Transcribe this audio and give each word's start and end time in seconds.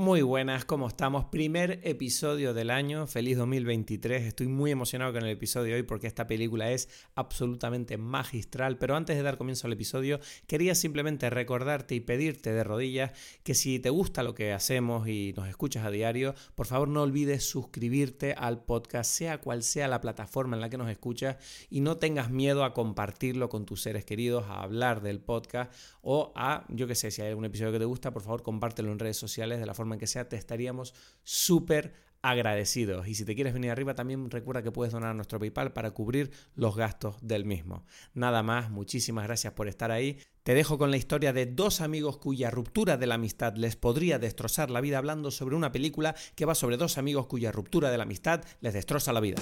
Muy 0.00 0.22
buenas, 0.22 0.64
¿cómo 0.64 0.88
estamos? 0.88 1.26
Primer 1.26 1.78
episodio 1.82 2.54
del 2.54 2.70
año, 2.70 3.06
feliz 3.06 3.36
2023. 3.36 4.22
Estoy 4.22 4.48
muy 4.48 4.70
emocionado 4.70 5.12
con 5.12 5.24
el 5.24 5.28
episodio 5.28 5.76
hoy 5.76 5.82
porque 5.82 6.06
esta 6.06 6.26
película 6.26 6.70
es 6.70 6.88
absolutamente 7.16 7.98
magistral. 7.98 8.78
Pero 8.78 8.96
antes 8.96 9.18
de 9.18 9.22
dar 9.22 9.36
comienzo 9.36 9.66
al 9.66 9.74
episodio, 9.74 10.18
quería 10.46 10.74
simplemente 10.74 11.28
recordarte 11.28 11.94
y 11.94 12.00
pedirte 12.00 12.50
de 12.50 12.64
rodillas 12.64 13.10
que 13.42 13.54
si 13.54 13.78
te 13.78 13.90
gusta 13.90 14.22
lo 14.22 14.34
que 14.34 14.54
hacemos 14.54 15.06
y 15.06 15.34
nos 15.36 15.48
escuchas 15.48 15.84
a 15.84 15.90
diario, 15.90 16.34
por 16.54 16.66
favor 16.66 16.88
no 16.88 17.02
olvides 17.02 17.44
suscribirte 17.44 18.32
al 18.32 18.64
podcast, 18.64 19.10
sea 19.10 19.42
cual 19.42 19.62
sea 19.62 19.86
la 19.86 20.00
plataforma 20.00 20.56
en 20.56 20.62
la 20.62 20.70
que 20.70 20.78
nos 20.78 20.88
escuchas, 20.88 21.36
y 21.68 21.82
no 21.82 21.98
tengas 21.98 22.30
miedo 22.30 22.64
a 22.64 22.72
compartirlo 22.72 23.50
con 23.50 23.66
tus 23.66 23.82
seres 23.82 24.06
queridos, 24.06 24.46
a 24.48 24.62
hablar 24.62 25.02
del 25.02 25.20
podcast 25.20 25.74
o 26.00 26.32
a, 26.34 26.64
yo 26.70 26.86
que 26.86 26.94
sé, 26.94 27.10
si 27.10 27.20
hay 27.20 27.28
algún 27.28 27.44
episodio 27.44 27.72
que 27.72 27.80
te 27.80 27.84
gusta, 27.84 28.14
por 28.14 28.22
favor 28.22 28.42
compártelo 28.42 28.90
en 28.90 28.98
redes 28.98 29.18
sociales 29.18 29.60
de 29.60 29.66
la 29.66 29.74
forma 29.74 29.89
que 29.98 30.06
sea, 30.06 30.28
te 30.28 30.36
estaríamos 30.36 30.94
súper 31.22 31.94
agradecidos. 32.22 33.08
Y 33.08 33.14
si 33.14 33.24
te 33.24 33.34
quieres 33.34 33.54
venir 33.54 33.70
arriba, 33.70 33.94
también 33.94 34.30
recuerda 34.30 34.62
que 34.62 34.72
puedes 34.72 34.92
donar 34.92 35.10
a 35.10 35.14
nuestro 35.14 35.38
PayPal 35.38 35.72
para 35.72 35.92
cubrir 35.92 36.30
los 36.54 36.76
gastos 36.76 37.16
del 37.22 37.44
mismo. 37.44 37.84
Nada 38.14 38.42
más, 38.42 38.70
muchísimas 38.70 39.24
gracias 39.24 39.54
por 39.54 39.68
estar 39.68 39.90
ahí. 39.90 40.18
Te 40.42 40.54
dejo 40.54 40.78
con 40.78 40.90
la 40.90 40.96
historia 40.96 41.32
de 41.32 41.46
dos 41.46 41.80
amigos 41.80 42.18
cuya 42.18 42.50
ruptura 42.50 42.96
de 42.96 43.06
la 43.06 43.14
amistad 43.14 43.54
les 43.56 43.76
podría 43.76 44.18
destrozar 44.18 44.70
la 44.70 44.80
vida 44.80 44.98
hablando 44.98 45.30
sobre 45.30 45.56
una 45.56 45.72
película 45.72 46.14
que 46.34 46.46
va 46.46 46.54
sobre 46.54 46.76
dos 46.76 46.98
amigos 46.98 47.26
cuya 47.26 47.52
ruptura 47.52 47.90
de 47.90 47.98
la 47.98 48.04
amistad 48.04 48.42
les 48.60 48.74
destroza 48.74 49.12
la 49.12 49.20
vida. 49.20 49.40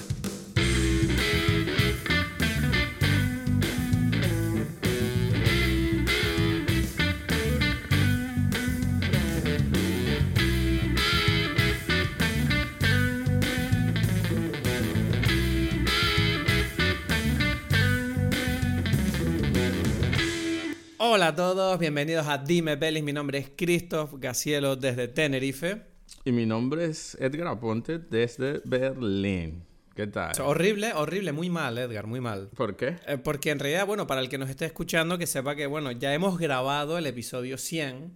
Hola 21.19 21.27
a 21.27 21.35
todos, 21.35 21.81
bienvenidos 21.81 22.29
a 22.29 22.39
Dime 22.39 22.77
Pelis. 22.77 23.03
Mi 23.03 23.13
nombre 23.13 23.39
es 23.39 23.51
Christoph 23.57 24.15
Gacielo 24.19 24.77
desde 24.77 25.09
Tenerife. 25.09 25.83
Y 26.25 26.31
mi 26.31 26.47
nombre 26.47 26.85
es 26.85 27.17
Edgar 27.21 27.49
Aponte 27.49 27.99
desde 27.99 28.61
Berlín. 28.65 29.65
¿Qué 29.97 30.07
tal? 30.07 30.41
Horrible, 30.41 30.93
horrible, 30.95 31.33
muy 31.33 31.51
mal, 31.51 31.77
Edgar, 31.77 32.07
muy 32.07 32.21
mal. 32.21 32.51
¿Por 32.55 32.77
qué? 32.77 32.99
Eh, 33.09 33.19
porque 33.19 33.51
en 33.51 33.59
realidad, 33.59 33.85
bueno, 33.85 34.07
para 34.07 34.21
el 34.21 34.29
que 34.29 34.39
nos 34.39 34.49
esté 34.49 34.67
escuchando, 34.67 35.19
que 35.19 35.27
sepa 35.27 35.57
que, 35.57 35.67
bueno, 35.67 35.91
ya 35.91 36.15
hemos 36.15 36.39
grabado 36.39 36.97
el 36.99 37.07
episodio 37.07 37.59
100. 37.59 38.13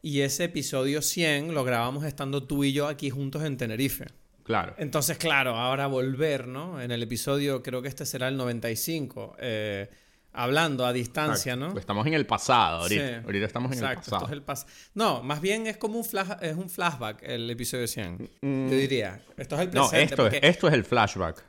Y 0.00 0.20
ese 0.20 0.44
episodio 0.44 1.02
100 1.02 1.54
lo 1.54 1.64
grabamos 1.64 2.04
estando 2.04 2.44
tú 2.44 2.62
y 2.62 2.72
yo 2.72 2.86
aquí 2.86 3.10
juntos 3.10 3.42
en 3.42 3.56
Tenerife. 3.56 4.06
Claro. 4.44 4.76
Entonces, 4.78 5.18
claro, 5.18 5.56
ahora 5.56 5.88
volver, 5.88 6.46
¿no? 6.46 6.80
En 6.80 6.92
el 6.92 7.02
episodio, 7.02 7.64
creo 7.64 7.82
que 7.82 7.88
este 7.88 8.06
será 8.06 8.28
el 8.28 8.36
95. 8.36 9.34
Eh, 9.40 9.90
hablando 10.32 10.86
a 10.86 10.92
distancia, 10.92 11.56
¿no? 11.56 11.76
Estamos 11.78 12.06
en 12.06 12.14
el 12.14 12.26
pasado 12.26 12.82
ahorita. 12.82 13.22
Ahorita 13.24 13.46
estamos 13.46 13.72
en 13.72 13.84
el 13.84 13.96
pasado. 13.96 14.16
Esto 14.24 14.52
es 14.52 14.64
el 14.64 14.90
no, 14.94 15.22
más 15.22 15.40
bien 15.40 15.66
es 15.66 15.76
como 15.76 15.98
un 15.98 16.04
flash, 16.04 16.30
es 16.40 16.56
un 16.56 16.70
flashback 16.70 17.22
el 17.22 17.50
episodio 17.50 17.86
100. 17.86 18.30
Mm. 18.42 18.68
Yo 18.68 18.76
diría. 18.76 19.20
Esto 19.36 19.56
es 19.56 19.60
el 19.62 19.70
presente. 19.70 20.16
No, 20.16 20.26
esto, 20.26 20.26
es, 20.26 20.42
esto 20.42 20.68
es 20.68 20.74
el 20.74 20.84
flashback. 20.84 21.44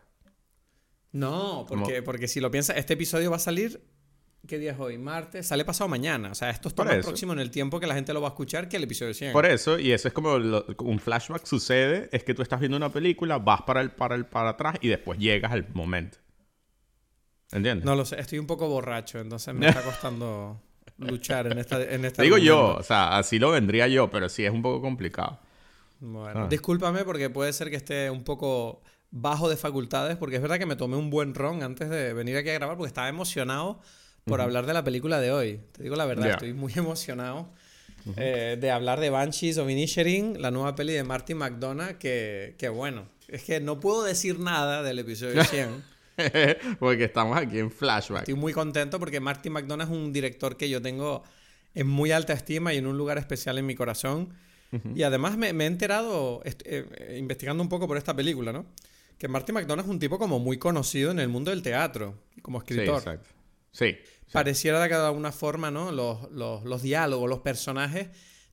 No, 1.14 1.66
porque, 1.68 2.02
porque 2.02 2.28
si 2.28 2.40
lo 2.40 2.50
piensas, 2.50 2.78
este 2.78 2.94
episodio 2.94 3.30
va 3.30 3.38
a 3.38 3.40
salir. 3.40 3.82
¿Qué 4.48 4.58
día 4.58 4.72
es 4.72 4.80
hoy? 4.80 4.98
Martes. 4.98 5.48
Sale 5.48 5.64
pasado 5.66 5.88
mañana. 5.88 6.32
O 6.32 6.36
sea, 6.36 6.50
esto 6.50 6.70
está 6.70 6.84
más 6.84 6.98
próximo 7.06 7.32
en 7.34 7.40
el 7.40 7.52
tiempo 7.52 7.80
que 7.80 7.86
la 7.86 7.94
gente 7.94 8.12
lo 8.12 8.22
va 8.22 8.30
a 8.30 8.32
escuchar 8.32 8.68
que 8.68 8.78
el 8.78 8.84
episodio 8.84 9.14
100. 9.14 9.34
Por 9.34 9.46
eso, 9.46 9.78
y 9.78 9.92
eso 9.92 10.08
es 10.08 10.14
como 10.14 10.34
un 10.34 11.00
flashback 11.00 11.46
sucede, 11.46 12.10
es 12.12 12.24
que 12.24 12.34
tú 12.34 12.42
estás 12.42 12.60
viendo 12.60 12.76
una 12.76 12.92
película, 12.92 13.38
vas 13.38 13.62
para 13.62 13.82
el, 13.82 13.92
para 13.92 14.16
el 14.16 14.26
para 14.26 14.52
atrás 14.52 14.78
y 14.82 14.88
después 14.88 15.20
llegas 15.20 15.52
al 15.52 15.68
momento. 15.74 16.18
¿Entiendes? 17.52 17.86
No 17.86 17.96
lo 17.96 18.06
sé, 18.06 18.20
estoy 18.20 18.40
un 18.40 18.48
poco 18.48 18.68
borracho, 18.68 19.20
entonces 19.20 19.54
me 19.54 19.68
está 19.68 19.82
costando 19.82 20.62
luchar 20.98 21.48
en 21.48 21.58
esta, 21.58 21.82
en 21.82 22.06
esta 22.06 22.24
Digo 22.24 22.38
yo, 22.38 22.76
o 22.76 22.84
sea, 22.84 23.18
así 23.18 23.40
lo 23.40 23.52
vendría 23.52 23.88
yo, 23.88 24.10
pero 24.10 24.30
sí 24.30 24.46
es 24.46 24.52
un 24.52 24.62
poco 24.62 24.82
complicado. 24.82 25.40
Bueno, 26.00 26.46
ah. 26.46 26.48
discúlpame 26.50 27.04
porque 27.04 27.30
puede 27.30 27.54
ser 27.54 27.70
que 27.70 27.76
esté 27.76 28.10
un 28.10 28.24
poco 28.24 28.82
bajo 29.12 29.50
de 29.50 29.58
facultades, 29.58 30.18
porque 30.18 30.38
es 30.38 30.42
verdad 30.42 30.58
que 30.58 30.66
me 30.66 30.76
tomé 30.76 30.96
un 30.96 31.10
buen 31.10 31.36
ron 31.36 31.62
antes 31.64 31.90
de 31.90 32.14
venir 32.14 32.38
aquí 32.38 32.50
a 32.50 32.54
grabar 32.54 32.78
porque 32.78 32.88
estaba 32.88 33.10
emocionado 33.10 33.82
por 34.26 34.40
hablar 34.40 34.66
de 34.66 34.74
la 34.74 34.84
película 34.84 35.20
de 35.20 35.32
hoy. 35.32 35.60
Te 35.74 35.84
digo 35.84 35.96
la 35.96 36.06
verdad, 36.06 36.32
estoy 36.32 36.54
muy 36.54 36.74
emocionado 36.76 37.50
eh, 38.18 38.58
de 38.60 38.72
hablar 38.72 39.00
de 39.00 39.10
Banshees 39.10 39.58
of 39.58 39.70
Inisherin, 39.70 40.42
la 40.42 40.52
nueva 40.52 40.76
peli 40.76 40.94
de 40.94 41.04
Martin 41.04 41.38
McDonough, 41.38 41.98
que, 41.98 42.56
que 42.58 42.70
bueno, 42.70 43.08
es 43.28 43.44
que 43.44 43.60
no 43.60 43.80
puedo 43.80 44.04
decir 44.04 44.40
nada 44.40 44.84
del 44.84 45.00
episodio 45.00 45.44
100. 45.46 45.91
porque 46.80 47.06
estamos 47.06 47.38
aquí 47.38 47.60
en 47.60 47.72
flashback. 47.72 48.22
Estoy 48.22 48.36
muy 48.36 48.54
contento 48.54 49.00
porque 49.00 49.20
Martin 49.20 49.54
McDonagh 49.54 49.88
es 49.88 49.94
un 49.94 50.14
director 50.14 50.58
que 50.58 50.70
yo 50.70 50.82
tengo 50.82 51.24
en 51.74 51.88
muy 51.88 52.12
alta 52.12 52.34
estima 52.34 52.74
y 52.74 52.78
en 52.78 52.88
un 52.88 52.98
lugar 52.98 53.18
especial 53.18 53.58
en 53.58 53.66
mi 53.66 53.76
corazón. 53.76 54.34
Y 54.96 55.04
además 55.04 55.38
me, 55.38 55.50
he 55.50 55.66
enterado, 55.66 56.42
eh, 56.46 56.56
eh, 56.64 57.18
investigando 57.20 57.62
un 57.62 57.68
poco 57.68 57.90
por 57.90 57.98
esta 57.98 58.16
película, 58.16 58.54
¿no? 58.54 58.66
Que 59.18 59.28
Martin 59.28 59.56
McDonagh 59.56 59.84
es 59.84 59.92
un 59.92 60.00
tipo 60.00 60.18
como 60.18 60.40
muy 60.40 60.58
conocido 60.58 61.12
en 61.12 61.20
el 61.20 61.28
mundo 61.28 61.52
del 61.52 61.62
teatro, 61.62 62.18
como 62.42 62.60
escritor. 62.60 63.02
Sí, 63.02 63.10
exacto. 63.10 63.30
Sí. 63.74 63.98
Pareciera 64.32 64.80
de 64.80 64.96
alguna 64.96 65.34
forma, 65.34 65.72
¿no? 65.72 65.92
Los, 65.92 66.32
los, 66.32 66.64
los 66.64 66.82
diálogos, 66.82 67.30
los 67.30 67.40
personajes 67.40 68.08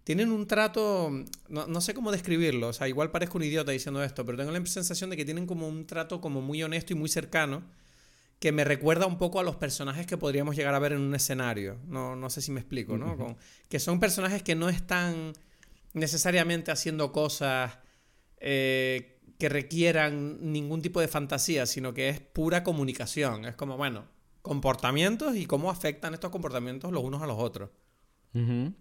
tienen 0.09 0.33
un 0.33 0.47
trato, 0.47 1.13
no, 1.51 1.81
sé 1.83 1.93
cómo 1.93 2.11
describirlo, 2.11 2.69
o 2.69 2.73
sea, 2.73 2.89
igual 2.89 3.11
parezco 3.11 3.37
un 3.37 3.45
idiota 3.45 3.73
diciendo 3.73 4.03
esto, 4.03 4.25
pero 4.25 4.39
tengo 4.39 4.51
la 4.51 4.65
sensación 4.65 5.11
de 5.11 5.19
que 5.19 5.27
tienen 5.27 5.47
como 5.47 5.69
un 5.69 5.87
trato 5.87 6.23
como 6.23 6.41
muy 6.41 6.63
honesto 6.63 6.95
y 6.95 6.97
muy 6.97 7.11
cercano, 7.11 7.63
que 8.39 8.51
me 8.51 8.65
recuerda 8.65 9.05
un 9.05 9.19
poco 9.19 9.39
a 9.39 9.43
los 9.43 9.57
personajes 9.57 10.07
que 10.07 10.17
podríamos 10.17 10.57
llegar 10.57 10.75
a 10.75 10.79
ver 10.79 10.93
en 10.93 11.03
un 11.03 11.15
escenario. 11.15 11.77
No, 11.85 12.17
no 12.17 12.31
sé 12.31 12.41
si 12.41 12.51
me 12.51 12.61
explico, 12.61 12.97
¿no? 12.97 13.37
que 13.69 13.79
son 13.79 14.01
personajes 14.01 14.43
que 14.43 14.55
no 14.55 14.71
están 14.71 15.35
necesariamente 15.93 16.71
haciendo 16.71 17.13
cosas 17.13 17.77
eh, 18.39 19.21
que 19.39 19.51
requieran 19.51 20.39
ningún 20.41 20.81
tipo 20.81 21.03
de 21.03 21.09
fantasía, 21.09 21.67
sino 21.67 21.93
que 21.93 22.09
es 22.09 22.19
pura 22.19 22.65
comunicación. 22.65 23.45
Es 23.45 23.57
como, 23.57 23.77
bueno, 23.77 24.07
comportamientos 24.41 25.37
y 25.37 25.45
cómo 25.45 25.71
afectan 25.71 26.15
estos 26.15 26.31
comportamientos 26.31 26.93
los 26.93 27.05
unos 27.05 27.21
a 27.21 27.27
los 27.27 27.37
otros. 27.39 27.69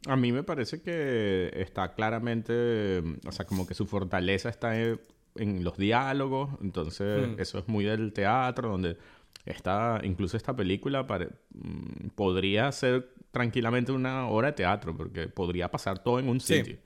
A 0.07 0.15
mí 0.15 0.31
me 0.31 0.43
parece 0.43 0.81
que 0.81 1.51
está 1.55 1.93
claramente, 1.93 3.01
o 3.25 3.31
sea, 3.31 3.45
como 3.45 3.65
que 3.65 3.73
su 3.73 3.87
fortaleza 3.87 4.49
está 4.49 4.79
en, 4.79 5.63
los 5.63 5.77
diálogos, 5.77 6.49
entonces 6.61 7.27
hmm. 7.27 7.39
eso 7.39 7.59
es 7.59 7.67
muy 7.67 7.85
del 7.85 8.11
teatro, 8.11 8.69
donde 8.69 8.97
está, 9.45 10.01
incluso 10.03 10.35
esta 10.35 10.55
película 10.55 11.03
mm, 11.03 12.09
podría 12.15 12.71
ser 12.71 13.13
tranquilamente 13.31 13.91
una 13.91 14.27
obra 14.27 14.47
de 14.47 14.53
teatro, 14.53 14.95
porque 14.95 15.27
podría 15.27 15.69
pasar 15.69 15.99
todo 15.99 16.19
en 16.19 16.27
un 16.27 16.39
sitio. 16.39 16.77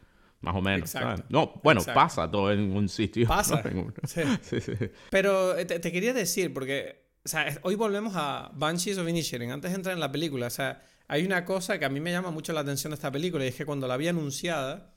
Más 0.42 0.56
o 0.56 0.62
menos. 0.62 0.94
No, 1.30 1.62
bueno, 1.64 1.82
pasa 1.94 2.30
todo 2.30 2.52
en 2.52 2.76
un 2.76 2.90
sitio. 2.90 3.28
Pasa. 3.28 3.64
Sí. 4.06 4.22
Sí, 4.42 4.74
Pero 5.12 5.56
te, 5.56 5.80
te, 5.80 5.92
quería 5.92 6.14
decir, 6.14 6.52
porque 6.52 7.02
o 7.24 7.30
sea, 7.30 7.60
hoy 7.62 7.76
volvemos 7.76 8.14
a 8.16 8.52
Banshees 8.56 8.98
of 8.98 9.08
Inisherin, 9.08 9.52
antes 9.52 9.72
de 9.72 9.76
entrar 9.76 9.94
en 9.94 10.00
la 10.00 10.12
película. 10.12 10.48
O 10.48 10.50
sea, 10.50 10.82
hay 11.12 11.26
una 11.26 11.44
cosa 11.44 11.78
que 11.78 11.84
a 11.84 11.90
mí 11.90 12.00
me 12.00 12.14
llama 12.14 12.32
mucho 12.32 12.54
la 12.54 12.62
atención 12.62 12.92
de 12.92 12.96
esta 12.96 13.12
película 13.12 13.44
y 13.44 13.50
es 13.50 13.56
que 13.56 13.66
cuando 13.66 13.86
la 13.86 13.98
vi 13.98 14.08
anunciada 14.08 14.96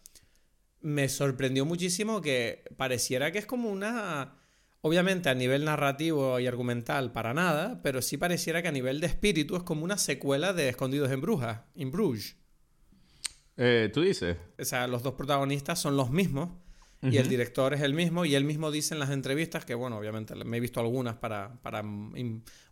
me 0.80 1.08
sorprendió 1.08 1.64
muchísimo 1.64 2.20
que 2.20 2.62
pareciera 2.76 3.32
que 3.32 3.38
es 3.38 3.46
como 3.46 3.68
una... 3.68 4.36
Obviamente 4.80 5.28
a 5.28 5.34
nivel 5.34 5.64
narrativo 5.64 6.38
y 6.38 6.46
argumental 6.46 7.10
para 7.10 7.34
nada, 7.34 7.80
pero 7.82 8.00
sí 8.00 8.16
pareciera 8.16 8.62
que 8.62 8.68
a 8.68 8.72
nivel 8.72 9.00
de 9.00 9.08
espíritu 9.08 9.56
es 9.56 9.64
como 9.64 9.82
una 9.82 9.98
secuela 9.98 10.52
de 10.52 10.68
Escondidos 10.68 11.10
en 11.10 11.20
Brujas, 11.20 11.62
in 11.74 11.90
Bruges. 11.90 12.36
Eh, 13.56 13.90
¿Tú 13.92 14.02
dices? 14.02 14.36
O 14.56 14.64
sea, 14.64 14.86
los 14.86 15.02
dos 15.02 15.14
protagonistas 15.14 15.80
son 15.80 15.96
los 15.96 16.10
mismos, 16.10 16.50
y 17.10 17.18
el 17.18 17.28
director 17.28 17.74
es 17.74 17.82
el 17.82 17.94
mismo 17.94 18.24
y 18.24 18.34
él 18.34 18.44
mismo 18.44 18.70
dice 18.70 18.94
en 18.94 19.00
las 19.00 19.10
entrevistas 19.10 19.64
que, 19.64 19.74
bueno, 19.74 19.98
obviamente 19.98 20.34
me 20.34 20.56
he 20.56 20.60
visto 20.60 20.80
algunas 20.80 21.16
para, 21.16 21.60
para 21.62 21.82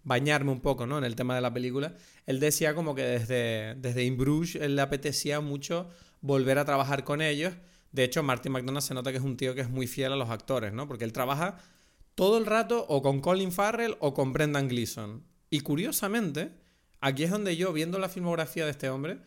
bañarme 0.03 0.51
un 0.51 0.61
poco 0.61 0.87
¿no? 0.87 0.99
en 0.99 1.05
el 1.05 1.17
tema 1.17 1.35
de 1.35 1.41
la 1.41 1.53
película. 1.53 1.95
Él 2.27 2.41
decía 2.41 2.75
como 2.75 2.95
que 2.95 3.03
desde, 3.03 3.75
desde 3.77 4.05
In 4.05 4.17
Bruges 4.17 4.57
él 4.57 4.77
le 4.77 4.83
apetecía 4.83 5.41
mucho 5.41 5.89
volver 6.21 6.59
a 6.59 6.65
trabajar 6.65 7.05
con 7.05 7.21
ellos. 7.21 7.55
De 7.91 8.05
hecho, 8.05 8.23
Martin 8.23 8.53
McDonagh 8.53 8.83
se 8.83 8.95
nota 8.95 9.11
que 9.11 9.19
es 9.19 9.25
un 9.25 9.37
tío 9.37 9.55
que 9.55 9.61
es 9.61 9.69
muy 9.69 9.87
fiel 9.87 10.13
a 10.13 10.17
los 10.17 10.31
actores, 10.31 10.73
¿no? 10.73 10.89
Porque 10.89 11.05
él 11.05 11.13
trabaja 11.13 11.59
todo 12.15 12.39
el 12.39 12.47
rato 12.47 12.87
o 12.89 13.03
con 13.03 13.21
Colin 13.21 13.53
Farrell 13.53 13.97
o 14.01 14.15
con 14.15 14.33
Brendan 14.33 14.69
Gleeson. 14.69 15.25
Y 15.51 15.61
curiosamente, 15.61 16.53
aquí 17.01 17.25
es 17.25 17.31
donde 17.31 17.57
yo, 17.57 17.73
viendo 17.73 17.99
la 17.99 18.09
filmografía 18.09 18.65
de 18.65 18.71
este 18.71 18.89
hombre, 18.89 19.19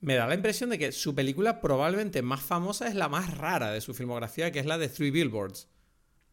me 0.00 0.14
da 0.14 0.26
la 0.26 0.34
impresión 0.34 0.70
de 0.70 0.78
que 0.78 0.92
su 0.92 1.14
película 1.14 1.60
probablemente 1.60 2.22
más 2.22 2.40
famosa 2.40 2.88
es 2.88 2.94
la 2.94 3.08
más 3.08 3.36
rara 3.36 3.70
de 3.70 3.80
su 3.80 3.94
filmografía, 3.94 4.50
que 4.50 4.58
es 4.58 4.66
la 4.66 4.78
de 4.78 4.88
Three 4.88 5.10
Billboards. 5.10 5.68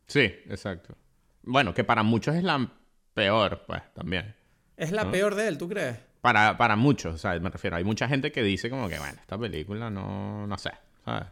Sí, 0.07 0.21
exacto. 0.21 0.95
Bueno, 1.43 1.73
que 1.73 1.83
para 1.83 2.03
muchos 2.03 2.35
es 2.35 2.43
la 2.43 2.71
peor, 3.13 3.63
pues, 3.67 3.81
también. 3.93 4.35
Es 4.77 4.91
la 4.91 5.11
peor 5.11 5.35
de 5.35 5.47
él, 5.47 5.57
¿tú 5.57 5.67
crees? 5.67 5.97
Para, 6.21 6.57
para 6.57 6.75
muchos, 6.75 7.15
o 7.15 7.17
sea, 7.17 7.39
me 7.39 7.49
refiero, 7.49 7.77
hay 7.77 7.83
mucha 7.83 8.07
gente 8.07 8.31
que 8.31 8.43
dice 8.43 8.69
como 8.69 8.87
que, 8.89 8.97
bueno, 8.99 9.17
esta 9.19 9.37
película 9.37 9.89
no, 9.89 10.45
no 10.45 10.57
sé, 10.57 10.71
¿sabes? 11.05 11.27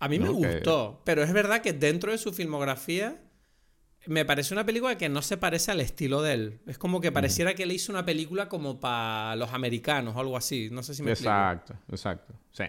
A 0.00 0.08
mí 0.08 0.18
me 0.18 0.28
gustó, 0.28 1.02
pero 1.04 1.22
es 1.22 1.32
verdad 1.32 1.60
que 1.62 1.72
dentro 1.72 2.10
de 2.12 2.18
su 2.18 2.32
filmografía 2.32 3.20
me 4.06 4.24
parece 4.24 4.54
una 4.54 4.64
película 4.64 4.96
que 4.96 5.08
no 5.08 5.22
se 5.22 5.36
parece 5.36 5.70
al 5.70 5.80
estilo 5.80 6.22
de 6.22 6.34
él. 6.34 6.58
Es 6.66 6.78
como 6.78 7.00
que 7.00 7.12
pareciera 7.12 7.54
que 7.54 7.64
él 7.64 7.72
hizo 7.72 7.92
una 7.92 8.04
película 8.04 8.48
como 8.48 8.80
para 8.80 9.36
los 9.36 9.52
americanos 9.52 10.16
o 10.16 10.20
algo 10.20 10.36
así. 10.36 10.68
No 10.70 10.82
sé 10.82 10.94
si 10.94 11.02
me 11.02 11.10
Exacto, 11.10 11.74
exacto. 11.90 12.34
Sí. 12.50 12.64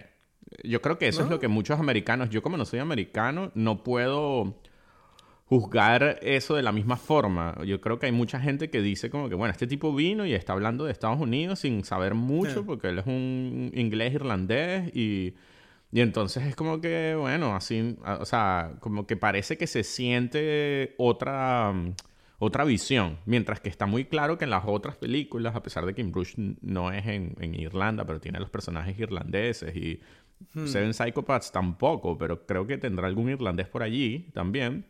Yo 0.64 0.82
creo 0.82 0.98
que 0.98 1.08
eso 1.08 1.22
es 1.22 1.30
lo 1.30 1.38
que 1.38 1.48
muchos 1.48 1.78
americanos, 1.78 2.30
yo 2.30 2.42
como 2.42 2.56
no 2.56 2.64
soy 2.64 2.80
americano, 2.80 3.52
no 3.54 3.82
puedo 3.84 4.60
juzgar 5.50 6.18
eso 6.22 6.54
de 6.54 6.62
la 6.62 6.72
misma 6.72 6.96
forma. 6.96 7.56
Yo 7.64 7.80
creo 7.80 7.98
que 7.98 8.06
hay 8.06 8.12
mucha 8.12 8.40
gente 8.40 8.70
que 8.70 8.80
dice 8.80 9.10
como 9.10 9.28
que, 9.28 9.34
bueno, 9.34 9.52
este 9.52 9.66
tipo 9.66 9.94
vino 9.94 10.26
y 10.26 10.32
está 10.32 10.52
hablando 10.52 10.84
de 10.84 10.92
Estados 10.92 11.20
Unidos 11.20 11.60
sin 11.60 11.84
saber 11.84 12.14
mucho, 12.14 12.64
porque 12.64 12.88
él 12.88 12.98
es 12.98 13.06
un 13.06 13.70
inglés 13.74 14.14
irlandés 14.14 14.94
y 14.94 15.34
y 15.92 16.00
entonces 16.00 16.44
es 16.44 16.54
como 16.54 16.80
que, 16.80 17.16
bueno, 17.16 17.54
así, 17.56 17.96
o 18.04 18.24
sea, 18.24 18.76
como 18.80 19.06
que 19.06 19.16
parece 19.16 19.58
que 19.58 19.66
se 19.66 19.82
siente 19.82 20.94
otra, 20.98 21.72
mm, 21.72 21.94
otra 22.38 22.64
visión. 22.64 23.18
Mientras 23.26 23.60
que 23.60 23.68
está 23.68 23.86
muy 23.86 24.04
claro 24.04 24.38
que 24.38 24.44
en 24.44 24.50
las 24.50 24.64
otras 24.66 24.96
películas, 24.96 25.56
a 25.56 25.62
pesar 25.62 25.86
de 25.86 25.94
que 25.94 26.02
Bruce 26.04 26.34
no 26.60 26.92
es 26.92 27.06
en, 27.06 27.54
Irlanda, 27.54 28.04
pero 28.06 28.20
tiene 28.20 28.38
los 28.38 28.50
personajes 28.50 28.98
irlandeses 28.98 29.74
y 29.74 30.00
hmm. 30.54 30.66
Seven 30.66 30.94
Psychopaths 30.94 31.50
tampoco, 31.50 32.16
pero 32.16 32.46
creo 32.46 32.66
que 32.66 32.78
tendrá 32.78 33.08
algún 33.08 33.28
irlandés 33.28 33.66
por 33.68 33.82
allí 33.82 34.30
también. 34.32 34.86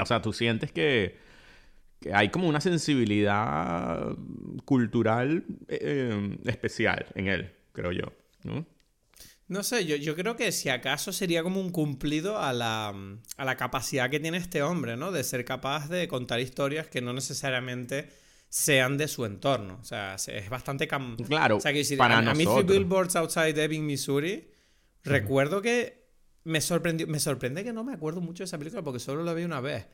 O 0.00 0.06
sea, 0.06 0.20
tú 0.20 0.32
sientes 0.32 0.72
que, 0.72 1.16
que 2.00 2.12
hay 2.12 2.30
como 2.30 2.48
una 2.48 2.60
sensibilidad 2.60 4.16
cultural 4.64 5.44
eh, 5.68 5.78
eh, 5.80 6.38
especial 6.46 7.06
en 7.14 7.28
él, 7.28 7.52
creo 7.72 7.92
yo. 7.92 8.12
¿no? 8.42 8.66
No 9.46 9.62
sé, 9.62 9.84
yo, 9.84 9.96
yo 9.96 10.16
creo 10.16 10.36
que 10.36 10.52
si 10.52 10.70
acaso 10.70 11.12
sería 11.12 11.42
como 11.42 11.60
un 11.60 11.70
cumplido 11.70 12.38
a 12.38 12.52
la, 12.52 12.94
a 13.36 13.44
la 13.44 13.56
capacidad 13.56 14.08
que 14.08 14.20
tiene 14.20 14.38
este 14.38 14.62
hombre, 14.62 14.96
¿no? 14.96 15.12
De 15.12 15.22
ser 15.22 15.44
capaz 15.44 15.88
de 15.88 16.08
contar 16.08 16.40
historias 16.40 16.86
que 16.86 17.02
no 17.02 17.12
necesariamente 17.12 18.08
sean 18.48 18.96
de 18.96 19.08
su 19.08 19.24
entorno. 19.26 19.78
O 19.82 19.84
sea, 19.84 20.14
es 20.14 20.48
bastante... 20.48 20.88
Claro, 20.88 21.56
o 21.56 21.60
sea, 21.60 21.72
que 21.72 21.84
para 21.98 22.18
a, 22.18 22.34
mí 22.34 22.46
Billboards 22.64 23.16
Outside 23.16 23.62
Ebbing, 23.62 23.84
Missouri, 23.84 24.48
recuerdo 25.02 25.60
que 25.60 26.08
me 26.44 26.60
sorprendió... 26.60 27.06
Me 27.06 27.18
sorprende 27.20 27.64
que 27.64 27.72
no 27.72 27.84
me 27.84 27.92
acuerdo 27.92 28.20
mucho 28.20 28.44
de 28.44 28.46
esa 28.46 28.56
película 28.56 28.82
porque 28.82 29.00
solo 29.00 29.24
la 29.24 29.34
vi 29.34 29.44
una 29.44 29.60
vez. 29.60 29.86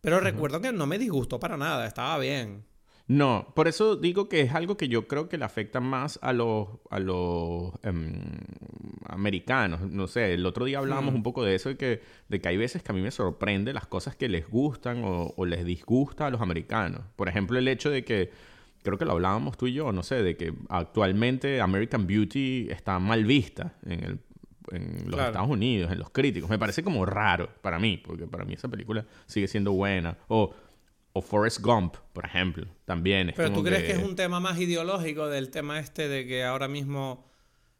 Pero 0.00 0.18
recuerdo 0.18 0.60
que 0.60 0.72
no 0.72 0.86
me 0.86 0.98
disgustó 0.98 1.38
para 1.38 1.56
nada, 1.56 1.86
estaba 1.86 2.18
bien. 2.18 2.64
No, 3.08 3.52
por 3.54 3.68
eso 3.68 3.94
digo 3.94 4.28
que 4.28 4.40
es 4.40 4.52
algo 4.54 4.76
que 4.76 4.88
yo 4.88 5.06
creo 5.06 5.28
que 5.28 5.38
le 5.38 5.44
afecta 5.44 5.80
más 5.80 6.18
a 6.22 6.32
los, 6.32 6.68
a 6.90 6.98
los 6.98 7.72
em, 7.84 8.20
americanos. 9.08 9.80
No 9.82 10.08
sé, 10.08 10.34
el 10.34 10.44
otro 10.44 10.64
día 10.64 10.78
hablábamos 10.78 11.12
hmm. 11.14 11.16
un 11.16 11.22
poco 11.22 11.44
de 11.44 11.54
eso, 11.54 11.68
de 11.68 11.76
que, 11.76 12.02
de 12.28 12.40
que 12.40 12.48
hay 12.48 12.56
veces 12.56 12.82
que 12.82 12.90
a 12.90 12.94
mí 12.94 13.00
me 13.00 13.12
sorprende 13.12 13.72
las 13.72 13.86
cosas 13.86 14.16
que 14.16 14.28
les 14.28 14.48
gustan 14.48 15.02
o, 15.04 15.32
les 15.46 15.64
disgusta 15.64 16.26
a 16.26 16.30
los 16.30 16.40
americanos. 16.40 17.02
Por 17.14 17.28
ejemplo, 17.28 17.58
el 17.58 17.68
hecho 17.68 17.90
de 17.90 18.04
que, 18.04 18.32
creo 18.82 18.98
que 18.98 19.04
lo 19.04 19.12
hablábamos 19.12 19.56
tú 19.56 19.68
y 19.68 19.72
yo, 19.74 19.92
no 19.92 20.02
sé, 20.02 20.24
de 20.24 20.36
que 20.36 20.52
actualmente 20.68 21.60
American 21.60 22.08
Beauty 22.08 22.68
está 22.70 22.98
mal 22.98 23.24
vista 23.24 23.74
en, 23.84 24.02
el, 24.02 24.18
en 24.72 25.08
los 25.08 25.20
Estados 25.20 25.48
Unidos, 25.48 25.92
en 25.92 26.00
los 26.00 26.10
críticos. 26.10 26.50
Me 26.50 26.58
parece 26.58 26.82
como 26.82 27.06
raro 27.06 27.50
para 27.62 27.78
mí, 27.78 27.98
porque 27.98 28.26
para 28.26 28.44
mí 28.44 28.54
esa 28.54 28.66
película 28.66 29.06
sigue 29.26 29.46
siendo 29.46 29.70
buena. 29.72 30.18
O 30.26 30.52
o 31.16 31.22
Forrest 31.22 31.60
Gump, 31.62 31.96
por 32.12 32.26
ejemplo, 32.26 32.66
también. 32.84 33.32
Pero 33.34 33.50
tú 33.50 33.64
crees 33.64 33.84
que... 33.84 33.92
es 33.92 34.02
un 34.02 34.16
tema 34.16 34.38
más 34.38 34.60
ideológico 34.60 35.28
del 35.28 35.50
tema 35.50 35.78
este 35.80 36.08
de 36.08 36.26
que 36.26 36.44
ahora 36.44 36.68
mismo 36.68 37.24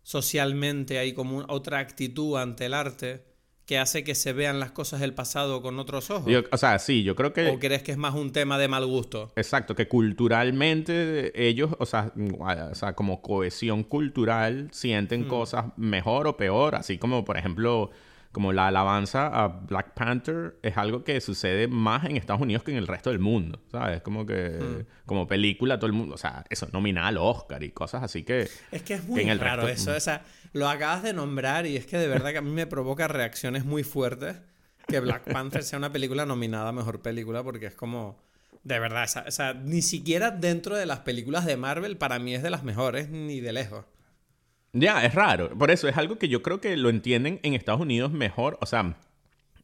socialmente 0.02 0.98
hay 0.98 1.12
como 1.12 1.44
otra 1.48 1.80
actitud 1.80 2.38
ante 2.38 2.64
el 2.64 2.72
arte 2.72 3.24
que 3.66 3.78
hace 3.78 4.04
que 4.04 4.14
se 4.14 4.32
vean 4.32 4.58
las 4.58 4.70
cosas 4.70 5.00
del 5.00 5.12
pasado 5.12 5.60
con 5.60 5.78
otros 5.78 6.10
ojos. 6.10 6.32
o 6.50 6.56
sea, 6.56 6.78
sí, 6.78 7.02
yo 7.02 7.14
creo 7.14 7.34
que... 7.34 7.48
¿O 7.48 7.58
crees 7.58 7.82
que 7.82 7.92
es 7.92 7.98
más 7.98 8.14
un 8.14 8.32
tema 8.32 8.56
de 8.56 8.68
mal 8.68 8.86
gusto? 8.86 9.32
Exacto, 9.36 9.74
que 9.74 9.86
culturalmente 9.86 11.32
ellos, 11.34 11.72
o 11.78 11.84
sea, 11.84 12.12
o 12.38 12.74
sea 12.74 12.94
como 12.94 13.20
cohesión 13.20 13.82
cultural, 13.82 14.68
sienten 14.72 15.26
hmm. 15.26 15.28
cosas 15.28 15.66
mejor 15.76 16.26
o 16.26 16.38
peor, 16.38 16.74
así 16.74 16.96
como, 16.96 17.24
por 17.26 17.36
ejemplo 17.36 17.90
como 18.36 18.52
la 18.52 18.66
alabanza 18.66 19.28
a 19.28 19.48
Black 19.48 19.94
Panther 19.94 20.58
es 20.60 20.76
algo 20.76 21.04
que 21.04 21.22
sucede 21.22 21.68
más 21.68 22.04
en 22.04 22.18
Estados 22.18 22.42
Unidos 22.42 22.64
que 22.64 22.70
en 22.70 22.76
el 22.76 22.86
resto 22.86 23.08
del 23.08 23.18
mundo, 23.18 23.62
¿sabes? 23.72 24.02
Como 24.02 24.26
que, 24.26 24.58
hmm. 24.60 25.06
como 25.06 25.26
película, 25.26 25.78
todo 25.78 25.86
el 25.86 25.94
mundo, 25.94 26.16
o 26.16 26.18
sea, 26.18 26.44
eso, 26.50 26.68
nomina 26.70 27.06
al 27.06 27.16
Oscar 27.16 27.62
y 27.62 27.70
cosas 27.70 28.02
así 28.02 28.24
que... 28.24 28.46
Es 28.70 28.82
que 28.82 28.92
es 28.92 29.04
muy 29.04 29.24
raro 29.36 29.66
eso, 29.66 29.96
o 29.96 30.00
sea, 30.00 30.22
lo 30.52 30.68
acabas 30.68 31.02
de 31.02 31.14
nombrar 31.14 31.64
y 31.64 31.78
es 31.78 31.86
que 31.86 31.96
de 31.96 32.08
verdad 32.08 32.32
que 32.32 32.36
a 32.36 32.42
mí 32.42 32.50
me 32.50 32.66
provoca 32.66 33.08
reacciones 33.08 33.64
muy 33.64 33.84
fuertes 33.84 34.36
que 34.86 35.00
Black 35.00 35.32
Panther 35.32 35.62
sea 35.62 35.78
una 35.78 35.90
película 35.90 36.26
nominada 36.26 36.68
a 36.68 36.72
Mejor 36.72 37.00
Película 37.00 37.42
porque 37.42 37.64
es 37.64 37.74
como... 37.74 38.22
De 38.64 38.78
verdad, 38.78 39.08
o 39.26 39.30
sea, 39.30 39.54
ni 39.54 39.80
siquiera 39.80 40.30
dentro 40.30 40.76
de 40.76 40.84
las 40.84 41.00
películas 41.00 41.46
de 41.46 41.56
Marvel 41.56 41.96
para 41.96 42.18
mí 42.18 42.34
es 42.34 42.42
de 42.42 42.50
las 42.50 42.64
mejores, 42.64 43.08
ni 43.08 43.40
de 43.40 43.54
lejos. 43.54 43.86
Ya, 44.78 45.04
es 45.04 45.14
raro. 45.14 45.50
Por 45.50 45.70
eso 45.70 45.88
es 45.88 45.96
algo 45.96 46.18
que 46.18 46.28
yo 46.28 46.42
creo 46.42 46.60
que 46.60 46.76
lo 46.76 46.90
entienden 46.90 47.40
en 47.42 47.54
Estados 47.54 47.80
Unidos 47.80 48.12
mejor. 48.12 48.58
O 48.60 48.66
sea, 48.66 48.96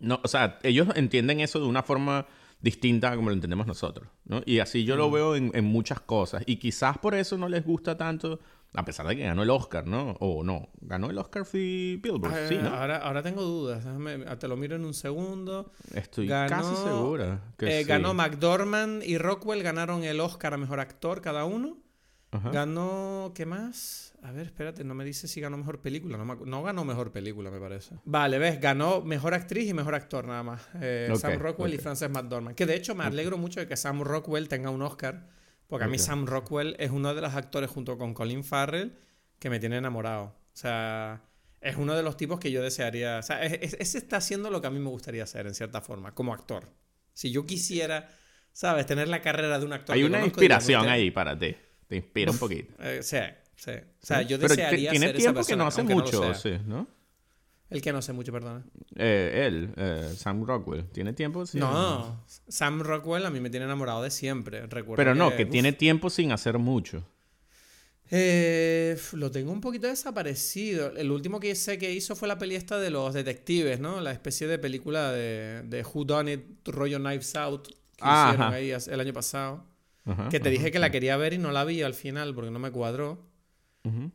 no, 0.01 0.21
o 0.23 0.29
sea, 0.29 0.59
ellos 0.63 0.89
entienden 0.95 1.41
eso 1.41 1.61
de 1.61 1.67
una 1.67 1.83
forma 1.83 2.27
distinta 2.61 3.11
a 3.11 3.17
como 3.17 3.29
lo 3.29 3.35
entendemos 3.35 3.67
nosotros, 3.67 4.09
¿no? 4.25 4.41
Y 4.47 4.61
así 4.61 4.85
yo 4.85 4.97
lo 4.97 5.11
mm. 5.11 5.13
veo 5.13 5.37
en, 5.37 5.65
muchas 5.65 6.01
cosas. 6.01 6.43
Y 6.47 6.57
quizás 6.57 6.97
por 6.97 7.15
eso 7.15 7.37
no 7.37 7.49
les 7.49 7.65
gusta 7.65 7.99
tanto, 7.99 8.39
a 8.73 8.85
pesar 8.85 9.07
de 9.07 9.17
que 9.17 9.25
ganó 9.25 9.43
el 9.43 9.51
Oscar, 9.51 9.87
¿no? 9.87 10.13
O 10.21 10.45
no, 10.45 10.69
ganó 10.81 11.11
el 11.11 11.19
Oscar 11.19 11.45
Free 11.45 11.97
Billboard, 11.97 12.49
sí, 12.49 12.59
¿no? 12.63 12.71
Ahora, 12.71 12.99
ahora 12.99 13.23
tengo 13.23 13.43
dudas, 13.43 13.85
te 14.39 14.49
lo 14.49 14.57
miro 14.57 14.77
en 14.77 14.85
un 14.85 14.95
segundo. 14.95 15.73
Estoy 15.93 16.29
casi 16.29 16.75
segura 16.77 17.41
que 17.59 17.81
eh, 17.81 17.85
Ganó 17.85 18.15
McDormand 18.15 19.03
y 19.03 19.19
Rockwell, 19.19 19.63
ganaron 19.63 20.05
el 20.05 20.21
Oscar 20.21 20.55
a 20.55 20.57
Mejor 20.57 20.81
Actor 20.81 21.21
cada 21.21 21.45
uno. 21.45 21.77
Ganó, 22.53 23.33
¿qué 23.35 23.45
más? 23.45 24.15
A 24.23 24.33
ver, 24.33 24.47
espérate, 24.47 24.85
no 24.85 24.95
me 24.95 25.05
dice 25.05 25.29
si 25.29 25.41
ganó 25.41 25.59
mejor 25.59 25.81
película. 25.81 26.17
No, 26.17 26.63
ganó 26.63 26.85
mejor 26.85 27.13
película, 27.13 27.51
me 27.51 27.61
parece. 27.61 27.97
Vale, 28.05 28.39
ves, 28.39 28.61
ganó 28.61 29.03
mejor 29.03 29.35
actriz 29.35 29.69
y 29.69 29.75
mejor 29.75 29.95
actor 29.95 30.27
nada 30.27 30.43
más. 30.43 30.63
Eh, 30.81 31.13
Sam 31.19 31.39
Rockwell 31.39 31.75
y 31.75 31.79
Frances 31.79 32.09
McDormand. 32.09 32.57
Que 32.57 32.65
de 32.65 32.75
hecho 32.75 32.95
me 32.95 33.05
alegro 33.05 33.37
mucho 33.37 33.61
de 33.61 33.69
que 33.69 33.77
Sam 33.77 34.03
Rockwell 34.03 34.49
tenga 34.49 34.71
un 34.71 34.81
Oscar. 34.81 35.29
Porque 35.67 35.85
a 35.85 35.89
mí 35.89 35.99
Sam 35.99 36.27
Rockwell 36.27 36.77
es 36.79 36.91
uno 36.91 37.15
de 37.15 37.21
los 37.21 37.35
actores 37.35 37.71
junto 37.71 37.97
con 37.99 38.15
Colin 38.15 38.45
Farrell 38.45 38.97
que 39.39 39.51
me 39.51 39.59
tiene 39.59 39.79
enamorado. 39.79 40.25
O 40.25 40.57
sea, 40.57 41.23
es 41.61 41.77
uno 41.77 41.95
de 41.95 42.03
los 42.03 42.17
tipos 42.17 42.39
que 42.39 42.51
yo 42.51 42.63
desearía. 42.63 43.19
O 43.19 43.23
sea, 43.23 43.43
ese 43.43 43.99
está 43.99 44.19
haciendo 44.19 44.51
lo 44.51 44.61
que 44.61 44.67
a 44.67 44.71
mí 44.71 44.79
me 44.79 44.91
gustaría 44.91 45.23
hacer, 45.23 45.47
en 45.47 45.55
cierta 45.55 45.81
forma, 45.81 46.15
como 46.15 46.33
actor. 46.33 46.69
Si 47.15 47.31
yo 47.31 47.47
quisiera, 47.47 48.09
¿sabes? 48.53 48.87
Tener 48.87 49.09
la 49.09 49.21
carrera 49.23 49.59
de 49.59 49.65
un 49.67 49.73
actor. 49.73 49.95
Hay 49.95 50.05
una 50.05 50.25
inspiración 50.25 50.89
ahí 50.89 51.11
para 51.11 51.39
ti. 51.39 51.57
Te 51.93 51.97
inspira 51.97 52.31
un 52.31 52.39
poquito. 52.39 52.73
Eh, 52.79 53.01
sí, 53.03 53.19
sí. 53.55 53.73
O 53.73 54.07
sea, 54.07 54.23
yo 54.23 54.39
desearía 54.39 54.93
tiempo 55.13 55.45
que 55.45 55.55
no 55.55 55.67
hace 55.67 55.83
mucho, 55.83 56.33
sí, 56.33 56.53
¿no? 56.65 56.89
El 57.69 57.83
que 57.83 57.93
no 57.93 57.99
hace 57.99 58.15
mucho, 58.15 58.33
perdona. 58.33 58.65
Eh, 58.97 59.45
él, 59.47 59.75
eh, 59.77 60.15
Sam 60.17 60.43
Rockwell. 60.47 60.87
¿Tiene 60.87 61.13
tiempo? 61.13 61.45
Sí, 61.45 61.59
no, 61.59 62.25
Sam 62.49 62.81
Rockwell 62.81 63.27
a 63.27 63.31
mí 63.31 63.41
me 63.41 63.51
tiene 63.51 63.67
enamorado 63.67 64.03
de 64.03 64.11
siempre. 64.11 64.63
Recuerdo 64.63 64.97
Pero 64.97 65.15
no, 65.15 65.37
que, 65.37 65.45
tiene 65.45 65.75
tiempo 65.75 66.09
sin 66.09 66.33
hacer 66.33 66.57
mucho. 66.57 67.05
Eh, 68.11 68.99
lo 69.13 69.31
tengo 69.31 69.53
un 69.53 69.61
poquito 69.61 69.87
desaparecido. 69.87 70.97
El 70.97 71.11
último 71.11 71.41
que 71.41 71.55
sé 71.55 71.77
que 71.77 71.93
hizo 71.93 72.17
fue 72.17 72.27
la 72.27 72.39
peli 72.39 72.55
esta 72.55 72.81
de 72.81 72.89
los 72.89 73.13
detectives, 73.13 73.81
¿no? 73.81 74.01
La 74.01 74.13
especie 74.13 74.47
de 74.47 74.59
película 74.59 75.13
de, 75.13 75.61
de 75.67 75.85
Who 75.85 76.07
Done 76.07 76.33
It, 76.33 76.69
rollo 76.69 76.99
Knives 76.99 77.37
Out, 77.37 77.67
que 77.67 77.75
hicieron 77.99 78.55
ahí 78.55 78.71
el 78.71 79.01
año 79.01 79.13
pasado 79.13 79.72
que 80.31 80.41
te 80.41 80.51
dije 80.51 80.71
que 80.71 80.79
la 80.79 80.91
quería 80.91 81.17
ver 81.17 81.33
y 81.33 81.39
no 81.39 81.53
la 81.53 81.65
vi 81.65 81.83
al 81.83 81.95
final 81.95 82.35
porque 82.35 82.51
no 82.51 82.59
me 82.59 82.71
cuadró. 82.71 83.31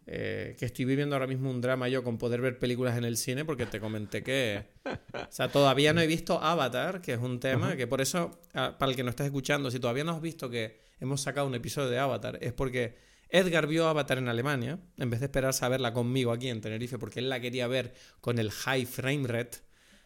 Eh, 0.05 0.55
que 0.57 0.65
estoy 0.65 0.85
viviendo 0.85 1.15
ahora 1.15 1.27
mismo 1.27 1.49
un 1.49 1.59
drama 1.59 1.89
yo 1.89 2.01
con 2.01 2.17
poder 2.17 2.39
ver 2.39 2.57
películas 2.57 2.97
en 2.97 3.03
el 3.03 3.17
cine 3.17 3.43
porque 3.43 3.65
te 3.65 3.81
comenté 3.81 4.23
que... 4.23 4.63
o 4.85 5.27
sea, 5.29 5.49
todavía 5.49 5.91
no 5.91 5.99
he 5.99 6.07
visto 6.07 6.41
Avatar, 6.41 7.01
que 7.01 7.13
es 7.13 7.19
un 7.19 7.39
tema 7.39 7.75
que 7.75 7.85
por 7.85 7.99
eso, 7.99 8.39
ah, 8.53 8.77
para 8.79 8.91
el 8.91 8.95
que 8.95 9.03
no 9.03 9.09
estés 9.09 9.25
escuchando, 9.25 9.69
si 9.69 9.79
todavía 9.79 10.05
no 10.05 10.13
has 10.13 10.21
visto 10.21 10.49
que 10.49 10.79
hemos 11.01 11.19
sacado 11.21 11.47
un 11.47 11.55
episodio 11.55 11.89
de 11.89 11.99
Avatar, 11.99 12.37
es 12.41 12.53
porque 12.53 12.95
Edgar 13.29 13.67
vio 13.67 13.87
Avatar 13.87 14.17
en 14.19 14.29
Alemania, 14.29 14.79
en 14.97 15.09
vez 15.09 15.19
de 15.19 15.25
esperar 15.25 15.53
a 15.59 15.69
verla 15.69 15.93
conmigo 15.93 16.31
aquí 16.31 16.47
en 16.47 16.61
Tenerife, 16.61 16.97
porque 16.97 17.19
él 17.19 17.27
la 17.27 17.41
quería 17.41 17.67
ver 17.67 17.93
con 18.21 18.39
el 18.39 18.51
high 18.51 18.85
frame 18.85 19.27
rate. 19.27 19.59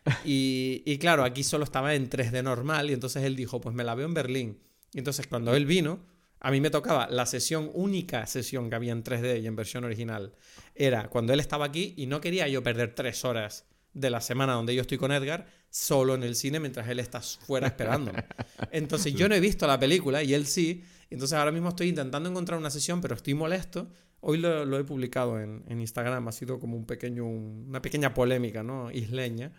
Y, 0.26 0.82
y 0.84 0.98
claro, 0.98 1.24
aquí 1.24 1.44
solo 1.44 1.64
estaba 1.64 1.94
en 1.94 2.10
3D 2.10 2.42
normal 2.42 2.90
y 2.90 2.94
entonces 2.94 3.24
él 3.24 3.36
dijo, 3.36 3.62
pues 3.62 3.76
me 3.76 3.84
la 3.84 3.94
veo 3.94 4.08
en 4.08 4.16
Berlín. 4.16 4.60
Y 4.94 5.00
entonces 5.00 5.28
cuando 5.28 5.56
él 5.56 5.66
vino, 5.66 6.06
a 6.40 6.52
mí 6.52 6.60
me 6.60 6.70
tocaba 6.70 7.08
la 7.10 7.26
sesión, 7.26 7.70
única 7.74 8.26
sesión 8.26 8.70
que 8.70 8.76
había 8.76 8.92
en 8.92 9.04
3D 9.04 9.42
y 9.42 9.48
en 9.48 9.56
versión 9.56 9.84
original, 9.84 10.34
era 10.76 11.08
cuando 11.10 11.34
él 11.34 11.40
estaba 11.40 11.66
aquí 11.66 11.94
y 11.98 12.08
no 12.08 12.22
quería 12.22 12.48
yo 12.48 12.64
perder 12.64 12.96
tres 12.96 13.24
horas 13.26 13.66
de 13.94 14.10
la 14.10 14.22
semana 14.22 14.54
donde 14.54 14.74
yo 14.74 14.82
estoy 14.82 14.98
con 14.98 15.12
Edgar 15.12 15.48
solo 15.70 16.16
en 16.16 16.24
el 16.24 16.36
cine 16.36 16.60
mientras 16.60 16.88
él 16.90 17.00
está 17.00 17.22
fuera 17.22 17.68
esperándome. 17.68 18.26
Entonces 18.72 19.14
yo 19.14 19.30
no 19.30 19.36
he 19.36 19.40
visto 19.40 19.68
la 19.68 19.80
película 19.80 20.24
y 20.24 20.34
él 20.34 20.46
sí. 20.46 20.84
Entonces 21.10 21.38
ahora 21.38 21.52
mismo 21.52 21.70
estoy 21.70 21.90
intentando 21.90 22.30
encontrar 22.30 22.58
una 22.58 22.70
sesión, 22.70 23.02
pero 23.02 23.16
estoy 23.16 23.34
molesto 23.34 23.90
Hoy 24.24 24.38
lo, 24.38 24.78
he 24.78 24.84
publicado 24.84 25.40
en, 25.40 25.64
Instagram, 25.68 26.28
ha 26.28 26.32
sido 26.32 26.60
como 26.60 26.78
un 26.78 26.86
pequeño, 26.86 27.26
una 27.26 27.82
pequeña 27.82 28.14
polémica, 28.14 28.62
¿no? 28.62 28.92
Isleña. 28.92 29.52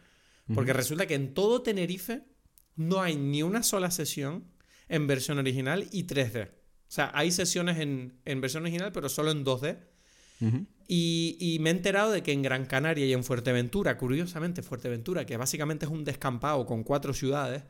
Porque 0.55 0.73
resulta 0.73 1.07
que 1.07 1.15
en 1.15 1.35
todo 1.35 1.62
Tenerife 1.62 2.23
no 2.77 3.03
hay 3.03 3.17
ni 3.17 3.43
una 3.43 3.62
sola 3.65 3.91
sesión 3.91 4.45
en 4.93 5.07
versión 5.07 5.39
original 5.39 5.89
y 5.91 6.07
3D. 6.07 6.49
O 6.49 6.95
sea, 6.95 7.11
hay 7.15 7.33
sesiones 7.33 7.79
en, 7.79 8.41
versión 8.41 8.63
original, 8.63 8.93
pero 8.93 9.09
solo 9.09 9.31
en 9.31 9.45
2D. 9.45 9.79
y, 10.87 11.57
me 11.61 11.71
he 11.71 11.73
enterado 11.73 12.13
de 12.13 12.23
que 12.23 12.33
en 12.33 12.43
Gran 12.43 12.67
Canaria 12.67 13.07
y 13.07 13.15
en 13.15 13.25
Fuerteventura, 13.25 13.97
curiosamente 13.97 14.63
Fuerteventura, 14.63 15.25
que 15.25 15.39
básicamente 15.39 15.87
es 15.87 15.91
un 15.91 16.05
descampado 16.05 16.67
con 16.67 16.85
cuatro 16.85 17.15
ciudades, 17.15 17.63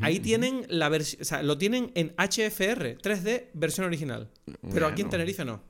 ahí 0.00 0.20
tienen 0.20 0.64
la 0.68 0.88
versión, 0.88 1.22
o 1.22 1.24
sea, 1.24 1.42
lo 1.42 1.58
tienen 1.58 1.90
en 1.96 2.14
HFR, 2.16 2.98
3D, 2.98 3.48
versión 3.54 3.86
original. 3.86 4.30
Pero 4.72 4.86
aquí 4.86 5.02
en 5.02 5.10
Tenerife 5.10 5.44
no. 5.44 5.60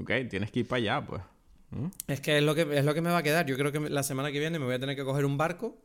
Ok, 0.00 0.10
tienes 0.30 0.50
que 0.50 0.60
ir 0.60 0.68
para 0.68 0.78
allá, 0.78 1.06
pues. 1.06 1.22
Es 2.08 2.20
que 2.20 2.38
es 2.38 2.42
lo 2.42 2.54
que 2.54 2.62
es 2.62 2.84
lo 2.84 2.94
que 2.94 3.02
me 3.02 3.10
va 3.10 3.18
a 3.18 3.22
quedar. 3.22 3.44
Yo 3.44 3.56
creo 3.56 3.70
que 3.70 3.78
la 3.78 4.02
semana 4.02 4.32
que 4.32 4.40
viene 4.40 4.58
me 4.58 4.64
voy 4.64 4.74
a 4.74 4.78
tener 4.80 4.96
que 4.96 5.04
coger 5.04 5.26
un 5.26 5.36
barco 5.36 5.78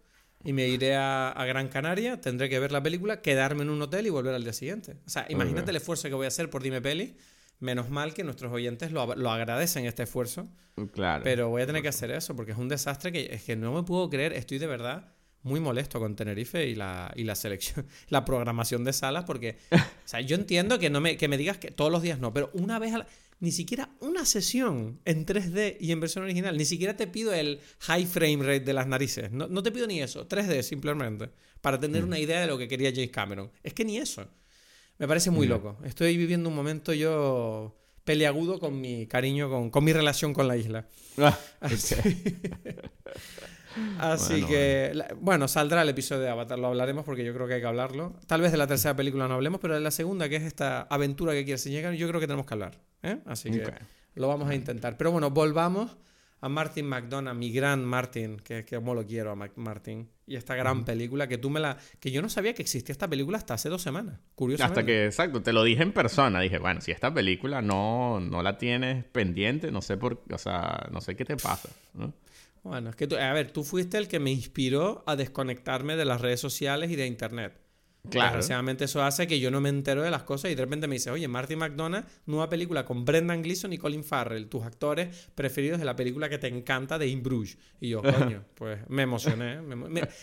y 0.45 0.53
me 0.53 0.67
iré 0.67 0.95
a, 0.95 1.33
Gran 1.47 1.67
Canaria, 1.67 2.21
tendré 2.21 2.49
que 2.49 2.59
ver 2.59 2.71
la 2.71 2.81
película, 2.81 3.21
quedarme 3.21 3.63
en 3.63 3.71
un 3.71 3.81
hotel 3.81 4.05
y 4.05 4.09
volver 4.11 4.35
al 4.35 4.43
día 4.43 4.53
siguiente. 4.53 4.97
O 5.05 5.09
sea, 5.09 5.25
imagínate 5.29 5.71
el 5.71 5.77
esfuerzo 5.77 6.07
que 6.07 6.13
voy 6.13 6.25
a 6.25 6.27
hacer 6.27 6.49
por 6.49 6.61
Dime 6.61 6.81
Peli. 6.81 7.17
Menos 7.59 7.89
mal 7.89 8.13
que 8.13 8.23
nuestros 8.23 8.51
oyentes 8.51 8.91
lo, 8.91 9.01
agradecen 9.01 9.85
este 9.85 10.03
esfuerzo. 10.03 10.47
Claro. 10.93 11.23
Pero 11.23 11.49
voy 11.49 11.63
a 11.63 11.65
tener 11.65 11.81
que 11.81 11.87
hacer 11.87 12.11
eso 12.11 12.35
porque 12.35 12.51
es 12.51 12.57
un 12.57 12.69
desastre 12.69 13.11
que 13.11 13.33
es 13.33 13.43
que 13.43 13.55
no 13.55 13.73
me 13.73 13.83
puedo 13.83 14.09
creer. 14.09 14.33
Estoy 14.33 14.59
de 14.59 14.67
verdad 14.67 15.15
muy 15.41 15.59
molesto 15.59 15.99
con 15.99 16.15
Tenerife 16.15 16.67
y 16.67 16.75
la, 16.75 17.13
y 17.15 17.23
la 17.23 17.35
selección, 17.35 17.87
la 18.09 18.25
programación 18.25 18.83
de 18.83 18.93
salas 18.93 19.23
porque, 19.25 19.57
o 19.71 19.77
sea, 20.03 20.19
yo 20.21 20.35
entiendo 20.35 20.79
que, 20.79 20.89
no 20.89 21.01
me, 21.01 21.17
que 21.17 21.27
me 21.27 21.37
digas 21.37 21.57
que 21.57 21.71
todos 21.71 21.91
los 21.91 22.01
días 22.01 22.19
no, 22.19 22.33
pero 22.33 22.49
una 22.53 22.79
vez 22.79 22.93
a 22.93 22.97
la 22.99 23.07
ni 23.45 23.51
siquiera 23.51 23.89
una 23.99 24.25
sesión 24.25 24.99
en 25.05 25.23
3D 25.23 25.77
y 25.79 25.91
en 25.91 25.99
versión 25.99 26.23
original. 26.23 26.57
Ni 26.57 26.65
siquiera 26.65 26.97
te 26.97 27.05
pido 27.05 27.31
el 27.31 27.59
high 27.81 28.07
frame 28.07 28.39
rate 28.39 28.61
de 28.61 28.73
las 28.73 28.87
narices. 28.87 29.31
No, 29.31 29.61
te 29.61 29.71
pido 29.71 29.85
ni 29.85 30.01
eso. 30.01 30.27
3D 30.27 30.63
simplemente. 30.63 31.29
Para 31.61 31.79
tener 31.79 32.01
mm. 32.01 32.07
una 32.07 32.17
idea 32.17 32.41
de 32.41 32.47
lo 32.47 32.57
que 32.57 32.67
quería 32.67 32.89
James 32.89 33.11
Cameron. 33.11 33.51
Es 33.61 33.75
que 33.75 33.85
ni 33.85 33.99
eso. 33.99 34.27
Me 34.97 35.07
parece 35.07 35.29
muy 35.29 35.45
mm. 35.45 35.49
loco. 35.51 35.77
Estoy 35.85 36.17
viviendo 36.17 36.49
un 36.49 36.55
momento 36.55 36.91
yo 36.91 37.77
peleagudo 38.03 38.59
con 38.59 38.81
mi 38.81 39.05
cariño, 39.05 39.69
con, 39.69 39.83
mi 39.83 39.93
relación 39.93 40.33
con 40.33 40.47
la 40.47 40.57
isla. 40.57 40.87
Ah, 41.19 41.37
Así 43.99 44.43
que, 44.43 44.91
bueno. 45.19 45.47
saldrá 45.47 45.83
el 45.83 45.89
episodio 45.89 46.23
de 46.23 46.29
Avatar, 46.29 46.57
lo 46.57 46.67
hablaremos 46.67 47.05
porque 47.05 47.23
yo 47.23 47.31
creo 47.35 47.47
que 47.47 47.53
hay 47.55 47.61
que 47.61 47.67
hablarlo. 47.67 48.15
Tal 48.25 48.41
vez 48.41 48.51
de 48.51 48.57
la 48.57 48.65
tercera 48.65 48.95
película 48.95 49.27
no 49.27 49.35
hablemos, 49.35 49.59
pero 49.59 49.75
de 49.75 49.81
la 49.81 49.91
segunda, 49.91 50.29
que 50.29 50.37
es 50.37 50.43
esta 50.43 50.81
aventura 50.81 51.33
que 51.33 51.45
quiere 51.45 51.61
llegar, 51.61 51.93
yo 51.93 52.07
creo 52.07 52.19
que 52.19 52.25
tenemos 52.25 52.47
que 52.47 52.55
hablar. 52.55 52.81
¿Eh? 53.05 53.19
Así 53.25 53.51
que 53.51 53.71
lo 54.15 54.27
vamos 54.27 54.49
a 54.49 54.55
intentar. 54.55 54.97
Pero 54.97 55.11
bueno, 55.11 55.29
volvamos 55.31 55.97
a 56.41 56.49
Martin 56.49 56.85
McDonough, 56.85 57.35
mi 57.35 57.51
gran 57.51 57.83
Martin, 57.83 58.37
que, 58.37 58.65
que 58.65 58.75
como 58.75 58.93
lo 58.93 59.05
quiero 59.05 59.31
a 59.31 59.49
Martin, 59.55 60.09
y 60.27 60.35
esta 60.35 60.55
gran 60.55 60.85
película 60.85 61.27
que 61.27 61.37
tú 61.37 61.49
me 61.49 61.59
la... 61.59 61.77
que 61.99 62.11
yo 62.11 62.21
no 62.21 62.29
sabía 62.29 62.53
que 62.53 62.61
existía 62.61 62.91
esta 62.91 63.07
película 63.07 63.37
hasta 63.37 63.55
hace 63.55 63.69
dos 63.69 63.81
semanas, 63.81 64.19
curiosamente. 64.35 64.79
Hasta 64.79 64.85
que, 64.85 65.05
exacto, 65.05 65.41
te 65.41 65.53
lo 65.53 65.63
dije 65.63 65.83
en 65.83 65.91
persona, 65.91 66.39
dije, 66.41 66.59
bueno, 66.59 66.81
si 66.81 66.91
esta 66.91 67.13
película 67.13 67.61
no, 67.61 68.19
no 68.19 68.43
la 68.43 68.57
tienes 68.57 69.05
pendiente, 69.05 69.71
no 69.71 69.81
sé 69.81 69.97
por, 69.97 70.23
o 70.29 70.37
sea, 70.37 70.87
no 70.91 71.01
sé 71.01 71.15
qué 71.15 71.25
te 71.25 71.35
pasa, 71.37 71.69
¿no? 71.93 72.13
Bueno, 72.63 72.89
es 72.89 72.95
que 72.95 73.05
tú, 73.05 73.15
a 73.15 73.31
ver, 73.31 73.51
tú 73.51 73.63
fuiste 73.63 73.97
el 73.97 74.07
que 74.07 74.19
me 74.19 74.31
inspiró 74.31 75.03
a 75.05 75.15
desconectarme 75.15 75.95
de 75.95 76.05
las 76.05 76.21
redes 76.21 76.39
sociales 76.39 76.89
y 76.89 76.95
de 76.95 77.05
internet. 77.05 77.53
Claro. 78.09 78.27
Desgraciadamente 78.27 78.85
eso 78.85 79.03
hace 79.03 79.27
que 79.27 79.39
yo 79.39 79.51
no 79.51 79.61
me 79.61 79.69
entero 79.69 80.03
de 80.03 80.11
las 80.11 80.23
cosas 80.23 80.51
y 80.51 80.55
de 80.55 80.61
repente 80.61 80.87
me 80.87 80.95
dice, 80.95 81.11
oye, 81.11 81.27
Martin 81.27 81.59
McDonagh, 81.59 82.05
nueva 82.25 82.49
película 82.49 82.85
con 82.85 83.05
Brendan 83.05 83.41
Gleeson 83.41 83.73
y 83.73 83.77
Colin 83.77 84.03
Farrell, 84.03 84.47
tus 84.47 84.63
actores 84.63 85.29
preferidos 85.35 85.79
de 85.79 85.85
la 85.85 85.95
película 85.95 86.29
que 86.29 86.37
te 86.37 86.47
encanta 86.47 86.97
de 86.97 87.07
In 87.07 87.23
Bruges. 87.23 87.57
Y 87.79 87.89
yo, 87.89 88.01
coño, 88.01 88.43
pues 88.55 88.79
me 88.89 89.03
emocioné. 89.03 89.59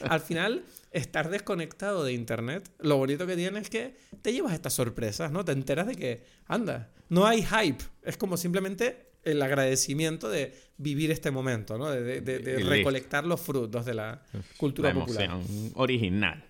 al 0.08 0.20
final, 0.20 0.64
estar 0.90 1.30
desconectado 1.30 2.04
de 2.04 2.12
internet, 2.12 2.68
lo 2.78 2.96
bonito 2.96 3.26
que 3.26 3.36
tiene 3.36 3.58
es 3.60 3.70
que 3.70 3.96
te 4.22 4.32
llevas 4.32 4.52
estas 4.52 4.74
sorpresas, 4.74 5.32
¿no? 5.32 5.44
Te 5.44 5.52
enteras 5.52 5.86
de 5.86 5.94
que, 5.94 6.24
anda, 6.46 6.90
no 7.08 7.26
hay 7.26 7.44
hype. 7.44 7.84
Es 8.02 8.16
como 8.16 8.36
simplemente 8.36 9.12
el 9.24 9.40
agradecimiento 9.42 10.28
de 10.28 10.54
vivir 10.76 11.10
este 11.10 11.30
momento, 11.30 11.78
¿no? 11.78 11.90
De, 11.90 12.20
recolectar 12.64 13.24
los 13.24 13.40
frutos 13.40 13.84
de 13.84 13.94
la 13.94 14.22
cultura 14.56 14.92
la 14.92 15.00
popular. 15.00 15.30
original. 15.74 16.44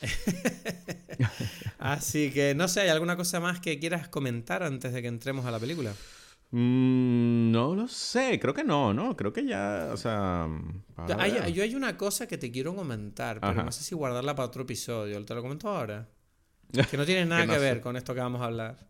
Así 1.78 2.30
que 2.30 2.54
no 2.54 2.68
sé, 2.68 2.82
¿hay 2.82 2.88
alguna 2.88 3.16
cosa 3.16 3.40
más 3.40 3.60
que 3.60 3.78
quieras 3.78 4.08
comentar 4.08 4.62
antes 4.62 4.92
de 4.92 5.02
que 5.02 5.08
entremos 5.08 5.46
a 5.46 5.50
la 5.50 5.58
película? 5.58 5.92
Mm, 6.50 7.52
no 7.52 7.74
lo 7.74 7.86
sé, 7.86 8.38
creo 8.40 8.54
que 8.54 8.64
no, 8.64 8.92
¿no? 8.92 9.16
Creo 9.16 9.32
que 9.32 9.46
ya, 9.46 9.90
o 9.92 9.96
sea... 9.96 10.48
Hay, 11.18 11.52
yo 11.52 11.62
hay 11.62 11.74
una 11.74 11.96
cosa 11.96 12.26
que 12.26 12.38
te 12.38 12.50
quiero 12.50 12.74
comentar, 12.74 13.40
pero 13.40 13.64
no 13.64 13.72
sé 13.72 13.84
si 13.84 13.94
guardarla 13.94 14.34
para 14.34 14.46
otro 14.46 14.62
episodio. 14.62 15.24
¿Te 15.24 15.34
lo 15.34 15.42
comento 15.42 15.68
ahora? 15.68 16.08
Que 16.90 16.96
no 16.96 17.04
tiene 17.04 17.26
nada 17.26 17.48
que, 17.48 17.58
ver 17.58 17.80
con 17.80 17.96
esto 17.96 18.14
que 18.14 18.20
vamos 18.20 18.40
a 18.42 18.44
hablar. 18.44 18.86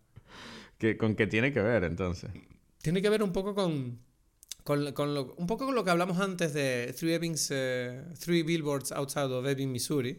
¿Con 0.98 1.14
qué 1.14 1.26
tiene 1.26 1.50
que 1.50 1.62
ver 1.62 1.84
entonces? 1.84 2.30
tiene 2.82 3.02
que 3.02 3.10
ver 3.10 3.22
un 3.22 3.32
poco 3.32 3.54
con, 3.54 4.00
con, 4.64 5.14
lo, 5.14 5.34
un 5.34 5.46
poco 5.46 5.66
con 5.66 5.74
lo 5.74 5.84
que 5.84 5.90
hablamos 5.90 6.18
antes 6.18 6.54
de 6.54 6.94
Three, 6.98 7.18
eh, 7.50 8.04
three 8.18 8.42
Billboards 8.42 8.92
Outside 8.92 9.32
of 9.32 9.46
Ebbing, 9.46 9.70
Missouri. 9.70 10.18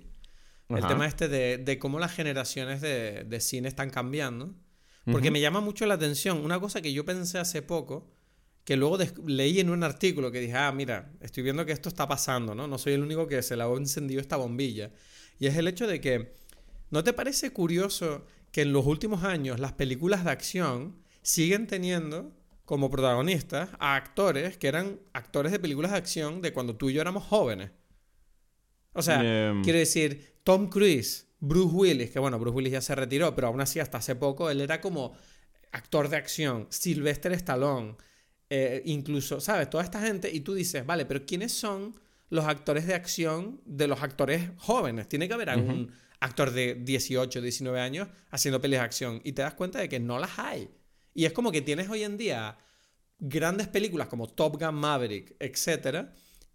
El 0.78 0.88
tema 0.88 1.06
este 1.06 1.28
de, 1.28 1.58
de, 1.58 1.80
cómo 1.80 2.00
las 2.00 2.13
generaciones 2.13 2.82
de, 2.82 3.24
de 3.24 3.40
cine 3.40 3.68
están 3.68 3.90
cambiando. 3.90 4.54
Porque 5.06 5.32
me 5.32 5.42
llama 5.42 5.62
mucho 5.62 5.86
la 5.86 5.96
atención. 5.96 6.44
Una 6.44 6.60
cosa 6.60 6.82
que 6.82 6.94
yo 6.94 7.04
pensé 7.06 7.40
hace 7.40 7.62
poco, 7.62 8.12
que 8.63 8.78
luego 8.78 8.98
leí 9.25 9.60
en 9.60 9.70
un 9.70 9.84
artículo 9.84 10.32
que 10.32 10.40
dije, 10.40 10.56
ah, 10.56 10.72
mira, 10.72 11.12
estoy 11.22 11.44
viendo 11.44 11.66
que 11.66 11.72
esto 11.72 11.90
está 11.90 12.08
pasando, 12.08 12.54
¿no? 12.54 12.68
No 12.68 12.78
soy 12.78 12.94
el 12.94 13.01
único 13.01 13.28
que 13.28 13.42
se 13.42 13.58
le 13.58 13.63
ha 13.63 13.68
encendido 13.68 14.22
esta 14.22 14.38
bombilla. 14.38 14.92
Y 15.40 15.48
es 15.48 15.58
el 15.58 15.68
hecho 15.68 15.88
de 15.88 16.00
que, 16.00 16.36
¿no 16.92 17.04
te 17.04 17.13
parece 17.13 17.51
curioso 17.51 18.25
que 18.51 18.62
en 18.62 18.74
los 18.74 18.86
últimos 18.86 19.24
años 19.24 19.60
las 19.60 19.74
películas 19.74 20.24
de 20.24 20.32
acción 20.32 20.98
siguen 21.24 21.66
teniendo 21.68 22.36
como 22.66 22.90
protagonistas 22.90 23.70
a 23.80 23.96
actores 23.96 24.58
que 24.58 24.68
eran 24.68 25.00
actores 25.13 25.51
de 25.51 25.60
películas 25.60 25.92
de 25.92 25.98
acción 25.98 26.42
de 26.42 26.54
cuando 26.54 26.75
tú 26.75 26.90
y 26.90 26.94
yo 26.94 27.01
éramos 27.01 27.24
jóvenes. 27.24 27.72
O 28.94 29.01
sea, 29.01 29.50
em. 29.50 29.63
quiere 29.63 29.80
decir, 29.80 30.31
Tom 30.43 30.69
Cruise, 30.69 31.27
Bruce 31.39 31.75
Willis, 31.75 32.12
que 32.12 32.19
bueno, 32.19 32.39
Bruce 32.39 32.55
Willis 32.55 32.74
ya 32.74 32.81
se 32.81 32.95
retiró, 32.95 33.36
pero 33.36 33.48
aún 33.48 33.62
así 33.62 33.79
hasta 33.79 33.98
hace 33.98 34.15
poco 34.15 34.50
él 34.50 34.62
era 34.62 34.81
como 34.81 35.13
actor 35.71 36.10
de 36.10 36.17
acción, 36.17 36.67
Sylvester 36.69 37.31
Stallone, 37.33 37.95
eh, 38.50 38.81
incluso, 38.86 39.39
¿sabes? 39.39 39.69
Toda 39.69 39.83
esta 39.83 40.01
gente, 40.01 40.29
y 40.31 40.41
tú 40.41 40.53
dices, 40.53 40.86
vale, 40.86 41.05
pero 41.05 41.25
¿quiénes 41.25 41.53
son 41.53 41.95
los 42.29 42.45
actores 42.45 42.86
de 42.86 42.93
acción 42.93 43.62
de 43.65 43.88
los 43.88 44.01
actores 44.01 44.50
jóvenes? 44.57 45.07
Tiene 45.07 45.27
que 45.27 45.33
haber 45.33 45.50
algún 45.50 45.91
actor 46.19 46.51
de 46.51 46.75
18, 46.75 47.41
19 47.41 47.79
años 47.79 48.10
haciendo 48.29 48.60
pelis 48.60 48.79
de 48.79 48.86
acción, 48.86 49.21
y 49.24 49.31
te 49.31 49.41
das 49.41 49.53
cuenta 49.53 49.79
de 49.79 49.88
que 49.88 50.00
no 50.00 50.19
las 50.19 50.38
hay. 50.38 50.69
Y 51.13 51.25
es 51.25 51.33
como 51.33 51.51
que 51.51 51.62
tienes 51.62 51.89
hoy 51.89 52.03
en 52.03 52.17
día 52.17 52.57
grandes 53.19 53.67
películas 53.67 54.07
como 54.07 54.27
Top 54.27 54.62
Gun 54.62 54.75
Maverick, 54.75 55.36
etc. 55.39 56.10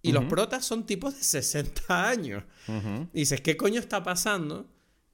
Y 0.06 0.12
los 0.12 0.24
protas 0.24 0.64
son 0.64 0.86
tipos 0.86 1.16
de 1.16 1.22
60 1.24 2.08
años. 2.08 2.44
Dices, 3.12 3.40
¿qué 3.40 3.56
coño 3.56 3.80
está 3.80 4.02
pasando? 4.02 4.68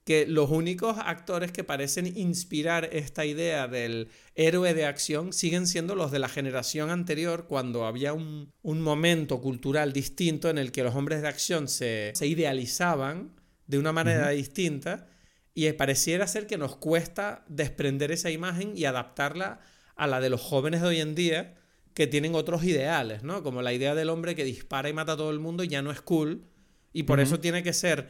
Que 0.05 0.27
los 0.27 0.49
únicos 0.49 0.97
actores 0.99 1.51
que 1.51 1.63
parecen 1.63 2.17
inspirar 2.17 2.89
esta 2.91 3.25
idea 3.25 3.67
del 3.67 4.09
héroe 4.35 4.73
de 4.73 4.85
acción 4.85 5.31
siguen 5.31 5.65
siendo 5.65 5.95
los 5.95 6.11
de 6.11 6.19
la 6.19 6.27
generación 6.27 6.89
anterior, 6.89 7.45
cuando 7.47 7.85
había 7.85 8.13
un, 8.13 8.51
momento 8.63 9.39
cultural 9.39 9.93
distinto 9.93 10.49
en 10.49 10.57
el 10.57 10.71
que 10.71 10.83
los 10.83 10.95
hombres 10.95 11.21
de 11.21 11.27
acción 11.27 11.67
se, 11.67 12.13
idealizaban 12.21 13.31
de 13.65 13.77
una 13.77 13.93
manera 13.93 14.29
distinta 14.29 15.07
y 15.53 15.71
pareciera 15.73 16.27
ser 16.27 16.47
que 16.47 16.57
nos 16.57 16.75
cuesta 16.75 17.45
desprender 17.47 18.11
esa 18.11 18.29
imagen 18.29 18.73
y 18.75 18.85
adaptarla 18.85 19.61
a 19.95 20.07
la 20.07 20.19
de 20.19 20.29
los 20.29 20.41
jóvenes 20.41 20.81
de 20.81 20.87
hoy 20.87 20.99
en 20.99 21.15
día 21.15 21.55
que 21.93 22.07
tienen 22.07 22.35
otros 22.35 22.63
ideales, 22.63 23.23
¿no? 23.23 23.43
Como 23.43 23.61
la 23.61 23.73
idea 23.73 23.95
del 23.95 24.09
hombre 24.09 24.35
que 24.35 24.43
dispara 24.43 24.89
y 24.89 24.93
mata 24.93 25.13
a 25.13 25.17
todo 25.17 25.31
el 25.31 25.39
mundo 25.39 25.63
ya 25.63 25.81
no 25.81 25.91
es 25.91 26.01
cool 26.01 26.45
y 26.91 27.03
por 27.03 27.19
eso 27.19 27.39
tiene 27.39 27.63
que 27.63 27.73
ser 27.73 28.07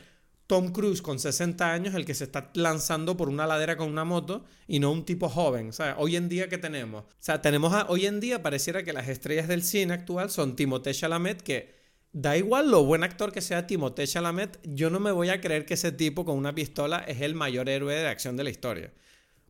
Tom 0.47 0.71
Cruise 0.71 1.01
con 1.01 1.19
60 1.19 1.71
años 1.71 1.95
el 1.95 2.05
que 2.05 2.13
se 2.13 2.25
está 2.25 2.51
lanzando 2.53 3.15
por 3.17 3.29
una 3.29 3.47
ladera 3.47 3.77
con 3.77 3.89
una 3.89 4.03
moto 4.03 4.43
y 4.67 4.79
no 4.79 4.91
un 4.91 5.05
tipo 5.05 5.29
joven. 5.29 5.69
O 5.69 5.73
sea, 5.73 5.95
hoy 5.97 6.15
en 6.15 6.29
día, 6.29 6.49
¿qué 6.49 6.57
tenemos? 6.57 7.03
O 7.03 7.07
sea, 7.19 7.41
tenemos 7.41 7.73
hoy 7.87 8.05
en 8.05 8.19
día 8.19 8.43
pareciera 8.43 8.83
que 8.83 8.93
las 8.93 9.07
estrellas 9.07 9.47
del 9.47 9.63
cine 9.63 9.93
actual 9.93 10.29
son 10.29 10.55
Timothée 10.55 10.93
Chalamet, 10.93 11.41
que 11.41 11.83
Da 12.13 12.37
igual 12.37 12.69
lo 12.69 12.83
buen 12.85 13.03
actor 13.03 13.31
que 13.31 13.41
sea 13.41 13.65
Timothée 13.65 14.05
Chalamet, 14.05 14.59
yo 14.63 14.91
no 14.91 14.99
me 14.99 15.11
voy 15.11 15.29
a 15.29 15.41
creer 15.41 15.65
que 15.65 15.73
ese 15.73 15.91
tipo 15.91 16.25
con 16.25 16.37
una 16.37 16.53
pistola 16.53 16.99
es 16.99 17.21
el 17.21 17.33
mayor 17.33 17.69
héroe 17.69 17.95
de 17.95 18.07
acción 18.07 18.37
de 18.37 18.43
la 18.43 18.51
historia. 18.51 18.93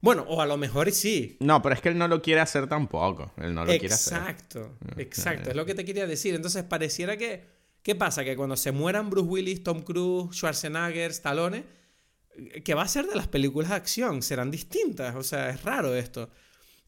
Bueno, 0.03 0.25
o 0.27 0.41
a 0.41 0.45
lo 0.45 0.57
mejor 0.57 0.91
sí. 0.91 1.37
No, 1.39 1.61
pero 1.61 1.75
es 1.75 1.81
que 1.81 1.87
él 1.87 1.97
no 1.97 2.09
lo 2.09 2.21
quiere 2.21 2.41
hacer 2.41 2.67
tampoco. 2.67 3.31
Él 3.37 3.55
no 3.55 3.63
lo 3.63 3.69
quiere 3.69 3.93
hacer. 3.93 4.17
Exacto, 4.17 4.75
mm, 4.81 4.99
exacto. 4.99 5.49
Es 5.51 5.55
lo 5.55 5.65
que 5.65 5.75
te 5.75 5.85
quería 5.85 6.05
decir. 6.05 6.35
Entonces 6.35 6.65
pareciera 6.65 7.15
que. 7.15 7.47
¿Qué 7.81 7.95
pasa? 7.95 8.25
Que 8.25 8.35
cuando 8.35 8.57
se 8.57 8.73
mueran 8.73 9.09
Bruce 9.09 9.29
Willis, 9.29 9.63
Tom 9.63 9.81
Cruise, 9.81 10.35
Schwarzenegger, 10.35 11.11
Stallone, 11.11 11.63
¿qué 12.65 12.73
va 12.73 12.83
a 12.83 12.87
ser 12.89 13.07
de 13.07 13.15
las 13.15 13.29
películas 13.29 13.69
de 13.69 13.75
acción? 13.75 14.21
Serán 14.21 14.51
distintas. 14.51 15.15
O 15.15 15.23
sea, 15.23 15.49
es 15.49 15.63
raro 15.63 15.95
esto. 15.95 16.29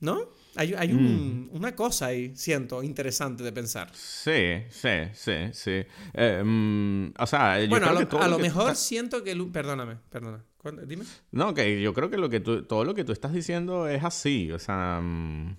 ¿No? 0.02 0.34
Hay, 0.58 0.74
hay 0.74 0.92
un, 0.92 1.50
una 1.54 1.74
cosa 1.74 2.08
ahí, 2.08 2.36
siento, 2.36 2.84
interesante 2.84 3.46
de 3.46 3.54
pensar. 3.54 3.90
Sí, 3.94 4.64
sí, 4.70 4.90
sí, 5.14 5.32
sí. 5.54 5.86
Eh, 6.14 6.44
mm, 6.44 7.14
o 7.18 7.26
sea, 7.26 7.62
yo 7.62 7.70
bueno, 7.70 7.88
creo 7.88 7.92
a 7.92 7.94
lo, 7.94 8.00
que 8.02 8.06
todo 8.08 8.22
a 8.22 8.26
lo 8.26 8.32
lo 8.32 8.38
que 8.38 8.50
tú 8.50 8.56
mejor 8.56 8.76
siento 8.76 9.24
que... 9.24 9.36
Perdóname, 9.54 9.96
perdona. 10.10 10.44
Dime. 10.88 11.04
No, 11.32 11.54
que 11.54 11.82
yo 11.82 11.94
creo 11.94 12.10
que, 12.10 12.18
lo 12.18 12.30
que 12.30 12.40
tú, 12.40 12.64
todo 12.64 12.84
lo 12.84 12.94
que 12.96 13.04
tú 13.04 13.12
estás 13.12 13.34
diciendo 13.34 13.88
es 13.88 14.04
así. 14.04 14.52
O 14.52 14.60
sea, 14.60 15.00
mm, 15.02 15.56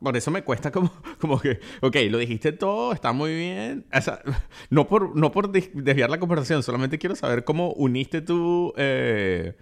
por 0.00 0.16
eso 0.16 0.30
me 0.30 0.42
cuesta 0.44 0.70
como, 0.70 0.92
como 1.20 1.38
que, 1.40 1.60
ok, 1.82 1.96
lo 2.10 2.18
dijiste 2.18 2.52
todo, 2.52 2.92
está 2.92 3.12
muy 3.12 3.34
bien. 3.34 3.86
O 3.92 4.00
sea, 4.00 4.20
no 4.70 4.88
por, 4.88 5.16
no 5.16 5.30
por 5.32 5.50
des- 5.50 5.70
desviar 5.74 6.10
la 6.10 6.18
conversación, 6.18 6.62
solamente 6.62 6.98
quiero 6.98 7.14
saber 7.16 7.44
cómo 7.44 7.72
uniste 7.72 8.20
tú, 8.22 8.72
eh, 8.76 9.56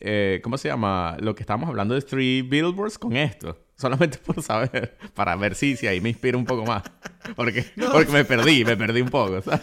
eh, 0.00 0.40
¿cómo 0.44 0.56
se 0.58 0.68
llama? 0.68 1.16
Lo 1.20 1.34
que 1.34 1.42
estábamos 1.42 1.68
hablando 1.68 1.94
de 1.94 2.02
Three 2.02 2.42
Billboards 2.42 2.98
con 2.98 3.16
esto. 3.16 3.64
Solamente 3.78 4.18
por 4.18 4.42
saber, 4.42 4.98
para 5.14 5.36
ver 5.36 5.54
si, 5.54 5.76
si 5.76 5.86
ahí 5.86 6.00
me 6.00 6.08
inspira 6.08 6.36
un 6.36 6.44
poco 6.44 6.64
más. 6.66 6.82
Porque, 7.36 7.64
porque 7.92 8.10
me 8.10 8.24
perdí, 8.24 8.64
me 8.64 8.76
perdí 8.76 9.02
un 9.02 9.08
poco. 9.08 9.40
¿sabes? 9.40 9.60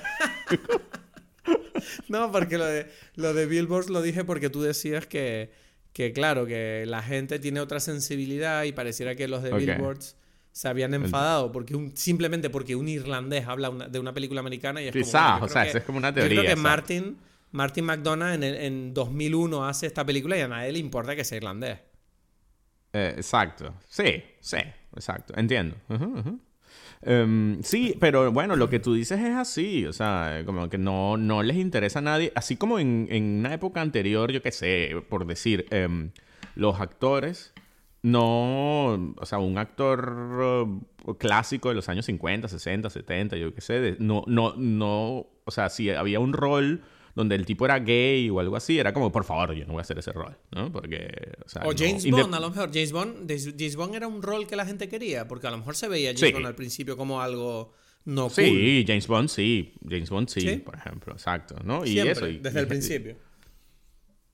No, 2.09 2.31
porque 2.31 2.57
lo 2.57 2.65
de, 2.65 2.87
lo 3.15 3.33
de 3.33 3.45
Billboards 3.45 3.89
lo 3.89 4.01
dije 4.01 4.23
porque 4.23 4.49
tú 4.49 4.61
decías 4.61 5.05
que, 5.07 5.51
que, 5.93 6.13
claro, 6.13 6.45
que 6.45 6.83
la 6.87 7.01
gente 7.03 7.37
tiene 7.39 7.59
otra 7.59 7.79
sensibilidad 7.79 8.63
y 8.63 8.71
pareciera 8.71 9.15
que 9.15 9.27
los 9.27 9.43
de 9.43 9.51
Ok. 9.53 9.59
Billboards 9.59 10.15
se 10.51 10.67
habían 10.69 10.93
enfadado 10.93 11.51
porque 11.51 11.75
un, 11.75 11.95
simplemente 11.97 12.49
porque 12.49 12.75
un 12.75 12.87
irlandés 12.87 13.45
habla 13.47 13.69
una- 13.69 13.87
de 13.89 13.99
una 13.99 14.13
película 14.13 14.39
americana 14.39 14.81
y 14.81 14.87
es 14.87 14.93
Quizás, 14.93 15.11
como, 15.21 15.39
bueno, 15.39 15.45
o 15.45 15.49
sea, 15.49 15.71
que- 15.71 15.77
es 15.77 15.83
como 15.83 15.97
una 15.97 16.09
Yo 16.09 16.13
creo 16.15 16.27
teoría, 16.29 16.49
que. 16.49 16.55
Martin, 16.55 17.17
Martin 17.51 17.85
McDonagh 17.85 18.35
en, 18.35 18.43
el- 18.43 18.55
en 18.55 18.93
2001 18.93 19.67
hace 19.67 19.85
esta 19.87 20.05
película 20.05 20.37
y 20.37 20.41
a 20.41 20.47
nadie 20.47 20.71
le 20.71 20.79
importa 20.79 21.15
que 21.15 21.23
sea 21.25 21.37
irlandés. 21.37 21.77
Eh, 22.93 23.13
exacto. 23.17 23.73
Sí, 23.89 24.23
sí, 24.39 24.57
exacto. 24.95 25.33
Entiendo. 25.37 25.75
Em, 27.01 27.61
sí, 27.61 27.95
pero 27.99 28.31
bueno, 28.31 28.55
lo 28.55 28.69
que 28.69 28.79
tú 28.79 28.93
dices 28.95 29.19
es 29.19 29.35
así, 29.35 29.85
o 29.85 29.93
sea, 29.93 30.41
como 30.45 30.69
que 30.69 30.77
no, 30.77 31.17
no 31.17 31.43
les 31.43 31.57
interesa 31.57 31.99
a 31.99 32.01
nadie, 32.01 32.31
así 32.35 32.57
como 32.57 32.79
en, 32.79 33.07
en 33.11 33.39
una 33.39 33.53
época 33.53 33.81
anterior, 33.81 34.31
yo 34.31 34.41
qué 34.41 34.51
sé, 34.51 35.03
por 35.07 35.27
decir, 35.27 35.67
em, 35.69 36.11
los 36.55 36.79
actores, 36.81 37.53
no, 38.01 39.13
o 39.17 39.25
sea, 39.25 39.39
un 39.39 39.57
actor 39.57 40.79
eh, 41.07 41.13
clásico 41.17 41.69
de 41.69 41.75
los 41.75 41.89
años 41.89 42.05
50, 42.05 42.47
60, 42.47 42.89
70, 42.89 43.37
yo 43.37 43.53
qué 43.53 43.61
sé, 43.61 43.97
no, 43.99 44.23
no, 44.27 44.55
no, 44.55 45.27
o 45.43 45.51
sea, 45.51 45.69
si 45.69 45.91
había 45.91 46.19
un 46.19 46.33
rol 46.33 46.81
donde 47.15 47.35
el 47.35 47.45
tipo 47.45 47.65
era 47.65 47.79
gay 47.79 48.29
o 48.29 48.39
algo 48.39 48.55
así, 48.57 48.77
era 48.77 48.93
como, 48.93 49.11
por 49.11 49.23
favor, 49.23 49.53
yo 49.55 49.65
no 49.65 49.71
voy 49.73 49.79
a 49.79 49.81
hacer 49.81 49.97
ese 49.97 50.11
rol, 50.11 50.37
¿no? 50.51 50.71
Porque, 50.71 51.09
o 51.45 51.49
sea, 51.49 51.63
O 51.63 51.71
no- 51.71 51.77
James 51.77 52.05
Bond, 52.11 52.35
a 52.35 52.39
lo 52.39 52.49
mejor. 52.49 52.69
James 52.73 52.91
Bond, 52.91 53.31
James 53.57 53.75
Bond 53.75 53.95
era 53.95 54.07
un 54.07 54.21
rol 54.21 54.45
que 54.47 54.55
la 54.55 54.65
gente 54.65 54.87
quería, 54.89 55.27
porque 55.27 55.47
a 55.47 55.51
lo 55.51 55.57
mejor 55.57 55.75
se 55.75 55.87
veía 55.87 56.09
James 56.09 56.19
Sí. 56.27 56.33
Bond 56.33 56.45
al 56.45 56.55
principio 56.55 56.97
como 56.97 57.21
algo 57.21 57.71
no 58.03 58.23
cool. 58.23 58.31
Sí, 58.31 58.83
James 58.85 59.07
Bond 59.07 59.29
sí. 59.29 59.73
James 59.89 60.09
Bond 60.09 60.27
sí, 60.29 60.41
¿Sí? 60.41 60.57
por 60.57 60.75
ejemplo. 60.75 61.13
Exacto, 61.13 61.55
¿no? 61.63 61.83
Y 61.85 61.93
Siempre, 61.93 62.11
eso. 62.11 62.27
y- 62.27 62.37
desde 62.39 62.59
y- 62.59 62.61
el 62.61 62.67
principio. 62.67 63.15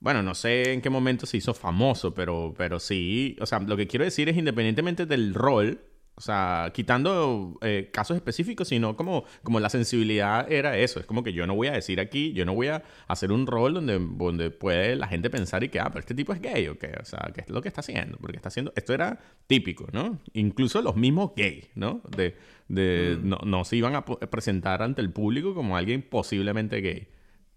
Bueno, 0.00 0.20
no 0.20 0.34
sé 0.34 0.72
en 0.72 0.80
qué 0.80 0.90
momento 0.90 1.26
se 1.26 1.36
hizo 1.36 1.54
famoso, 1.54 2.12
pero, 2.12 2.52
pero 2.58 2.80
sí. 2.80 3.36
O 3.40 3.46
sea, 3.46 3.60
lo 3.60 3.76
que 3.76 3.86
quiero 3.86 4.04
decir 4.04 4.28
es 4.28 4.36
independientemente 4.36 5.06
del 5.06 5.32
rol, 5.32 5.80
o 6.22 6.24
sea, 6.24 6.70
quitando 6.72 7.58
eh, 7.62 7.90
casos 7.92 8.16
específicos, 8.16 8.68
sino 8.68 8.96
como, 8.96 9.24
como 9.42 9.58
la 9.58 9.68
sensibilidad 9.68 10.52
era 10.52 10.78
eso. 10.78 11.00
Es 11.00 11.06
como 11.06 11.24
que 11.24 11.32
yo 11.32 11.48
no 11.48 11.56
voy 11.56 11.66
a 11.66 11.72
decir 11.72 11.98
aquí, 11.98 12.32
yo 12.32 12.44
no 12.44 12.54
voy 12.54 12.68
a 12.68 12.84
hacer 13.08 13.32
un 13.32 13.44
rol 13.44 13.74
donde, 13.74 13.98
donde 13.98 14.52
puede 14.52 14.94
la 14.94 15.08
gente 15.08 15.30
pensar 15.30 15.64
y 15.64 15.68
que, 15.68 15.80
ah, 15.80 15.88
pero 15.88 15.98
este 15.98 16.14
tipo 16.14 16.32
es 16.32 16.40
gay 16.40 16.68
o 16.68 16.78
qué. 16.78 16.92
O 17.00 17.04
sea, 17.04 17.28
¿qué 17.34 17.40
es 17.40 17.50
lo 17.50 17.60
que 17.60 17.66
está 17.66 17.80
haciendo? 17.80 18.18
Porque 18.18 18.36
está 18.36 18.50
haciendo. 18.50 18.72
Esto 18.76 18.94
era 18.94 19.18
típico, 19.48 19.88
¿no? 19.90 20.20
Incluso 20.32 20.80
los 20.80 20.94
mismos 20.94 21.32
gays, 21.34 21.66
¿no? 21.74 22.02
De, 22.16 22.36
de, 22.68 23.18
no, 23.20 23.40
no 23.44 23.64
se 23.64 23.74
iban 23.74 23.96
a 23.96 24.04
presentar 24.04 24.80
ante 24.80 25.00
el 25.00 25.10
público 25.10 25.56
como 25.56 25.76
alguien 25.76 26.02
posiblemente 26.02 26.80
gay. 26.82 27.08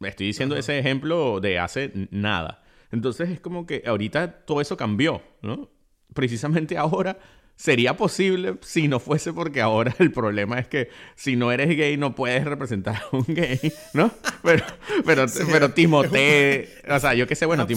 Estoy 0.02 0.26
diciendo 0.26 0.58
ese 0.58 0.80
ejemplo 0.80 1.40
de 1.40 1.60
hace 1.60 1.92
nada. 2.10 2.64
Entonces 2.92 3.30
es 3.30 3.40
como 3.40 3.68
que 3.68 3.84
ahorita 3.86 4.44
todo 4.44 4.60
eso 4.60 4.76
cambió, 4.76 5.22
¿no? 5.44 5.70
Precisamente 6.16 6.80
ahora 6.80 7.20
sería 7.56 7.96
posible 7.96 8.58
si 8.62 8.88
no 8.88 9.00
fuese 9.00 9.34
porque 9.34 9.62
ahora 9.62 9.96
el 10.00 10.12
problema 10.12 10.60
es 10.60 10.68
que 10.68 10.90
si 11.16 11.36
no 11.36 11.52
eres 11.52 11.70
gay 11.76 11.98
no 11.98 12.16
puedes 12.16 12.44
representar 12.44 12.96
a 12.96 13.16
un 13.16 13.26
gay, 13.28 13.60
¿no? 13.94 14.12
Pero, 14.44 14.66
pero, 15.06 15.26
pero 15.52 15.72
Timothée, 15.72 16.70
o 16.90 17.00
sea, 17.00 17.14
yo 17.14 17.28
qué 17.28 17.36
sé, 17.36 17.46
bueno, 17.46 17.66
sí. 17.68 17.76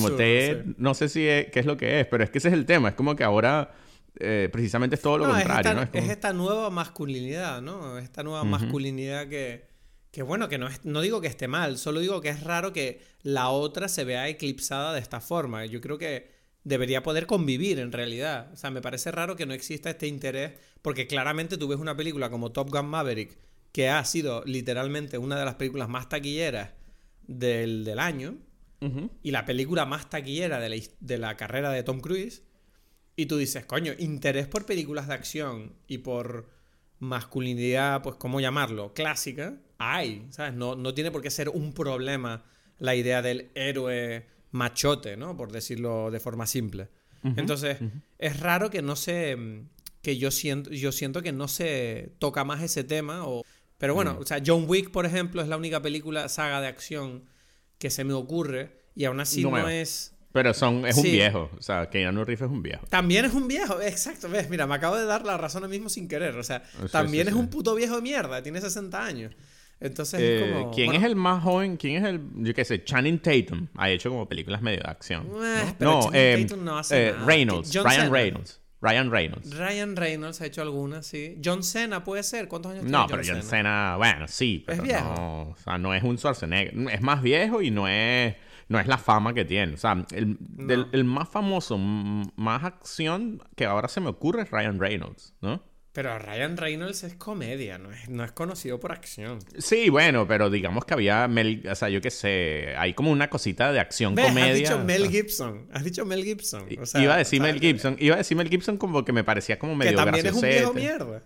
no 0.77 0.95
sé 0.95 1.09
si 1.09 1.27
es, 1.27 1.47
qué 1.51 1.61
es 1.61 1.67
lo 1.67 1.77
que 1.77 2.01
es, 2.01 2.07
pero 2.07 2.25
es 2.25 2.31
que 2.31 2.39
ese 2.39 2.49
es 2.49 2.55
el 2.55 2.67
tema, 2.67 2.91
es 2.91 2.95
como 2.95 3.15
que 3.17 3.25
ahora 3.25 3.73
eh, 4.19 4.49
precisamente 4.51 4.97
es 4.97 5.03
todo 5.03 5.19
lo 5.19 5.27
No, 5.29 5.37
es 5.37 5.45
contrario, 5.45 5.83
esta, 5.83 5.99
¿no? 5.99 6.05
Es 6.05 6.11
esta 6.11 6.33
nueva 6.33 6.71
masculinidad, 6.71 7.63
¿no? 7.63 7.99
Esta 7.99 8.23
nueva 8.23 8.45
masculinidad 8.45 9.29
que, 9.29 9.67
que 10.11 10.23
bueno, 10.23 10.49
que 10.49 10.59
no, 10.59 10.67
es, 10.67 10.85
no 10.85 11.01
digo 11.01 11.21
que 11.21 11.29
esté 11.29 11.47
mal, 11.47 11.79
solo 11.79 12.01
digo 12.01 12.21
que 12.21 12.31
es 12.31 12.43
raro 12.43 12.73
que 12.73 13.01
la 13.23 13.51
otra 13.51 13.89
se 13.89 14.05
vea 14.05 14.29
eclipsada 14.29 14.93
de 14.93 15.01
esta 15.01 15.21
forma. 15.21 15.67
Yo 15.67 15.81
creo 15.81 15.99
que 15.99 16.38
debería 16.69 17.03
poder 17.03 17.27
convivir 17.27 17.79
en 17.79 17.93
realidad. 17.93 18.51
O 18.53 18.57
sea, 18.57 18.71
me 18.71 18.83
parece 18.83 19.11
raro 19.11 19.37
que 19.37 19.47
no 19.47 19.55
exista 19.55 19.91
este 19.91 20.07
interés, 20.07 20.53
porque 20.83 21.07
claramente 21.07 21.57
tú 21.57 21.67
ves 21.67 21.79
una 21.79 21.97
película 21.97 22.31
como 22.31 22.53
Top 22.53 22.71
Gun 22.71 22.87
Maverick, 22.87 23.39
que 23.73 23.89
ha 23.89 24.05
sido 24.05 24.45
literalmente 24.45 25.19
una 25.19 25.39
de 25.39 25.45
las 25.45 25.55
películas 25.55 25.89
más 25.89 26.09
taquilleras 26.09 26.71
del, 27.27 27.85
del 27.85 27.99
año, 27.99 28.37
y 29.25 29.33
la 29.33 29.45
película 29.45 29.87
más 29.87 30.09
taquillera 30.09 30.61
de 30.61 30.69
la, 30.69 30.77
de 31.01 31.19
la 31.19 31.37
carrera 31.37 31.71
de 31.71 31.83
Tom 31.83 31.99
Cruise. 31.99 32.45
Y 33.17 33.27
tú 33.27 33.37
dices, 33.37 33.67
coño, 33.67 33.93
interés 33.99 34.47
por 34.47 34.67
películas 34.67 35.09
de 35.09 35.15
acción 35.15 35.75
y 35.89 35.99
por 35.99 36.49
masculinidad, 37.01 38.03
pues, 38.03 38.15
¿cómo 38.17 38.41
llamarlo? 38.41 38.95
Clásica, 38.95 39.59
hay, 39.79 40.29
¿sabes? 40.31 40.55
No, 40.55 40.77
no 40.77 40.95
tiene 40.95 41.11
por 41.11 41.23
qué 41.23 41.31
ser 41.31 41.49
un 41.49 41.73
problema 41.73 42.45
la 42.79 42.95
idea 42.95 43.21
del 43.21 43.51
héroe 43.57 44.27
machote, 44.51 45.17
¿no? 45.17 45.37
Por 45.37 45.53
decirlo 45.53 46.11
de 46.11 46.21
forma 46.21 46.47
simple. 46.47 46.89
Entonces, 47.37 47.79
es 48.19 48.41
raro 48.41 48.71
que 48.71 48.83
no 48.83 48.97
se... 48.97 49.37
que 50.03 50.19
yo 50.19 50.31
siento, 50.31 50.71
yo 50.71 50.93
siento 50.93 51.23
que 51.23 51.33
no 51.33 51.49
se 51.49 52.13
toca 52.19 52.45
más 52.45 52.63
ese 52.63 52.85
tema. 52.85 53.27
O, 53.27 53.45
pero 53.77 53.95
bueno, 53.95 54.19
o 54.21 54.27
sea, 54.27 54.43
John 54.45 54.65
Wick, 54.67 54.91
por 54.91 55.07
ejemplo, 55.07 55.43
es 55.43 55.49
la 55.49 55.57
única 55.57 55.83
película, 55.83 56.29
saga 56.29 56.61
de 56.61 56.69
acción 56.69 57.25
que 57.79 57.91
se 57.91 58.05
me 58.05 58.13
ocurre 58.13 58.79
y 58.95 59.05
aún 59.05 59.21
así 59.21 59.43
no, 59.43 59.69
es... 59.69 60.15
Pero 60.33 60.53
son, 60.53 60.87
es 60.87 60.97
un 60.97 61.05
viejo, 61.05 61.51
o 61.57 61.63
sea, 61.63 61.89
Keanu 61.89 62.23
Reeves 62.23 62.43
es 62.43 62.51
un 62.51 62.63
viejo. 62.63 62.87
También 62.89 63.25
es 63.25 63.33
un 63.33 63.49
viejo, 63.49 63.81
exacto, 63.83 64.29
ves, 64.29 64.51
mira, 64.51 64.67
me 64.67 64.75
acabo 64.75 64.97
de 64.97 65.07
dar 65.07 65.25
la 65.25 65.39
razón 65.39 65.63
ahora 65.63 65.71
mismo 65.71 65.89
sin 65.89 66.07
querer, 66.07 66.37
o 66.37 66.45
sea, 66.45 66.63
Sí, 66.65 66.89
también 66.93 67.27
sí, 67.27 67.31
es 67.31 67.37
un 67.37 67.49
puto 67.49 67.75
viejo 67.75 67.97
de 67.97 68.03
mierda, 68.03 68.43
tiene 68.43 68.61
60 68.61 69.03
años. 69.05 69.35
Entonces 69.81 70.21
Eh, 70.21 70.45
es 70.45 70.53
como... 70.63 70.71
¿Quién 70.73 70.87
bueno, 70.87 71.01
es 71.01 71.07
el 71.07 71.17
más 71.17 71.43
joven? 71.43 71.77
¿Quién 71.77 71.97
es 72.03 72.09
el, 72.09 72.21
yo 72.37 72.53
qué 72.55 72.65
sé, 72.65 72.83
Channing 72.85 73.19
Tatum? 73.21 73.69
Ha 73.77 73.91
hecho 73.91 74.11
como 74.11 74.29
películas 74.29 74.61
medio 74.63 74.81
de 74.81 74.91
acción. 74.91 75.27
Eh, 75.27 75.65
¿no? 75.65 75.75
pero 75.79 76.01
Channing 76.03 76.15
eh, 76.15 76.47
Tatum 76.49 76.65
no 76.65 76.79
hace 76.79 77.09
eh, 77.09 77.13
nada. 77.13 77.27
Reynolds, 77.27 77.71
John 77.73 77.85
Ryan 77.85 78.01
Cena. 78.01 78.11
Reynolds. 78.13 78.61
Ryan 78.81 79.11
Reynolds. 79.11 79.57
Ryan 79.59 79.97
Reynolds 79.97 80.41
ha 80.41 80.47
hecho 80.47 80.63
algunas, 80.63 81.05
sí. 81.07 81.37
John 81.45 81.63
Cena 81.65 82.05
puede 82.05 82.23
ser, 82.23 82.47
¿cuántos 82.47 82.73
años 82.73 82.85
No, 82.85 83.07
tiene 83.07 83.23
pero 83.23 83.35
John 83.35 83.43
Cena, 83.49 83.97
bueno, 83.97 84.29
sí, 84.29 84.63
pero 84.67 84.83
viejo? 84.85 85.05
no, 85.17 85.43
o 85.51 85.57
sea, 85.57 85.79
no 85.79 85.95
es 85.95 86.03
un 86.05 86.17
Schwarzenegger, 86.17 86.75
es 86.93 87.01
más 87.01 87.21
viejo 87.21 87.61
y 87.61 87.73
no 87.73 87.89
es, 87.89 88.37
no 88.69 88.79
es 88.79 88.87
la 88.87 88.97
fama 88.99 89.35
que 89.35 89.45
tiene, 89.45 89.75
o 89.75 89.77
sea, 89.77 90.07
el, 90.13 90.37
del- 90.41 90.87
el 90.93 91.03
más 91.05 91.29
famoso, 91.29 91.77
más 91.77 92.63
acción 92.63 93.43
que 93.57 93.65
ahora 93.67 93.89
se 93.89 94.01
me 94.01 94.11
ocurre 94.11 94.43
es 94.43 94.51
Ryan 94.53 94.79
Reynolds, 94.79 95.35
¿no? 95.41 95.61
Pero 95.99 96.17
Ryan 96.17 96.57
Reynolds 96.57 97.03
es 97.03 97.15
comedia, 97.15 97.77
no 97.77 97.91
es, 97.91 98.09
no 98.09 98.23
es 98.23 98.31
conocido 98.31 98.79
por 98.79 98.93
acción. 98.93 99.41
Sí, 99.59 99.91
bueno, 99.91 100.29
pero 100.29 100.49
digamos 100.49 100.85
que 100.85 100.95
había, 100.95 101.27
Mel, 101.27 101.65
o 101.69 101.75
sea, 101.75 101.89
yo 101.89 102.01
qué 102.01 102.13
sé, 102.13 102.73
hay 102.79 102.95
como 102.95 103.11
una 103.11 103.29
cosita 103.29 103.73
de 103.73 103.81
acción 103.81 104.15
¿Ves? 104.15 104.27
comedia. 104.27 104.53
Has 104.53 104.59
dicho 104.59 104.79
Mel. 104.85 105.09
Gibson, 105.11 105.67
has 105.73 105.83
dicho 105.83 106.07
Mel 106.07 106.23
Gibson. 106.23 106.69
o 106.81 106.87
sea, 106.87 107.03
iba 107.03 107.15
a 107.15 107.19
decir 107.19 107.43
Mel 107.43 107.59
Gibson, 107.59 107.97
iba 107.99 108.15
a 108.15 108.19
decir 108.19 108.37
Mel 108.37 108.49
Gibson 108.49 108.77
como 108.77 109.05
que 109.05 109.13
me 109.13 109.25
parecía 109.25 109.59
como 109.59 109.73
Que 109.73 109.87
medio 109.87 109.97
también 109.97 110.25
es 110.25 110.35
un 110.35 110.41
viejo 110.43 110.73
graciosete. 110.73 110.81
mierda. 110.81 111.23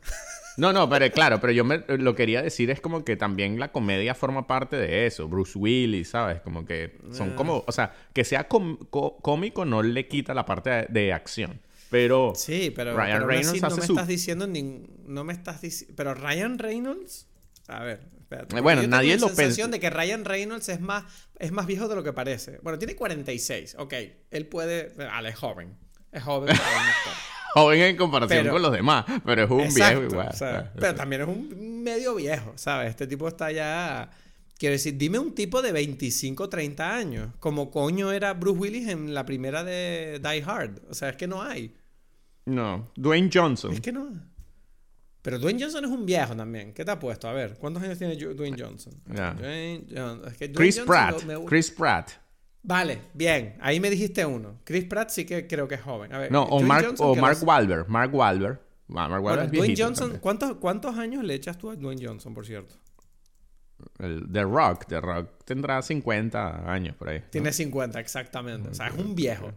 No, 0.56 0.72
no, 0.72 0.88
pero 0.88 1.11
claro, 1.12 1.38
pero 1.38 1.52
yo 1.52 1.64
me- 1.64 1.82
lo 1.98 2.14
quería 2.14 2.40
decir 2.40 2.70
es 2.70 2.80
como 2.80 3.04
que 3.04 3.16
también 3.16 3.61
la 3.61 3.72
comedia 3.72 4.14
forma 4.14 4.46
parte 4.46 4.76
de 4.76 5.06
eso. 5.06 5.28
Bruce 5.28 5.58
Willis, 5.58 6.08
¿sabes? 6.08 6.40
Como 6.40 6.64
que 6.64 6.92
son 7.11 7.32
Ah. 7.32 7.37
como, 7.37 7.62
o 7.66 7.72
sea, 7.72 7.92
que 8.14 8.24
sea 8.24 8.48
com- 8.48 8.78
co- 8.88 9.18
cómico 9.18 9.66
no 9.66 9.82
le 9.82 10.08
quita 10.08 10.32
la 10.32 10.46
parte 10.46 10.70
de, 10.70 10.87
de 10.88 11.12
acción. 11.12 11.61
Pero 11.92 12.33
Sí, 12.35 12.72
pero, 12.74 12.96
Ryan 12.96 13.18
pero 13.18 13.26
Reynolds 13.28 13.61
no 13.61 13.66
hace 13.68 13.81
me 13.81 13.87
su- 13.87 13.92
estás 13.92 14.09
diciendo 14.09 14.48
no 14.48 15.22
me 15.24 15.33
estás 15.33 15.61
diciendo, 15.61 15.94
pero 15.96 16.14
Ryan 16.14 16.59
Reynolds, 16.59 17.28
a 17.68 17.85
ver, 17.85 18.09
espérate. 18.18 18.57
Eh, 18.57 18.61
bueno, 18.61 18.81
yo 18.81 18.87
tengo 18.87 18.96
nadie 18.96 19.14
la 19.14 19.20
lo 19.20 19.28
sensación 19.28 19.70
de 19.70 19.78
que 19.78 19.90
Ryan 19.90 20.24
Reynolds 20.24 20.68
es 20.70 20.81
más 20.81 21.05
es 21.38 21.52
más 21.52 21.66
viejo 21.66 21.87
de 21.88 21.94
lo 21.94 22.02
que 22.02 22.12
parece. 22.12 22.59
Bueno, 22.62 22.78
tiene 22.78 22.96
46, 22.96 23.76
ok, 23.78 23.94
él 24.31 24.46
puede, 24.46 24.88
vale, 24.96 25.28
es 25.28 25.37
joven, 25.37 25.76
es 26.11 26.22
joven 26.22 26.50
un 26.50 26.57
actor. 26.57 27.12
joven 27.55 27.81
en 27.83 27.96
comparación 27.98 28.38
Pero- 28.40 28.52
con 28.55 28.62
los 28.62 28.72
demás, 28.72 29.05
pero 29.24 29.44
es 29.44 29.50
un 29.50 29.61
Exacto, 29.61 30.00
viejo 30.00 30.12
igual. 30.14 30.28
o 30.33 30.37
sea, 30.37 30.72
pero 30.74 30.94
también 30.94 31.22
es 31.22 31.28
un 31.28 31.83
medio 31.83 32.14
viejo, 32.14 32.52
¿sabes? 32.57 32.88
Este 32.90 33.07
tipo 33.07 33.28
está 33.28 33.52
ya. 33.52 34.11
Quiero 34.59 34.74
decir, 34.74 34.96
dime 34.96 35.18
un 35.18 35.35
tipo 35.35 35.61
de 35.61 35.72
25, 35.72 36.48
30 36.48 36.94
años. 36.94 37.35
Como 37.40 37.70
coño 37.72 38.12
era 38.12 38.33
Bruce 38.33 38.61
Willis 38.61 38.88
en 38.88 39.12
la 39.12 39.26
primera 39.26 39.64
de 39.64 40.20
Die 40.22 40.44
Hard. 40.46 40.81
O 40.88 40.94
sea, 40.94 41.09
es 41.09 41.16
que 41.16 41.26
no 41.26 41.42
hay. 41.42 41.74
No. 42.46 42.88
Dwayne 42.96 43.31
Johnson. 43.33 43.72
Es 43.72 43.81
que 43.81 43.92
no. 43.92 44.09
Pero 45.22 45.38
Dwayne 45.38 45.61
Johnson 45.62 45.85
es 45.85 45.90
un 45.90 46.05
viejo 46.05 46.35
también. 46.35 46.72
¿Qué 46.74 46.85
te 46.85 46.90
ha 46.90 46.98
puesto? 46.98 47.28
A 47.28 47.33
ver, 47.33 47.57
¿cuántos 47.59 47.83
años 47.83 47.96
tiene 47.98 48.16
Dwayne 48.16 48.57
Johnson? 48.61 48.92
Ya. 49.14 49.35
Dwayne 49.35 49.87
Johnson. 49.88 50.28
Es 50.28 50.37
que 50.37 50.48
Dwayne 50.48 50.55
Chris 50.57 50.78
Johnson 50.78 50.87
Pratt. 50.87 51.24
me- 51.24 51.44
Chris 51.44 51.70
Pratt. 51.70 52.11
Vale, 52.64 53.02
bien. 53.14 53.57
Ahí 53.61 53.78
me 53.81 53.88
dijiste 53.90 54.24
uno. 54.26 54.59
Chris 54.64 54.85
Pratt 54.85 55.11
sí 55.11 55.24
que 55.24 55.46
creo 55.46 55.68
que 55.68 55.76
es 55.76 55.81
joven. 55.83 56.12
A 56.12 56.18
ver, 56.18 56.33
No, 56.33 56.42
o 56.44 56.48
Dwayne 56.50 56.66
Mark, 56.68 56.87
Johnson, 56.87 57.07
o 57.09 57.14
Mark 57.14 57.35
los- 57.38 57.42
Wahlberg. 57.44 57.88
Mark 57.88 58.14
Wahlberg. 58.14 58.61
Ah, 58.61 59.09
Mark 59.09 59.11
Wahlberg 59.11 59.22
Bueno, 59.22 59.42
es 59.42 59.52
Dwayne 59.52 59.74
Johnson. 59.83 60.18
¿cuántos, 60.20 60.55
¿cuántos 60.57 60.96
años 60.98 61.24
le 61.24 61.35
echas 61.35 61.57
tú 61.57 61.70
a 61.70 61.76
Dwayne 61.76 62.05
Johnson, 62.05 62.35
por 62.35 62.44
cierto? 62.46 62.74
El 63.98 64.28
The 64.33 64.42
Rock. 64.42 64.87
The 64.87 65.00
Rock 65.00 65.31
tendrá 65.44 65.83
50 65.83 66.70
años 66.72 66.94
por 66.96 67.09
ahí. 67.09 67.20
¿no? 67.20 67.26
Tiene 67.31 67.52
50, 67.52 67.98
exactamente. 68.00 68.68
O 68.70 68.74
sea, 68.74 68.88
es 68.88 68.94
un 68.94 69.14
viejo. 69.14 69.52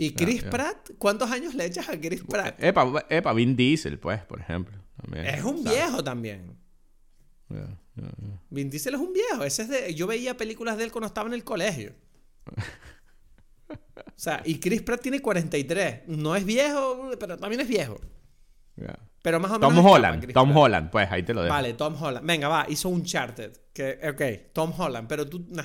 ¿Y 0.00 0.12
Chris. 0.14 0.42
Pratt? 0.44 0.92
¿Cuántos 0.96 1.30
años 1.30 1.54
le 1.54 1.66
echas 1.66 1.88
a 1.90 2.00
Chris 2.00 2.22
Pratt? 2.26 2.54
Epa, 2.62 3.04
epa, 3.10 3.34
Vin 3.34 3.54
Diesel, 3.54 3.98
pues, 3.98 4.24
por 4.24 4.40
ejemplo. 4.40 4.78
También. 4.96 5.26
Es 5.26 5.44
un 5.44 5.62
viejo 5.62 6.02
también. 6.02 6.56
Vin 8.48 8.70
Diesel 8.70 8.94
es 8.94 9.00
un 9.00 9.12
viejo. 9.12 9.44
Ese 9.44 9.62
es 9.62 9.68
de... 9.68 9.94
Yo 9.94 10.06
veía 10.06 10.38
películas 10.38 10.78
de 10.78 10.84
él 10.84 10.92
cuando 10.92 11.06
estaba 11.06 11.28
en 11.28 11.34
el 11.34 11.44
colegio. 11.44 11.94
O 14.00 14.22
sea, 14.22 14.42
y 14.44 14.58
Chris 14.60 14.82
Pratt 14.82 15.00
tiene 15.00 15.20
43. 15.20 16.02
No 16.08 16.36
es 16.36 16.44
viejo, 16.44 17.10
pero 17.18 17.38
también 17.38 17.60
es 17.62 17.68
viejo. 17.68 17.98
Pero 19.22 19.40
más 19.40 19.50
o 19.52 19.58
menos. 19.58 19.74
Tom 19.74 19.86
Holland. 19.86 20.32
Tom 20.32 20.48
Pratt. 20.50 20.62
Holland, 20.62 20.90
pues, 20.90 21.10
ahí 21.10 21.22
te 21.22 21.32
lo 21.32 21.42
dejo. 21.42 21.54
Vale, 21.54 21.72
Tom 21.72 21.94
Holland. 21.98 22.26
Venga, 22.26 22.48
va, 22.48 22.66
hizo 22.68 22.90
un 22.90 22.96
Uncharted. 22.96 23.52
Que, 23.72 23.98
ok, 24.10 24.52
Tom 24.52 24.72
Holland, 24.76 25.08
pero 25.08 25.26
tú. 25.26 25.46
nah. 25.48 25.64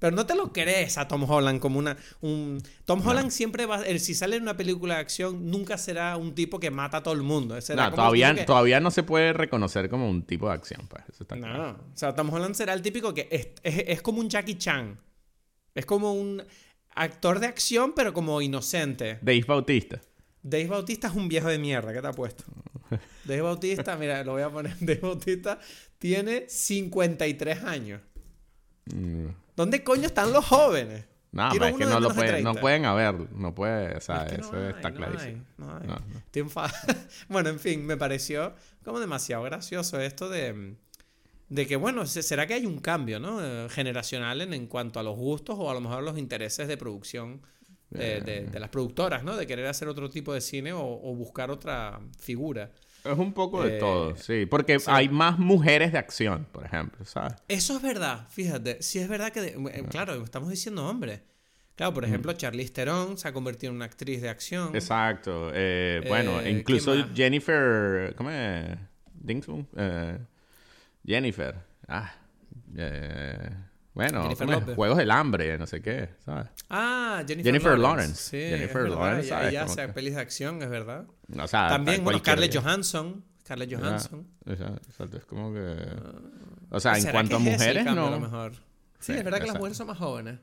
Pero 0.00 0.16
no 0.16 0.26
te 0.26 0.34
lo 0.34 0.52
crees 0.52 0.98
a 0.98 1.06
Tom 1.06 1.22
Holland 1.30 1.60
como 1.60 1.78
una. 1.78 1.96
Un... 2.22 2.60
Tom 2.84 3.06
Holland 3.06 3.30
siempre 3.30 3.66
va. 3.66 3.84
Si 3.98 4.14
sale 4.14 4.34
en 4.36 4.42
una 4.42 4.56
película 4.56 4.94
de 4.94 5.00
acción, 5.00 5.50
nunca 5.50 5.78
será 5.78 6.16
un 6.16 6.34
tipo 6.34 6.58
que 6.58 6.70
mata 6.70 6.96
a 6.96 7.02
todo 7.04 7.14
el 7.14 7.22
mundo. 7.22 7.60
Será 7.60 7.84
No, 7.84 7.90
como 7.90 7.96
todavía, 8.02 8.34
que- 8.34 8.44
todavía 8.44 8.80
no 8.80 8.90
se 8.90 9.02
puede 9.04 9.32
reconocer 9.32 9.88
como 9.90 10.10
un 10.10 10.22
tipo 10.22 10.48
de 10.48 10.54
acción, 10.54 10.86
pues. 10.88 11.04
Eso 11.12 11.22
está 11.22 11.36
claro. 11.36 11.56
No. 11.58 11.70
O 11.72 11.96
sea, 11.96 12.14
Tom 12.14 12.32
Holland 12.32 12.54
será 12.56 12.72
el 12.72 12.82
típico 12.82 13.14
que 13.14 13.28
es, 13.30 13.48
es- 13.62 13.84
es 13.88 14.02
como 14.02 14.20
un 14.20 14.28
Jackie 14.30 14.56
Chan. 14.56 14.98
Es 15.74 15.86
como 15.86 16.14
un 16.14 16.42
actor 16.94 17.38
de 17.38 17.46
acción, 17.46 17.92
pero 17.94 18.12
como 18.12 18.40
inocente. 18.42 19.18
Dave 19.22 19.44
Bautista. 19.46 20.00
Dave 20.42 20.66
Bautista 20.66 21.08
es 21.08 21.14
un 21.14 21.28
viejo 21.28 21.48
de 21.48 21.58
mierda. 21.58 21.92
¿Qué 21.92 22.00
te 22.00 22.06
ha 22.08 22.12
puesto? 22.12 22.44
Dave 23.24 23.42
Bautista, 23.42 23.96
mira, 23.96 24.24
lo 24.24 24.32
voy 24.32 24.42
a 24.42 24.48
poner. 24.50 24.74
Dave 24.80 25.00
Bautista 25.02 25.60
tiene 25.98 26.46
53 26.48 27.62
años. 27.64 28.00
Mm. 28.86 29.26
¿Dónde 29.60 29.84
coño 29.84 30.06
están 30.06 30.32
los 30.32 30.44
jóvenes? 30.46 31.04
No, 31.32 31.48
pero 31.52 31.66
es 31.66 31.74
que 31.76 31.84
no 31.84 32.00
lo 32.00 32.12
pueden, 32.14 32.42
no 32.42 32.50
30. 32.52 32.60
pueden 32.60 32.84
haber, 32.86 33.30
no 33.32 33.54
puede, 33.54 33.96
o 33.96 34.00
sea, 34.00 34.24
Es 34.24 34.32
que 34.32 34.38
no 34.38 34.46
eso 34.48 34.56
hay, 34.56 34.70
está 34.74 34.90
no 34.90 34.96
clarísimo. 34.96 35.44
hay, 35.80 35.86
no 35.86 35.94
hay. 35.94 36.94
Bueno, 37.28 37.50
en 37.50 37.60
fin, 37.60 37.84
me 37.86 37.96
pareció 37.96 38.54
como 38.84 38.98
demasiado 38.98 39.42
gracioso 39.44 40.00
esto 40.00 40.28
de, 40.28 40.74
de 41.48 41.66
que, 41.66 41.76
bueno, 41.76 42.06
se- 42.06 42.22
será 42.22 42.46
que 42.46 42.54
hay 42.54 42.66
un 42.66 42.78
cambio, 42.80 43.20
¿no? 43.20 43.38
Eh, 43.44 43.68
generacional 43.70 44.40
en, 44.40 44.54
en 44.54 44.66
cuanto 44.66 44.98
a 44.98 45.02
los 45.04 45.16
gustos 45.16 45.56
o 45.58 45.70
a 45.70 45.74
lo 45.74 45.80
mejor 45.80 46.02
los 46.02 46.18
intereses 46.18 46.66
de 46.66 46.76
producción 46.76 47.42
de, 47.90 48.20
de- 48.22 48.46
de 48.46 48.60
las 48.60 48.70
productoras, 48.70 49.22
¿no? 49.22 49.36
De 49.36 49.46
querer 49.46 49.66
hacer 49.66 49.86
otro 49.88 50.08
tipo 50.10 50.32
de 50.34 50.40
cine 50.40 50.72
o, 50.72 50.80
o 50.82 51.14
buscar 51.14 51.50
otra 51.50 52.00
figura. 52.18 52.72
Es 53.04 53.18
un 53.18 53.32
poco 53.32 53.62
de 53.62 53.76
Eh, 53.76 53.78
todo, 53.80 54.16
sí, 54.16 54.46
porque 54.46 54.78
sí. 54.78 54.86
hay 54.88 55.08
más 55.08 55.38
mujeres 55.38 55.92
de 55.92 55.98
acción, 55.98 56.46
por 56.52 56.64
ejemplo, 56.66 57.04
¿sabes? 57.04 57.34
Eso 57.48 57.76
es 57.76 57.82
verdad, 57.82 58.26
fíjate. 58.28 58.82
Sí 58.82 58.98
es 58.98 59.08
verdad 59.08 59.32
que, 59.32 59.40
Ah. 59.40 59.70
eh, 59.72 59.84
claro, 59.90 60.22
estamos 60.22 60.50
diciendo 60.50 60.86
hombres. 60.86 61.20
Claro, 61.76 61.94
por 61.94 62.04
ejemplo, 62.04 62.32
Charlize 62.34 62.72
Theron 62.74 63.16
se 63.16 63.26
ha 63.26 63.32
convertido 63.32 63.70
en 63.70 63.76
una 63.76 63.86
actriz 63.86 64.20
de 64.20 64.28
acción. 64.28 64.74
Exacto. 64.76 65.50
eh, 65.54 66.02
bueno, 66.08 66.46
incluso. 66.46 66.94
Jennifer, 67.14 68.14
¿cómo 68.16 68.30
es? 68.30 68.76
Dingsum, 69.14 69.64
eh, 69.76 70.18
Jennifer. 71.06 71.54
Ah, 71.88 72.12
eh, 72.76 73.50
bueno. 73.94 74.28
Juegos 74.76 74.98
del 74.98 75.10
hambre, 75.10 75.58
no 75.58 75.66
sé 75.66 75.80
qué, 75.82 76.10
¿sabes? 76.24 76.46
Ah, 76.68 77.22
Jennifer, 77.26 77.44
Jennifer 77.44 77.78
Lawrence. 77.78 77.82
Lawrence. 77.82 78.22
Sí, 78.30 78.36
Jennifer 78.56 78.82
es 78.86 78.90
Lawrence, 78.90 79.26
ella- 79.26 79.36
¿sabes? 79.36 79.48
Ella 79.50 79.60
Como 79.62 79.72
hace 79.72 79.86
que- 79.86 79.92
pelis 79.92 80.14
de 80.14 80.20
acción, 80.20 80.62
es 80.62 80.70
verdad. 80.70 81.06
O 81.38 81.46
sea, 81.48 81.68
También, 81.68 82.04
bueno, 82.04 82.18
Scarlett 82.20 82.54
Johansson. 82.56 83.24
Scarlett 83.42 83.72
Ah, 83.74 83.78
Johansson. 83.80 84.26
Exacto, 84.46 85.16
es 85.16 85.24
como 85.24 85.52
que... 85.52 85.76
O 86.70 86.78
sea, 86.78 86.94
en 86.94 87.00
¿Será 87.02 87.12
cuanto 87.12 87.36
a 87.36 87.38
mujeres, 87.40 87.84
cambio, 87.84 87.94
no... 88.02 88.06
A 88.08 88.10
lo 88.10 88.20
mejor? 88.20 88.52
Sí, 88.54 88.60
Sí, 89.00 89.12
es 89.14 89.24
verdad 89.24 89.40
que 89.40 89.46
las 89.46 89.56
mujeres 89.56 89.76
son 89.76 89.86
más 89.88 89.98
jóvenes. 89.98 90.38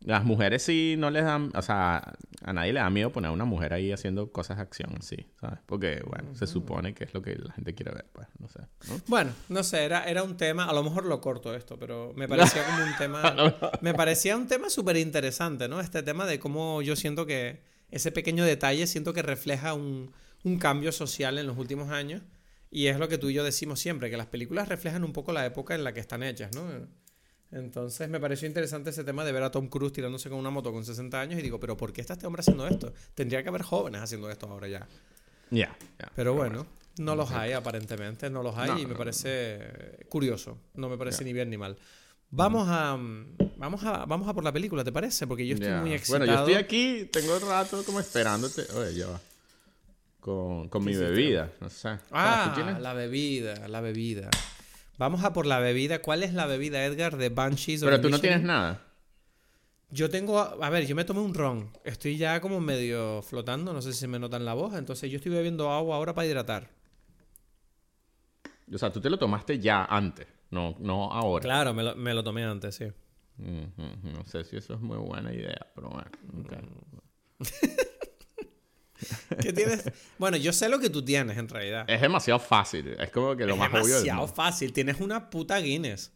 Las 0.00 0.24
mujeres 0.24 0.62
sí 0.64 0.96
no 0.98 1.10
les 1.10 1.24
dan, 1.24 1.52
o 1.54 1.62
sea, 1.62 2.02
a 2.44 2.52
nadie 2.52 2.72
le 2.72 2.80
da 2.80 2.90
miedo 2.90 3.12
poner 3.12 3.28
a 3.28 3.32
una 3.32 3.44
mujer 3.44 3.72
ahí 3.72 3.92
haciendo 3.92 4.32
cosas 4.32 4.56
de 4.56 4.62
acción, 4.62 5.00
sí, 5.02 5.16
¿sabes? 5.40 5.58
Porque, 5.66 6.02
bueno, 6.06 6.34
se 6.34 6.46
supone 6.46 6.94
que 6.94 7.04
es 7.04 7.14
lo 7.14 7.22
que 7.22 7.36
la 7.36 7.52
gente 7.52 7.74
quiere 7.74 7.92
ver, 7.92 8.06
pues, 8.12 8.28
no 8.38 8.48
sé. 8.48 8.60
¿no? 8.88 9.00
Bueno, 9.06 9.32
no 9.48 9.62
sé, 9.62 9.84
era, 9.84 10.04
era 10.04 10.22
un 10.22 10.36
tema, 10.36 10.64
a 10.64 10.72
lo 10.72 10.82
mejor 10.82 11.04
lo 11.04 11.20
corto 11.20 11.54
esto, 11.54 11.78
pero 11.78 12.12
me 12.14 12.28
parecía 12.28 12.64
como 12.66 12.84
un 12.84 12.96
tema, 12.96 13.54
me 13.80 13.94
parecía 13.94 14.36
un 14.36 14.46
tema 14.46 14.70
súper 14.70 14.96
interesante, 14.96 15.68
¿no? 15.68 15.80
Este 15.80 16.02
tema 16.02 16.26
de 16.26 16.38
cómo 16.38 16.82
yo 16.82 16.96
siento 16.96 17.26
que 17.26 17.62
ese 17.90 18.12
pequeño 18.12 18.44
detalle 18.44 18.86
siento 18.86 19.12
que 19.12 19.22
refleja 19.22 19.74
un, 19.74 20.12
un 20.44 20.58
cambio 20.58 20.92
social 20.92 21.38
en 21.38 21.46
los 21.46 21.56
últimos 21.58 21.90
años 21.90 22.22
y 22.70 22.86
es 22.86 22.98
lo 22.98 23.06
que 23.08 23.18
tú 23.18 23.28
y 23.28 23.34
yo 23.34 23.44
decimos 23.44 23.80
siempre, 23.80 24.10
que 24.10 24.16
las 24.16 24.28
películas 24.28 24.66
reflejan 24.66 25.04
un 25.04 25.12
poco 25.12 25.32
la 25.32 25.44
época 25.44 25.74
en 25.74 25.84
la 25.84 25.92
que 25.92 26.00
están 26.00 26.22
hechas, 26.22 26.54
¿no? 26.54 26.62
Entonces 27.52 28.08
me 28.08 28.18
pareció 28.18 28.48
interesante 28.48 28.90
ese 28.90 29.04
tema 29.04 29.24
de 29.24 29.32
ver 29.32 29.42
a 29.42 29.50
Tom 29.50 29.68
Cruise 29.68 29.92
tirándose 29.92 30.30
con 30.30 30.38
una 30.38 30.50
moto 30.50 30.72
con 30.72 30.84
60 30.84 31.20
años 31.20 31.38
y 31.38 31.42
digo, 31.42 31.60
pero 31.60 31.76
¿por 31.76 31.92
qué 31.92 32.00
está 32.00 32.14
este 32.14 32.26
hombre 32.26 32.40
haciendo 32.40 32.66
esto? 32.66 32.92
Tendría 33.14 33.42
que 33.42 33.50
haber 33.50 33.62
jóvenes 33.62 34.00
haciendo 34.00 34.30
esto 34.30 34.46
ahora 34.48 34.68
ya. 34.68 34.86
Ya, 35.50 35.76
ya. 35.98 36.10
Pero 36.16 36.32
bueno, 36.32 36.66
no 36.98 37.14
los 37.14 37.30
hay 37.30 37.52
aparentemente, 37.52 38.30
no 38.30 38.42
los 38.42 38.56
hay 38.56 38.70
No, 38.70 38.78
y 38.78 38.86
me 38.86 38.92
no, 38.92 38.98
parece 38.98 40.06
curioso, 40.08 40.58
no 40.74 40.88
me 40.88 40.96
parece 40.96 41.24
ni 41.24 41.34
bien 41.34 41.50
ni 41.50 41.58
mal. 41.58 41.76
Vamos 42.30 42.66
a, 42.70 42.98
vamos 43.58 43.84
a 43.84 44.06
vamos 44.06 44.26
a 44.26 44.32
por 44.32 44.42
la 44.42 44.52
película, 44.52 44.82
¿te 44.82 44.92
parece? 44.92 45.26
Porque 45.26 45.46
yo 45.46 45.54
estoy 45.54 45.72
muy 45.72 45.92
excitado. 45.92 46.20
Bueno, 46.20 46.32
yo 46.32 46.38
estoy 46.40 46.54
aquí, 46.54 47.10
tengo 47.12 47.36
el 47.36 47.42
rato 47.42 47.84
como 47.84 48.00
esperándote. 48.00 48.62
Oye, 48.74 48.94
ya 48.94 49.08
va. 49.08 49.20
Con, 50.20 50.70
con 50.70 50.82
mi 50.84 50.94
bebida, 50.96 51.52
no 51.60 51.68
sé. 51.68 51.98
Ah, 52.10 52.48
¿Tú 52.48 52.62
tienes? 52.62 52.80
la 52.80 52.94
bebida, 52.94 53.68
la 53.68 53.82
bebida. 53.82 54.30
Vamos 54.98 55.24
a 55.24 55.32
por 55.32 55.46
la 55.46 55.58
bebida. 55.58 56.00
¿Cuál 56.02 56.22
es 56.22 56.34
la 56.34 56.46
bebida, 56.46 56.84
Edgar, 56.84 57.16
de 57.16 57.28
Banshees 57.28 57.82
Pero 57.82 58.00
tú 58.00 58.08
no 58.08 58.18
tienes 58.18 58.42
nada. 58.42 58.82
Yo 59.90 60.08
tengo, 60.08 60.38
a 60.38 60.70
ver, 60.70 60.86
yo 60.86 60.96
me 60.96 61.04
tomé 61.04 61.20
un 61.20 61.34
ron. 61.34 61.70
Estoy 61.84 62.16
ya 62.16 62.40
como 62.40 62.60
medio 62.60 63.20
flotando, 63.20 63.74
no 63.74 63.82
sé 63.82 63.92
si 63.92 64.00
se 64.00 64.08
me 64.08 64.18
nota 64.18 64.38
en 64.38 64.46
la 64.46 64.54
voz, 64.54 64.74
entonces 64.74 65.10
yo 65.10 65.16
estoy 65.16 65.32
bebiendo 65.32 65.70
agua 65.70 65.96
ahora 65.96 66.14
para 66.14 66.26
hidratar. 66.26 66.70
O 68.72 68.78
sea, 68.78 68.90
tú 68.90 69.02
te 69.02 69.10
lo 69.10 69.18
tomaste 69.18 69.58
ya 69.58 69.84
antes, 69.84 70.26
no, 70.50 70.76
no 70.78 71.12
ahora. 71.12 71.42
Claro, 71.42 71.74
me 71.74 71.82
lo, 71.82 71.94
me 71.94 72.14
lo 72.14 72.24
tomé 72.24 72.42
antes, 72.44 72.74
sí. 72.74 72.86
Ujú, 73.38 74.12
No 74.12 74.24
sé 74.24 74.44
si 74.44 74.56
eso 74.56 74.74
es 74.74 74.80
muy 74.80 74.96
buena 74.96 75.30
idea, 75.32 75.66
pero 75.74 75.90
bueno. 75.90 76.10
ok. 76.40 76.52
¿Qué 79.40 79.52
tienes? 79.52 79.90
bueno, 80.18 80.36
yo 80.36 80.52
sé 80.52 80.68
lo 80.68 80.78
que 80.78 80.90
tú 80.90 81.04
tienes 81.04 81.36
en 81.38 81.48
realidad. 81.48 81.84
Es 81.88 82.00
demasiado 82.00 82.40
fácil. 82.40 82.96
Es 82.98 83.10
como 83.10 83.36
que 83.36 83.46
lo 83.46 83.54
es 83.54 83.58
más 83.58 83.68
obvio 83.70 83.82
del 83.96 84.04
demasiado 84.04 84.28
fácil. 84.28 84.72
Tienes 84.72 85.00
una 85.00 85.30
puta 85.30 85.58
Guinness. 85.58 86.12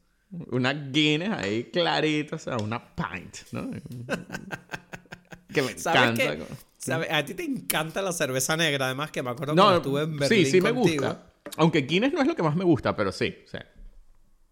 Una 0.50 0.72
Guinness 0.72 1.30
ahí 1.30 1.64
clarita, 1.64 2.36
o 2.36 2.38
sea, 2.38 2.56
una 2.58 2.94
pint, 2.94 3.36
¿no? 3.52 3.70
que 5.52 5.62
me 5.62 5.78
¿Sabes 5.78 6.20
encanta. 6.20 7.16
A 7.16 7.24
ti 7.24 7.34
te 7.34 7.44
encanta 7.44 8.02
la 8.02 8.12
cerveza 8.12 8.56
negra, 8.56 8.86
además 8.86 9.10
que 9.10 9.22
me 9.22 9.30
acuerdo 9.30 9.54
cuando 9.54 9.70
No, 9.72 9.76
estuve 9.78 10.02
en 10.02 10.16
Berlín 10.16 10.44
sí, 10.44 10.50
sí 10.50 10.60
me 10.60 10.70
gusta. 10.70 11.32
Aunque 11.56 11.82
Guinness 11.82 12.12
no 12.12 12.20
es 12.20 12.26
lo 12.26 12.36
que 12.36 12.42
más 12.42 12.56
me 12.56 12.64
gusta, 12.64 12.94
pero 12.94 13.12
sí, 13.12 13.34
sí. 13.50 13.58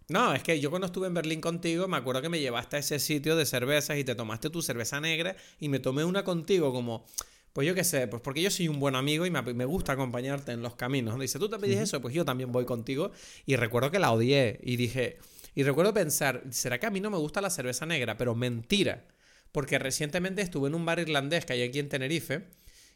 No, 0.08 0.34
es 0.34 0.42
que 0.42 0.60
yo 0.60 0.70
cuando 0.70 0.86
estuve 0.86 1.06
en 1.06 1.14
Berlín 1.14 1.40
contigo, 1.40 1.88
me 1.88 1.96
acuerdo 1.96 2.20
que 2.20 2.28
me 2.28 2.38
llevaste 2.38 2.76
a 2.76 2.78
ese 2.80 2.98
sitio 2.98 3.36
de 3.36 3.46
cervezas 3.46 3.96
y 3.96 4.04
te 4.04 4.14
tomaste 4.14 4.50
tu 4.50 4.60
cerveza 4.60 5.00
negra 5.00 5.34
y 5.58 5.68
me 5.68 5.78
tomé 5.78 6.04
una 6.04 6.24
contigo 6.24 6.72
como, 6.72 7.06
pues 7.54 7.68
yo 7.68 7.74
qué 7.76 7.84
sé, 7.84 8.08
pues 8.08 8.20
porque 8.20 8.42
yo 8.42 8.50
soy 8.50 8.66
un 8.66 8.80
buen 8.80 8.96
amigo 8.96 9.24
y 9.26 9.30
me, 9.30 9.40
me 9.40 9.64
gusta 9.64 9.92
acompañarte 9.92 10.50
en 10.50 10.60
los 10.60 10.74
caminos. 10.74 11.18
Dice, 11.20 11.38
tú 11.38 11.48
te 11.48 11.56
pedís 11.56 11.78
eso, 11.78 12.02
pues 12.02 12.12
yo 12.12 12.24
también 12.24 12.50
voy 12.50 12.64
contigo. 12.64 13.12
Y 13.46 13.54
recuerdo 13.54 13.92
que 13.92 14.00
la 14.00 14.10
odié 14.10 14.58
y 14.64 14.74
dije, 14.74 15.18
y 15.54 15.62
recuerdo 15.62 15.94
pensar, 15.94 16.42
¿será 16.50 16.80
que 16.80 16.86
a 16.86 16.90
mí 16.90 17.00
no 17.00 17.10
me 17.10 17.16
gusta 17.16 17.40
la 17.40 17.50
cerveza 17.50 17.86
negra? 17.86 18.16
Pero 18.16 18.34
mentira, 18.34 19.04
porque 19.52 19.78
recientemente 19.78 20.42
estuve 20.42 20.66
en 20.66 20.74
un 20.74 20.84
bar 20.84 20.98
irlandés 20.98 21.46
que 21.46 21.52
hay 21.52 21.62
aquí 21.62 21.78
en 21.78 21.88
Tenerife 21.88 22.42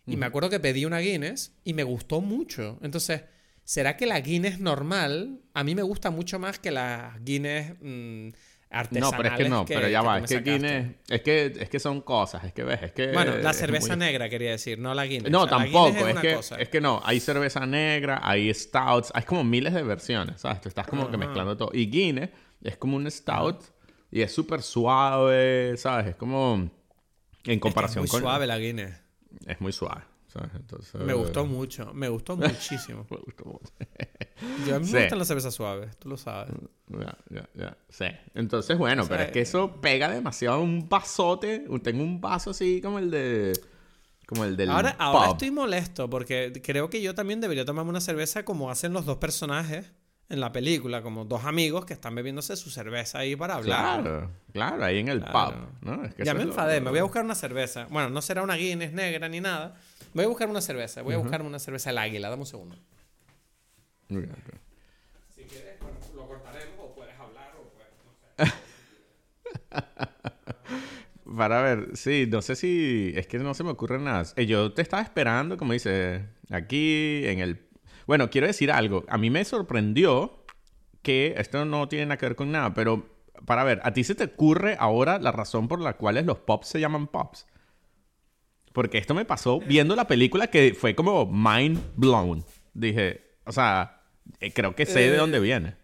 y 0.08 0.16
me 0.16 0.26
acuerdo 0.26 0.50
que 0.50 0.58
pedí 0.58 0.84
una 0.86 0.98
Guinness 0.98 1.52
y 1.62 1.72
me 1.72 1.84
gustó 1.84 2.20
mucho. 2.20 2.78
Entonces... 2.82 3.22
¿Será 3.64 3.98
que 3.98 4.06
la 4.06 4.18
Guinness 4.18 4.60
normal 4.60 5.42
a 5.52 5.62
mí 5.62 5.74
me 5.74 5.82
gusta 5.82 6.10
mucho 6.10 6.38
más 6.38 6.58
que 6.58 6.70
las 6.70 7.22
Guinness 7.22 7.74
No, 8.90 9.10
pero 9.12 9.28
es 9.30 9.34
que 9.34 9.48
no, 9.48 9.64
pero 9.64 9.88
ya 9.88 10.00
que 10.00 10.06
va. 10.06 10.18
Es 10.18 10.26
que? 10.28 10.40
Guinness, 10.40 10.94
es 11.08 11.22
que, 11.22 11.46
es 11.58 11.68
que 11.70 11.80
son 11.80 12.02
cosas, 12.02 12.44
es 12.44 12.52
que 12.52 12.64
ves, 12.64 12.82
es 12.82 12.92
que... 12.92 13.12
Bueno, 13.12 13.36
la 13.38 13.50
es 13.52 13.56
cerveza 13.56 13.96
muy- 13.96 14.04
negra 14.06 14.28
quería 14.28 14.50
decir, 14.50 14.78
no 14.78 14.92
la 14.92 15.06
Guinness. 15.06 15.30
No, 15.32 15.44
O 15.44 15.48
sea, 15.48 15.56
la 15.58 15.62
tampoco. 15.64 15.86
Guinness 15.94 16.08
Es, 16.16 16.20
que, 16.20 16.34
cosa. 16.34 16.56
es 16.56 16.68
que 16.68 16.80
no. 16.82 17.00
Hay 17.04 17.18
cerveza 17.20 17.64
negra, 17.64 18.20
hay 18.22 18.52
stouts, 18.52 19.10
hay 19.14 19.22
como 19.22 19.42
miles 19.42 19.72
de 19.72 19.82
versiones, 19.82 20.40
¿sabes? 20.42 20.60
Tú 20.60 20.68
estás 20.68 20.86
como 20.86 21.10
que 21.10 21.16
mezclando 21.16 21.56
todo. 21.56 21.70
Y 21.72 21.86
Guinness 21.90 22.28
es 22.62 22.76
como 22.76 22.96
un 22.96 23.10
stout 23.10 23.62
y 24.10 24.20
es 24.20 24.32
súper 24.32 24.60
suave, 24.62 25.74
¿sabes? 25.78 26.08
Es 26.08 26.16
como 26.16 26.54
en 26.56 26.70
Es 27.44 27.54
que 27.54 27.60
comparación 27.60 28.04
es 28.04 28.10
muy 28.12 28.20
con... 28.20 28.28
suave 28.28 28.46
la 28.46 28.58
Guinness. 28.58 29.00
Es 29.46 29.60
muy 29.62 29.72
suave. 29.72 30.02
O 30.38 30.40
¿sabes? 30.40 30.54
Entonces, 30.56 30.94
Me 31.00 31.12
gustó 31.14 31.44
mucho, 31.46 31.92
me 31.94 32.08
gustó 32.08 32.36
muchísimo. 32.36 33.06
me 33.10 33.16
gustó 33.18 33.44
mucho. 33.44 33.72
Yo 34.66 34.76
a 34.76 34.78
mí 34.78 34.86
Sí. 34.86 34.92
me 34.92 35.00
gustan 35.00 35.18
las 35.18 35.28
cervezas 35.28 35.54
suaves, 35.54 35.96
tú 35.98 36.08
lo 36.08 36.16
sabes. 36.16 36.52
Ya, 36.88 37.16
ya, 37.30 37.48
ya. 37.54 37.76
Sí. 37.88 38.06
Entonces, 38.34 38.78
bueno, 38.78 39.02
pero 39.04 39.16
sea, 39.18 39.26
es 39.26 39.32
que 39.32 39.40
eso 39.40 39.80
pega 39.80 40.08
demasiado 40.08 40.60
un 40.60 40.88
vasote. 40.88 41.64
Tengo 41.82 42.02
un 42.02 42.20
vaso 42.20 42.50
así 42.50 42.80
como 42.80 42.98
el 42.98 43.10
de. 43.10 43.52
Como 44.26 44.44
el 44.44 44.56
del. 44.56 44.70
Ahora, 44.70 44.94
ahora 44.98 45.26
pub. 45.26 45.32
estoy 45.34 45.50
molesto 45.50 46.08
porque 46.10 46.52
creo 46.62 46.88
que 46.90 47.00
yo 47.02 47.14
también 47.14 47.40
debería 47.40 47.64
tomarme 47.64 47.90
una 47.90 48.00
cerveza 48.00 48.44
como 48.44 48.70
hacen 48.70 48.92
los 48.92 49.06
dos 49.06 49.16
personajes 49.16 49.92
en 50.30 50.40
la 50.40 50.52
película, 50.52 51.00
como 51.00 51.24
dos 51.24 51.44
amigos 51.46 51.86
que 51.86 51.94
están 51.94 52.14
bebiéndose 52.14 52.54
su 52.56 52.68
cerveza 52.68 53.20
ahí 53.20 53.34
para 53.34 53.54
hablar. 53.54 54.02
Claro, 54.02 54.30
claro, 54.52 54.84
ahí 54.84 54.98
en 54.98 55.08
el 55.08 55.20
Claro. 55.22 55.56
pub. 55.80 55.88
¿no? 55.88 56.04
Es 56.04 56.14
que 56.14 56.24
Ya 56.24 56.34
me 56.34 56.40
es 56.40 56.46
lo- 56.46 56.52
enfadé, 56.52 56.82
me 56.82 56.90
voy 56.90 56.98
a 56.98 57.02
buscar 57.04 57.24
una 57.24 57.34
cerveza. 57.34 57.86
Bueno, 57.90 58.10
no 58.10 58.20
será 58.20 58.42
una 58.42 58.54
Guinness 58.56 58.92
negra 58.92 59.28
ni 59.30 59.40
nada. 59.40 59.76
Voy 60.14 60.24
a 60.24 60.28
buscar 60.28 60.48
una 60.48 60.60
cerveza, 60.60 61.02
voy 61.02 61.14
a 61.14 61.18
buscar 61.18 61.42
una 61.42 61.58
cerveza 61.58 61.90
el 61.90 61.98
águila, 61.98 62.28
dame 62.28 62.42
un 62.42 62.46
segundo. 62.46 62.76
Muy 64.08 64.22
bien, 64.22 64.32
ok. 64.32 64.54
Si 65.34 65.42
quieres, 65.42 65.76
lo 66.14 66.26
cortaremos 66.26 66.76
o 66.80 66.94
puedes 66.94 67.14
hablar 67.18 67.54
o 67.56 67.70
puedes, 68.36 68.52
Para 71.36 71.62
ver, 71.62 71.90
sí, 71.94 72.26
no 72.28 72.40
sé 72.40 72.56
si. 72.56 73.12
Es 73.14 73.26
que 73.26 73.38
no 73.38 73.52
se 73.52 73.62
me 73.62 73.70
ocurre 73.70 73.98
nada. 73.98 74.24
Eh, 74.36 74.46
yo 74.46 74.72
te 74.72 74.80
estaba 74.82 75.02
esperando, 75.02 75.58
como 75.58 75.74
dice, 75.74 76.24
aquí 76.50 77.26
en 77.26 77.40
el. 77.40 77.68
Bueno, 78.06 78.30
quiero 78.30 78.46
decir 78.46 78.72
algo. 78.72 79.04
A 79.08 79.18
mí 79.18 79.28
me 79.28 79.44
sorprendió 79.44 80.44
que. 81.02 81.34
Esto 81.36 81.66
no 81.66 81.86
tiene 81.88 82.06
nada 82.06 82.16
que 82.16 82.26
ver 82.26 82.36
con 82.36 82.50
nada, 82.50 82.72
pero. 82.72 83.18
Para 83.44 83.62
ver, 83.62 83.80
¿a 83.84 83.92
ti 83.92 84.02
se 84.02 84.16
te 84.16 84.24
ocurre 84.24 84.76
ahora 84.80 85.18
la 85.20 85.30
razón 85.30 85.68
por 85.68 85.80
la 85.80 85.92
cual 85.92 86.24
los 86.26 86.38
pops 86.38 86.68
se 86.68 86.80
llaman 86.80 87.06
pops? 87.06 87.46
Porque 88.78 88.98
esto 88.98 89.12
me 89.12 89.24
pasó 89.24 89.58
viendo 89.58 89.96
la 89.96 90.06
película 90.06 90.46
que 90.46 90.72
fue 90.72 90.94
como 90.94 91.26
mind 91.26 91.80
blown. 91.96 92.44
Dije, 92.74 93.38
o 93.44 93.50
sea, 93.50 94.02
eh, 94.38 94.52
creo 94.52 94.76
que 94.76 94.86
sé 94.86 95.00
de 95.00 95.14
Eh, 95.14 95.16
dónde 95.16 95.40
viene. 95.40 95.74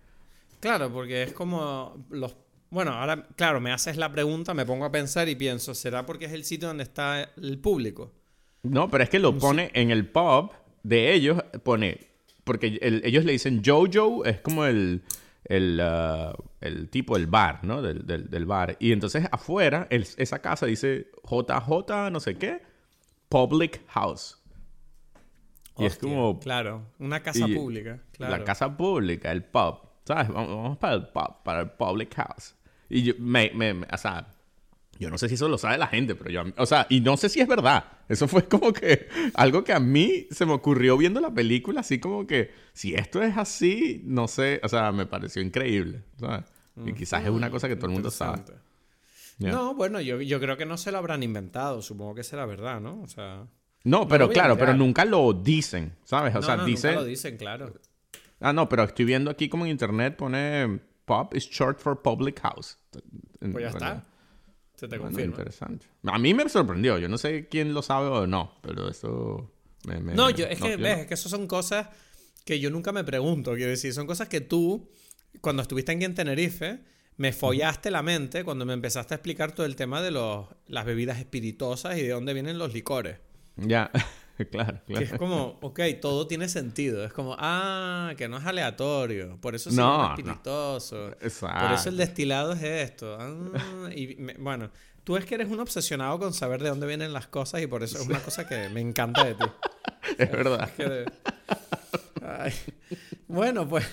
Claro, 0.61 0.93
porque 0.93 1.25
es 1.25 1.33
como 1.33 2.07
los... 2.11 2.37
Bueno, 2.71 2.93
ahora, 2.93 3.27
claro, 3.35 3.61
me 3.61 3.73
haces 3.73 3.97
la 3.97 4.13
pregunta, 4.13 4.55
me 4.55 4.65
pongo 4.65 4.85
a 4.85 4.93
pensar 4.93 5.29
y 5.29 5.35
pienso, 5.35 5.75
¿será 5.75 6.07
porque 6.07 6.27
es 6.27 6.33
el 6.35 6.45
sitio 6.45 6.69
donde 6.69 6.85
está 6.85 7.31
el 7.37 7.59
público? 7.59 8.13
No, 8.63 8.89
pero 8.89 9.03
es 9.03 9.11
que 9.11 9.19
lo 9.19 9.37
pone 9.37 9.73
en 9.75 9.91
el 9.91 10.07
pub 10.09 10.53
de 10.85 11.15
ellos, 11.15 11.43
pone, 11.65 11.99
porque 12.45 12.79
el- 12.81 13.03
ellos 13.05 13.25
le 13.25 13.33
dicen 13.33 13.61
Jojo, 13.65 14.25
es 14.25 14.41
como 14.41 14.67
el, 14.67 15.03
el, 15.47 15.81
ah, 15.83 16.33
el 16.61 16.89
tipo, 16.91 17.17
el 17.17 17.27
bar, 17.27 17.65
¿no? 17.65 17.83
Del, 17.83 18.07
del- 18.07 18.31
del 18.31 18.47
bar. 18.47 18.77
Y 18.79 18.93
entonces 18.93 19.27
afuera, 19.33 19.89
el- 19.91 20.07
esa 20.17 20.39
casa 20.39 20.67
dice 20.67 21.09
JJ, 21.29 22.11
no 22.13 22.21
sé 22.21 22.37
qué, 22.37 22.73
Public 23.35 23.83
House. 23.89 24.39
Y 25.77 25.87
es 25.87 25.99
como 25.99 26.39
Claro, 26.39 26.83
una 27.01 27.21
casa 27.21 27.49
y- 27.49 27.55
pública. 27.55 28.01
Claro. 28.13 28.37
la 28.37 28.45
casa 28.45 28.77
pública, 28.77 29.33
el 29.33 29.43
pub. 29.45 29.79
¿Sabes? 30.05 30.29
Vamos, 30.29 30.49
vamos 30.55 30.79
para 30.79 30.95
el 30.95 31.09
pub, 31.09 31.43
para 31.45 31.61
el 31.63 31.71
Public 31.71 32.15
House. 32.15 32.55
Y 32.89 33.03
yo, 33.03 33.15
me, 33.19 33.51
me- 33.55 33.75
me- 33.75 33.87
o 33.93 33.97
sea, 33.97 34.29
yo 35.01 35.11
no 35.11 35.19
sé 35.19 35.29
si 35.29 35.35
eso 35.35 35.49
lo 35.49 35.59
sabe 35.59 35.79
la 35.79 35.87
gente, 35.89 36.15
pero 36.15 36.31
yo, 36.31 36.43
o 36.59 36.67
sea, 36.67 36.87
y 36.91 37.01
no 37.01 37.17
sé 37.17 37.29
si 37.29 37.41
es 37.41 37.49
verdad. 37.49 37.85
Eso 38.09 38.29
fue 38.29 38.47
como 38.47 38.73
que 38.73 39.09
algo 39.35 39.65
que 39.65 39.73
a 39.73 39.81
mí 39.81 40.27
se 40.31 40.47
me 40.47 40.53
ocurrió 40.53 40.97
viendo 40.97 41.21
la 41.21 41.33
película, 41.35 41.81
así 41.81 41.99
como 41.99 42.27
que 42.27 42.53
si 42.73 42.95
esto 42.95 43.21
es 43.23 43.37
así, 43.37 44.03
no 44.05 44.29
sé, 44.29 44.61
o 44.63 44.69
sea, 44.69 44.93
me 44.93 45.07
pareció 45.07 45.43
increíble, 45.43 46.05
¿sabes? 46.21 46.45
Y 46.87 46.93
quizás 46.93 47.25
es 47.25 47.31
una 47.31 47.51
cosa 47.51 47.67
que 47.67 47.75
todo 47.77 47.87
el 47.87 47.93
mundo 47.93 48.11
sabe. 48.11 48.43
No, 49.39 49.75
bueno, 49.75 50.01
yo, 50.01 50.21
yo 50.21 50.41
creo 50.41 50.57
que 50.57 50.65
no 50.67 50.77
se 50.77 50.93
lo 50.93 50.99
habrán 50.99 51.23
inventado, 51.23 51.83
supongo 51.83 52.15
que 52.15 52.23
será 52.23 52.47
verdad, 52.47 52.81
¿no? 52.81 53.01
O 53.03 53.07
sea... 53.09 53.47
No, 53.83 54.09
pero 54.09 54.31
claro, 54.31 54.57
pero 54.57 54.73
nunca 54.75 55.05
lo 55.05 55.33
dicen, 55.35 55.95
¿sabes? 56.05 56.35
O 56.35 56.41
no, 56.41 56.47
sea, 56.47 56.57
no, 56.57 56.65
dice... 56.65 56.89
nunca 56.89 57.01
lo 57.01 57.07
dicen, 57.07 57.37
claro. 57.37 57.75
Ah, 58.41 58.53
no, 58.53 58.69
pero 58.69 58.85
estoy 58.85 59.05
viendo 59.05 59.31
aquí 59.31 59.49
como 59.49 59.65
en 59.67 59.73
internet 59.73 60.17
pone 60.17 60.81
pub 61.05 61.35
is 61.35 61.49
short 61.51 61.79
for 61.81 62.01
public 62.01 62.41
house. 62.41 62.79
Pues 63.41 63.55
ya 63.61 63.69
está. 63.69 64.05
Se 64.77 64.89
te 64.89 64.97
Bueno, 64.97 65.11
confirma. 65.13 65.33
interesante. 65.37 65.87
A 66.05 66.19
mí 66.19 66.33
me 66.35 66.49
sorprendió. 66.49 66.99
Yo 66.99 67.09
no 67.09 67.19
sé 67.19 67.47
quién 67.49 67.75
lo 67.75 67.83
sabe 67.83 68.07
o 68.09 68.27
no, 68.27 68.55
pero 68.63 68.89
eso 68.89 69.51
me... 69.87 70.01
me- 70.01 70.15
No, 70.15 70.31
yo, 70.31 70.47
es 70.47 70.61
que, 70.61 70.77
ves, 70.77 71.01
es 71.01 71.07
que 71.07 71.15
eso 71.15 71.29
son 71.29 71.47
cosas 71.47 71.89
que 72.45 72.59
yo 72.61 72.71
nunca 72.71 72.91
me 72.93 73.05
pregunto. 73.05 73.55
Quiero 73.55 73.71
decir, 73.71 73.93
son 73.93 74.07
cosas 74.07 74.29
que 74.29 74.41
tú, 74.41 74.91
cuando 75.43 75.61
estuviste 75.63 75.93
aquí 75.93 76.05
en 76.05 76.15
Tenerife, 76.15 76.81
me 77.17 77.33
follaste 77.33 77.91
la 77.91 78.03
mente 78.03 78.43
cuando 78.45 78.65
me 78.67 78.73
empezaste 78.73 79.15
a 79.15 79.17
explicar 79.17 79.53
todo 79.53 79.67
el 79.67 79.77
tema 79.77 80.03
de 80.03 80.11
los, 80.11 80.47
las 80.67 80.85
bebidas 80.85 81.19
espirituosas 81.19 81.97
y 81.99 82.03
de 82.03 82.09
dónde 82.11 82.35
vienen 82.35 82.59
los 82.59 82.73
licores. 82.73 83.19
Ya, 83.57 83.91
claro, 84.51 84.81
Que 84.87 84.95
claro. 84.95 85.07
es 85.07 85.13
como, 85.15 85.59
ok, 85.63 85.81
todo 86.01 86.27
tiene 86.27 86.49
sentido. 86.49 87.05
Es 87.05 87.13
como, 87.13 87.37
ah, 87.39 88.15
que 88.17 88.27
no 88.29 88.39
es 88.39 88.45
aleatorio. 88.45 89.39
Por 89.41 89.55
eso 89.55 89.71
se 89.71 89.77
No, 89.77 89.83
llama 89.93 90.09
no. 90.09 90.15
espirituoso. 90.15 91.09
Exacto. 91.21 91.67
Por 91.67 91.73
eso 91.75 91.89
el 91.91 91.97
destilado 91.97 92.53
es 92.55 92.63
esto. 92.63 93.17
Ah, 93.21 93.91
y 93.95 94.17
me- 94.17 94.35
bueno, 94.35 94.71
tú 95.05 95.17
es 95.17 95.25
que 95.25 95.37
eres 95.37 95.49
un 95.49 95.61
obsesionado 95.61 96.19
con 96.19 96.33
saber 96.35 96.63
de 96.63 96.71
dónde 96.71 96.87
vienen 96.89 97.13
las 97.13 97.29
cosas 97.29 97.63
y 97.63 97.67
por 97.69 97.83
eso 97.85 97.99
es 97.99 98.07
una 98.09 98.19
cosa 98.21 98.47
que 98.49 98.69
me 98.71 98.81
encanta 98.81 99.23
de 99.25 99.35
ti. 99.35 99.45
Es 100.19 100.31
verdad. 100.31 100.71
Que 100.77 100.85
de- 100.89 101.13
Ay. 102.23 102.53
Bueno, 103.27 103.69
pues, 103.69 103.85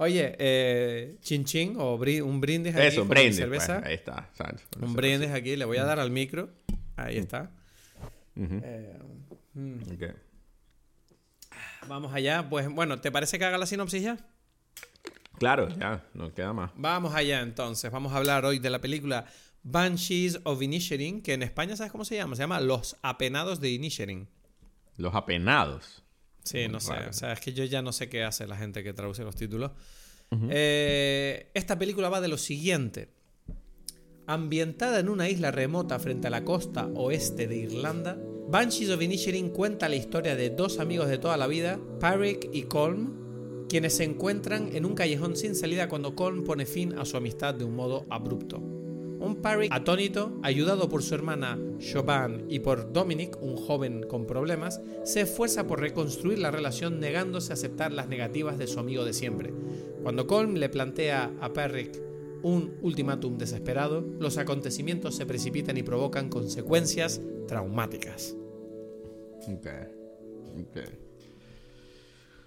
oye, 0.00 0.34
eh, 0.38 1.18
chin 1.20 1.44
chin 1.44 1.76
o 1.78 1.94
un 1.94 2.40
brindis 2.40 2.74
aquí 2.74 2.86
Eso, 2.86 3.04
brindis. 3.04 3.36
cerveza. 3.36 3.80
pues, 3.80 3.88
ahí 3.88 3.94
está. 3.94 4.30
Con 4.72 4.84
un 4.84 4.94
brindis 4.94 5.30
aquí, 5.30 5.56
le 5.56 5.64
voy 5.64 5.76
a 5.76 5.84
dar 5.84 6.00
al 6.00 6.10
micro. 6.10 6.50
Ahí 6.96 7.18
está. 7.18 7.50
Eh, 8.36 8.96
mm. 9.54 9.74
Ok. 9.92 10.14
vamos 11.86 12.14
allá. 12.14 12.48
Pues 12.48 12.68
bueno, 12.68 13.00
¿te 13.00 13.12
parece 13.12 13.38
que 13.38 13.44
haga 13.44 13.58
la 13.58 13.66
sinopsis 13.66 14.02
ya? 14.02 14.16
Claro, 15.38 15.68
ya, 15.78 16.04
no 16.14 16.32
queda 16.32 16.52
más. 16.52 16.70
Vamos 16.76 17.14
allá 17.14 17.40
entonces. 17.40 17.90
Vamos 17.90 18.12
a 18.12 18.16
hablar 18.16 18.44
hoy 18.44 18.58
de 18.58 18.70
la 18.70 18.80
película 18.80 19.26
Banshees 19.62 20.40
of 20.44 20.62
Inisherin, 20.62 21.22
que 21.22 21.34
en 21.34 21.42
España, 21.42 21.76
¿sabes 21.76 21.92
cómo 21.92 22.04
se 22.04 22.16
llama? 22.16 22.36
Se 22.36 22.42
llama 22.42 22.60
Los 22.60 22.96
Apenados 23.02 23.60
de 23.60 23.70
Inisherin. 23.70 24.28
Los 24.96 25.14
apenados. 25.14 25.99
Sí, 26.44 26.68
no 26.68 26.80
sé. 26.80 26.94
O 27.08 27.12
sea, 27.12 27.32
es 27.32 27.40
que 27.40 27.52
yo 27.52 27.64
ya 27.64 27.82
no 27.82 27.92
sé 27.92 28.08
qué 28.08 28.24
hace 28.24 28.46
la 28.46 28.56
gente 28.56 28.82
que 28.82 28.92
traduce 28.92 29.22
los 29.22 29.36
títulos. 29.36 29.72
Eh, 30.48 31.50
esta 31.54 31.78
película 31.78 32.08
va 32.08 32.20
de 32.20 32.28
lo 32.28 32.38
siguiente. 32.38 33.08
Ambientada 34.26 35.00
en 35.00 35.08
una 35.08 35.28
isla 35.28 35.50
remota 35.50 35.98
frente 35.98 36.28
a 36.28 36.30
la 36.30 36.44
costa 36.44 36.86
oeste 36.94 37.48
de 37.48 37.56
Irlanda, 37.56 38.16
Banshees 38.48 38.90
of 38.90 39.02
Inisherin 39.02 39.50
cuenta 39.50 39.88
la 39.88 39.96
historia 39.96 40.36
de 40.36 40.50
dos 40.50 40.78
amigos 40.78 41.08
de 41.08 41.18
toda 41.18 41.36
la 41.36 41.46
vida, 41.46 41.80
Parrick 41.98 42.48
y 42.52 42.62
Colm, 42.62 43.66
quienes 43.68 43.94
se 43.94 44.04
encuentran 44.04 44.74
en 44.74 44.84
un 44.84 44.94
callejón 44.94 45.36
sin 45.36 45.54
salida 45.54 45.88
cuando 45.88 46.14
Colm 46.14 46.44
pone 46.44 46.66
fin 46.66 46.96
a 46.98 47.04
su 47.04 47.16
amistad 47.16 47.54
de 47.54 47.64
un 47.64 47.74
modo 47.74 48.06
abrupto. 48.08 48.79
Un 49.20 49.36
Parrick 49.36 49.72
atónito, 49.72 50.40
ayudado 50.42 50.88
por 50.88 51.02
su 51.02 51.14
hermana 51.14 51.58
Siobhan 51.78 52.46
y 52.48 52.60
por 52.60 52.92
Dominic, 52.92 53.36
un 53.42 53.56
joven 53.56 54.02
con 54.02 54.26
problemas, 54.26 54.80
se 55.04 55.20
esfuerza 55.20 55.66
por 55.66 55.80
reconstruir 55.80 56.38
la 56.38 56.50
relación 56.50 57.00
negándose 57.00 57.52
a 57.52 57.54
aceptar 57.54 57.92
las 57.92 58.08
negativas 58.08 58.56
de 58.58 58.66
su 58.66 58.80
amigo 58.80 59.04
de 59.04 59.12
siempre. 59.12 59.52
Cuando 60.02 60.26
Colm 60.26 60.54
le 60.54 60.70
plantea 60.70 61.30
a 61.40 61.52
Parrick 61.52 62.00
un 62.42 62.78
ultimátum 62.80 63.36
desesperado, 63.36 64.00
los 64.18 64.38
acontecimientos 64.38 65.16
se 65.16 65.26
precipitan 65.26 65.76
y 65.76 65.82
provocan 65.82 66.30
consecuencias 66.30 67.20
traumáticas. 67.46 68.34
Ok. 69.42 69.66
Ok. 70.58 70.76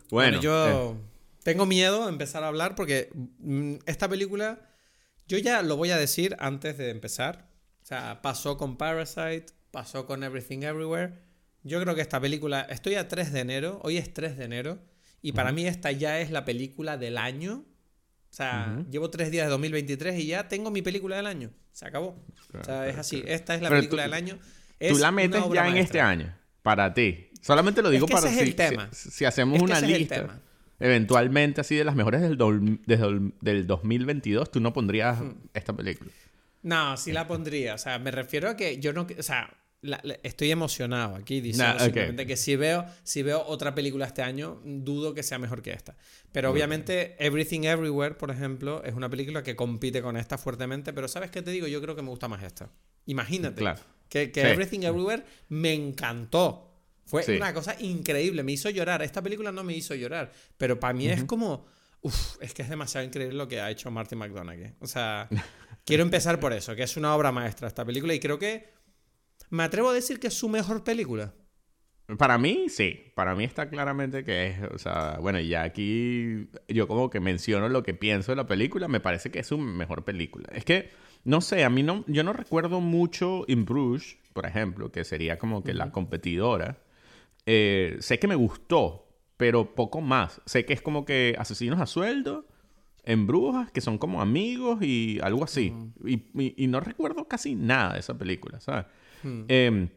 Bueno, 0.09 0.39
Bueno, 0.39 0.41
yo 0.41 0.67
eh, 0.67 0.95
tengo 1.43 1.65
miedo 1.65 2.03
a 2.03 2.09
empezar 2.09 2.43
a 2.43 2.47
hablar 2.47 2.75
porque 2.75 3.09
mm, 3.39 3.75
esta 3.85 4.09
película, 4.09 4.72
yo 5.27 5.37
ya 5.37 5.61
lo 5.61 5.75
voy 5.77 5.91
a 5.91 5.97
decir 5.97 6.35
antes 6.39 6.77
de 6.77 6.89
empezar. 6.89 7.49
O 7.81 7.85
sea, 7.85 8.21
pasó 8.21 8.57
con 8.57 8.77
Parasite, 8.77 9.45
pasó 9.71 10.05
con 10.05 10.23
Everything 10.23 10.59
Everywhere. 10.63 11.13
Yo 11.63 11.81
creo 11.81 11.95
que 11.95 12.01
esta 12.01 12.19
película, 12.19 12.61
estoy 12.69 12.95
a 12.95 13.07
3 13.07 13.31
de 13.31 13.39
enero, 13.39 13.79
hoy 13.83 13.97
es 13.97 14.13
3 14.13 14.37
de 14.37 14.45
enero, 14.45 14.79
y 15.21 15.31
para 15.31 15.51
mí 15.51 15.65
esta 15.65 15.91
ya 15.91 16.19
es 16.19 16.29
la 16.31 16.43
película 16.45 16.97
del 16.97 17.17
año. 17.17 17.63
O 18.31 18.35
sea, 18.35 18.83
llevo 18.89 19.09
3 19.09 19.31
días 19.31 19.45
de 19.45 19.51
2023 19.51 20.19
y 20.19 20.27
ya 20.27 20.47
tengo 20.47 20.71
mi 20.71 20.81
película 20.81 21.15
del 21.17 21.27
año. 21.27 21.51
Se 21.71 21.85
acabó. 21.87 22.19
O 22.59 22.63
sea, 22.63 22.87
es 22.87 22.97
así. 22.97 23.23
Esta 23.25 23.55
es 23.55 23.61
la 23.61 23.69
Pero 23.69 23.79
película 23.81 24.03
tú- 24.03 24.09
del 24.09 24.13
año. 24.15 24.35
tú 24.37 24.41
Es 24.79 24.91
la 24.99 25.09
una 25.09 25.11
metes 25.11 25.43
ya 25.53 25.67
en 25.67 25.77
este 25.77 26.01
año. 26.01 26.35
Para 26.61 26.93
ti. 26.93 27.29
Solamente 27.41 27.81
lo 27.81 27.89
digo 27.89 28.07
que 28.07 28.13
para 28.13 28.27
ese 28.27 28.35
es 28.37 28.43
si, 28.43 28.49
el 28.49 28.55
tema. 28.55 28.89
si- 28.91 29.11
si 29.11 29.25
hacemos 29.25 29.55
Es 29.55 29.59
que 29.61 29.65
una 29.65 29.77
ese 29.77 29.85
es 29.85 29.91
el 29.93 29.99
lista. 29.99 30.15
tema. 30.15 30.41
Eventualmente, 30.83 31.61
así 31.61 31.75
de 31.75 31.83
las 31.83 31.95
mejores 31.95 32.21
del, 32.21 32.37
desde 32.85 33.05
el- 33.05 33.33
del 33.41 33.65
2022, 33.67 34.51
tú 34.51 34.59
no 34.59 34.73
pondrías 34.73 35.19
Hmm. 35.21 35.31
esta 35.53 35.73
película. 35.75 36.11
No, 36.61 36.95
sí 36.97 37.11
la 37.11 37.27
pondría. 37.27 37.75
O 37.75 37.77
sea, 37.77 37.99
me 37.99 38.11
refiero 38.11 38.49
a 38.49 38.55
que 38.55 38.79
yo 38.79 38.93
no. 38.93 39.05
O 39.17 39.23
sea, 39.23 39.49
la- 39.81 39.99
la- 40.03 40.17
estoy 40.23 40.49
emocionado 40.49 41.15
aquí 41.15 41.41
diciendo 41.41 41.73
Nah, 41.73 41.83
simplemente 41.83 42.25
que 42.25 42.37
si 42.37 42.55
veo, 42.55 42.85
si 43.03 43.21
veo 43.21 43.43
otra 43.45 43.75
película 43.75 44.05
este 44.05 44.21
año, 44.21 44.61
dudo 44.63 45.13
que 45.13 45.23
sea 45.23 45.39
mejor 45.39 45.61
que 45.61 45.71
esta. 45.71 45.97
Pero 46.31 46.51
obviamente, 46.51 47.15
Everything 47.19 47.63
Everywhere, 47.65 48.15
por 48.15 48.31
ejemplo, 48.31 48.81
es 48.85 48.93
una 48.93 49.09
película 49.09 49.43
que 49.43 49.55
compite 49.57 50.01
con 50.01 50.15
esta 50.15 50.37
fuertemente. 50.37 50.93
Pero 50.93 51.07
¿sabes 51.09 51.31
qué 51.31 51.41
te 51.41 51.51
digo? 51.51 51.67
Yo 51.67 51.81
creo 51.81 51.95
que 51.97 52.01
me 52.01 52.09
gusta 52.09 52.27
más 52.29 52.43
esta. 52.43 52.69
Imagínate. 53.07 53.55
Claro. 53.59 53.81
Que, 54.07 54.31
que 54.31 54.41
Sí. 54.41 54.47
Everything 54.47 54.81
Everywhere 54.83 55.23
me 55.49 55.73
encantó. 55.73 56.72
Fue 57.21 57.37
una 57.37 57.53
cosa 57.53 57.75
increíble, 57.79 58.43
me 58.43 58.53
hizo 58.53 58.69
llorar. 58.69 59.01
Esta 59.03 59.21
película 59.21 59.51
no 59.51 59.63
me 59.63 59.75
hizo 59.75 59.93
llorar, 59.93 60.31
pero 60.57 60.79
para 60.79 60.93
mí 60.93 61.07
es 61.07 61.23
como, 61.25 61.65
uf, 62.01 62.37
es 62.41 62.53
que 62.53 62.63
es 62.63 62.69
demasiado 62.69 63.05
increíble 63.05 63.35
lo 63.35 63.47
que 63.47 63.61
ha 63.61 63.69
hecho 63.69 63.91
Martin 63.91 64.17
McDonagh. 64.17 64.75
O 64.79 64.87
sea, 64.87 65.29
quiero 65.85 66.03
empezar 66.03 66.39
por 66.39 66.53
eso, 66.53 66.75
que 66.75 66.83
es 66.83 66.97
una 66.97 67.15
obra 67.15 67.31
maestra 67.31 67.67
esta 67.67 67.85
película 67.85 68.13
y 68.13 68.19
creo 68.19 68.39
que 68.39 68.69
me 69.49 69.63
atrevo 69.63 69.89
a 69.89 69.93
decir 69.93 70.19
que 70.19 70.27
es 70.27 70.33
su 70.33 70.49
mejor 70.49 70.83
película. 70.83 71.33
Para 72.17 72.37
mí, 72.37 72.65
sí. 72.67 73.11
Para 73.15 73.33
mí 73.35 73.43
está 73.43 73.69
claramente 73.69 74.23
que 74.23 74.47
es, 74.47 74.61
o 74.73 74.77
sea, 74.77 75.17
bueno, 75.21 75.39
ya 75.39 75.63
aquí 75.63 76.49
yo 76.67 76.87
como 76.87 77.09
que 77.09 77.19
menciono 77.19 77.69
lo 77.69 77.83
que 77.83 77.93
pienso 77.93 78.31
de 78.31 78.35
la 78.35 78.47
película, 78.47 78.87
me 78.87 78.99
parece 78.99 79.31
que 79.31 79.39
es 79.39 79.47
su 79.47 79.57
mejor 79.57 80.03
película. 80.03 80.49
Es 80.51 80.65
que, 80.65 80.89
no 81.23 81.39
sé, 81.39 81.63
a 81.63 81.69
mí 81.69 81.81
no, 81.81 82.03
yo 82.07 82.23
no 82.23 82.33
recuerdo 82.33 82.81
mucho 82.81 83.45
In 83.47 83.65
Bruges, 83.65 84.17
por 84.33 84.45
ejemplo, 84.45 84.91
que 84.91 85.03
sería 85.03 85.37
como 85.37 85.63
que 85.63 85.73
la 85.73 85.91
competidora. 85.91 86.83
Eh, 87.45 87.97
sé 87.99 88.19
que 88.19 88.27
me 88.27 88.35
gustó, 88.35 89.07
pero 89.37 89.75
poco 89.75 90.01
más. 90.01 90.41
Sé 90.45 90.65
que 90.65 90.73
es 90.73 90.81
como 90.81 91.05
que 91.05 91.35
asesinos 91.37 91.79
a 91.79 91.85
sueldo 91.85 92.45
en 93.03 93.27
brujas, 93.27 93.71
que 93.71 93.81
son 93.81 93.97
como 93.97 94.21
amigos 94.21 94.81
y 94.81 95.19
algo 95.21 95.43
así. 95.43 95.73
y, 96.05 96.67
no 96.67 96.79
recuerdo 96.79 97.27
casi 97.27 97.55
nada 97.55 97.93
de 97.93 97.99
esa 97.99 98.17
película, 98.17 98.59
¿sabes? 98.59 98.85
Eh, 99.47 99.89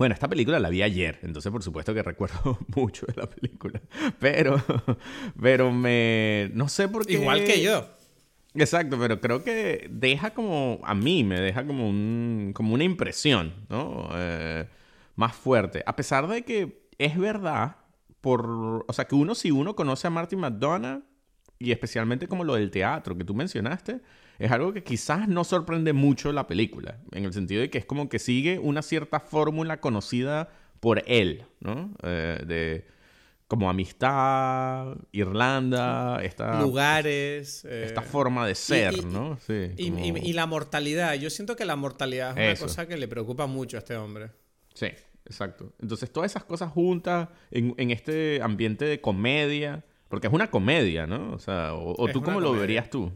bueno, 0.00 0.14
esta 0.14 0.28
película 0.28 0.58
la 0.58 0.70
vi 0.70 0.82
ayer, 0.82 1.18
entonces 1.22 1.52
por 1.52 1.62
supuesto 1.62 1.92
que 1.92 2.02
recuerdo 2.02 2.58
mucho 2.74 3.04
de 3.04 3.20
la 3.20 3.28
película. 3.28 3.82
Pero, 4.18 4.62
pero 5.38 5.70
me... 5.72 6.50
No 6.54 6.70
sé 6.70 6.88
por 6.88 7.06
qué... 7.06 7.12
Igual 7.12 7.44
que 7.44 7.60
yo. 7.60 7.86
Exacto, 8.54 8.98
pero 8.98 9.20
creo 9.20 9.44
que 9.44 9.88
deja 9.90 10.30
como... 10.30 10.80
A 10.84 10.94
mí 10.94 11.22
me 11.22 11.38
deja 11.38 11.66
como, 11.66 11.86
un, 11.86 12.52
como 12.54 12.72
una 12.72 12.84
impresión, 12.84 13.52
¿no? 13.68 14.08
Eh, 14.14 14.66
más 15.16 15.36
fuerte. 15.36 15.82
A 15.84 15.94
pesar 15.94 16.26
de 16.28 16.44
que 16.44 16.88
es 17.00 17.18
verdad, 17.18 17.76
por... 18.20 18.84
O 18.86 18.92
sea, 18.92 19.06
que 19.06 19.14
uno 19.14 19.34
si 19.34 19.50
uno 19.50 19.74
conoce 19.74 20.06
a 20.06 20.10
Martin 20.10 20.40
McDonough, 20.40 21.02
y 21.58 21.72
especialmente 21.72 22.28
como 22.28 22.44
lo 22.44 22.54
del 22.54 22.70
teatro 22.70 23.16
que 23.16 23.24
tú 23.24 23.34
mencionaste, 23.34 24.00
es 24.38 24.50
algo 24.50 24.72
que 24.72 24.82
quizás 24.82 25.28
no 25.28 25.44
sorprende 25.44 25.92
mucho 25.92 26.32
la 26.32 26.46
película, 26.46 26.98
en 27.12 27.24
el 27.24 27.32
sentido 27.32 27.62
de 27.62 27.70
que 27.70 27.78
es 27.78 27.86
como 27.86 28.08
que 28.08 28.18
sigue 28.18 28.58
una 28.58 28.82
cierta 28.82 29.20
fórmula 29.20 29.80
conocida 29.80 30.50
por 30.80 31.02
él, 31.06 31.44
¿no? 31.60 31.94
Eh, 32.02 32.42
de 32.46 32.86
como 33.46 33.68
amistad, 33.68 34.96
Irlanda, 35.10 36.22
esta... 36.22 36.60
Lugares. 36.60 37.64
esta 37.64 38.00
eh, 38.02 38.04
forma 38.04 38.46
de 38.46 38.54
ser, 38.54 39.04
¿no? 39.04 39.38
Sí, 39.44 39.72
y, 39.76 40.32
la 40.32 40.46
mortalidad. 40.46 41.14
Yo 41.14 41.30
siento 41.30 41.56
que 41.56 41.64
la 41.64 41.74
mortalidad 41.76 42.38
es 42.38 42.60
una 42.60 42.68
cosa 42.68 42.86
que 42.86 42.96
le 42.96 43.08
preocupa 43.08 43.46
mucho 43.46 43.76
a 43.76 43.80
este 43.80 43.96
hombre. 43.96 44.30
Sí, 44.72 44.86
exacto. 45.24 45.72
Entonces 45.80 46.12
todas 46.12 46.30
esas 46.30 46.44
cosas 46.44 46.70
juntas 46.70 47.28
en, 47.50 47.74
en 47.76 47.90
este 47.90 48.40
ambiente 48.42 48.84
de 48.84 49.00
comedia, 49.00 49.84
porque 50.08 50.26
es 50.26 50.32
una 50.32 50.50
comedia, 50.50 51.06
¿no? 51.06 51.32
O 51.32 51.38
sea, 51.38 51.74
o, 51.74 52.08
tú 52.08 52.22
cómo 52.22 52.40
lo 52.40 52.52
verías 52.52 52.90
tú 52.90 53.12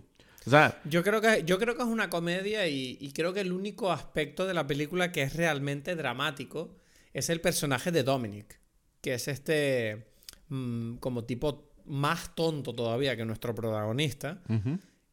yo 0.85 1.03
creo 1.03 1.21
que, 1.21 1.43
yo 1.45 1.59
creo 1.59 1.75
que 1.75 1.83
es 1.83 1.89
una 1.89 2.11
comedia 2.11 2.67
y, 2.69 3.13
creo 3.15 3.33
que 3.33 3.41
el 3.41 3.53
único 3.53 3.93
aspecto 3.93 4.47
de 4.47 4.55
la 4.55 4.67
película 4.67 5.13
que 5.13 5.23
es 5.23 5.35
realmente 5.35 5.97
dramático 5.97 6.77
es 7.13 7.31
el 7.31 7.41
personaje 7.41 7.93
de 7.93 8.03
Dominic, 8.03 8.61
que 9.01 9.15
es 9.15 9.29
este 9.29 10.07
mm, 10.49 10.97
como 10.97 11.25
tipo 11.25 11.71
más 11.87 12.35
tonto 12.35 12.75
todavía 12.75 13.17
que 13.17 13.25
nuestro 13.25 13.55
protagonista. 13.55 14.43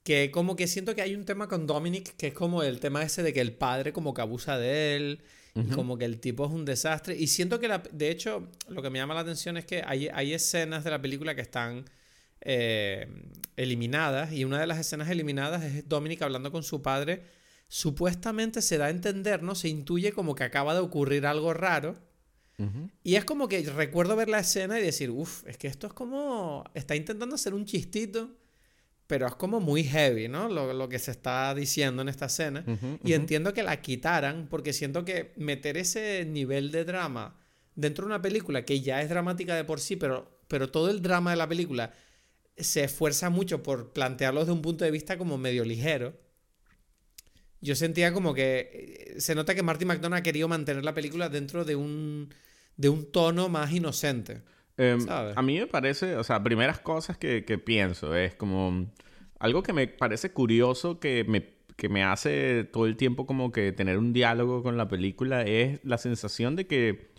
Que 0.04 0.32
como 0.32 0.56
que 0.56 0.68
siento 0.68 0.96
que 0.96 1.04
hay 1.04 1.14
un 1.14 1.26
tema 1.26 1.48
con 1.48 1.68
Dominic 1.68 2.16
que 2.16 2.28
es 2.28 2.34
como 2.34 2.64
el 2.64 2.80
tema 2.80 3.04
ese 3.04 3.22
de 3.22 3.34
que 3.34 3.42
el 3.42 3.54
padre 3.54 3.94
como 3.94 4.14
que 4.14 4.22
abusa 4.22 4.58
de 4.58 4.96
él. 4.96 5.22
Y 5.54 5.64
como 5.74 5.98
que 5.98 6.06
el 6.06 6.20
tipo 6.20 6.46
es 6.46 6.52
un 6.52 6.64
desastre. 6.64 7.16
Y 7.18 7.28
siento 7.28 7.60
que, 7.60 7.68
la, 7.68 7.80
de 7.80 8.10
hecho, 8.10 8.48
lo 8.70 8.82
que 8.82 8.90
me 8.90 9.00
llama 9.00 9.14
la 9.14 9.22
atención 9.22 9.58
es 9.58 9.66
que 9.66 9.84
hay, 9.86 10.08
hay 10.08 10.34
escenas 10.34 10.84
de 10.84 10.92
la 10.92 11.02
película 11.02 11.36
que 11.36 11.42
están 11.42 11.86
eh, 12.40 13.08
eliminadas 13.56 14.32
y 14.32 14.46
una 14.46 14.60
de 14.60 14.66
las 14.66 14.80
escenas 14.80 15.10
eliminadas 15.10 15.64
es 15.64 15.88
Dominic 15.88 16.22
hablando 16.22 16.52
con 16.52 16.64
su 16.64 16.82
padre. 16.82 17.24
Supuestamente 17.68 18.62
se 18.62 18.78
da 18.78 18.86
a 18.86 18.90
entender, 18.90 19.44
¿no? 19.44 19.56
Se 19.56 19.68
intuye 19.68 20.12
como 20.14 20.36
que 20.36 20.44
acaba 20.44 20.74
de 20.74 20.80
ocurrir 20.80 21.26
algo 21.26 21.54
raro. 21.54 21.98
Y 23.04 23.16
es 23.16 23.26
como 23.26 23.48
que 23.48 23.64
recuerdo 23.64 24.16
ver 24.16 24.30
la 24.30 24.38
escena 24.38 24.80
y 24.80 24.84
decir, 24.84 25.10
uff, 25.10 25.48
es 25.48 25.58
que 25.58 25.68
esto 25.68 25.88
es 25.88 25.94
como. 25.94 26.64
Está 26.76 26.96
intentando 26.96 27.34
hacer 27.34 27.56
un 27.56 27.66
chistito, 27.66 28.30
pero 29.12 29.28
es 29.28 29.36
como 29.36 29.60
muy 29.60 29.84
heavy, 29.84 30.30
¿no? 30.30 30.48
Lo, 30.48 30.88
que 30.88 30.98
se 30.98 31.12
está 31.12 31.54
diciendo 31.54 32.02
en 32.02 32.08
esta 32.08 32.28
escena. 32.28 32.64
y 33.04 33.12
entiendo 33.12 33.54
que 33.54 33.62
la 33.62 33.82
quitaran 33.82 34.48
porque 34.50 34.72
siento 34.72 35.04
que 35.04 35.34
meter 35.36 35.76
ese 35.76 36.24
nivel 36.24 36.72
de 36.72 36.86
drama 36.86 37.38
dentro 37.76 38.06
de 38.06 38.14
una 38.14 38.22
película 38.22 38.64
que 38.64 38.80
ya 38.80 39.02
es 39.02 39.10
dramática 39.10 39.54
de 39.54 39.66
por 39.66 39.82
sí, 39.82 39.98
pero, 39.98 40.40
pero 40.48 40.72
todo 40.72 40.90
el 40.90 41.02
drama 41.02 41.32
de 41.32 41.36
la 41.36 41.50
película 41.50 41.92
se 42.56 42.86
esfuerza 42.86 43.30
mucho 43.30 43.62
por 43.62 43.92
plantearlo 43.92 44.40
desde 44.40 44.54
un 44.54 44.62
punto 44.62 44.86
de 44.86 44.92
vista 44.92 45.18
como 45.18 45.38
medio 45.38 45.66
ligero. 45.66 46.18
Yo 47.60 47.76
sentía 47.76 48.14
como 48.14 48.34
que 48.34 49.10
eh, 49.18 49.20
se 49.20 49.36
nota 49.36 49.54
que 49.54 49.62
Martin 49.62 49.90
McDonagh 49.90 50.20
ha 50.20 50.24
querido 50.24 50.48
mantener 50.48 50.86
la 50.86 50.94
película 50.94 51.28
dentro 51.28 51.66
de 51.66 51.76
un, 51.76 52.34
de 52.78 52.88
un 52.88 53.12
tono 53.12 53.50
más 53.50 53.74
inocente. 53.74 54.42
Em, 54.78 55.00
a 55.10 55.42
mí 55.42 55.60
me 55.60 55.68
parece, 55.68 56.16
o 56.16 56.24
sea, 56.24 56.42
primeras 56.42 56.80
cosas 56.80 57.18
que, 57.18 57.42
pienso 57.64 58.16
es 58.16 58.36
como 58.36 58.92
algo 59.40 59.64
que 59.64 59.74
me 59.74 59.88
parece 59.88 60.32
curioso 60.32 61.00
que 61.00 61.26
me, 61.28 61.56
que 61.76 61.90
me 61.90 62.04
hace 62.04 62.64
todo 62.64 62.86
el 62.86 62.96
tiempo 62.96 63.26
como 63.26 63.52
que 63.52 63.72
tener 63.72 63.98
un 63.98 64.14
diálogo 64.14 64.64
con 64.64 64.78
la 64.78 64.88
película 64.88 65.44
es 65.44 65.80
la 65.84 65.98
sensación 65.98 66.56
de 66.56 66.68
que 66.68 67.12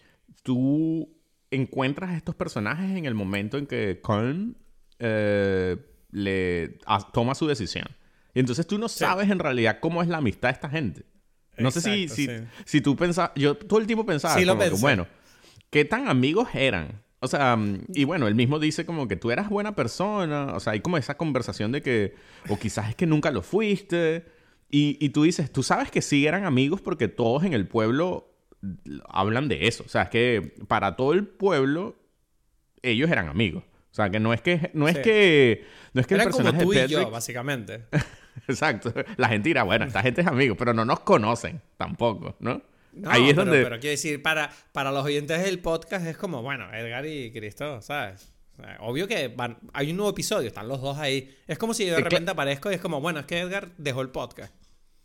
tú 0.42 1.14
encuentras 1.50 2.10
a 2.10 2.16
estos 2.16 2.34
personajes 2.34 2.96
en 2.96 3.04
el 3.04 3.14
momento 3.14 3.58
en 3.58 3.66
que 3.66 4.00
Colm 4.02 4.54
eh, 4.98 5.76
le 6.10 6.78
toma 7.12 7.34
su 7.34 7.46
decisión. 7.46 7.86
Y 8.34 8.40
entonces 8.40 8.66
tú 8.66 8.78
no 8.78 8.88
sabes 8.88 9.30
en 9.30 9.38
realidad 9.38 9.78
cómo 9.80 10.02
es 10.02 10.08
la 10.08 10.18
amistad 10.18 10.48
de 10.48 10.54
esta 10.54 10.70
gente. 10.70 11.04
No 11.58 11.70
sé 11.70 11.82
si, 11.82 12.08
si, 12.08 12.28
si, 12.64 12.80
tú 12.80 12.96
pensabas, 12.96 13.32
yo 13.36 13.54
todo 13.56 13.78
el 13.78 13.86
tiempo 13.86 14.06
pensaba, 14.06 14.34
bueno, 14.80 15.06
¿qué 15.70 15.84
tan 15.84 16.08
amigos 16.08 16.48
eran? 16.54 17.02
O 17.22 17.28
sea, 17.28 17.56
mm, 17.56 17.85
y 17.94 18.04
bueno, 18.04 18.26
él 18.26 18.35
mismo 18.35 18.58
dice 18.58 18.85
como 18.85 19.06
que 19.06 19.16
tú 19.16 19.30
eras 19.30 19.48
buena 19.48 19.74
persona, 19.74 20.54
o 20.54 20.61
sea, 20.61 20.72
hay 20.74 20.80
como 20.80 20.98
esa 20.98 21.16
conversación 21.16 21.70
de 21.72 21.80
que, 21.80 22.14
o 22.48 22.58
quizás 22.58 22.90
es 22.90 22.96
que 22.96 23.06
nunca 23.06 23.30
lo 23.30 23.42
fuiste, 23.42 24.26
y, 24.70 24.98
y 25.00 25.11
tú 25.11 25.22
dices, 25.22 25.52
tú 25.52 25.62
sabes 25.62 25.90
que 25.90 26.02
sí 26.02 26.26
eran 26.26 26.44
amigos 26.44 26.80
porque 26.80 27.08
todos 27.08 27.44
en 27.44 27.52
el 27.52 27.68
pueblo 27.68 28.28
hablan 29.08 29.48
de 29.48 29.68
eso, 29.68 29.85
o 29.87 29.88
sea, 29.88 30.02
es 30.02 30.11
que 30.11 30.54
para 30.66 30.96
todo 30.96 31.12
el 31.12 31.26
pueblo 31.26 31.96
ellos 32.82 33.08
eran 33.11 33.28
amigos. 33.28 33.62
O 33.92 33.94
sea, 33.94 34.08
que 34.08 34.18
no 34.18 34.32
es 34.32 34.40
que 34.40 34.70
no 34.72 34.88
es 34.88 34.98
que 34.98 35.66
no 35.92 36.00
es 36.00 36.06
que 36.06 36.14
el 36.14 36.22
personaje 36.22 36.58
como 36.58 36.72
tú 36.72 36.78
y 36.78 36.88
yo, 36.88 37.11
básicamente. 37.11 37.85
Exacto. 38.48 38.92
La 39.18 39.28
gente 39.28 39.50
dirá, 39.50 39.64
bueno, 39.64 39.85
esta 39.85 40.02
gente 40.02 40.22
es 40.22 40.26
amigo, 40.26 40.56
pero 40.56 40.72
no 40.72 40.85
nos 40.87 41.00
conocen 41.00 41.61
tampoco, 41.76 42.35
¿no? 42.40 42.62
Ahí 43.07 43.31
es 43.31 43.37
donde 43.37 43.62
pero 43.62 43.81
quiero 43.81 43.92
decir, 43.92 44.22
para, 44.22 44.50
para 44.72 44.92
los 44.92 45.05
oyentes 45.05 45.42
del 45.42 45.61
podcast 45.61 46.07
es 46.07 46.16
como, 46.16 46.42
bueno, 46.42 46.72
Edgar 46.72 47.07
y 47.07 47.33
Cristo, 47.33 47.81
¿sabes? 47.81 48.33
obvio 48.81 49.09
que 49.09 49.28
van, 49.28 49.59
hay 49.72 49.90
un 49.90 49.96
nuevo 49.96 50.11
episodio, 50.11 50.48
están 50.48 50.68
los 50.68 50.81
dos 50.81 50.98
ahí. 50.98 51.35
Es 51.46 51.59
como 51.59 51.74
si 51.74 51.87
yo 51.87 51.94
de 51.94 52.00
repente 52.00 52.31
aparezco 52.31 52.70
y 52.70 52.74
es 52.74 52.81
como, 52.81 53.00
bueno, 53.00 53.20
es 53.20 53.26
que 53.26 53.40
Edgar 53.40 53.70
dejó 53.76 54.02
el 54.02 54.11
podcast. 54.11 54.55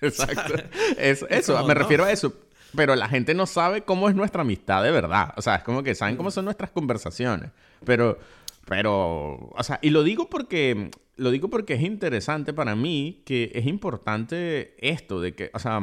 Exacto. 0.00 0.54
Eso, 0.96 1.28
eso 1.28 1.66
me 1.66 1.74
refiero 1.74 2.04
a 2.04 2.12
eso. 2.12 2.32
Pero 2.74 2.94
la 2.94 3.06
gente 3.06 3.34
no 3.34 3.46
sabe 3.46 3.82
cómo 3.82 4.08
es 4.08 4.14
nuestra 4.14 4.42
amistad 4.42 4.82
de 4.82 4.90
verdad. 4.90 5.34
O 5.36 5.42
sea, 5.42 5.56
es 5.56 5.62
como 5.62 5.82
que 5.82 5.94
saben 5.94 6.16
cómo 6.16 6.30
son 6.30 6.46
nuestras 6.46 6.70
conversaciones. 6.70 7.50
Pero, 7.84 8.18
pero, 8.66 9.50
o 9.50 9.62
sea, 9.62 9.78
y 9.82 9.90
lo 9.90 10.02
digo 10.02 10.30
porque, 10.30 10.90
lo 11.16 11.30
digo 11.30 11.50
porque 11.50 11.74
es 11.74 11.82
interesante 11.82 12.54
para 12.54 12.74
mí 12.76 13.22
que 13.26 13.50
es 13.54 13.66
importante 13.66 14.74
esto 14.78 15.20
de 15.20 15.34
que, 15.34 15.50
o 15.52 15.58
sea, 15.58 15.80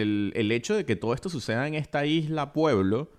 el, 0.00 0.32
el 0.34 0.52
hecho 0.52 0.74
de 0.74 0.84
que 0.84 0.96
todo 0.96 1.14
esto 1.14 1.28
suceda 1.28 1.66
en 1.66 1.74
esta 1.74 2.06
isla 2.06 2.52
pueblo 2.52 3.10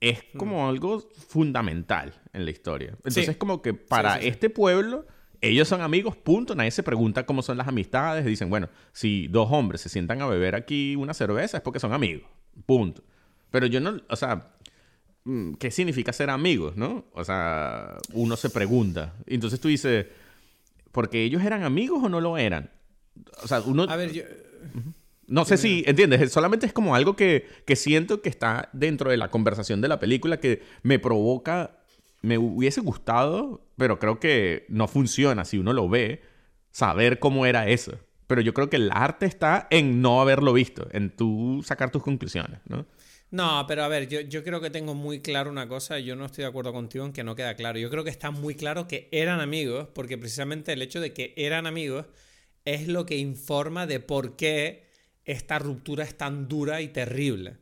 es 0.00 0.24
como 0.36 0.68
algo 0.68 1.00
fundamental 1.28 2.14
en 2.32 2.44
la 2.44 2.50
historia. 2.50 2.90
Entonces 2.90 3.28
es 3.28 3.36
como 3.36 3.62
que 3.62 3.72
para 3.72 4.16
este 4.16 4.50
pueblo 4.50 5.06
ellos 5.40 5.68
son 5.68 5.80
amigos, 5.80 6.16
punto. 6.16 6.54
Nadie 6.54 6.70
se 6.70 6.82
pregunta 6.82 7.26
cómo 7.26 7.42
son 7.42 7.56
las 7.56 7.68
amistades. 7.68 8.24
Dicen, 8.24 8.50
bueno, 8.50 8.68
si 8.92 9.28
dos 9.28 9.48
hombres 9.50 9.80
se 9.80 9.88
sientan 9.88 10.22
a 10.22 10.26
beber 10.26 10.54
aquí 10.54 10.96
una 10.96 11.14
cerveza 11.14 11.58
es 11.58 11.62
porque 11.62 11.80
son 11.80 11.92
amigos. 11.92 12.28
Punto. 12.66 13.02
Pero 13.50 13.66
yo 13.66 13.80
no, 13.80 14.00
o 14.08 14.16
sea, 14.16 14.52
mm, 15.24 15.54
¿qué 15.54 15.70
significa 15.70 16.12
ser 16.12 16.30
amigos, 16.30 16.76
no? 16.76 17.04
O 17.12 17.24
sea, 17.24 17.98
uno 18.12 18.36
se 18.36 18.50
pregunta. 18.50 19.14
Entonces 19.26 19.60
tú 19.60 19.68
dices, 19.68 20.06
¿porque 20.92 21.22
ellos 21.22 21.42
eran 21.42 21.62
amigos 21.62 22.02
o 22.02 22.08
no 22.08 22.20
lo 22.20 22.36
eran? 22.36 22.70
O 23.42 23.48
sea, 23.48 23.60
uno... 23.60 23.84
A 23.84 23.96
ver, 23.96 24.12
yo... 24.12 24.22
No 25.26 25.44
sé 25.44 25.56
si, 25.56 25.84
¿entiendes? 25.86 26.32
Solamente 26.32 26.66
es 26.66 26.72
como 26.72 26.94
algo 26.94 27.16
que, 27.16 27.46
que 27.66 27.76
siento 27.76 28.22
que 28.22 28.28
está 28.28 28.68
dentro 28.72 29.10
de 29.10 29.16
la 29.16 29.30
conversación 29.30 29.80
de 29.80 29.88
la 29.88 30.00
película 30.00 30.38
que 30.38 30.62
me 30.82 30.98
provoca, 30.98 31.78
me 32.22 32.38
hubiese 32.38 32.80
gustado, 32.80 33.66
pero 33.76 33.98
creo 33.98 34.20
que 34.20 34.66
no 34.68 34.88
funciona 34.88 35.44
si 35.44 35.58
uno 35.58 35.72
lo 35.72 35.88
ve, 35.88 36.22
saber 36.70 37.18
cómo 37.18 37.46
era 37.46 37.68
eso. 37.68 37.98
Pero 38.26 38.40
yo 38.40 38.54
creo 38.54 38.70
que 38.70 38.76
el 38.76 38.90
arte 38.92 39.26
está 39.26 39.68
en 39.70 40.00
no 40.00 40.20
haberlo 40.20 40.52
visto, 40.52 40.88
en 40.92 41.14
tú 41.14 41.62
sacar 41.64 41.90
tus 41.90 42.02
conclusiones, 42.02 42.60
¿no? 42.66 42.86
No, 43.30 43.64
pero 43.66 43.82
a 43.82 43.88
ver, 43.88 44.08
yo, 44.08 44.20
yo, 44.20 44.44
creo 44.44 44.60
que 44.60 44.70
tengo 44.70 44.94
muy 44.94 45.20
claro 45.20 45.50
una 45.50 45.66
cosa, 45.66 45.98
yo 45.98 46.14
no 46.14 46.24
estoy 46.24 46.42
de 46.42 46.48
acuerdo 46.48 46.72
contigo 46.72 47.04
en 47.04 47.12
que 47.12 47.24
no 47.24 47.34
queda 47.34 47.56
claro. 47.56 47.80
Yo 47.80 47.90
creo 47.90 48.04
que 48.04 48.10
está 48.10 48.30
muy 48.30 48.54
claro 48.54 48.86
que 48.86 49.08
eran 49.10 49.40
amigos, 49.40 49.88
porque 49.92 50.16
precisamente 50.16 50.72
el 50.72 50.82
hecho 50.82 51.00
de 51.00 51.12
que 51.12 51.34
eran 51.36 51.66
amigos 51.66 52.06
es 52.64 52.86
lo 52.86 53.06
que 53.06 53.16
informa 53.16 53.86
de 53.88 53.98
por 53.98 54.36
qué 54.36 54.83
esta 55.24 55.58
ruptura 55.58 56.04
es 56.04 56.16
tan 56.16 56.48
dura 56.48 56.80
y 56.80 56.88
terrible. 56.88 57.58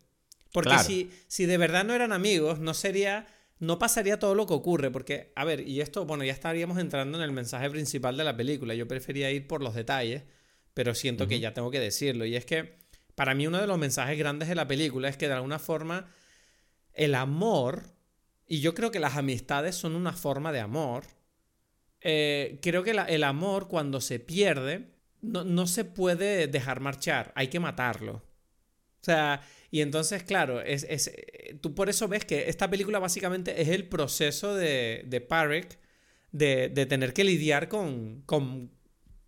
Porque 0.53 0.79
si, 0.79 1.11
si 1.29 1.47
de 1.47 1.57
verdad 1.57 1.85
no 1.85 1.95
eran 1.95 2.13
amigos, 2.13 2.59
no 2.61 2.75
sería 2.75 3.27
no 3.63 3.79
pasaría 3.79 4.19
todo 4.19 4.35
lo 4.35 4.45
que 4.45 4.55
ocurre, 4.55 4.91
porque, 4.91 5.33
a 5.37 5.45
ver, 5.45 5.61
y 5.69 5.81
esto, 5.81 6.05
bueno, 6.05 6.25
ya 6.25 6.33
estaríamos 6.33 6.79
entrando 6.79 7.17
en 7.17 7.23
el 7.23 7.31
mensaje 7.31 7.71
principal 7.71 8.17
de 8.17 8.25
la 8.25 8.37
película. 8.37 8.75
Yo 8.75 8.89
prefería 8.89 9.31
ir 9.31 9.47
por 9.47 9.63
los 9.63 9.73
detalles, 9.73 10.25
pero 10.75 10.97
siento 10.97 11.29
que 11.29 11.39
ya 11.39 11.55
tengo 11.55 11.71
que 11.71 11.79
decirlo. 11.79 12.27
Y 12.27 12.35
es 12.35 12.45
que, 12.45 12.81
para 13.15 13.37
mí, 13.37 13.47
uno 13.47 13.61
de 13.61 13.69
los 13.69 13.79
mensajes 13.79 14.19
grandes 14.19 14.49
de 14.49 14.57
la 14.57 14.67
película 14.67 15.09
es 15.09 15.17
que, 15.17 15.29
de 15.29 15.35
alguna 15.35 15.61
forma, 15.61 16.11
el 16.93 17.15
amor, 17.15 17.85
y 18.49 18.59
yo 18.59 18.75
creo 18.75 18.91
que 18.91 18.99
las 18.99 19.17
amistades 19.17 19.77
son 19.77 19.95
una 19.95 20.13
forma 20.13 20.51
de 20.51 20.59
amor, 20.59 21.05
eh, 22.01 22.59
creo 22.63 22.83
que 22.83 22.91
el 22.91 23.23
amor, 23.23 23.69
cuando 23.69 24.01
se 24.01 24.19
pierde, 24.19 24.91
no, 25.23 25.45
no 25.45 25.66
se 25.66 25.85
puede 25.85 26.47
dejar 26.49 26.81
marchar, 26.81 27.33
hay 27.35 27.49
que 27.49 27.61
matarlo. 27.61 28.14
O 28.14 29.05
sea, 29.05 29.41
y 29.70 29.81
entonces, 29.81 30.23
claro, 30.23 30.61
es, 30.61 30.85
es, 30.89 31.09
eh, 31.09 31.59
tú 31.61 31.75
por 31.75 31.89
eso 31.89 32.07
ves 32.07 32.25
que 32.25 32.49
esta 32.49 32.68
película 32.68 32.99
básicamente 32.99 33.62
es 33.62 33.68
el 33.68 33.89
proceso 33.89 34.55
de, 34.55 35.05
de 35.07 35.20
Parek 35.20 35.79
de, 36.31 36.68
de, 36.68 36.87
tener 36.87 37.12
que 37.12 37.25
lidiar 37.25 37.68
con, 37.68 38.23
con, 38.27 38.70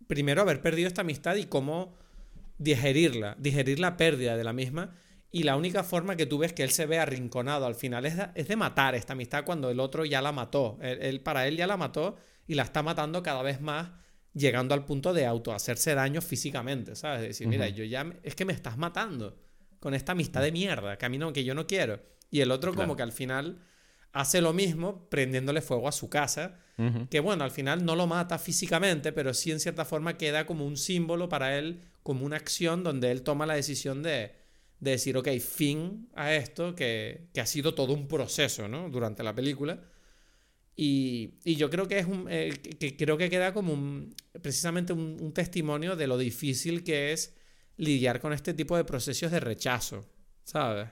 primero, 0.07 0.41
haber 0.41 0.61
perdido 0.61 0.87
esta 0.87 1.01
amistad 1.01 1.35
y 1.35 1.45
cómo 1.45 1.97
digerirla, 2.57 3.35
digerir 3.39 3.79
la 3.79 3.97
pérdida 3.97 4.37
de 4.37 4.43
la 4.43 4.53
misma. 4.53 4.95
Y 5.31 5.43
la 5.43 5.57
única 5.57 5.83
forma 5.83 6.15
que 6.15 6.25
tú 6.25 6.37
ves 6.37 6.53
que 6.53 6.63
él 6.63 6.71
se 6.71 6.85
ve 6.85 6.99
arrinconado 6.99 7.65
al 7.65 7.75
final 7.75 8.05
es 8.05 8.15
de, 8.15 8.29
es 8.35 8.47
de 8.47 8.55
matar 8.55 8.95
esta 8.95 9.13
amistad 9.13 9.43
cuando 9.43 9.69
el 9.69 9.79
otro 9.79 10.05
ya 10.05 10.21
la 10.21 10.31
mató. 10.31 10.77
Él, 10.81 11.19
para 11.21 11.47
él 11.47 11.57
ya 11.57 11.67
la 11.67 11.75
mató 11.75 12.15
y 12.47 12.53
la 12.55 12.63
está 12.63 12.83
matando 12.83 13.21
cada 13.21 13.41
vez 13.41 13.59
más, 13.59 13.91
llegando 14.35 14.73
al 14.75 14.85
punto 14.85 15.13
de 15.13 15.25
auto 15.25 15.53
hacerse 15.53 15.95
daño 15.95 16.21
físicamente, 16.21 16.95
¿sabes? 16.95 17.21
De 17.21 17.27
decir, 17.29 17.47
mira, 17.47 17.67
yo 17.69 17.83
ya 17.83 18.05
es 18.21 18.35
que 18.35 18.45
me 18.45 18.53
estás 18.53 18.77
matando 18.77 19.39
con 19.79 19.93
esta 19.93 20.11
amistad 20.11 20.41
de 20.41 20.51
mierda, 20.51 20.97
que 20.97 21.05
a 21.05 21.09
mí 21.09 21.17
no, 21.17 21.33
que 21.33 21.43
yo 21.43 21.55
no 21.55 21.65
quiero. 21.65 22.01
Y 22.29 22.41
el 22.41 22.51
otro 22.51 22.75
como 22.75 22.95
que 22.95 23.03
al 23.03 23.13
final 23.13 23.59
hace 24.11 24.41
lo 24.41 24.53
mismo 24.53 25.09
prendiéndole 25.09 25.61
fuego 25.61 25.87
a 25.87 25.91
su 25.91 26.09
casa, 26.09 26.59
que 27.09 27.21
bueno, 27.21 27.45
al 27.45 27.51
final 27.51 27.85
no 27.85 27.95
lo 27.95 28.05
mata 28.05 28.37
físicamente, 28.37 29.13
pero 29.13 29.33
sí 29.33 29.51
en 29.51 29.61
cierta 29.61 29.85
forma 29.85 30.17
queda 30.17 30.45
como 30.45 30.65
un 30.65 30.75
símbolo 30.75 31.29
para 31.29 31.57
él, 31.57 31.81
como 32.03 32.25
una 32.25 32.35
acción 32.35 32.83
donde 32.83 33.11
él 33.11 33.21
toma 33.21 33.45
la 33.45 33.55
decisión 33.55 34.03
de, 34.03 34.33
de 34.81 34.91
decir, 34.91 35.15
ok, 35.15 35.29
fin 35.39 36.09
a 36.15 36.33
esto, 36.33 36.75
que, 36.75 37.29
que, 37.33 37.39
ha 37.39 37.45
sido 37.45 37.73
todo 37.73 37.93
un 37.93 38.09
proceso, 38.09 38.67
¿no? 38.67 38.89
Durante 38.89 39.23
la 39.23 39.33
película. 39.33 39.79
Y, 40.75 41.35
y 41.43 41.55
yo 41.55 41.69
creo 41.69 41.87
que 41.87 41.99
es 41.99 42.05
un, 42.05 42.27
eh, 42.29 42.51
que 42.79 42.97
creo 42.97 43.17
que 43.17 43.29
queda 43.29 43.53
como 43.53 43.73
un, 43.73 44.13
precisamente 44.41 44.91
un, 44.91 45.17
un 45.21 45.33
testimonio 45.33 45.95
de 45.95 46.07
lo 46.07 46.17
difícil 46.17 46.83
que 46.83 47.13
es 47.13 47.35
lidiar 47.77 48.19
con 48.19 48.33
este 48.33 48.53
tipo 48.53 48.75
de 48.75 48.83
procesos 48.83 49.31
de 49.31 49.39
rechazo, 49.39 50.05
¿sabes? 50.43 50.89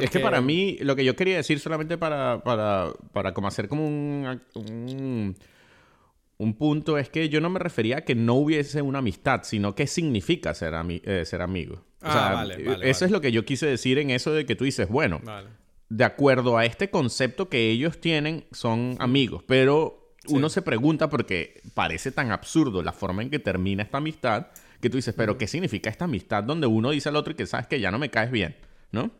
Es 0.00 0.10
que 0.10 0.18
para 0.18 0.40
mí, 0.40 0.76
lo 0.80 0.96
que 0.96 1.04
yo 1.04 1.14
quería 1.14 1.36
decir 1.36 1.60
solamente 1.60 1.96
para, 1.96 2.42
para, 2.42 2.92
para 3.12 3.32
como 3.32 3.46
hacer 3.46 3.68
como 3.68 3.86
un, 3.86 4.40
un, 6.38 6.54
punto 6.54 6.98
es 6.98 7.08
que 7.08 7.28
yo 7.28 7.40
no 7.40 7.48
me 7.48 7.60
refería 7.60 7.98
a 7.98 8.00
que 8.00 8.16
no 8.16 8.34
hubiese 8.34 8.82
una 8.82 8.98
amistad, 8.98 9.42
sino 9.44 9.76
qué 9.76 9.86
significa 9.86 10.52
ser, 10.54 10.74
eh, 11.04 11.24
ser 11.24 11.42
amigo. 11.42 11.74
O 11.74 11.84
ah, 12.00 12.12
sea, 12.12 12.32
vale, 12.32 12.64
vale, 12.64 12.90
eso 12.90 13.04
es 13.04 13.12
lo 13.12 13.20
que 13.20 13.30
yo 13.30 13.44
quise 13.44 13.66
decir 13.66 13.98
en 13.98 14.10
eso 14.10 14.32
de 14.32 14.46
que 14.46 14.56
tú 14.56 14.64
dices, 14.64 14.88
bueno, 14.88 15.20
de 15.94 16.04
acuerdo 16.04 16.56
a 16.56 16.64
este 16.64 16.88
concepto 16.88 17.50
que 17.50 17.70
ellos 17.70 18.00
tienen, 18.00 18.46
son 18.50 18.96
amigos, 18.98 19.44
pero 19.46 20.14
uno 20.28 20.48
se 20.48 20.62
pregunta 20.62 21.10
porque 21.10 21.60
parece 21.74 22.12
tan 22.12 22.30
absurdo 22.30 22.82
la 22.82 22.92
forma 22.92 23.20
en 23.20 23.28
que 23.28 23.38
termina 23.38 23.82
esta 23.82 23.98
amistad 23.98 24.46
que 24.80 24.88
tú 24.88 24.96
dices, 24.96 25.14
pero 25.14 25.36
¿qué 25.36 25.46
significa 25.46 25.90
esta 25.90 26.06
amistad 26.06 26.44
donde 26.44 26.66
uno 26.66 26.90
dice 26.90 27.10
al 27.10 27.16
otro 27.16 27.36
que 27.36 27.46
sabes 27.46 27.66
que 27.66 27.78
ya 27.78 27.90
no 27.90 27.98
me 27.98 28.10
caes 28.10 28.30
bien? 28.30 28.56
¿No? 28.90 29.10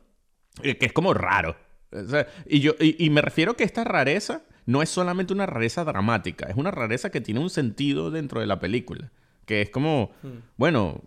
Que 0.62 0.78
es 0.80 0.92
como 0.94 1.12
raro. 1.12 1.56
y, 2.46 2.60
yo, 2.60 2.72
y, 2.80 3.10
me 3.10 3.20
refiero 3.20 3.54
que 3.54 3.64
esta 3.64 3.84
rareza 3.84 4.42
no 4.64 4.80
es 4.80 4.88
solamente 4.88 5.34
una 5.34 5.44
rareza 5.44 5.84
dramática, 5.84 6.46
es 6.46 6.56
una 6.56 6.70
rareza 6.70 7.10
que 7.10 7.20
tiene 7.20 7.40
un 7.40 7.50
sentido 7.50 8.10
dentro 8.10 8.40
de 8.40 8.46
la 8.46 8.60
película. 8.60 9.12
Que 9.44 9.60
es 9.60 9.70
como, 9.70 10.12
bueno, 10.56 11.02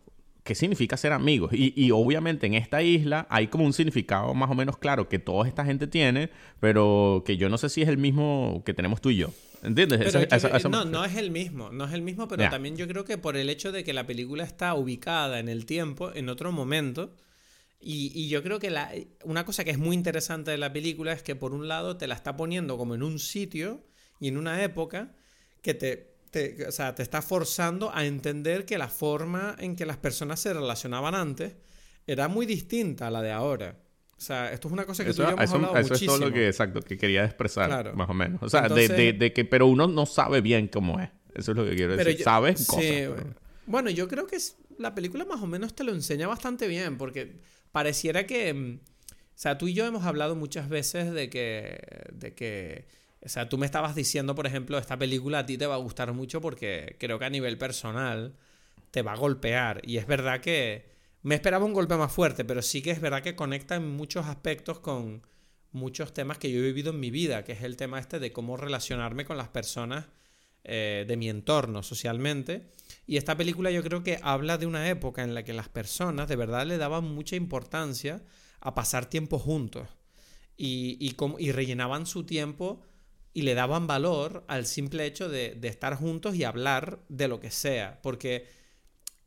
¿qué 0.45 0.53
significa 0.55 0.95
ser 0.95 1.11
amigos? 1.11 1.51
Y, 1.51 1.73
y, 1.75 1.91
obviamente 1.91 2.45
en 2.45 2.53
esta 2.53 2.83
isla 2.83 3.25
hay 3.29 3.47
como 3.47 3.65
un 3.65 3.73
significado 3.73 4.33
más 4.35 4.49
o 4.49 4.53
menos 4.53 4.77
claro 4.77 5.09
que 5.09 5.17
toda 5.17 5.47
esta 5.47 5.65
gente 5.65 5.87
tiene, 5.87 6.29
pero 6.59 7.23
que 7.25 7.35
yo 7.35 7.49
no 7.49 7.57
sé 7.57 7.67
si 7.67 7.81
es 7.81 7.89
el 7.89 7.97
mismo 7.97 8.61
que 8.63 8.73
tenemos 8.73 9.01
tú 9.01 9.09
y 9.09 9.17
yo. 9.17 9.31
¿Entiendes? 9.63 10.13
no, 10.69 10.85
no 10.85 11.03
es 11.03 11.15
el 11.15 11.31
mismo, 11.31 11.71
no 11.71 11.85
es 11.85 11.93
el 11.93 12.03
mismo, 12.03 12.27
pero 12.27 12.47
también 12.49 12.77
yo 12.77 12.87
creo 12.87 13.03
que 13.03 13.17
por 13.17 13.35
el 13.35 13.49
hecho 13.49 13.71
de 13.71 13.83
que 13.83 13.91
la 13.91 14.05
película 14.05 14.43
está 14.43 14.75
ubicada 14.75 15.39
en 15.39 15.49
el 15.49 15.65
tiempo, 15.65 16.13
en 16.13 16.29
otro 16.29 16.51
momento, 16.51 17.15
y, 17.79 18.29
yo 18.29 18.43
creo 18.43 18.59
que 18.59 18.69
la, 18.69 18.91
una 19.23 19.45
cosa 19.45 19.63
que 19.63 19.71
es 19.71 19.79
muy 19.79 19.95
interesante 19.95 20.51
de 20.51 20.59
la 20.59 20.71
película 20.71 21.11
es 21.11 21.23
que 21.23 21.35
por 21.35 21.53
un 21.53 21.67
lado 21.67 21.97
te 21.97 22.05
la 22.05 22.13
está 22.13 22.37
poniendo 22.37 22.77
como 22.77 22.93
en 22.93 23.01
un 23.01 23.17
sitio 23.17 23.83
y 24.19 24.27
en 24.27 24.37
una 24.37 24.63
época 24.63 25.15
que 25.63 25.73
te, 25.73 26.14
te, 26.35 26.67
o 26.67 26.71
sea, 26.73 26.93
te 26.93 27.01
está 27.01 27.21
forzando 27.21 27.95
a 27.95 28.05
entender 28.05 28.65
que 28.65 28.77
la 28.77 28.89
forma 28.89 29.55
en 29.57 29.77
que 29.77 29.85
las 29.85 29.95
personas 29.95 30.41
se 30.41 30.53
relacionaban 30.53 31.15
antes 31.15 31.53
era 32.05 32.27
muy 32.27 32.45
distinta 32.45 33.07
a 33.07 33.11
la 33.11 33.21
de 33.21 33.31
ahora. 33.31 33.77
O 34.17 34.21
sea, 34.21 34.51
esto 34.51 34.67
es 34.67 34.73
una 34.73 34.85
cosa 34.85 35.05
que 35.05 35.11
eso, 35.11 35.23
tú 35.23 35.29
hemos 35.29 35.41
eso, 35.41 35.55
hablado 35.55 35.77
eso 35.77 35.93
es 35.93 36.05
todo 36.05 36.17
lo 36.17 36.33
que, 36.33 36.47
exacto, 36.47 36.81
que 36.81 36.97
quería 36.97 37.23
expresar, 37.23 37.95
más 37.95 38.09
o 38.09 38.13
menos. 38.13 38.43
O 38.43 38.49
sea, 38.49 38.67
de, 38.67 39.13
de, 39.13 39.33
que, 39.33 39.45
pero 39.45 39.67
uno 39.67 39.87
no 39.87 40.05
sabe 40.05 40.41
bien 40.41 40.67
cómo 40.67 40.99
es. 40.99 41.09
Eso 41.33 41.51
es 41.51 41.57
lo 41.57 41.63
que 41.63 41.75
quiero 41.75 41.95
decir. 41.95 42.21
Sabes 42.21 42.67
cosas. 42.67 43.13
Bueno, 43.65 43.89
yo 43.89 44.09
creo 44.09 44.27
que 44.27 44.37
la 44.77 44.93
película 44.93 45.23
más 45.23 45.41
o 45.41 45.47
menos 45.47 45.73
te 45.73 45.85
lo 45.85 45.93
enseña 45.93 46.27
bastante 46.27 46.67
bien, 46.67 46.97
porque 46.97 47.39
pareciera 47.71 48.27
que... 48.27 48.53
Mm, 48.53 48.79
o 49.13 49.37
sea, 49.37 49.57
tú 49.57 49.67
y 49.67 49.73
yo 49.73 49.85
hemos 49.85 50.03
hablado 50.03 50.35
muchas 50.35 50.67
veces 50.67 51.11
de 51.13 51.29
que... 51.29 51.79
De 52.11 52.35
que 52.35 52.87
o 53.25 53.29
sea, 53.29 53.49
tú 53.49 53.57
me 53.57 53.65
estabas 53.65 53.95
diciendo, 53.95 54.35
por 54.35 54.45
ejemplo, 54.45 54.77
esta 54.77 54.97
película 54.97 55.39
a 55.39 55.45
ti 55.45 55.57
te 55.57 55.65
va 55.65 55.75
a 55.75 55.79
gustar 55.79 56.13
mucho 56.13 56.41
porque 56.41 56.95
creo 56.99 57.17
que 57.17 57.25
a 57.25 57.29
nivel 57.29 57.57
personal 57.57 58.35
te 58.91 59.01
va 59.01 59.13
a 59.13 59.17
golpear. 59.17 59.81
Y 59.83 59.97
es 59.97 60.05
verdad 60.05 60.41
que 60.41 60.91
me 61.23 61.35
esperaba 61.35 61.65
un 61.65 61.73
golpe 61.73 61.97
más 61.97 62.11
fuerte, 62.11 62.45
pero 62.45 62.61
sí 62.61 62.81
que 62.83 62.91
es 62.91 63.01
verdad 63.01 63.23
que 63.23 63.35
conecta 63.35 63.75
en 63.75 63.89
muchos 63.89 64.27
aspectos 64.27 64.79
con 64.79 65.23
muchos 65.71 66.13
temas 66.13 66.37
que 66.37 66.51
yo 66.51 66.59
he 66.59 66.63
vivido 66.63 66.91
en 66.91 66.99
mi 66.99 67.09
vida, 67.09 67.43
que 67.43 67.53
es 67.53 67.63
el 67.63 67.77
tema 67.77 67.99
este 67.99 68.19
de 68.19 68.31
cómo 68.31 68.57
relacionarme 68.57 69.25
con 69.25 69.37
las 69.37 69.49
personas 69.49 70.05
eh, 70.63 71.05
de 71.07 71.17
mi 71.17 71.27
entorno 71.27 71.81
socialmente. 71.81 72.73
Y 73.07 73.17
esta 73.17 73.35
película 73.35 73.71
yo 73.71 73.83
creo 73.83 74.03
que 74.03 74.19
habla 74.21 74.59
de 74.59 74.67
una 74.67 74.87
época 74.87 75.23
en 75.23 75.33
la 75.33 75.43
que 75.43 75.53
las 75.53 75.67
personas 75.67 76.27
de 76.27 76.35
verdad 76.35 76.65
le 76.65 76.77
daban 76.77 77.03
mucha 77.05 77.35
importancia 77.35 78.23
a 78.61 78.75
pasar 78.75 79.07
tiempo 79.07 79.39
juntos 79.39 79.89
y, 80.57 80.97
y, 80.99 81.51
rellenaban 81.51 82.05
su 82.05 82.25
tiempo 82.25 82.81
y 83.35 83.41
le 83.41 83.53
daban 83.53 83.85
valor 83.85 84.45
al 84.47 84.65
simple 84.65 85.05
hecho 85.05 85.27
de, 85.27 85.59
estar 85.63 85.93
juntos 85.95 86.35
y 86.35 86.45
hablar 86.45 87.01
de 87.09 87.27
lo 87.27 87.41
que 87.41 87.51
sea, 87.51 87.99
porque 88.01 88.47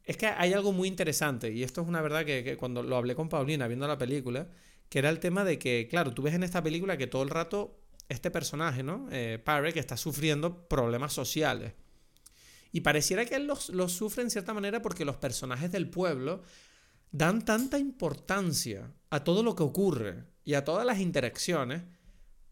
es 0.03 0.17
que 0.17 0.29
hay 0.29 0.55
algo 0.55 0.73
muy 0.73 0.89
interesante, 0.89 1.53
y 1.53 1.63
esto 1.63 1.83
es 1.83 1.89
una 1.89 2.01
verdad 2.01 2.25
que, 2.25 2.57
cuando 2.57 2.83
lo 2.83 2.97
hablé 2.97 3.15
con 3.15 3.29
Paulina 3.29 3.69
viendo 3.69 3.87
la 3.87 3.99
película, 3.99 4.49
que 4.89 5.01
era 5.01 5.11
el 5.11 5.21
tema 5.21 5.45
de 5.45 5.59
que, 5.59 5.89
claro, 5.91 6.15
tú 6.15 6.23
ves 6.23 6.33
en 6.33 6.43
esta 6.43 6.63
película 6.63 6.97
que 6.97 7.07
todo 7.07 7.23
el 7.23 7.29
rato 7.29 7.79
este 8.09 8.31
personaje, 8.31 8.83
¿no? 8.83 9.09
Eh, 9.13 9.45
que 9.75 9.79
está 9.79 9.99
sufriendo 9.99 10.67
problemas 10.69 11.13
sociales. 11.13 11.75
Y 12.73 12.81
pareciera 12.81 13.27
que 13.27 13.35
él 13.35 13.47
los, 13.47 13.69
los, 13.69 13.93
sufre 13.93 14.23
en 14.23 14.31
cierta 14.31 14.55
manera 14.55 14.81
porque 14.81 15.05
los 15.05 15.17
personajes 15.17 15.71
del 15.71 15.91
pueblo 15.91 16.41
dan 17.13 17.45
tanta 17.45 17.79
importancia 17.79 18.91
a 19.11 19.23
todo 19.23 19.43
lo 19.43 19.55
que 19.55 19.65
ocurre 19.65 20.25
y 20.47 20.55
a 20.55 20.65
todas 20.65 20.87
las 20.87 20.99
interacciones, 20.99 21.83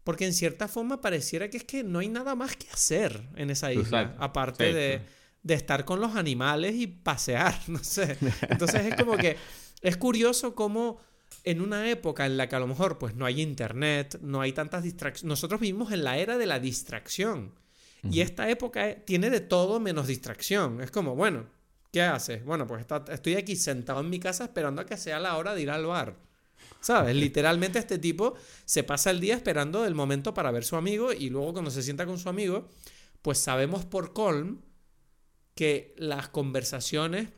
porque 0.07 0.25
en 0.25 0.31
cierta 0.31 0.69
forma 0.69 1.01
pareciera 1.01 1.49
que 1.49 1.57
es 1.57 1.65
que 1.65 1.83
no 1.83 1.99
hay 1.99 2.07
nada 2.07 2.33
más 2.33 2.55
que 2.55 2.69
hacer 2.71 3.27
en 3.35 3.49
esa 3.49 3.73
isla, 3.73 4.15
aparte 4.17 4.71
de 4.71 5.01
de 5.47 5.53
estar 5.53 5.85
con 5.85 6.01
los 6.01 6.15
animales 6.15 6.75
y 6.75 6.87
pasear, 6.87 7.57
no 7.67 7.79
sé. 7.83 8.17
Entonces 8.49 8.85
es 8.85 8.95
como 8.95 9.17
que 9.17 9.37
es 9.81 9.97
curioso 9.97 10.53
cómo 10.53 10.99
en 11.43 11.61
una 11.61 11.89
época 11.89 12.25
en 12.25 12.37
la 12.37 12.49
que 12.49 12.55
a 12.55 12.59
lo 12.59 12.67
mejor 12.67 12.97
pues 12.97 13.15
no 13.15 13.25
hay 13.25 13.41
internet, 13.41 14.19
no 14.21 14.41
hay 14.41 14.51
tantas 14.51 14.83
distracciones, 14.83 15.23
nosotros 15.23 15.61
vivimos 15.61 15.91
en 15.91 16.03
la 16.03 16.17
era 16.17 16.37
de 16.37 16.45
la 16.45 16.59
distracción. 16.59 17.53
Y 18.09 18.21
esta 18.21 18.49
época 18.49 19.03
tiene 19.03 19.29
de 19.29 19.41
todo 19.41 19.81
menos 19.81 20.07
distracción. 20.07 20.79
Es 20.81 20.91
como, 20.91 21.15
bueno, 21.15 21.45
¿qué 21.91 22.03
haces? 22.03 22.45
Bueno, 22.45 22.65
pues 22.65 22.85
estoy 23.09 23.35
aquí 23.35 23.57
sentado 23.57 23.99
en 23.99 24.09
mi 24.09 24.19
casa 24.19 24.45
esperando 24.45 24.81
a 24.81 24.85
que 24.85 24.95
sea 24.95 25.19
la 25.19 25.35
hora 25.35 25.53
de 25.53 25.63
ir 25.63 25.71
al 25.71 25.85
bar. 25.85 26.15
¿Sabes? 26.79 27.15
Literalmente 27.15 27.79
este 27.79 27.97
tipo 27.97 28.35
se 28.65 28.83
pasa 28.83 29.09
el 29.09 29.19
día 29.19 29.35
esperando 29.35 29.85
el 29.85 29.95
momento 29.95 30.33
para 30.33 30.51
ver 30.51 30.63
su 30.63 30.75
amigo 30.75 31.11
y 31.11 31.29
luego 31.29 31.53
cuando 31.53 31.71
se 31.71 31.83
sienta 31.83 32.05
con 32.05 32.17
su 32.17 32.29
amigo, 32.29 32.69
pues 33.21 33.39
sabemos 33.39 33.85
por 33.85 34.13
colm 34.13 34.61
que 35.55 35.95
las 35.97 36.29
conversaciones, 36.29 37.29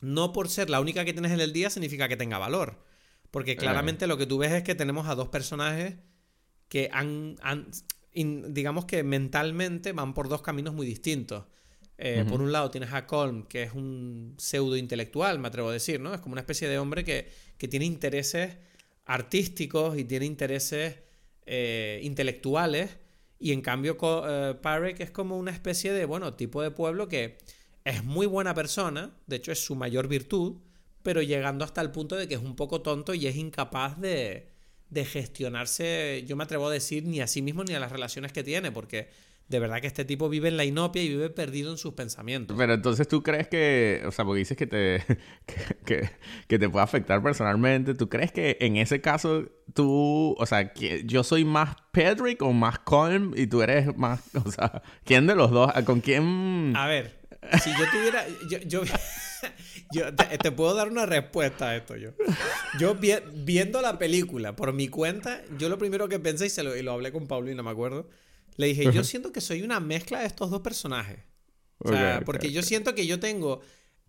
no 0.00 0.32
por 0.32 0.48
ser 0.48 0.70
la 0.70 0.80
única 0.80 1.04
que 1.04 1.12
tienes 1.12 1.32
en 1.32 1.40
el 1.40 1.52
día, 1.52 1.70
significa 1.70 2.08
que 2.08 2.16
tenga 2.16 2.38
valor. 2.38 2.82
Porque 3.30 3.56
claramente 3.56 4.06
lo 4.06 4.16
que 4.18 4.26
tú 4.26 4.38
ves 4.38 4.52
es 4.52 4.62
que 4.62 4.74
tenemos 4.74 5.06
a 5.06 5.14
dos 5.14 5.28
personajes 5.28 5.96
que 6.68 6.88
han, 6.92 7.36
digamos 8.12 8.86
que 8.86 9.04
mentalmente 9.04 9.92
van 9.92 10.14
por 10.14 10.28
dos 10.28 10.42
caminos 10.42 10.74
muy 10.74 10.86
distintos. 10.86 11.44
Eh, 12.02 12.24
por 12.26 12.40
un 12.40 12.50
lado 12.50 12.70
tienes 12.70 12.94
a 12.94 13.06
Colm, 13.06 13.46
que 13.46 13.62
es 13.64 13.74
un 13.74 14.34
pseudo 14.38 14.76
intelectual, 14.76 15.38
me 15.38 15.48
atrevo 15.48 15.68
a 15.68 15.72
decir, 15.72 16.00
¿no? 16.00 16.14
Es 16.14 16.20
como 16.20 16.32
una 16.32 16.40
especie 16.40 16.66
de 16.66 16.78
hombre 16.78 17.04
que, 17.04 17.30
que 17.58 17.68
tiene 17.68 17.84
intereses 17.84 18.56
artísticos 19.10 19.98
y 19.98 20.04
tiene 20.04 20.24
intereses 20.24 21.00
eh, 21.44 22.00
intelectuales. 22.04 22.96
Y 23.40 23.52
en 23.52 23.60
cambio, 23.60 23.98
eh, 24.28 24.54
Parek 24.62 25.00
es 25.00 25.10
como 25.10 25.36
una 25.36 25.50
especie 25.50 25.92
de, 25.92 26.04
bueno, 26.04 26.34
tipo 26.34 26.62
de 26.62 26.70
pueblo 26.70 27.08
que 27.08 27.38
es 27.84 28.04
muy 28.04 28.26
buena 28.26 28.54
persona, 28.54 29.16
de 29.26 29.36
hecho 29.36 29.50
es 29.50 29.64
su 29.64 29.74
mayor 29.74 30.06
virtud, 30.06 30.58
pero 31.02 31.22
llegando 31.22 31.64
hasta 31.64 31.80
el 31.80 31.90
punto 31.90 32.14
de 32.14 32.28
que 32.28 32.34
es 32.34 32.40
un 32.40 32.54
poco 32.54 32.82
tonto 32.82 33.12
y 33.14 33.26
es 33.26 33.34
incapaz 33.34 33.98
de, 34.00 34.50
de 34.90 35.04
gestionarse, 35.04 36.24
yo 36.28 36.36
me 36.36 36.44
atrevo 36.44 36.68
a 36.68 36.72
decir, 36.72 37.04
ni 37.04 37.20
a 37.20 37.26
sí 37.26 37.42
mismo 37.42 37.64
ni 37.64 37.74
a 37.74 37.80
las 37.80 37.90
relaciones 37.90 38.32
que 38.32 38.44
tiene, 38.44 38.70
porque 38.70 39.08
de 39.50 39.58
verdad 39.58 39.80
que 39.80 39.88
este 39.88 40.04
tipo 40.04 40.28
vive 40.28 40.46
en 40.46 40.56
la 40.56 40.64
inopia 40.64 41.02
y 41.02 41.08
vive 41.08 41.28
perdido 41.28 41.72
en 41.72 41.76
sus 41.76 41.92
pensamientos. 41.94 42.56
Pero 42.56 42.72
entonces 42.72 43.08
tú 43.08 43.24
crees 43.24 43.48
que, 43.48 44.00
o 44.06 44.12
sea, 44.12 44.24
porque 44.24 44.38
dices 44.38 44.56
que 44.56 44.68
te, 44.68 45.04
que, 45.84 46.08
que, 46.46 46.58
te 46.60 46.68
puede 46.68 46.84
afectar 46.84 47.20
personalmente, 47.20 47.94
¿tú 47.94 48.08
crees 48.08 48.30
que 48.30 48.58
en 48.60 48.76
ese 48.76 49.00
caso 49.00 49.46
tú, 49.74 50.36
o 50.38 50.46
sea, 50.46 50.72
que 50.72 51.02
yo 51.04 51.24
soy 51.24 51.44
más 51.44 51.74
Pedrick 51.90 52.40
o 52.42 52.52
más 52.52 52.78
Colm 52.78 53.34
y 53.36 53.48
tú 53.48 53.60
eres 53.60 53.96
más, 53.96 54.20
o 54.44 54.52
sea, 54.52 54.82
¿quién 55.04 55.26
de 55.26 55.34
los 55.34 55.50
dos? 55.50 55.72
¿Con 55.84 56.00
quién? 56.00 56.72
A 56.76 56.86
ver, 56.86 57.18
si 57.60 57.70
yo 57.70 57.90
tuviera, 57.90 58.24
yo, 58.48 58.58
yo, 59.92 60.14
te, 60.14 60.52
puedo 60.52 60.74
dar 60.76 60.88
una 60.88 61.06
respuesta 61.06 61.70
a 61.70 61.76
esto 61.76 61.96
yo. 61.96 62.10
Yo 62.78 62.96
viendo 63.34 63.82
la 63.82 63.98
película 63.98 64.54
por 64.54 64.72
mi 64.72 64.86
cuenta, 64.86 65.42
yo 65.58 65.68
lo 65.68 65.76
primero 65.76 66.08
que 66.08 66.20
pensé 66.20 66.46
y, 66.46 66.50
se 66.50 66.62
lo, 66.62 66.76
y 66.76 66.82
lo 66.82 66.92
hablé 66.92 67.10
con 67.10 67.26
Paulina, 67.26 67.64
me 67.64 67.70
acuerdo 67.70 68.06
le 68.60 68.66
dije, 68.66 68.92
yo 68.92 69.02
siento 69.04 69.32
que 69.32 69.40
soy 69.40 69.62
una 69.62 69.80
mezcla 69.80 70.20
de 70.20 70.26
estos 70.26 70.50
dos 70.50 70.60
personajes. 70.60 71.18
O 71.78 71.88
sea, 71.88 72.22
porque 72.24 72.52
yo 72.52 72.62
siento 72.62 72.94
que 72.94 73.06
yo 73.06 73.18
tengo 73.18 73.60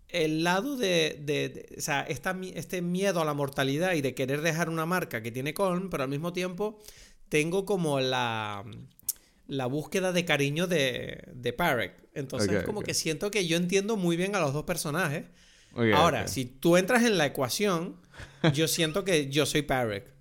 el 0.10 0.43
lado 0.43 0.76
de, 0.76 1.74
o 1.78 1.82
sea, 1.82 2.02
este 2.02 2.82
miedo 2.82 3.22
a 3.22 3.26
la 3.26 3.34
mortalidad 3.34 3.93
y 3.93 4.02
de 4.02 4.14
querer 4.14 4.41
dejar 4.41 4.70
una 4.70 4.86
marca 4.86 5.24
que 5.24 5.32
tiene 5.32 5.54
Colm, 5.54 5.89
pero 5.89 6.04
al 6.04 6.10
mismo 6.10 6.34
tiempo 6.34 6.80
tengo 7.30 7.66
como 7.66 8.02
la, 8.02 8.66
la 9.47 9.66
búsqueda 9.68 10.12
de 10.12 10.26
cariño 10.26 10.68
de, 10.68 11.24
de 11.34 11.54
Parek. 11.54 11.93
Entonces, 12.14 12.64
como 12.64 12.82
que 12.82 12.93
siento 12.93 13.32
que 13.32 13.47
yo 13.47 13.56
entiendo 13.56 13.95
muy 13.95 14.18
bien 14.18 14.36
a 14.36 14.41
los 14.41 14.54
dos 14.54 14.66
personajes. 14.66 15.26
Ahora, 15.95 16.28
si 16.28 16.43
tú 16.43 16.76
entras 16.76 17.04
en 17.04 17.18
la 17.18 17.26
ecuación, 17.26 17.95
yo 18.54 18.68
siento 18.68 19.06
que 19.06 19.30
yo 19.30 19.45
soy 19.45 19.62
Parek. 19.62 20.12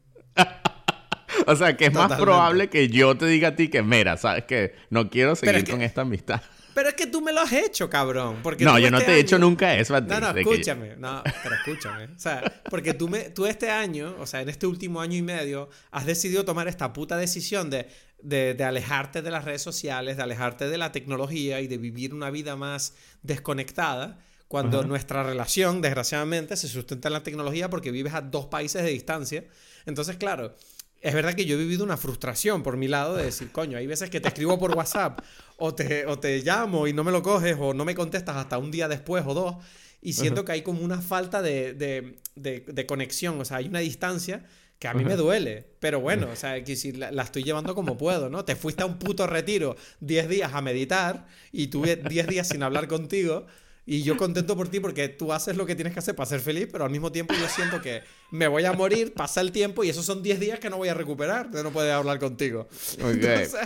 O 1.50 1.56
sea, 1.56 1.76
que 1.76 1.86
es 1.86 1.92
más 1.92 2.12
probable 2.18 2.68
que 2.68 2.88
yo 2.88 3.16
te 3.16 3.26
diga 3.26 3.48
a 3.48 3.56
ti 3.56 3.68
que, 3.68 3.82
mira, 3.82 4.16
sabes 4.16 4.44
que 4.44 4.74
no 4.90 5.10
quiero 5.10 5.36
seguir 5.36 5.68
con 5.68 5.82
esta 5.82 6.02
amistad. 6.02 6.40
Pero 6.74 6.88
es 6.88 6.94
que 6.94 7.06
tú 7.06 7.20
me 7.20 7.32
lo 7.32 7.40
has 7.40 7.52
hecho, 7.52 7.90
cabrón. 7.90 8.38
Porque 8.42 8.64
no, 8.64 8.78
yo 8.78 8.90
no 8.90 8.98
este 8.98 9.10
te 9.10 9.16
he 9.16 9.20
hecho 9.20 9.38
nunca 9.38 9.74
eso 9.76 9.94
a 9.94 10.00
ti. 10.00 10.08
No, 10.08 10.20
no, 10.20 10.30
escúchame. 10.30 10.96
No, 10.96 11.22
pero 11.42 11.54
escúchame. 11.56 12.04
O 12.04 12.18
sea, 12.18 12.62
porque 12.70 12.94
tú, 12.94 13.08
me, 13.08 13.30
tú 13.30 13.46
este 13.46 13.70
año, 13.70 14.14
o 14.18 14.26
sea, 14.26 14.40
en 14.40 14.48
este 14.48 14.66
último 14.66 15.00
año 15.00 15.16
y 15.16 15.22
medio, 15.22 15.68
has 15.90 16.06
decidido 16.06 16.44
tomar 16.44 16.68
esta 16.68 16.92
puta 16.92 17.16
decisión 17.16 17.70
de, 17.70 17.88
de, 18.22 18.64
alejarte 18.64 19.22
de 19.22 19.30
las 19.30 19.44
redes 19.44 19.62
sociales, 19.62 20.16
de 20.16 20.22
alejarte 20.22 20.68
de 20.68 20.78
la 20.78 20.92
tecnología 20.92 21.60
y 21.60 21.66
de 21.66 21.78
vivir 21.78 22.14
una 22.14 22.30
vida 22.30 22.56
más 22.56 22.94
desconectada. 23.22 24.18
Cuando 24.48 24.82
nuestra 24.82 25.22
relación, 25.22 25.80
desgraciadamente, 25.80 26.56
se 26.56 26.66
sustenta 26.66 27.08
en 27.08 27.12
la 27.12 27.22
tecnología 27.22 27.70
porque 27.70 27.92
vives 27.92 28.14
a 28.14 28.20
dos 28.20 28.46
países 28.46 28.82
de 28.82 28.90
distancia. 28.90 29.44
Entonces, 29.86 30.16
claro, 30.16 30.56
es 31.00 31.14
verdad 31.14 31.34
que 31.34 31.46
yo 31.46 31.56
he 31.56 31.58
vivido 31.58 31.84
una 31.84 31.96
frustración 31.96 32.62
por 32.62 32.76
mi 32.76 32.88
lado 32.88 33.16
de 33.16 33.24
decir, 33.24 33.50
coño, 33.50 33.78
hay 33.78 33.86
veces 33.86 34.10
que 34.10 34.20
te 34.20 34.28
escribo 34.28 34.58
por 34.58 34.76
WhatsApp 34.76 35.20
o 35.56 35.74
te, 35.74 36.06
o 36.06 36.18
te 36.18 36.42
llamo 36.42 36.86
y 36.86 36.92
no 36.92 37.04
me 37.04 37.12
lo 37.12 37.22
coges 37.22 37.56
o 37.58 37.72
no 37.72 37.84
me 37.84 37.94
contestas 37.94 38.36
hasta 38.36 38.58
un 38.58 38.70
día 38.70 38.88
después 38.88 39.24
o 39.26 39.34
dos 39.34 39.56
y 40.02 40.14
siento 40.14 40.44
que 40.44 40.52
hay 40.52 40.62
como 40.62 40.82
una 40.82 41.00
falta 41.00 41.42
de, 41.42 41.74
de, 41.74 42.64
de, 42.66 42.86
conexión, 42.86 43.38
o 43.40 43.44
sea, 43.44 43.58
hay 43.58 43.68
una 43.68 43.80
distancia 43.80 44.46
que 44.78 44.88
a 44.88 44.94
mí 44.94 45.04
me 45.04 45.14
duele, 45.14 45.66
pero 45.78 46.00
bueno, 46.00 46.28
o 46.32 46.36
sea, 46.36 46.64
que 46.64 46.74
si 46.74 46.92
la, 46.92 47.10
la, 47.10 47.22
estoy 47.22 47.44
llevando 47.44 47.74
como 47.74 47.98
puedo, 47.98 48.30
¿no? 48.30 48.46
Te 48.46 48.56
fuiste 48.56 48.82
a 48.82 48.86
un 48.86 48.98
puto 48.98 49.26
retiro 49.26 49.76
10 50.00 50.28
días 50.30 50.54
a 50.54 50.62
meditar 50.62 51.26
y 51.52 51.66
tuve 51.66 51.96
10 51.96 52.26
días 52.28 52.48
sin 52.48 52.62
hablar 52.62 52.88
contigo 52.88 53.46
y 53.86 54.02
yo 54.02 54.16
contento 54.16 54.56
por 54.56 54.68
ti 54.68 54.80
porque 54.80 55.08
tú 55.08 55.32
haces 55.32 55.56
lo 55.56 55.66
que 55.66 55.74
tienes 55.74 55.92
que 55.92 55.98
hacer 55.98 56.14
para 56.14 56.28
ser 56.28 56.40
feliz, 56.40 56.68
pero 56.70 56.84
al 56.84 56.90
mismo 56.90 57.10
tiempo 57.10 57.34
yo 57.34 57.48
siento 57.48 57.80
que 57.80 58.02
me 58.30 58.46
voy 58.46 58.64
a 58.64 58.72
morir, 58.72 59.12
pasa 59.14 59.40
el 59.40 59.52
tiempo 59.52 59.82
y 59.84 59.88
esos 59.88 60.04
son 60.04 60.22
10 60.22 60.40
días 60.40 60.58
que 60.58 60.70
no 60.70 60.76
voy 60.76 60.88
a 60.88 60.94
recuperar 60.94 61.50
de 61.50 61.62
no 61.62 61.70
poder 61.70 61.92
hablar 61.92 62.18
contigo. 62.18 62.68
Entonces, 62.98 63.56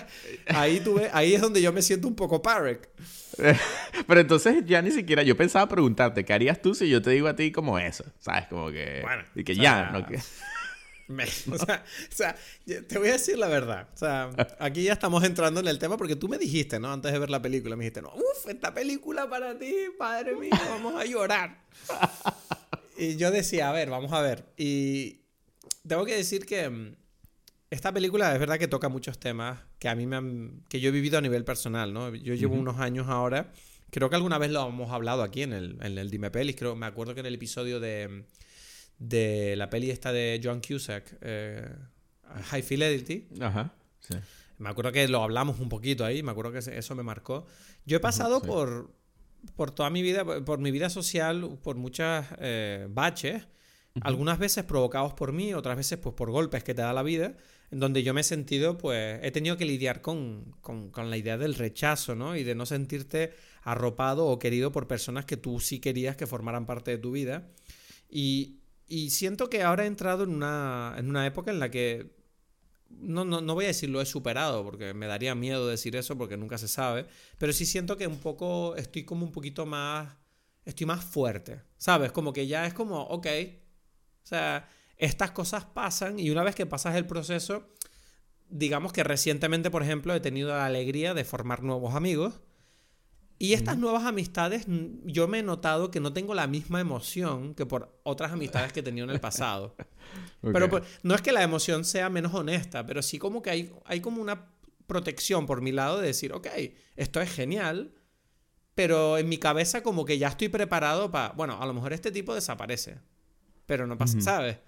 ahí, 0.46 0.80
tuve, 0.80 1.10
ahí 1.12 1.34
es 1.34 1.40
donde 1.40 1.60
yo 1.60 1.72
me 1.72 1.82
siento 1.82 2.08
un 2.08 2.14
poco 2.14 2.40
Parek. 2.40 2.88
Pero 4.06 4.20
entonces 4.20 4.64
ya 4.64 4.80
ni 4.80 4.90
siquiera, 4.90 5.22
yo 5.22 5.36
pensaba 5.36 5.68
preguntarte, 5.68 6.24
¿qué 6.24 6.32
harías 6.32 6.62
tú 6.62 6.74
si 6.74 6.88
yo 6.88 7.02
te 7.02 7.10
digo 7.10 7.28
a 7.28 7.34
ti 7.34 7.52
como 7.52 7.78
eso? 7.78 8.04
¿Sabes? 8.20 8.46
Como 8.46 8.70
que... 8.70 9.00
Bueno, 9.02 9.24
y 9.34 9.44
que 9.44 9.54
ya, 9.56 9.90
¿no? 9.90 10.06
Que... 10.06 10.20
o, 11.52 11.58
sea, 12.10 12.36
te 12.64 12.98
voy 12.98 13.08
a 13.08 13.12
decir 13.12 13.38
la 13.38 13.48
verdad. 13.48 13.88
O 13.94 13.96
sea, 13.96 14.30
aquí 14.58 14.84
ya 14.84 14.92
estamos 14.92 15.22
entrando 15.24 15.60
en 15.60 15.68
el 15.68 15.78
tema 15.78 15.96
porque 15.96 16.16
tú 16.16 16.28
me 16.28 16.38
dijiste, 16.38 16.80
¿no? 16.80 16.92
Antes 16.92 17.12
de 17.12 17.18
ver 17.18 17.30
la 17.30 17.42
película, 17.42 17.76
me 17.76 17.84
dijiste, 17.84 18.02
no, 18.02 18.12
uff, 18.14 18.48
esta 18.48 18.72
película 18.72 19.28
para 19.28 19.58
ti, 19.58 19.74
padre 19.98 20.34
mío, 20.36 20.50
vamos 20.68 20.94
a 20.94 21.04
llorar. 21.04 21.58
y 22.96 23.16
yo 23.16 23.30
decía, 23.30 23.68
a 23.68 23.72
ver, 23.72 23.90
vamos 23.90 24.12
a 24.12 24.22
ver. 24.22 24.44
Y 24.56 25.20
tengo 25.86 26.04
que 26.06 26.16
decir 26.16 26.46
que 26.46 26.68
mm, 26.68 26.96
esta 27.70 27.92
película 27.92 28.32
es 28.32 28.40
verdad 28.40 28.58
que 28.58 28.68
toca 28.68 28.88
muchos 28.88 29.18
temas 29.18 29.60
que 29.78 29.88
a 29.88 29.94
mí 29.94 30.06
me 30.06 30.16
han, 30.16 30.64
que 30.68 30.80
yo 30.80 30.88
he 30.88 30.92
vivido 30.92 31.18
a 31.18 31.20
nivel 31.20 31.44
personal, 31.44 31.92
¿no? 31.92 32.14
Yo 32.14 32.34
llevo 32.34 32.54
unos 32.54 32.78
años 32.78 33.08
ahora. 33.08 33.52
Creo 33.90 34.10
que 34.10 34.16
alguna 34.16 34.38
vez 34.38 34.50
lo 34.50 34.66
hemos 34.66 34.90
hablado 34.90 35.22
aquí 35.22 35.42
en 35.42 35.52
el, 35.52 35.78
en 35.80 35.98
el 35.98 36.10
Dime 36.10 36.30
Pelis. 36.30 36.56
Creo, 36.56 36.74
me 36.74 36.86
acuerdo 36.86 37.14
que 37.14 37.20
en 37.20 37.26
el 37.26 37.34
episodio 37.34 37.78
de 37.78 38.24
de 38.98 39.54
la 39.56 39.70
peli 39.70 39.90
esta 39.90 40.12
de 40.12 40.40
John 40.42 40.60
Cusack, 40.60 41.18
eh, 41.20 41.68
High 42.50 42.62
Fidelity. 42.62 43.28
Ajá, 43.40 43.74
sí. 44.00 44.14
Me 44.58 44.68
acuerdo 44.68 44.92
que 44.92 45.06
lo 45.08 45.22
hablamos 45.22 45.58
un 45.60 45.68
poquito 45.68 46.04
ahí, 46.04 46.22
me 46.22 46.30
acuerdo 46.30 46.52
que 46.52 46.58
eso 46.58 46.94
me 46.94 47.02
marcó. 47.02 47.46
Yo 47.86 47.96
he 47.96 48.00
pasado 48.00 48.40
por, 48.40 48.94
por 49.56 49.72
toda 49.72 49.90
mi 49.90 50.02
vida, 50.02 50.24
por 50.44 50.58
mi 50.58 50.70
vida 50.70 50.90
social, 50.90 51.58
por 51.62 51.76
muchas 51.76 52.26
eh, 52.38 52.86
baches, 52.88 53.46
algunas 54.00 54.38
veces 54.38 54.64
provocados 54.64 55.14
por 55.14 55.32
mí, 55.32 55.54
otras 55.54 55.76
veces 55.76 55.98
pues 55.98 56.14
por 56.14 56.30
golpes 56.30 56.64
que 56.64 56.74
te 56.74 56.82
da 56.82 56.92
la 56.92 57.02
vida, 57.02 57.36
en 57.70 57.80
donde 57.80 58.02
yo 58.02 58.14
me 58.14 58.20
he 58.20 58.24
sentido, 58.24 58.78
pues 58.78 59.20
he 59.22 59.30
tenido 59.30 59.56
que 59.56 59.64
lidiar 59.64 60.02
con, 60.02 60.54
con, 60.60 60.90
con 60.90 61.10
la 61.10 61.16
idea 61.16 61.36
del 61.36 61.54
rechazo, 61.54 62.14
¿no? 62.14 62.36
Y 62.36 62.44
de 62.44 62.54
no 62.54 62.66
sentirte 62.66 63.32
arropado 63.62 64.26
o 64.26 64.38
querido 64.38 64.72
por 64.72 64.86
personas 64.86 65.24
que 65.24 65.36
tú 65.36 65.60
sí 65.60 65.80
querías 65.80 66.16
que 66.16 66.26
formaran 66.26 66.66
parte 66.66 66.92
de 66.92 66.98
tu 66.98 67.12
vida. 67.12 67.48
Y, 68.08 68.60
y 68.86 69.10
siento 69.10 69.48
que 69.50 69.62
ahora 69.62 69.84
he 69.84 69.86
entrado 69.86 70.24
en 70.24 70.30
una, 70.30 70.94
en 70.98 71.08
una 71.08 71.26
época 71.26 71.50
en 71.50 71.60
la 71.60 71.70
que 71.70 72.14
no, 72.90 73.24
no, 73.24 73.40
no, 73.40 73.54
voy 73.54 73.64
a 73.64 73.68
decir 73.68 73.90
lo 73.90 74.00
he 74.00 74.06
superado, 74.06 74.64
porque 74.64 74.94
me 74.94 75.06
daría 75.06 75.34
miedo 75.34 75.66
decir 75.66 75.96
eso, 75.96 76.16
porque 76.16 76.36
nunca 76.36 76.58
se 76.58 76.68
sabe, 76.68 77.06
pero 77.38 77.52
sí 77.52 77.66
siento 77.66 77.96
que 77.96 78.06
un 78.06 78.18
poco, 78.18 78.76
estoy 78.76 79.04
como 79.04 79.24
un 79.24 79.32
poquito 79.32 79.66
más, 79.66 80.14
estoy 80.64 80.86
más 80.86 81.04
fuerte, 81.04 81.62
¿sabes? 81.76 82.12
Como 82.12 82.32
que 82.32 82.46
ya 82.46 82.66
es 82.66 82.74
como, 82.74 83.02
ok, 83.02 83.26
o 84.22 84.26
sea, 84.26 84.68
estas 84.96 85.32
cosas 85.32 85.64
pasan 85.64 86.18
y 86.18 86.30
una 86.30 86.44
vez 86.44 86.54
que 86.54 86.66
pasas 86.66 86.94
el 86.96 87.06
proceso, 87.06 87.74
digamos 88.48 88.92
que 88.92 89.04
recientemente, 89.04 89.70
por 89.70 89.82
ejemplo, 89.82 90.14
he 90.14 90.20
tenido 90.20 90.50
la 90.50 90.66
alegría 90.66 91.14
de 91.14 91.24
formar 91.24 91.62
nuevos 91.62 91.94
amigos 91.94 92.40
y 93.38 93.52
estas 93.52 93.76
nuevas 93.78 94.04
amistades, 94.04 94.66
yo 95.04 95.26
me 95.26 95.40
he 95.40 95.42
notado 95.42 95.90
que 95.90 96.00
no 96.00 96.12
tengo 96.12 96.34
la 96.34 96.46
misma 96.46 96.80
emoción 96.80 97.54
que 97.54 97.66
por 97.66 97.98
otras 98.04 98.32
amistades 98.32 98.72
que 98.72 98.80
he 98.80 98.82
tenido 98.82 99.04
en 99.04 99.10
el 99.10 99.20
pasado. 99.20 99.74
Pero 100.40 100.70
pues, 100.70 100.84
no 101.02 101.14
es 101.14 101.22
que 101.22 101.32
la 101.32 101.42
emoción 101.42 101.84
sea 101.84 102.08
menos 102.08 102.34
honesta, 102.34 102.86
pero 102.86 103.02
sí 103.02 103.18
como 103.18 103.40
que 103.42 103.50
hay, 103.50 103.72
hay 103.86 104.00
como 104.00 104.20
una 104.20 104.50
protección 104.86 105.46
por 105.46 105.62
mi 105.62 105.72
lado 105.72 106.00
de 106.00 106.08
decir, 106.08 106.32
ok, 106.34 106.46
esto 106.96 107.20
es 107.22 107.32
genial, 107.32 107.94
pero 108.74 109.16
en 109.18 109.28
mi 109.28 109.38
cabeza 109.38 109.82
como 109.82 110.04
que 110.04 110.18
ya 110.18 110.28
estoy 110.28 110.48
preparado 110.48 111.10
para, 111.10 111.32
bueno, 111.32 111.60
a 111.60 111.66
lo 111.66 111.72
mejor 111.72 111.94
este 111.94 112.12
tipo 112.12 112.34
desaparece, 112.34 112.98
pero 113.66 113.86
no 113.86 113.96
pasa, 113.96 114.20
¿sabes? 114.20 114.58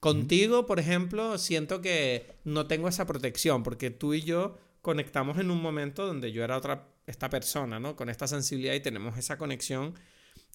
Contigo, 0.00 0.64
por 0.64 0.80
ejemplo, 0.80 1.36
siento 1.36 1.82
que 1.82 2.26
no 2.44 2.66
tengo 2.66 2.88
esa 2.88 3.06
protección, 3.06 3.62
porque 3.62 3.90
tú 3.90 4.14
y 4.14 4.22
yo 4.22 4.56
conectamos 4.80 5.38
en 5.38 5.50
un 5.50 5.60
momento 5.60 6.06
donde 6.06 6.32
yo 6.32 6.42
era 6.42 6.56
otra 6.56 6.88
esta 7.06 7.28
persona, 7.30 7.80
¿no? 7.80 7.96
Con 7.96 8.08
esta 8.08 8.26
sensibilidad 8.26 8.74
y 8.74 8.80
tenemos 8.80 9.16
esa 9.18 9.38
conexión 9.38 9.94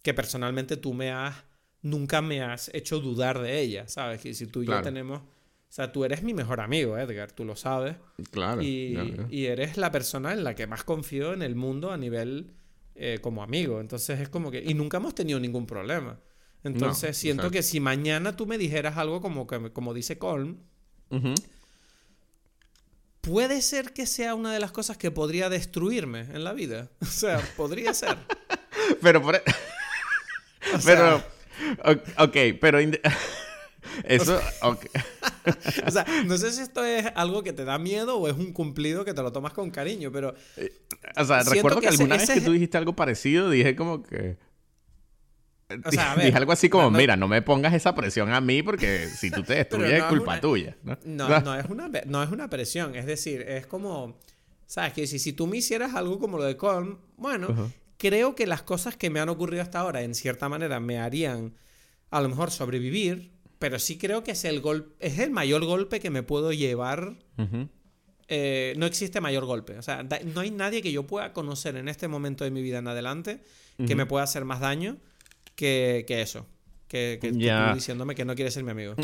que 0.03 0.13
personalmente 0.13 0.77
tú 0.77 0.93
me 0.93 1.11
has, 1.11 1.35
nunca 1.81 2.21
me 2.21 2.41
has 2.41 2.69
hecho 2.73 2.99
dudar 2.99 3.39
de 3.39 3.59
ella, 3.59 3.87
¿sabes? 3.87 4.21
Que 4.21 4.33
si 4.33 4.47
tú 4.47 4.63
y 4.63 4.67
yo 4.67 4.81
tenemos, 4.81 5.21
o 5.21 5.25
sea, 5.69 5.91
tú 5.91 6.05
eres 6.05 6.23
mi 6.23 6.33
mejor 6.33 6.61
amigo, 6.61 6.97
Edgar, 6.97 7.31
tú 7.31 7.43
lo 7.43 7.55
sabes. 7.55 7.97
Claro. 8.31 8.61
Y, 8.61 8.97
y 9.29 9.45
eres 9.45 9.77
la 9.77 9.91
persona 9.91 10.33
en 10.33 10.43
la 10.43 10.55
que 10.55 10.67
más 10.67 10.83
confío 10.83 11.33
en 11.33 11.41
el 11.41 11.55
mundo 11.55 11.91
a 11.91 11.97
nivel 11.97 12.53
eh, 12.97 13.19
como 13.21 13.43
amigo. 13.43 13.81
Entonces 13.81 14.21
es 14.21 14.29
como 14.29 14.51
que, 14.51 14.63
y 14.65 14.73
nunca 14.73 14.97
hemos 14.97 15.13
tenido 15.13 15.37
ningún 15.37 15.65
problema. 15.65 16.17
Entonces 16.63 17.17
siento 17.17 17.51
que 17.51 17.61
si 17.61 17.79
mañana 17.79 18.35
tú 18.35 18.47
me 18.47 18.57
dijeras 18.57 18.97
algo 18.97 19.21
como, 19.21 19.45
que, 19.47 19.71
como 19.73 19.93
dice 19.93 20.17
Colm, 20.17 20.59
puede 23.26 23.61
ser 23.61 23.93
que 23.93 24.05
sea 24.05 24.36
una 24.36 24.53
de 24.53 24.59
las 24.59 24.71
cosas 24.71 24.97
que 24.97 25.11
podría 25.11 25.49
destruirme 25.49 26.21
en 26.21 26.43
la 26.43 26.53
vida. 26.53 26.89
O 27.01 27.05
sea, 27.05 27.39
podría 27.55 27.93
ser. 27.93 28.17
pero 29.01 29.21
por... 29.21 29.36
E- 29.36 29.43
pero... 30.86 31.23
Ok, 32.17 32.38
pero... 32.59 32.80
Eso... 34.03 34.41
o 35.86 35.91
sea, 35.91 36.05
no 36.26 36.38
sé 36.38 36.51
si 36.51 36.61
esto 36.61 36.84
es 36.84 37.05
algo 37.15 37.43
que 37.43 37.53
te 37.53 37.63
da 37.63 37.78
miedo 37.78 38.17
o 38.17 38.28
es 38.28 38.36
un 38.36 38.51
cumplido 38.51 39.05
que 39.05 39.13
te 39.13 39.21
lo 39.21 39.32
tomas 39.32 39.53
con 39.53 39.71
cariño, 39.71 40.11
pero... 40.11 40.36
Eh, 40.57 40.73
o 41.15 41.23
sea, 41.23 41.43
recuerdo 41.43 41.80
que, 41.80 41.88
alguna 41.88 42.17
vez 42.17 42.30
que 42.30 42.41
tú 42.41 42.51
dijiste 42.51 42.78
algo 42.78 42.95
parecido, 42.95 43.49
dije 43.49 43.76
como 43.76 44.03
que... 44.03 44.38
O 45.86 45.91
sea, 45.91 46.16
dije 46.22 46.38
algo 46.38 46.51
así 46.51 46.70
como, 46.70 46.91
mira, 46.91 47.16
no 47.16 47.28
me 47.28 47.41
pongas 47.41 47.74
esa 47.74 47.95
presión 47.95 48.32
a 48.32 48.41
mí 48.41 48.61
porque 48.63 49.07
si 49.07 49.32
tú 49.32 49.43
te 49.43 49.55
destruyes 49.55 49.93
es 49.93 50.03
culpa 50.03 50.39
tuya. 50.39 50.78
¿no? 50.84 50.97
No, 51.05 51.39
no, 51.41 51.55
es 51.55 51.66
una, 51.66 51.89
no 52.05 52.24
es 52.24 52.32
una 52.32 52.49
presión. 52.49 52.95
Es 52.95 53.05
decir, 53.05 53.41
es 53.41 53.66
como, 53.66 54.18
¿sabes? 54.66 54.93
Que 54.93 55.07
si, 55.07 55.20
si 55.20 55.34
tú 55.34 55.47
me 55.47 55.57
hicieras 55.57 55.95
algo 55.95 56.20
como 56.20 56.38
lo 56.38 56.43
de 56.43 56.57
Colm, 56.57 56.97
bueno, 57.18 57.72
creo 57.97 58.36
que 58.36 58.47
las 58.47 58.61
cosas 58.61 58.95
que 58.95 59.09
me 59.09 59.20
han 59.20 59.30
ocurrido 59.30 59.63
hasta 59.63 59.80
ahora, 59.80 60.01
en 60.01 60.16
cierta 60.16 60.49
manera, 60.49 60.80
me 60.80 60.99
harían 60.99 61.55
a 62.11 62.22
lo 62.22 62.30
mejor 62.30 62.51
sobrevivir, 62.51 63.32
pero 63.57 63.80
sí 63.80 63.97
creo 63.97 64.24
que 64.24 64.32
es 64.32 64.45
el, 64.45 64.61
gol 64.61 64.95
es 64.99 65.20
el 65.20 65.32
mayor 65.32 65.66
golpe 65.66 65.99
que 65.99 66.09
me 66.09 66.24
puedo 66.24 66.53
llevar. 66.53 67.18
Eh, 68.28 68.74
no 68.78 68.86
existe 68.86 69.22
mayor 69.22 69.45
golpe. 69.45 69.78
O 69.78 69.82
sea, 69.82 70.03
no 70.03 70.41
hay 70.41 70.51
nadie 70.51 70.82
que 70.82 70.91
yo 70.91 71.07
pueda 71.07 71.34
conocer 71.34 71.76
en 71.76 71.88
este 71.88 72.07
momento 72.07 72.43
de 72.43 72.51
mi 72.51 72.61
vida 72.61 72.80
en 72.80 72.88
adelante 72.88 73.41
que 73.86 73.95
me 73.95 74.05
pueda 74.05 74.24
hacer 74.24 74.45
más 74.45 74.61
daño 74.61 74.97
que, 75.56 76.06
eso. 76.08 76.45
Que, 76.88 77.18
que 77.22 77.32
diciéndome 77.74 78.16
que 78.16 78.26
no 78.26 78.36
quieres 78.36 78.53
ser 78.53 78.64
mi 78.64 78.72
amigo. 78.72 78.95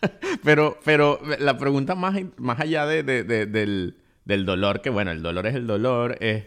pero, 0.44 0.78
pero 0.84 1.20
la 1.38 1.58
pregunta 1.58 1.94
más, 1.94 2.18
más 2.36 2.60
allá 2.60 2.86
de, 2.86 3.02
del, 3.02 3.96
del, 4.24 4.46
dolor, 4.46 4.80
que 4.80 4.90
bueno, 4.90 5.10
el 5.10 5.22
dolor 5.22 5.46
es 5.46 5.54
el 5.54 5.66
dolor, 5.66 6.16
es... 6.20 6.46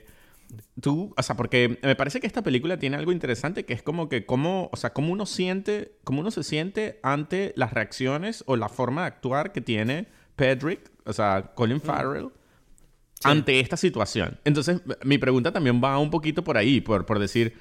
Tú, 0.79 1.13
o 1.17 1.23
sea, 1.23 1.35
porque 1.35 1.79
me 1.81 1.95
parece 1.95 2.19
que 2.19 2.27
esta 2.27 2.43
película 2.43 2.77
tiene 2.77 2.95
algo 2.95 3.11
interesante 3.11 3.65
que 3.65 3.73
es 3.73 3.81
como 3.81 4.07
que 4.07 4.25
cómo, 4.27 4.69
o 4.71 4.77
sea, 4.77 4.93
cómo 4.93 5.11
uno 5.11 5.25
siente, 5.25 5.95
cómo 6.03 6.21
uno 6.21 6.29
se 6.29 6.43
siente 6.43 6.99
ante 7.01 7.53
las 7.55 7.73
reacciones 7.73 8.43
o 8.45 8.55
la 8.55 8.69
forma 8.69 9.01
de 9.01 9.07
actuar 9.07 9.51
que 9.51 9.61
tiene 9.61 10.07
Pedrick, 10.35 10.91
o 11.05 11.13
sea, 11.13 11.53
Colin 11.55 11.77
mm. 11.77 11.81
Farrell, 11.81 12.29
ante 13.23 13.59
esta 13.59 13.77
situación. 13.77 14.39
Entonces, 14.43 14.81
mi 15.03 15.17
pregunta 15.17 15.51
también 15.51 15.81
va 15.83 15.97
un 15.97 16.11
poquito 16.11 16.43
por 16.43 16.57
ahí, 16.57 16.81
por, 16.81 17.05
por 17.05 17.19
decir, 17.19 17.53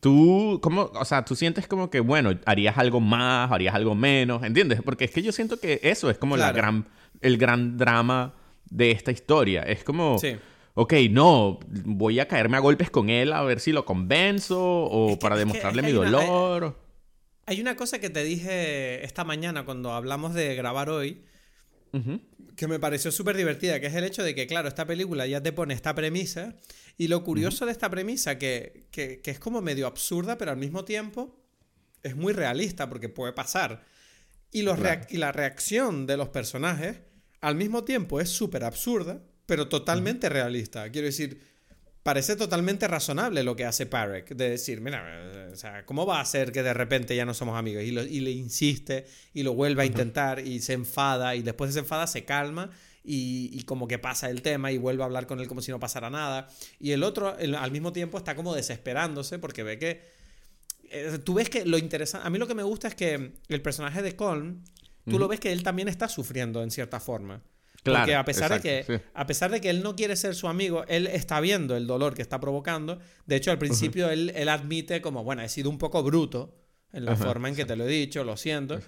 Tú, 0.00 0.58
¿cómo? 0.62 0.90
O 0.94 1.04
sea, 1.04 1.24
tú 1.26 1.36
sientes 1.36 1.66
como 1.66 1.90
que, 1.90 2.00
bueno, 2.00 2.30
harías 2.46 2.78
algo 2.78 3.00
más, 3.00 3.52
harías 3.52 3.74
algo 3.74 3.94
menos, 3.94 4.42
¿entiendes? 4.42 4.80
Porque 4.82 5.04
es 5.04 5.10
que 5.10 5.22
yo 5.22 5.30
siento 5.30 5.60
que 5.60 5.78
eso 5.82 6.08
es 6.08 6.16
como 6.16 6.38
la 6.38 6.52
gran, 6.52 6.86
el 7.20 7.36
gran 7.36 7.76
drama 7.76 8.34
de 8.70 8.92
esta 8.92 9.10
historia. 9.10 9.62
Es 9.62 9.84
como, 9.84 10.18
sí. 10.18 10.36
ok, 10.72 10.94
no, 11.10 11.60
voy 11.84 12.18
a 12.18 12.28
caerme 12.28 12.56
a 12.56 12.60
golpes 12.60 12.88
con 12.88 13.10
él 13.10 13.34
a 13.34 13.42
ver 13.42 13.60
si 13.60 13.72
lo 13.72 13.84
convenzo 13.84 14.58
o 14.62 15.18
para 15.18 15.36
demostrarle 15.36 15.82
mi 15.82 15.92
dolor. 15.92 16.78
hay, 17.44 17.60
una 17.60 17.76
cosa 17.76 17.98
que 17.98 18.08
te 18.08 18.24
dije 18.24 19.04
esta 19.04 19.24
mañana 19.24 19.66
cuando 19.66 19.92
hablamos 19.92 20.32
de 20.32 20.54
grabar 20.54 20.88
hoy, 20.88 21.24
que 22.56 22.68
me 22.68 22.78
pareció 22.78 23.12
súper 23.12 23.36
divertida, 23.36 23.80
que 23.80 23.88
es 23.88 23.94
el 23.94 24.04
hecho 24.04 24.22
de 24.22 24.34
que, 24.34 24.46
claro, 24.46 24.68
esta 24.68 24.86
película 24.86 25.26
ya 25.26 25.42
te 25.42 25.52
pone 25.52 25.74
esta 25.74 25.94
premisa 25.94 26.54
y 27.00 27.08
lo 27.08 27.24
curioso 27.24 27.64
de 27.64 27.72
esta 27.72 27.88
premisa, 27.88 28.36
que, 28.36 28.84
que, 28.90 29.22
es 29.24 29.38
como 29.38 29.62
medio 29.62 29.86
absurda, 29.86 30.36
pero 30.36 30.50
al 30.50 30.58
mismo 30.58 30.84
tiempo 30.84 31.34
es 32.02 32.14
muy 32.14 32.34
realista 32.34 32.90
porque 32.90 33.08
puede 33.08 33.32
pasar. 33.32 33.86
Y, 34.52 34.60
los 34.60 34.78
y 35.08 35.16
la 35.16 35.32
reacción 35.32 36.06
de 36.06 36.18
los 36.18 36.28
personajes 36.28 36.98
al 37.40 37.54
mismo 37.54 37.84
tiempo 37.84 38.20
es 38.20 38.28
súper 38.28 38.64
absurda, 38.64 39.22
pero 39.46 39.66
totalmente 39.66 40.28
realista. 40.28 40.90
Quiero 40.90 41.06
decir, 41.06 41.40
parece 42.02 42.36
totalmente 42.36 42.86
razonable 42.86 43.44
lo 43.44 43.56
que 43.56 43.64
hace 43.64 43.86
Parek, 43.86 44.34
de 44.34 44.50
decir, 44.50 44.82
mira, 44.82 45.48
o 45.50 45.56
sea, 45.56 45.86
¿cómo 45.86 46.04
va 46.04 46.20
a 46.20 46.24
ser 46.26 46.52
que 46.52 46.62
de 46.62 46.74
repente 46.74 47.16
ya 47.16 47.24
no 47.24 47.32
somos 47.32 47.58
amigos? 47.58 47.82
Y, 47.82 47.98
y 47.98 48.20
le 48.20 48.30
insiste 48.30 49.06
y 49.32 49.42
lo 49.42 49.54
vuelve 49.54 49.84
a 49.84 49.86
intentar 49.86 50.46
y 50.46 50.60
se 50.60 50.74
enfada 50.74 51.34
y 51.34 51.40
después 51.40 51.70
de 51.70 51.72
se 51.72 51.78
enfada 51.78 52.06
se 52.06 52.26
calma 52.26 52.70
y, 53.02 53.62
como 53.64 53.88
que 53.88 53.98
pasa 53.98 54.30
el 54.30 54.42
tema 54.42 54.72
y 54.72 54.78
vuelve 54.78 55.02
a 55.02 55.06
hablar 55.06 55.26
con 55.26 55.40
él 55.40 55.48
como 55.48 55.62
si 55.62 55.70
no 55.70 55.80
pasara 55.80 56.10
nada. 56.10 56.48
Y 56.78 56.92
el 56.92 57.02
otro 57.02 57.36
al 57.36 57.70
mismo 57.70 57.92
tiempo 57.92 58.18
está 58.18 58.34
como 58.34 58.54
desesperándose 58.54 59.38
porque 59.38 59.62
ve 59.62 59.78
que... 59.78 60.20
Eh, 60.90 61.18
tú 61.24 61.34
ves 61.34 61.48
que 61.48 61.64
lo 61.64 61.78
interesante... 61.78 62.26
A 62.26 62.30
mí 62.30 62.38
lo 62.38 62.46
que 62.46 62.54
me 62.54 62.62
gusta 62.62 62.88
es 62.88 62.94
que 62.94 63.32
el 63.48 63.62
personaje 63.62 64.02
de 64.02 64.16
Colm, 64.16 64.62
tú 65.08 65.18
lo 65.18 65.28
ves 65.28 65.40
que 65.40 65.52
él 65.52 65.62
también 65.62 65.88
está 65.88 66.08
sufriendo 66.08 66.62
en 66.62 66.70
cierta 66.70 67.00
forma. 67.00 67.42
Claro, 67.82 68.00
Porque 68.00 68.14
a 68.14 68.24
pesar, 68.24 68.52
de 68.52 68.60
que, 68.60 69.00
a 69.14 69.26
pesar 69.26 69.50
de 69.50 69.60
que 69.60 69.70
él 69.70 69.82
no 69.82 69.96
quiere 69.96 70.14
ser 70.14 70.34
su 70.34 70.48
amigo, 70.48 70.84
él 70.86 71.06
está 71.06 71.40
viendo 71.40 71.76
el 71.76 71.86
dolor 71.86 72.12
que 72.12 72.20
está 72.20 72.38
provocando. 72.38 72.98
De 73.24 73.36
hecho, 73.36 73.50
al 73.50 73.58
principio 73.58 74.10
él, 74.10 74.32
él, 74.34 74.50
admite 74.50 75.00
como, 75.00 75.24
bueno, 75.24 75.40
he 75.40 75.48
sido 75.48 75.70
un 75.70 75.78
poco 75.78 76.02
bruto 76.02 76.54
en 76.92 77.06
la 77.06 77.16
forma 77.16 77.48
en 77.48 77.54
que 77.54 77.64
te 77.64 77.76
lo 77.76 77.84
he 77.84 77.88
dicho, 77.88 78.22
lo 78.22 78.36
siento. 78.36 78.80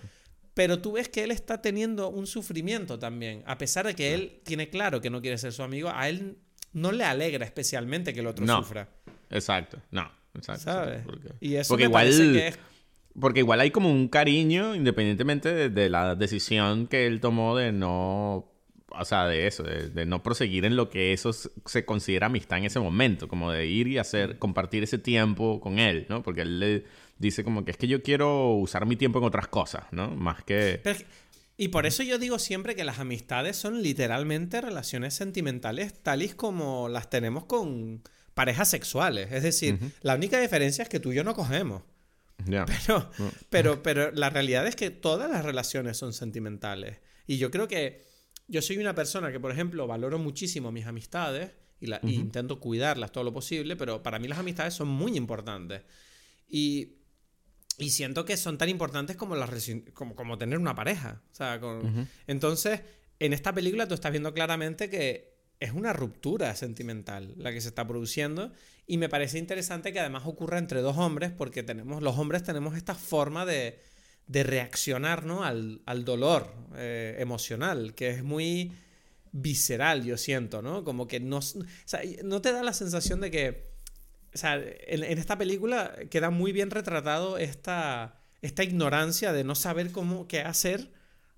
Pero 0.54 0.80
tú 0.80 0.92
ves 0.92 1.08
que 1.08 1.24
él 1.24 1.30
está 1.30 1.62
teniendo 1.62 2.08
un 2.08 2.26
sufrimiento 2.26 2.98
también. 2.98 3.42
A 3.46 3.56
pesar 3.56 3.86
de 3.86 3.94
que 3.94 4.14
él 4.14 4.40
tiene 4.44 4.68
claro 4.68 5.00
que 5.00 5.10
no 5.10 5.20
quiere 5.22 5.38
ser 5.38 5.52
su 5.52 5.62
amigo, 5.62 5.90
a 5.94 6.08
él 6.08 6.36
no 6.72 6.92
le 6.92 7.04
alegra 7.04 7.44
especialmente 7.44 8.12
que 8.12 8.20
el 8.20 8.26
otro 8.26 8.46
sufra. 8.46 8.88
Exacto, 9.30 9.78
no. 9.90 10.10
Exacto. 10.34 10.62
¿Sabes? 10.62 11.02
y 11.40 11.56
eso 11.56 11.68
porque 11.68 11.84
igual, 11.84 12.08
que 12.08 12.48
es... 12.48 12.58
Porque 13.18 13.40
igual 13.40 13.60
hay 13.60 13.70
como 13.70 13.90
un 13.90 14.08
cariño, 14.08 14.74
independientemente 14.74 15.68
de, 15.68 15.90
la 15.90 16.14
decisión 16.14 16.86
que 16.86 17.06
él 17.06 17.20
tomó 17.20 17.56
de 17.56 17.72
no 17.72 18.48
o 18.94 19.04
sea, 19.06 19.26
de 19.26 19.46
eso, 19.46 19.62
de, 19.62 20.06
no 20.06 20.22
proseguir 20.22 20.66
en 20.66 20.76
lo 20.76 20.90
que 20.90 21.14
eso 21.14 21.32
se 21.32 21.84
considera 21.86 22.26
amistad 22.26 22.58
en 22.58 22.66
ese 22.66 22.78
momento, 22.78 23.26
como 23.26 23.50
de 23.50 23.66
ir 23.66 23.88
y 23.88 23.96
hacer, 23.96 24.38
compartir 24.38 24.82
ese 24.82 24.98
tiempo 24.98 25.60
con 25.60 25.78
él, 25.78 26.04
¿no? 26.10 26.22
Porque 26.22 26.42
él 26.42 26.60
le, 26.60 26.84
dice 27.18 27.44
como 27.44 27.64
que 27.64 27.70
es 27.72 27.76
que 27.76 27.88
yo 27.88 28.02
quiero 28.02 28.54
usar 28.54 28.86
mi 28.86 28.96
tiempo 28.96 29.18
en 29.18 29.24
otras 29.24 29.48
cosas, 29.48 29.84
¿no? 29.92 30.10
Más 30.10 30.42
que... 30.44 30.80
y 31.56 31.68
por 31.68 31.86
eso 31.86 32.02
yo 32.02 32.18
digo 32.18 32.38
siempre 32.38 32.74
que 32.74 32.84
las 32.84 32.98
amistades 32.98 33.56
son 33.56 33.82
literalmente 33.82 34.60
relaciones 34.60 35.14
sentimentales 35.14 35.94
tales 36.02 36.34
como 36.34 36.88
las 36.88 37.10
tenemos 37.10 37.44
con 37.44 38.02
parejas 38.34 38.68
sexuales. 38.68 39.30
Es 39.32 39.42
decir, 39.42 39.78
la 40.02 40.14
única 40.14 40.40
diferencia 40.40 40.82
es 40.82 40.88
que 40.88 41.00
tú 41.00 41.12
y 41.12 41.16
yo 41.16 41.24
no 41.24 41.34
cogemos. 41.34 41.82
Pero, 42.44 43.10
pero, 43.50 43.82
pero 43.82 44.10
la 44.12 44.30
realidad 44.30 44.66
es 44.66 44.76
que 44.76 44.90
todas 44.90 45.30
las 45.30 45.44
relaciones 45.44 45.96
son 45.96 46.12
sentimentales. 46.12 46.98
Y 47.26 47.38
yo 47.38 47.50
creo 47.50 47.68
que 47.68 48.02
yo 48.48 48.62
soy 48.62 48.78
una 48.78 48.94
persona 48.94 49.30
que, 49.30 49.40
por 49.40 49.52
ejemplo, 49.52 49.86
valoro 49.86 50.18
muchísimo 50.18 50.72
mis 50.72 50.86
amistades 50.86 51.52
y, 51.80 51.86
la, 51.86 52.00
y 52.02 52.14
intento 52.14 52.58
cuidarlas 52.60 53.12
todo 53.12 53.24
lo 53.24 53.32
posible, 53.32 53.76
pero 53.76 54.02
para 54.02 54.18
mí 54.18 54.28
las 54.28 54.38
amistades 54.38 54.74
son 54.74 54.88
muy 54.88 55.16
importantes. 55.16 55.82
Y 56.48 56.96
y 57.78 57.90
siento 57.90 58.24
que 58.24 58.36
son 58.36 58.58
tan 58.58 58.68
importantes 58.68 59.16
como, 59.16 59.36
las 59.36 59.50
como, 59.94 60.14
como 60.14 60.38
tener 60.38 60.58
una 60.58 60.74
pareja. 60.74 61.22
O 61.32 61.34
sea, 61.34 61.60
Entonces, 62.26 62.80
en 63.18 63.32
esta 63.32 63.52
película 63.52 63.88
tú 63.88 63.94
estás 63.94 64.12
viendo 64.12 64.34
claramente 64.34 64.90
que 64.90 65.32
es 65.60 65.72
una 65.72 65.92
ruptura 65.92 66.54
sentimental 66.56 67.34
la 67.36 67.52
que 67.52 67.60
se 67.60 67.68
está 67.68 67.86
produciendo. 67.86 68.52
Y 68.86 68.98
me 68.98 69.08
parece 69.08 69.38
interesante 69.38 69.92
que 69.92 70.00
además 70.00 70.24
ocurra 70.26 70.58
entre 70.58 70.80
dos 70.80 70.98
hombres, 70.98 71.30
porque 71.30 71.62
tenemos, 71.62 72.02
los 72.02 72.18
hombres 72.18 72.42
tenemos 72.42 72.76
esta 72.76 72.94
forma 72.94 73.46
de, 73.46 73.80
de 74.26 74.42
reaccionar 74.42 75.24
¿no? 75.24 75.44
al, 75.44 75.82
al 75.86 76.04
dolor 76.04 76.52
eh, 76.74 77.16
emocional, 77.20 77.94
que 77.94 78.10
es 78.10 78.24
muy 78.24 78.72
visceral, 79.30 80.04
yo 80.04 80.18
siento, 80.18 80.60
¿no? 80.60 80.84
Como 80.84 81.08
que 81.08 81.20
no, 81.20 81.38
o 81.38 81.42
sea, 81.84 82.00
no 82.22 82.42
te 82.42 82.52
da 82.52 82.62
la 82.62 82.74
sensación 82.74 83.20
de 83.20 83.30
que 83.30 83.71
o 84.34 84.38
sea, 84.38 84.56
en, 84.56 85.18
esta 85.18 85.36
película 85.36 85.94
queda 86.10 86.30
muy 86.30 86.52
bien 86.52 86.70
retratado 86.70 87.38
esta, 87.38 88.20
esta 88.40 88.64
ignorancia 88.64 89.32
de 89.32 89.44
no 89.44 89.54
saber 89.54 89.92
cómo 89.92 90.26
qué 90.26 90.40
hacer 90.40 90.92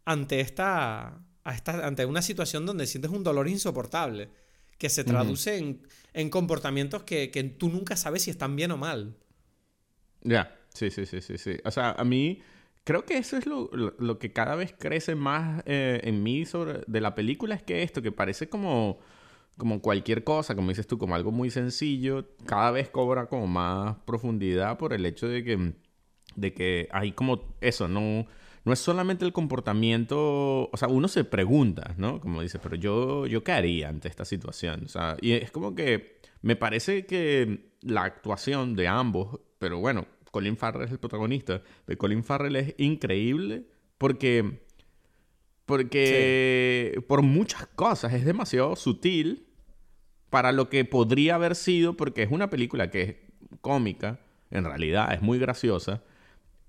ante 0.05 0.41
esta, 0.41 1.21
ante 1.45 2.07
una 2.07 2.23
situación 2.23 2.67
donde 2.67 2.87
sientes 2.87 3.11
un 3.11 3.25
dolor 3.25 3.49
insoportable, 3.49 4.31
que 4.79 4.89
se 4.89 5.05
traduce 5.05 5.79
en, 6.13 6.31
comportamientos 6.31 7.05
que, 7.05 7.55
tú 7.59 7.69
nunca 7.69 7.97
sabes 7.97 8.23
si 8.23 8.31
están 8.31 8.55
bien 8.57 8.71
o 8.71 8.77
mal. 8.77 9.17
Ya, 10.23 10.57
sí, 10.73 10.91
sí, 10.91 11.07
sí, 11.07 11.21
sí, 11.21 11.39
sí. 11.39 11.57
O 11.65 11.71
sea, 11.71 11.93
a 11.93 12.05
mí 12.05 12.43
creo 12.85 13.05
que 13.05 13.19
eso 13.19 13.37
es 13.37 13.47
lo, 13.47 13.71
lo, 13.73 14.19
que 14.19 14.33
cada 14.33 14.57
vez 14.57 14.75
crece 14.79 15.15
más 15.15 15.63
eh, 15.67 16.01
en 16.05 16.23
mí 16.23 16.45
sobre 16.45 16.83
de 16.87 17.01
la 17.01 17.15
película, 17.15 17.55
es 17.55 17.63
que 17.63 17.83
esto, 17.83 18.03
que 18.03 18.13
parece 18.13 18.49
como 18.49 18.99
como 19.57 19.81
cualquier 19.81 20.25
cosa, 20.25 20.55
como 20.55 20.69
dices 20.71 20.87
tú, 20.87 20.99
como 20.99 21.15
algo 21.15 21.31
muy 21.31 21.51
sencillo, 21.51 22.27
cada 22.47 22.71
vez 22.71 22.91
cobra 22.91 23.27
como 23.27 23.47
más 23.47 23.97
profundidad 24.05 24.79
por 24.79 24.93
el 24.93 25.07
hecho 25.07 25.29
de 25.29 25.45
que, 25.45 25.75
de 26.37 26.55
que 26.55 26.89
hay 26.93 27.13
como 27.13 27.57
eso, 27.61 27.89
no, 27.89 28.27
no 28.65 28.73
es 28.73 28.79
solamente 28.79 29.25
el 29.25 29.33
comportamiento, 29.33 30.71
o 30.71 30.77
sea, 30.77 30.89
uno 30.89 31.09
se 31.09 31.25
pregunta, 31.25 31.95
¿no? 31.99 32.21
Como 32.21 32.43
dice, 32.43 32.59
pero 32.59 32.77
yo, 32.77 33.27
yo 33.27 33.45
qué 33.45 33.53
haría 33.53 33.89
ante 33.89 34.09
esta 34.09 34.25
situación, 34.25 34.85
o 34.85 34.89
sea, 34.89 35.17
y 35.21 35.33
es 35.33 35.51
como 35.51 35.75
que 35.75 36.19
me 36.43 36.57
parece 36.57 37.07
que 37.07 37.71
la 37.83 38.03
actuación 38.03 38.75
de 38.75 38.89
ambos, 38.89 39.41
pero 39.59 39.79
bueno, 39.79 40.07
Colin 40.31 40.57
Farrell 40.57 40.87
es 40.87 40.91
el 40.91 40.99
protagonista, 40.99 41.63
de 41.87 41.97
Colin 41.97 42.25
Farrell 42.25 42.57
es 42.57 42.75
increíble 42.79 43.67
porque, 43.99 44.64
porque 45.67 47.03
por 47.09 47.23
muchas 47.23 47.67
cosas 47.69 48.13
es 48.13 48.25
demasiado 48.25 48.77
sutil 48.77 49.47
para 50.31 50.53
lo 50.53 50.69
que 50.69 50.85
podría 50.85 51.37
haber 51.37 51.55
sido, 51.55 51.97
porque 51.97 52.23
es 52.23 52.31
una 52.31 52.51
película 52.51 52.91
que 52.91 53.03
es 53.03 53.15
cómica, 53.61 54.21
en 54.51 54.65
realidad 54.65 55.13
es 55.15 55.23
muy 55.23 55.39
graciosa. 55.39 56.03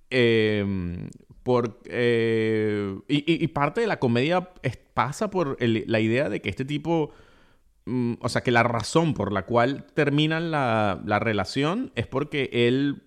Em, 0.10 1.10
por, 1.44 1.80
eh, 1.86 2.96
y, 3.08 3.48
parte 3.50 3.82
de 3.82 3.88
la 3.88 4.00
comedia 4.00 4.50
pasa 4.94 5.30
por 5.30 5.58
la 5.60 6.00
idea 6.00 6.30
de 6.30 6.42
que 6.42 6.50
este 6.50 6.66
tipo, 6.66 7.12
mm, 7.86 8.14
o 8.20 8.30
sea, 8.30 8.42
que 8.42 8.52
la 8.52 8.64
razón 8.64 9.14
por 9.14 9.32
la 9.32 9.46
cual 9.46 9.86
terminan 9.94 10.52
la, 10.52 11.02
la 11.06 11.20
relación 11.20 11.92
es 11.96 12.08
porque 12.08 12.50
él 12.52 13.05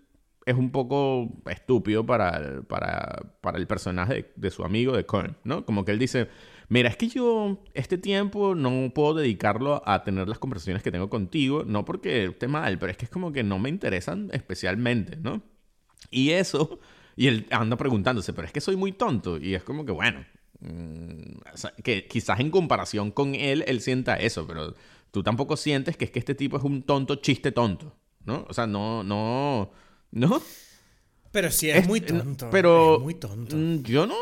es 0.48 0.56
un 0.56 0.70
poco 0.70 1.28
estúpido 1.44 2.06
para, 2.06 2.62
para, 2.62 3.34
para 3.42 3.58
el 3.58 3.66
personaje 3.66 4.32
de, 4.34 4.50
su 4.50 4.64
amigo 4.64 4.96
de 4.96 5.04
Korn, 5.04 5.36
¿no? 5.44 5.66
Como 5.66 5.84
que 5.84 5.92
él 5.92 5.98
dice, 5.98 6.28
mira, 6.70 6.88
es 6.88 6.96
que 6.96 7.08
yo 7.08 7.62
este 7.74 7.98
tiempo 7.98 8.54
no 8.54 8.90
puedo 8.94 9.12
dedicarlo 9.12 9.82
a 9.84 10.04
tener 10.04 10.26
las 10.26 10.38
conversaciones 10.38 10.82
que 10.82 10.90
tengo 10.90 11.10
contigo, 11.10 11.64
no 11.66 11.84
porque 11.84 12.24
esté 12.24 12.48
mal, 12.48 12.78
pero 12.78 12.90
es 12.90 12.96
que 12.96 13.04
es 13.04 13.10
como 13.10 13.30
que 13.30 13.42
no 13.42 13.58
me 13.58 13.68
interesan 13.68 14.30
especialmente, 14.32 15.16
¿no? 15.16 15.42
Y 16.10 16.30
eso, 16.30 16.80
y 17.14 17.26
él 17.26 17.46
anda 17.50 17.76
preguntándose, 17.76 18.32
pero 18.32 18.46
es 18.46 18.52
que 18.52 18.62
soy 18.62 18.76
muy 18.76 18.92
tonto, 18.92 19.36
y 19.36 19.54
es 19.54 19.62
como 19.62 19.84
que, 19.84 19.92
bueno, 19.92 20.24
mm, 20.60 21.82
que 21.84 22.06
quizás 22.06 22.40
en 22.40 22.50
comparación 22.50 23.10
con 23.10 23.34
él, 23.34 23.64
él 23.66 23.82
sienta 23.82 24.16
eso, 24.16 24.46
pero 24.46 24.74
tú 25.10 25.22
tampoco 25.22 25.58
sientes 25.58 25.98
que 25.98 26.06
es 26.06 26.10
que 26.10 26.20
este 26.20 26.34
tipo 26.34 26.56
es 26.56 26.64
un 26.64 26.84
tonto 26.84 27.16
chiste 27.16 27.52
tonto, 27.52 27.94
¿no? 28.24 28.46
O 28.48 28.54
sea, 28.54 28.66
no, 28.66 29.04
no 29.04 29.72
¿No? 30.10 30.42
Pero 31.30 31.50
sí, 31.50 31.70
es, 31.70 31.86
muy 31.86 32.00
tonto. 32.00 32.48
Pero. 32.50 32.96
Es 32.96 33.02
muy 33.02 33.14
tonto. 33.14 33.56
Mm, 33.56 33.82
yo 33.82 34.06
no. 34.06 34.16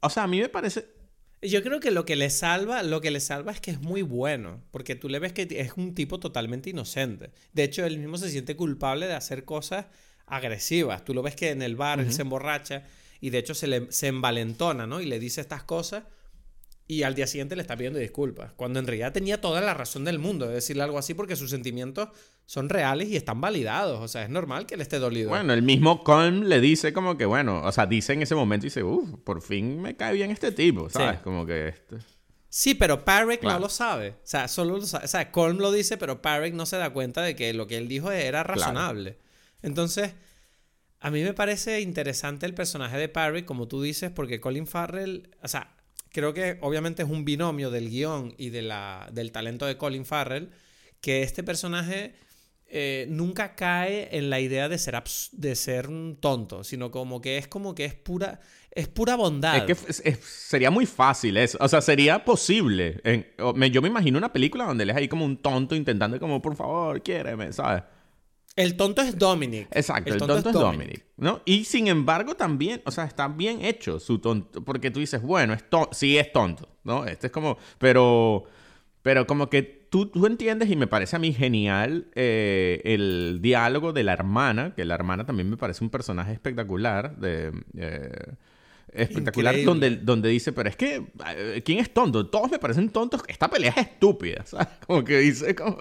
O 0.00 0.10
sea, 0.10 0.24
a 0.24 0.26
mí 0.26 0.40
me 0.40 0.48
parece. 0.48 0.86
Yo 1.42 1.62
creo 1.62 1.80
que 1.80 1.90
lo 1.90 2.06
que 2.06 2.16
le 2.16 2.30
salva, 2.30 2.82
lo 2.82 3.00
que 3.00 3.10
le 3.10 3.20
salva 3.20 3.52
es 3.52 3.60
que 3.60 3.70
es 3.70 3.80
muy 3.80 4.02
bueno. 4.02 4.62
Porque 4.70 4.94
tú 4.94 5.08
le 5.08 5.18
ves 5.18 5.32
que 5.32 5.46
es 5.50 5.72
un 5.76 5.94
tipo 5.94 6.18
totalmente 6.18 6.70
inocente. 6.70 7.30
De 7.52 7.64
hecho, 7.64 7.84
él 7.84 7.98
mismo 7.98 8.16
se 8.16 8.30
siente 8.30 8.56
culpable 8.56 9.06
de 9.06 9.14
hacer 9.14 9.44
cosas 9.44 9.86
agresivas. 10.26 11.04
Tú 11.04 11.12
lo 11.12 11.22
ves 11.22 11.36
que 11.36 11.50
en 11.50 11.60
el 11.60 11.76
bar 11.76 12.00
él 12.00 12.12
se 12.12 12.22
emborracha 12.22 12.84
y 13.20 13.30
de 13.30 13.38
hecho 13.38 13.54
se, 13.54 13.66
le, 13.66 13.92
se 13.92 14.06
envalentona, 14.06 14.86
¿no? 14.86 15.00
Y 15.00 15.06
le 15.06 15.18
dice 15.18 15.42
estas 15.42 15.64
cosas 15.64 16.04
y 16.86 17.02
al 17.02 17.14
día 17.14 17.26
siguiente 17.26 17.56
le 17.56 17.62
está 17.62 17.76
pidiendo 17.76 17.98
disculpas. 17.98 18.52
Cuando 18.52 18.78
en 18.78 18.86
realidad 18.86 19.12
tenía 19.12 19.40
toda 19.40 19.60
la 19.60 19.72
razón 19.72 20.04
del 20.04 20.18
mundo 20.18 20.46
de 20.46 20.54
decirle 20.54 20.82
algo 20.82 20.98
así 20.98 21.14
porque 21.14 21.34
sus 21.34 21.50
sentimientos 21.50 22.10
son 22.44 22.68
reales 22.68 23.08
y 23.08 23.16
están 23.16 23.40
validados. 23.40 24.00
O 24.00 24.08
sea, 24.08 24.22
es 24.22 24.28
normal 24.28 24.66
que 24.66 24.74
él 24.74 24.82
esté 24.82 24.98
dolido. 24.98 25.30
Bueno, 25.30 25.54
el 25.54 25.62
mismo 25.62 26.04
Colm 26.04 26.42
le 26.42 26.60
dice 26.60 26.92
como 26.92 27.16
que, 27.16 27.24
bueno, 27.24 27.62
o 27.64 27.72
sea, 27.72 27.86
dice 27.86 28.12
en 28.12 28.22
ese 28.22 28.34
momento 28.34 28.66
y 28.66 28.68
dice, 28.68 28.82
uff, 28.82 29.08
por 29.24 29.40
fin 29.40 29.80
me 29.80 29.96
cae 29.96 30.12
bien 30.12 30.30
este 30.30 30.52
tipo, 30.52 30.90
¿sabes? 30.90 31.20
Como 31.20 31.46
que... 31.46 31.68
Este... 31.68 31.96
Sí, 32.50 32.74
pero 32.74 33.04
Parrick 33.04 33.42
no 33.42 33.58
lo 33.58 33.68
sabe. 33.68 34.10
O 34.10 34.14
sea, 34.22 34.46
solo 34.46 34.76
lo 34.76 34.86
sabe. 34.86 35.06
O 35.06 35.08
sea, 35.08 35.32
Colm 35.32 35.58
lo 35.58 35.72
dice, 35.72 35.96
pero 35.96 36.22
Parrick 36.22 36.54
no 36.54 36.66
se 36.66 36.76
da 36.76 36.90
cuenta 36.90 37.22
de 37.22 37.34
que 37.34 37.52
lo 37.54 37.66
que 37.66 37.78
él 37.78 37.88
dijo 37.88 38.12
era 38.12 38.44
razonable. 38.44 39.18
Entonces, 39.62 40.12
a 41.00 41.10
mí 41.10 41.22
me 41.22 41.34
parece 41.34 41.80
interesante 41.80 42.46
el 42.46 42.54
personaje 42.54 42.96
de 42.96 43.08
Parrick, 43.08 43.44
como 43.46 43.66
tú 43.68 43.82
dices, 43.82 44.10
porque 44.10 44.40
Colin 44.40 44.66
Farrell, 44.66 45.34
o 45.42 45.48
sea, 45.48 45.73
creo 46.14 46.32
que 46.32 46.58
obviamente 46.60 47.02
es 47.02 47.10
un 47.10 47.24
binomio 47.24 47.72
del 47.72 47.90
guion 47.90 48.34
y 48.38 48.50
de 48.50 48.62
la, 48.62 49.08
del 49.12 49.32
talento 49.32 49.66
de 49.66 49.76
Colin 49.76 50.06
Farrell, 50.06 50.48
que 51.00 51.22
este 51.22 51.42
personaje 51.42 52.14
eh, 52.68 53.06
nunca 53.10 53.56
cae 53.56 54.16
en 54.16 54.30
la 54.30 54.38
idea 54.38 54.68
de 54.68 54.78
ser, 54.78 55.02
de 55.32 55.56
ser 55.56 55.88
un 55.88 56.16
tonto, 56.20 56.62
sino 56.62 56.92
como 56.92 57.20
que 57.20 57.36
es 57.36 57.48
como 57.48 57.74
que 57.74 57.84
es 57.84 57.94
pura, 57.94 58.40
es 58.70 58.86
pura 58.86 59.16
bondad. 59.16 59.68
Es 59.68 60.00
que 60.00 60.14
sería 60.22 60.70
muy 60.70 60.86
fácil 60.86 61.36
eso, 61.36 61.58
o 61.60 61.66
sea, 61.66 61.80
sería 61.80 62.24
posible. 62.24 63.02
yo 63.36 63.82
me 63.82 63.88
imagino 63.88 64.16
una 64.16 64.32
película 64.32 64.66
donde 64.66 64.84
él 64.84 64.90
es 64.90 64.96
ahí 64.96 65.08
como 65.08 65.24
un 65.24 65.36
tonto 65.38 65.74
intentando 65.74 66.20
como, 66.20 66.40
por 66.40 66.54
favor, 66.54 67.02
quiéreme, 67.02 67.52
¿sabes? 67.52 67.82
El 68.56 68.76
tonto 68.76 69.02
es 69.02 69.18
Dominic. 69.18 69.68
Exacto, 69.72 70.12
el, 70.12 70.18
tonto, 70.18 70.38
es 70.38 70.44
Dominic. 70.44 71.04
¿no? 71.16 71.40
Y 71.44 71.64
sin 71.64 71.88
embargo 71.88 72.36
también, 72.36 72.82
o 72.84 72.90
sea, 72.90 73.04
está 73.04 73.26
bien 73.28 73.64
hecho 73.64 73.98
su 73.98 74.18
tonto, 74.18 74.64
porque 74.64 74.90
tú 74.90 75.00
dices, 75.00 75.20
bueno, 75.22 75.54
es 75.54 75.64
sí 75.92 76.16
es 76.18 76.32
tonto, 76.32 76.68
¿no? 76.84 77.04
Este 77.04 77.26
es 77.26 77.32
como, 77.32 77.58
pero, 77.78 78.44
pero 79.02 79.26
como 79.26 79.50
que 79.50 79.62
tú, 79.62 80.06
tú 80.06 80.26
entiendes 80.26 80.70
y 80.70 80.76
me 80.76 80.86
parece 80.86 81.16
a 81.16 81.18
mí 81.18 81.32
genial 81.32 82.08
eh, 82.14 82.80
el 82.84 83.40
diálogo 83.42 83.92
de 83.92 84.04
la 84.04 84.12
hermana, 84.12 84.72
que 84.74 84.84
la 84.84 84.94
hermana 84.94 85.26
también 85.26 85.50
me 85.50 85.56
parece 85.56 85.82
un 85.82 85.90
personaje 85.90 86.32
espectacular 86.32 87.16
de... 87.16 87.52
Eh, 87.76 88.34
espectacular 88.94 89.62
donde, 89.64 89.96
donde 89.96 90.28
dice, 90.28 90.52
pero 90.52 90.68
es 90.68 90.76
que, 90.76 91.02
eh, 91.26 91.62
¿quién 91.64 91.78
es 91.78 91.92
tonto? 91.92 92.26
Todos 92.26 92.50
me 92.50 92.58
parecen 92.58 92.88
tontos. 92.90 93.22
Esta 93.28 93.48
pelea 93.48 93.70
es 93.70 93.88
estúpida, 93.88 94.42
¿sabes? 94.46 94.68
Como 94.86 95.04
que 95.04 95.18
dice, 95.18 95.54
como, 95.54 95.78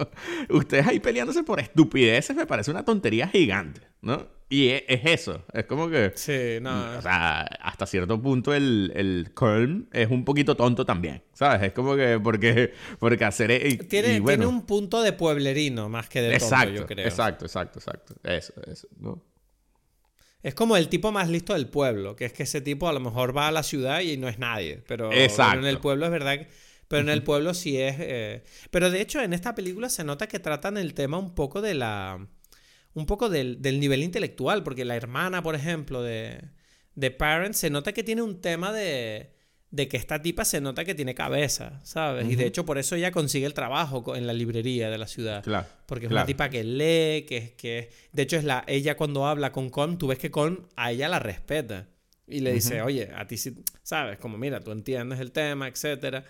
ustedes 0.50 0.88
ahí 0.88 1.00
peleándose 1.00 1.44
por 1.44 1.60
estupideces 1.60 2.36
me 2.36 2.46
parece 2.46 2.72
una 2.72 2.84
tontería 2.84 3.28
gigante, 3.28 3.82
¿no? 4.02 4.28
Y 4.50 4.70
es, 4.70 4.84
eso, 4.88 5.44
es 5.52 5.66
como 5.66 5.90
que... 5.90 6.12
Sí, 6.16 6.60
no. 6.62 6.98
O 6.98 7.02
sea, 7.02 7.42
hasta 7.42 7.88
cierto 7.88 8.22
punto 8.22 8.54
el, 8.54 8.92
el 8.96 9.32
Köln 9.34 9.90
es 9.92 10.12
un 10.12 10.24
poquito 10.24 10.56
tonto 10.56 10.86
también, 10.86 11.24
¿sabes? 11.34 11.64
Es 11.64 11.74
como 11.74 11.96
que, 11.96 12.20
porque, 12.20 12.72
porque 13.00 13.26
hacer... 13.26 13.50
E, 13.50 13.78
tiene, 13.78 14.22
tiene 14.22 14.46
un 14.46 14.64
punto 14.66 15.02
de 15.02 15.14
pueblerino 15.14 15.90
más 15.90 16.08
que 16.08 16.22
de 16.22 16.38
tonto, 16.38 16.70
yo 16.70 16.86
creo. 16.86 17.08
Exacto, 17.08 17.46
exacto, 17.46 17.80
exacto. 17.80 18.14
Eso, 18.24 18.54
eso, 18.68 18.88
¿no? 19.00 19.33
Es 20.44 20.54
como 20.54 20.76
el 20.76 20.90
tipo 20.90 21.12
más 21.14 21.30
listo 21.30 21.54
del 21.54 21.68
pueblo, 21.68 22.18
que 22.18 22.26
es 22.26 22.34
que 22.34 22.44
ese 22.44 22.60
tipo 22.60 22.90
a 22.90 22.94
lo 22.94 23.00
mejor 23.00 23.36
va 23.36 23.48
a 23.48 23.52
la 23.52 23.64
ciudad 23.64 24.02
y 24.02 24.18
no 24.18 24.28
es 24.28 24.40
nadie. 24.40 24.84
Pero, 24.88 25.10
en 25.12 25.66
el 25.66 25.80
pueblo 25.80 26.06
es 26.06 26.12
verdad 26.12 26.38
que... 26.38 26.48
Pero 26.90 27.02
en 27.02 27.10
el 27.10 27.24
pueblo 27.24 27.54
sí 27.54 27.80
es... 27.80 27.96
Eh, 27.98 28.44
pero 28.70 28.92
de 28.92 29.02
hecho 29.02 29.22
en 29.22 29.32
esta 29.34 29.56
película 29.56 29.90
se 29.90 30.04
nota 30.04 30.28
que 30.28 30.40
tratan 30.40 30.78
el 30.78 30.94
tema 30.94 31.18
un 31.18 31.34
poco 31.34 31.62
de 31.62 31.74
la... 31.74 32.28
Un 32.94 33.06
poco 33.06 33.30
del, 33.30 33.60
nivel 33.80 34.04
intelectual, 34.04 34.64
porque 34.64 34.86
la 34.86 34.96
hermana, 34.96 35.42
por 35.42 35.56
ejemplo, 35.56 36.04
de, 36.04 36.42
de 36.94 37.10
Parents, 37.10 37.58
se 37.58 37.70
nota 37.70 37.94
que 37.94 38.04
tiene 38.04 38.22
un 38.22 38.42
tema 38.42 38.72
de 38.72 39.32
de 39.74 39.88
que 39.88 39.98
esta 39.98 40.22
tipa 40.22 40.46
se 40.46 40.62
nota 40.62 40.86
que 40.86 40.94
tiene 40.94 41.16
cabeza, 41.16 41.82
¿sabes? 41.84 42.30
Y 42.30 42.36
de 42.36 42.46
hecho 42.46 42.64
por 42.64 42.78
eso 42.78 42.96
ella 42.96 43.12
consigue 43.12 43.48
el 43.48 43.56
trabajo 43.56 44.16
en 44.16 44.28
la 44.28 44.34
librería 44.34 44.92
de 44.92 45.00
la 45.00 45.08
ciudad. 45.08 45.44
Claro. 45.44 45.66
Porque 45.88 46.06
es 46.06 46.12
una 46.12 46.28
tipa 46.28 46.48
que 46.50 46.64
lee, 46.64 47.26
que 47.26 47.38
es 47.38 47.52
que... 47.54 47.90
De 48.12 48.22
hecho 48.22 48.38
es 48.38 48.44
la... 48.44 48.64
Ella 48.68 48.96
cuando 48.96 49.26
habla 49.26 49.52
con 49.52 49.72
Con, 49.72 49.98
tú 49.98 50.06
ves 50.06 50.20
que 50.20 50.30
Con 50.30 50.68
a 50.76 50.92
ella 50.92 51.10
la 51.10 51.18
respeta. 51.18 51.88
Y 52.28 52.42
le 52.42 52.54
dice, 52.54 52.84
oye, 52.84 53.10
a 53.16 53.26
ti 53.26 53.36
sí... 53.36 53.56
¿Sabes? 53.82 54.20
Como, 54.20 54.38
mira, 54.38 54.60
tú 54.60 54.72
entiendes 54.72 55.20
el 55.20 55.32
tema, 55.32 55.68
etcétera. 55.68 56.24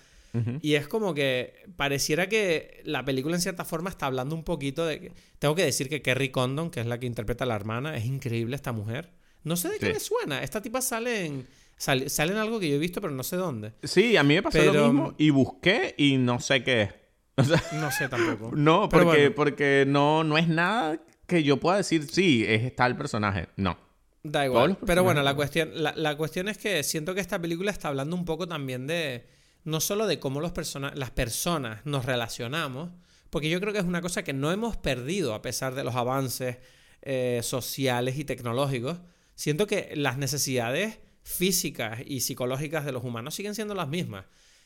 Y 0.61 0.75
es 0.75 0.87
como 0.87 1.13
que 1.13 1.65
pareciera 1.75 2.29
que 2.29 2.81
la 2.85 3.03
película 3.03 3.35
en 3.35 3.41
cierta 3.41 3.65
forma 3.65 3.89
está 3.89 4.05
hablando 4.05 4.35
un 4.35 4.45
poquito 4.45 4.85
de... 4.85 5.11
Tengo 5.39 5.53
que 5.53 5.65
decir 5.65 5.89
que 5.89 6.01
Kerry 6.01 6.29
Condon, 6.29 6.71
que 6.71 6.79
es 6.79 6.85
la 6.85 6.97
que 6.97 7.07
interpreta 7.07 7.43
a 7.43 7.47
la 7.47 7.55
hermana, 7.55 7.97
es 7.97 8.05
increíble 8.05 8.55
esta 8.55 8.71
mujer. 8.71 9.11
No 9.43 9.57
sé 9.57 9.67
de 9.67 9.79
qué 9.79 9.87
le 9.87 9.99
suena. 9.99 10.41
Esta 10.41 10.61
tipa 10.61 10.81
sale 10.81 11.25
en 11.25 11.45
salen 11.77 12.09
sale 12.09 12.37
algo 12.37 12.59
que 12.59 12.69
yo 12.69 12.75
he 12.75 12.79
visto, 12.79 13.01
pero 13.01 13.13
no 13.13 13.23
sé 13.23 13.35
dónde. 13.35 13.73
Sí, 13.83 14.17
a 14.17 14.23
mí 14.23 14.35
me 14.35 14.43
pasó 14.43 14.63
lo 14.63 14.85
mismo 14.85 15.15
y 15.17 15.29
busqué 15.29 15.95
y 15.97 16.17
no 16.17 16.39
sé 16.39 16.63
qué 16.63 16.81
es. 16.83 16.89
no 17.73 17.91
sé 17.91 18.09
tampoco. 18.09 18.51
No, 18.55 18.89
porque, 18.89 19.31
porque 19.31 19.85
no, 19.87 20.23
no 20.23 20.37
es 20.37 20.47
nada 20.47 20.99
que 21.27 21.43
yo 21.43 21.57
pueda 21.59 21.77
decir, 21.77 22.03
sí, 22.03 22.45
es 22.47 22.75
tal 22.75 22.95
personaje. 22.95 23.49
No. 23.55 23.77
Da 24.23 24.45
igual. 24.45 24.77
Pero 24.85 25.03
bueno, 25.03 25.21
la 25.21 25.35
cuestión, 25.35 25.71
la, 25.73 26.15
cuestión 26.15 26.47
es 26.47 26.57
que 26.57 26.81
siento 26.83 27.13
que 27.13 27.19
esta 27.19 27.39
película 27.39 27.71
está 27.71 27.89
hablando 27.89 28.15
un 28.15 28.25
poco 28.25 28.47
también 28.47 28.87
de. 28.87 29.27
No 29.65 29.79
solo 29.79 30.07
de 30.07 30.19
cómo 30.19 30.41
los 30.41 30.53
las 30.95 31.11
personas 31.11 31.85
nos 31.85 32.05
relacionamos, 32.05 32.91
porque 33.29 33.49
yo 33.49 33.61
creo 33.61 33.71
que 33.71 33.79
es 33.79 33.85
una 33.85 34.01
cosa 34.01 34.23
que 34.23 34.33
no 34.33 34.51
hemos 34.51 34.75
perdido 34.75 35.33
a 35.33 35.41
pesar 35.41 35.73
de 35.73 35.85
los 35.85 35.95
avances 35.95 36.57
eh, 37.01 37.39
sociales 37.43 38.17
y 38.17 38.25
tecnológicos. 38.25 38.99
Siento 39.35 39.67
que 39.67 39.91
las 39.95 40.17
necesidades 40.17 40.99
físicas 41.23 41.99
y 42.05 42.19
psicológicas 42.19 42.85
de 42.85 42.91
los 42.91 43.03
humanos 43.03 43.35
siguen 43.35 43.55
siendo 43.55 43.73
las 43.73 43.87
mismas. 43.87 44.25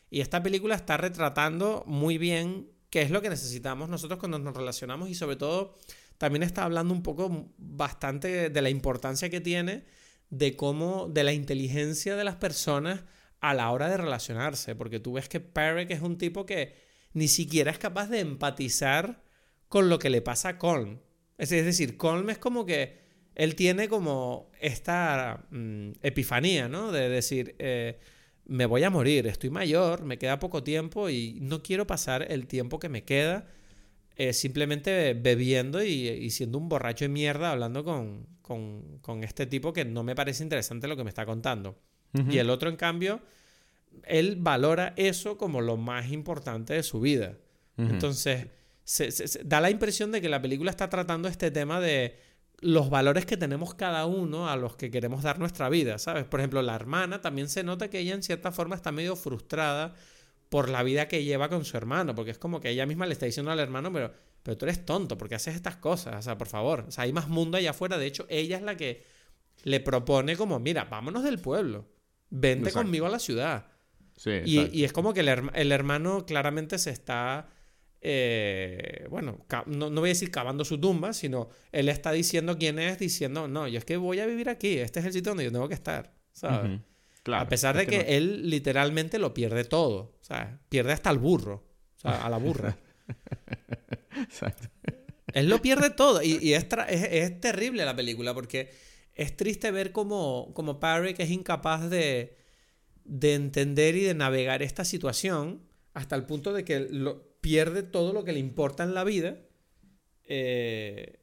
Y 0.09 0.21
esta 0.21 0.41
película 0.41 0.75
está 0.75 0.97
retratando 0.97 1.83
muy 1.87 2.17
bien 2.17 2.69
qué 2.89 3.01
es 3.01 3.11
lo 3.11 3.21
que 3.21 3.29
necesitamos 3.29 3.89
nosotros 3.89 4.19
cuando 4.19 4.39
nos 4.39 4.55
relacionamos 4.55 5.09
y 5.09 5.15
sobre 5.15 5.35
todo 5.35 5.75
también 6.17 6.43
está 6.43 6.63
hablando 6.63 6.93
un 6.93 7.03
poco 7.03 7.53
bastante 7.57 8.49
de 8.49 8.61
la 8.61 8.69
importancia 8.69 9.29
que 9.29 9.41
tiene 9.41 9.85
de 10.29 10.55
cómo, 10.55 11.07
de 11.09 11.23
la 11.23 11.33
inteligencia 11.33 12.15
de 12.15 12.23
las 12.23 12.35
personas 12.35 13.03
a 13.39 13.53
la 13.53 13.71
hora 13.71 13.87
de 13.87 13.97
relacionarse, 13.97 14.75
porque 14.75 14.99
tú 14.99 15.13
ves 15.13 15.29
que 15.29 15.39
Perry 15.39 15.85
es 15.89 16.01
un 16.01 16.17
tipo 16.17 16.45
que 16.45 16.75
ni 17.13 17.27
siquiera 17.27 17.71
es 17.71 17.77
capaz 17.77 18.07
de 18.07 18.19
empatizar 18.19 19.23
con 19.67 19.89
lo 19.89 19.99
que 19.99 20.09
le 20.09 20.21
pasa 20.21 20.49
a 20.49 20.57
Colm. 20.57 20.99
Es 21.37 21.49
decir, 21.49 21.97
Colm 21.97 22.29
es 22.29 22.39
como 22.39 22.65
que 22.65 23.06
él 23.37 23.53
tiene 23.53 23.87
como 23.87 24.49
esta 24.59 25.45
mm, 25.51 25.91
epifanía, 26.01 26.67
¿no? 26.67 26.91
De 26.91 27.07
decir, 27.07 27.55
eh, 27.59 27.99
me 28.45 28.65
voy 28.65 28.83
a 28.83 28.89
morir, 28.89 29.27
estoy 29.27 29.51
mayor, 29.51 30.03
me 30.03 30.17
queda 30.17 30.39
poco 30.39 30.63
tiempo 30.63 31.07
y 31.07 31.37
no 31.39 31.61
quiero 31.61 31.85
pasar 31.85 32.31
el 32.31 32.47
tiempo 32.47 32.79
que 32.79 32.89
me 32.89 33.03
queda 33.03 33.45
eh, 34.15 34.33
simplemente 34.33 35.13
bebiendo 35.13 35.83
y, 35.83 36.27
siendo 36.31 36.57
un 36.57 36.67
borracho 36.67 37.05
de 37.05 37.09
mierda 37.09 37.51
hablando 37.51 37.83
con, 37.83 38.25
con, 38.41 39.23
este 39.23 39.45
tipo 39.45 39.71
que 39.71 39.85
no 39.85 40.03
me 40.03 40.15
parece 40.15 40.41
interesante 40.41 40.87
lo 40.87 40.97
que 40.97 41.03
me 41.03 41.09
está 41.09 41.25
contando. 41.25 41.79
Y 42.31 42.39
el 42.39 42.49
otro, 42.49 42.71
en 42.71 42.77
cambio, 42.77 43.21
él 44.05 44.37
valora 44.39 44.95
eso 44.95 45.37
como 45.37 45.61
lo 45.61 45.77
más 45.77 46.11
importante 46.11 46.73
de 46.73 46.81
su 46.81 46.99
vida. 46.99 47.37
Entonces, 47.77 48.47
da 49.45 49.61
la 49.61 49.69
impresión 49.69 50.11
de 50.11 50.21
que 50.21 50.29
la 50.29 50.41
película 50.41 50.71
está 50.71 50.89
tratando 50.89 51.27
este 51.27 51.51
tema 51.51 51.79
de 51.79 52.26
los 52.59 52.89
valores 52.89 53.25
que 53.25 53.37
tenemos 53.37 53.75
cada 53.75 54.05
uno 54.05 54.49
a 54.49 54.55
los 54.55 54.75
que 54.75 54.89
queremos 54.89 55.23
dar 55.23 55.37
nuestra 55.39 55.69
vida, 55.69 55.99
¿sabes? 55.99 56.25
Por 56.25 56.39
ejemplo, 56.39 56.61
la 56.61 56.75
hermana 56.75 57.21
también 57.21 57.49
se 57.49 57.63
nota 57.63 57.89
que 57.89 57.99
ella 57.99 58.15
en 58.15 58.23
cierta 58.23 58.51
forma 58.51 58.75
está 58.75 58.91
medio 58.91 59.15
frustrada 59.15 59.93
por 60.49 60.69
la 60.69 60.81
vida 60.81 61.07
que 61.07 61.23
lleva 61.23 61.49
con 61.49 61.65
su 61.65 61.77
hermano, 61.77 62.15
porque 62.15 62.31
es 62.31 62.37
como 62.37 62.59
que 62.59 62.69
ella 62.69 62.85
misma 62.85 63.05
le 63.05 63.13
está 63.13 63.25
diciendo 63.25 63.51
al 63.51 63.59
hermano, 63.59 63.91
pero, 63.91 64.11
pero 64.41 64.57
tú 64.57 64.65
eres 64.65 64.85
tonto, 64.85 65.17
porque 65.17 65.35
haces 65.35 65.55
estas 65.55 65.75
cosas? 65.75 66.15
O 66.15 66.21
sea, 66.21 66.37
por 66.37 66.47
favor, 66.47 66.85
o 66.87 66.91
sea, 66.91 67.03
hay 67.03 67.13
más 67.13 67.27
mundo 67.27 67.57
allá 67.57 67.71
afuera, 67.71 67.97
de 67.97 68.07
hecho, 68.07 68.25
ella 68.29 68.57
es 68.57 68.63
la 68.63 68.75
que 68.75 69.05
le 69.63 69.79
propone 69.79 70.35
como, 70.35 70.59
mira, 70.59 70.85
vámonos 70.85 71.23
del 71.23 71.39
pueblo, 71.39 71.85
vente 72.29 72.71
conmigo 72.71 73.05
a 73.05 73.09
la 73.09 73.19
ciudad. 73.19 73.67
Sí, 74.15 74.31
y, 74.45 74.79
y, 74.79 74.83
es 74.83 74.93
como 74.93 75.13
que 75.13 75.19
el 75.19 75.71
hermano 75.71 76.25
claramente 76.25 76.79
se 76.79 76.89
está 76.89 77.49
eh, 78.01 79.07
bueno, 79.09 79.45
no, 79.65 79.89
voy 79.91 80.09
a 80.09 80.13
decir 80.13 80.31
cavando 80.31 80.63
su 80.63 80.79
tumba, 80.79 81.13
sino 81.13 81.49
él 81.71 81.89
está 81.89 82.11
diciendo 82.11 82.57
quién 82.57 82.79
es, 82.79 82.99
diciendo, 82.99 83.47
no, 83.47 83.67
yo 83.67 83.79
es 83.79 83.85
que 83.85 83.97
voy 83.97 84.19
a 84.19 84.25
vivir 84.25 84.49
aquí, 84.49 84.77
este 84.77 84.99
es 84.99 85.05
el 85.05 85.13
sitio 85.13 85.31
donde 85.31 85.45
yo 85.45 85.51
tengo 85.51 85.67
que 85.67 85.73
estar, 85.73 86.13
¿sabes? 86.31 86.81
a 87.33 87.47
pesar 87.49 87.75
de 87.75 87.87
que, 87.87 88.17
él 88.17 88.49
literalmente 88.49 89.19
lo 89.19 89.33
pierde 89.33 89.63
todo, 89.65 90.13
sea, 90.21 90.59
pierde 90.69 90.93
hasta 90.93 91.09
el 91.09 91.17
burro, 91.17 91.65
o 91.97 91.99
sea, 91.99 92.25
a 92.25 92.29
la 92.29 92.37
burra. 92.37 92.77
Exacto. 94.21 94.69
Él 95.33 95.49
lo 95.49 95.61
pierde 95.61 95.89
todo 95.89 96.21
y, 96.23 96.53
es, 96.53 96.67
es, 96.89 97.39
terrible 97.41 97.83
la 97.85 97.95
película 97.95 98.33
porque 98.33 98.71
es 99.13 99.35
triste 99.35 99.71
ver 99.71 99.91
como, 99.91 100.51
como 100.53 100.79
Parry 100.79 101.13
que 101.13 101.23
es 101.23 101.29
incapaz 101.29 101.89
de, 101.89 102.37
de 103.03 103.33
entender 103.33 103.95
y 103.95 104.03
de 104.03 104.13
navegar 104.13 104.63
esta 104.63 104.85
situación 104.85 105.61
hasta 105.93 106.15
el 106.15 106.25
punto 106.25 106.53
de 106.53 106.63
que 106.63 106.79
lo, 106.79 107.36
pierde 107.41 107.83
todo 107.83 108.13
lo 108.13 108.23
que 108.23 108.33
le 108.33 108.39
importa 108.39 108.83
en 108.83 108.93
la 108.93 109.03
vida, 109.03 109.37
eh, 110.25 111.19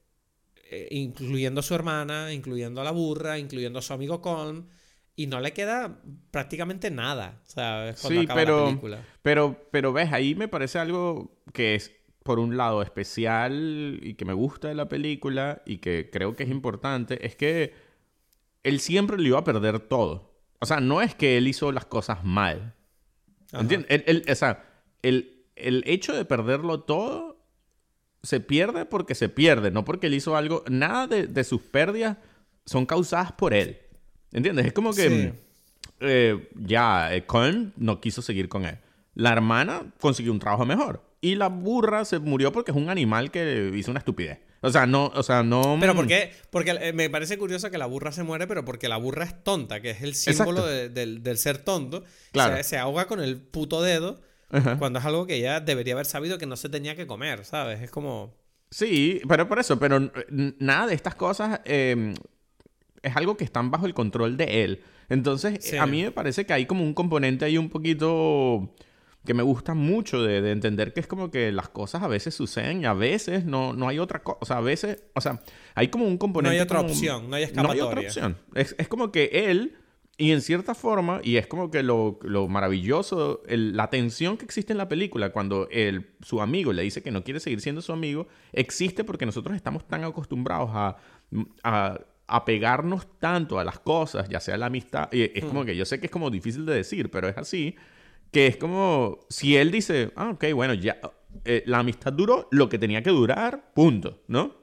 eh, 0.71 0.89
incluyendo 0.91 1.61
a 1.61 1.63
su 1.63 1.75
hermana, 1.75 2.33
incluyendo 2.33 2.81
a 2.81 2.85
la 2.85 2.91
burra, 2.91 3.39
incluyendo 3.39 3.79
a 3.79 3.83
su 3.83 3.93
amigo 3.93 4.21
Colm, 4.21 4.69
y 5.17 5.27
no 5.27 5.41
le 5.41 5.53
queda 5.53 6.01
prácticamente 6.31 6.91
nada, 6.91 7.41
¿sabes? 7.45 8.01
sí, 8.01 8.27
pero, 8.35 8.81
pero, 9.23 9.69
pero 9.71 9.93
ves, 9.93 10.13
ahí 10.13 10.35
me 10.35 10.49
parece 10.49 10.79
algo 10.79 11.41
que 11.53 11.77
es, 11.77 11.93
por 12.25 12.39
un 12.39 12.57
lado, 12.57 12.83
especial 12.83 14.01
y 14.03 14.15
que 14.15 14.25
me 14.25 14.33
gusta 14.33 14.69
de 14.69 14.75
la 14.75 14.89
película 14.89 15.63
y 15.67 15.79
que 15.79 16.11
creo 16.11 16.35
que 16.35 16.43
es 16.43 16.51
importante, 16.51 17.25
es 17.25 17.37
que 17.37 17.75
él 18.65 18.81
siempre 18.81 19.19
le 19.19 19.29
iba 19.29 19.39
a 19.39 19.45
perder 19.45 19.79
todo. 19.79 20.35
O 20.59 20.67
sea, 20.67 20.81
no 20.81 21.03
es 21.03 21.15
que 21.15 21.37
él 21.37 21.47
hizo 21.47 21.71
las 21.71 21.85
cosas 21.85 22.25
mal. 22.25 22.75
¿Entiendes? 23.53 24.29
o 24.29 24.35
sea, 24.35 24.65
él, 25.03 25.34
el 25.57 25.83
hecho 25.87 26.15
de 26.15 26.25
perderlo 26.25 26.81
todo 26.81 27.35
se 28.23 28.41
pierde 28.41 28.87
porque 28.87 29.15
se 29.15 29.29
pierde, 29.29 29.71
no 29.71 29.85
porque 29.85 30.07
él 30.07 30.15
hizo 30.15 30.37
algo. 30.37 30.65
Nada 30.69 31.07
de, 31.07 31.45
sus 31.45 31.61
pérdidas 31.63 32.17
son 32.65 32.87
causadas 32.87 33.33
por 33.33 33.55
él. 33.55 33.79
¿Entiendes? 34.33 34.67
Es 34.67 34.73
como 34.73 34.93
que 34.93 35.35
eh, 36.01 36.49
ya 36.55 37.15
eh, 37.15 37.25
no 37.77 38.01
quiso 38.01 38.23
seguir 38.23 38.49
con 38.49 38.65
él. 38.65 38.79
La 39.15 39.33
hermana 39.33 39.93
consiguió 40.01 40.33
un 40.33 40.41
trabajo 40.41 40.65
mejor. 40.65 41.03
Y 41.21 41.37
la 41.37 41.49
burra 41.49 42.05
se 42.05 42.19
murió 42.19 42.53
porque 42.53 42.73
es 42.73 42.77
un 42.77 42.91
animal 42.91 43.31
que 43.31 43.71
hizo 43.75 43.91
una 43.91 43.99
estupidez. 43.99 44.41
O 44.61 44.71
sea, 44.71 44.87
no, 44.87 45.13
o 45.15 45.23
sea, 45.23 45.43
no. 45.43 45.77
Pero 45.79 45.95
¿por 45.95 46.07
qué? 46.07 46.33
Porque 46.51 46.71
eh, 46.71 46.93
me 46.95 47.11
parece 47.11 47.37
curioso 47.37 47.71
que 47.71 47.77
la 47.77 47.87
burra 47.87 48.13
se 48.13 48.23
muere, 48.23 48.47
pero 48.47 48.65
porque 48.65 48.89
la 48.89 48.97
burra 48.97 49.25
es 49.25 49.45
tonta, 49.45 49.81
que 49.81 49.91
es 49.91 50.03
el 50.03 50.15
símbolo 50.15 50.65
del, 50.67 51.39
ser 51.39 51.59
tonto. 51.59 52.05
Claro. 52.33 52.63
se 52.63 52.79
ahoga 52.79 53.07
con 53.07 53.21
el 53.21 53.37
puto 53.37 53.83
dedo 53.83 54.23
cuando 54.79 54.99
es 54.99 55.05
algo 55.05 55.27
que 55.27 55.41
ya 55.41 55.61
debería 55.61 55.95
haber 55.95 56.07
sabido 56.07 56.39
que 56.39 56.47
no 56.47 56.57
se 56.57 56.69
tenía 56.69 56.97
que 56.97 57.07
comer, 57.07 57.45
¿sabes? 57.45 57.81
Es 57.83 57.91
como... 57.91 58.35
Sí, 58.71 59.21
pero 59.29 59.49
por 59.49 59.59
eso, 59.59 59.79
pero 59.79 60.11
nada 60.59 60.89
de 60.89 60.95
estas 60.95 61.15
cosas 61.15 61.61
em, 61.65 62.15
es 63.03 63.17
algo 63.17 63.37
que 63.37 63.45
están 63.45 63.71
bajo 63.71 63.87
el 63.87 63.95
control 63.95 64.37
de 64.37 64.65
él. 64.65 64.83
Entonces, 65.09 65.75
a 65.75 65.87
mí 65.87 66.03
me 66.03 66.11
parece 66.11 66.45
que 66.45 66.53
hay 66.55 66.67
como 66.67 66.83
un 66.83 66.95
componente 66.95 67.45
ahí 67.45 67.59
un 67.59 67.69
poquito 67.69 68.75
que 69.25 69.33
me 69.33 69.43
gusta 69.43 69.75
mucho 69.75 70.23
de, 70.23 70.51
entender 70.51 70.93
que 70.93 71.01
es 71.01 71.07
como 71.07 71.31
que 71.31 71.51
las 71.51 71.69
cosas 71.69 72.03
a 72.03 72.09
veces 72.09 72.35
suceden 72.35 72.83
y 72.83 72.85
a 72.85 72.93
veces 72.93 73.45
no, 73.45 73.73
no 73.73 73.89
hay 73.89 73.99
otra 73.99 74.23
cosa. 74.23 74.39
O 74.41 74.45
sea, 74.45 74.57
a 74.59 74.61
veces, 74.61 75.05
o 75.15 75.21
sea, 75.21 75.41
hay 75.75 75.89
como 75.89 76.07
un 76.07 76.19
componente. 76.19 76.57
No 76.57 76.61
hay 76.61 76.65
otra 76.65 76.81
opción, 76.81 77.31
no 77.31 77.37
hay 77.37 77.45
escapatoria. 77.45 77.83
No 77.83 77.89
hay 77.89 77.93
otra 77.93 78.09
opción. 78.09 78.39
Es, 78.55 78.75
es 78.79 78.89
como 78.89 79.13
que 79.13 79.31
él 79.33 79.77
y 80.17 80.31
en 80.31 80.41
cierta 80.43 80.75
forma, 80.75 81.21
y 81.25 81.37
es 81.37 81.47
como 81.47 81.71
que 81.71 81.83
lo, 81.83 82.19
maravilloso, 82.49 83.43
la 83.49 83.91
tensión 83.91 84.37
que 84.37 84.45
existe 84.45 84.73
en 84.73 84.79
la 84.79 84.89
película 84.89 85.31
cuando 85.31 85.69
el, 85.71 86.11
su 86.21 86.41
amigo 86.41 86.73
le 86.73 86.83
dice 86.83 87.03
que 87.03 87.11
no 87.11 87.25
quiere 87.25 87.41
seguir 87.41 87.61
siendo 87.61 87.83
su 87.83 87.93
amigo, 87.93 88.29
existe 88.53 89.03
porque 89.03 89.27
nosotros 89.27 89.57
estamos 89.57 89.87
tan 89.89 90.05
acostumbrados 90.05 90.71
a, 90.73 90.97
a, 91.65 92.45
pegarnos 92.45 93.09
tanto 93.19 93.59
a 93.59 93.65
las 93.65 93.81
cosas, 93.81 94.29
ya 94.29 94.39
sea 94.39 94.57
la 94.57 94.67
amistad, 94.67 95.09
es 95.11 95.45
como 95.45 95.63
hmm. 95.63 95.67
que 95.67 95.77
yo 95.77 95.85
sé 95.85 95.99
que 95.99 96.07
es 96.07 96.13
como 96.13 96.31
difícil 96.31 96.65
de 96.65 96.75
decir, 96.75 97.11
pero 97.11 97.29
es 97.29 97.37
así, 97.37 97.75
que 98.31 98.47
es 98.47 98.57
como 98.57 99.19
si 99.29 99.57
él 99.57 99.73
dice, 99.73 100.13
ah, 100.15 100.31
ok, 100.31 100.45
bueno, 100.55 100.75
ya, 100.75 100.99
eh, 101.45 101.65
la 101.67 101.81
amistad 101.81 102.13
duró 102.13 102.49
lo 102.53 102.69
que 102.69 102.79
tenía 102.79 103.03
que 103.03 103.11
durar, 103.11 103.73
punto, 103.75 104.23
¿no? 104.29 104.55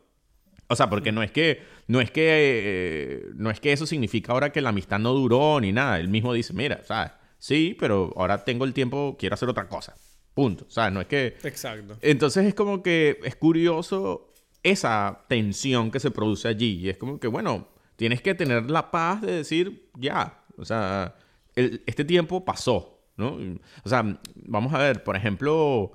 O 0.68 0.76
sea, 0.76 0.90
porque 0.90 1.12
no 1.12 1.22
es 1.22 1.32
que, 1.32 1.62
no 1.92 2.00
es 2.00 2.10
que, 2.10 2.24
eh, 2.26 3.32
no 3.36 3.52
es 3.52 3.60
que 3.60 3.74
eso 3.74 3.86
significa 3.86 4.32
ahora 4.32 4.54
que 4.54 4.62
la 4.62 4.70
amistad 4.70 4.98
no 4.98 5.12
duró 5.12 5.60
ni 5.60 5.74
nada. 5.74 6.00
Él 6.00 6.08
mismo 6.08 6.32
dice, 6.32 6.54
mira, 6.54 6.82
¿sabes? 6.86 7.12
Sí, 7.38 7.76
pero 7.78 8.14
ahora 8.16 8.46
tengo 8.46 8.64
el 8.64 8.74
tiempo, 8.74 9.18
quiero 9.20 9.34
hacer 9.34 9.50
otra 9.50 9.68
cosa. 9.68 9.94
Punto. 10.34 10.64
O 10.70 10.72
sea, 10.72 10.90
no 10.90 11.02
es 11.02 11.08
que... 11.08 11.36
Exacto. 11.44 11.98
Entonces 12.02 12.46
es 12.46 12.54
como 12.54 12.82
que 12.82 13.20
es 13.26 13.36
curioso 13.36 14.34
esa 14.64 15.26
tensión 15.28 15.92
que 15.92 16.00
se 16.00 16.12
produce 16.12 16.48
allí. 16.48 16.80
Y 16.80 16.88
es 16.88 16.96
como 16.96 17.20
que, 17.20 17.28
bueno, 17.28 17.68
tienes 17.98 18.22
que 18.22 18.36
tener 18.36 18.72
la 18.72 18.90
paz 18.90 19.22
de 19.22 19.34
decir, 19.34 19.90
ya, 19.98 20.46
o 20.56 20.64
sea, 20.64 21.16
este 21.58 22.06
tiempo 22.06 22.46
pasó, 22.46 23.02
¿no? 23.18 23.38
O 23.84 23.90
sea, 23.90 24.18
vamos 24.36 24.74
a 24.74 24.78
ver, 24.78 25.04
por 25.04 25.18
ejemplo 25.18 25.92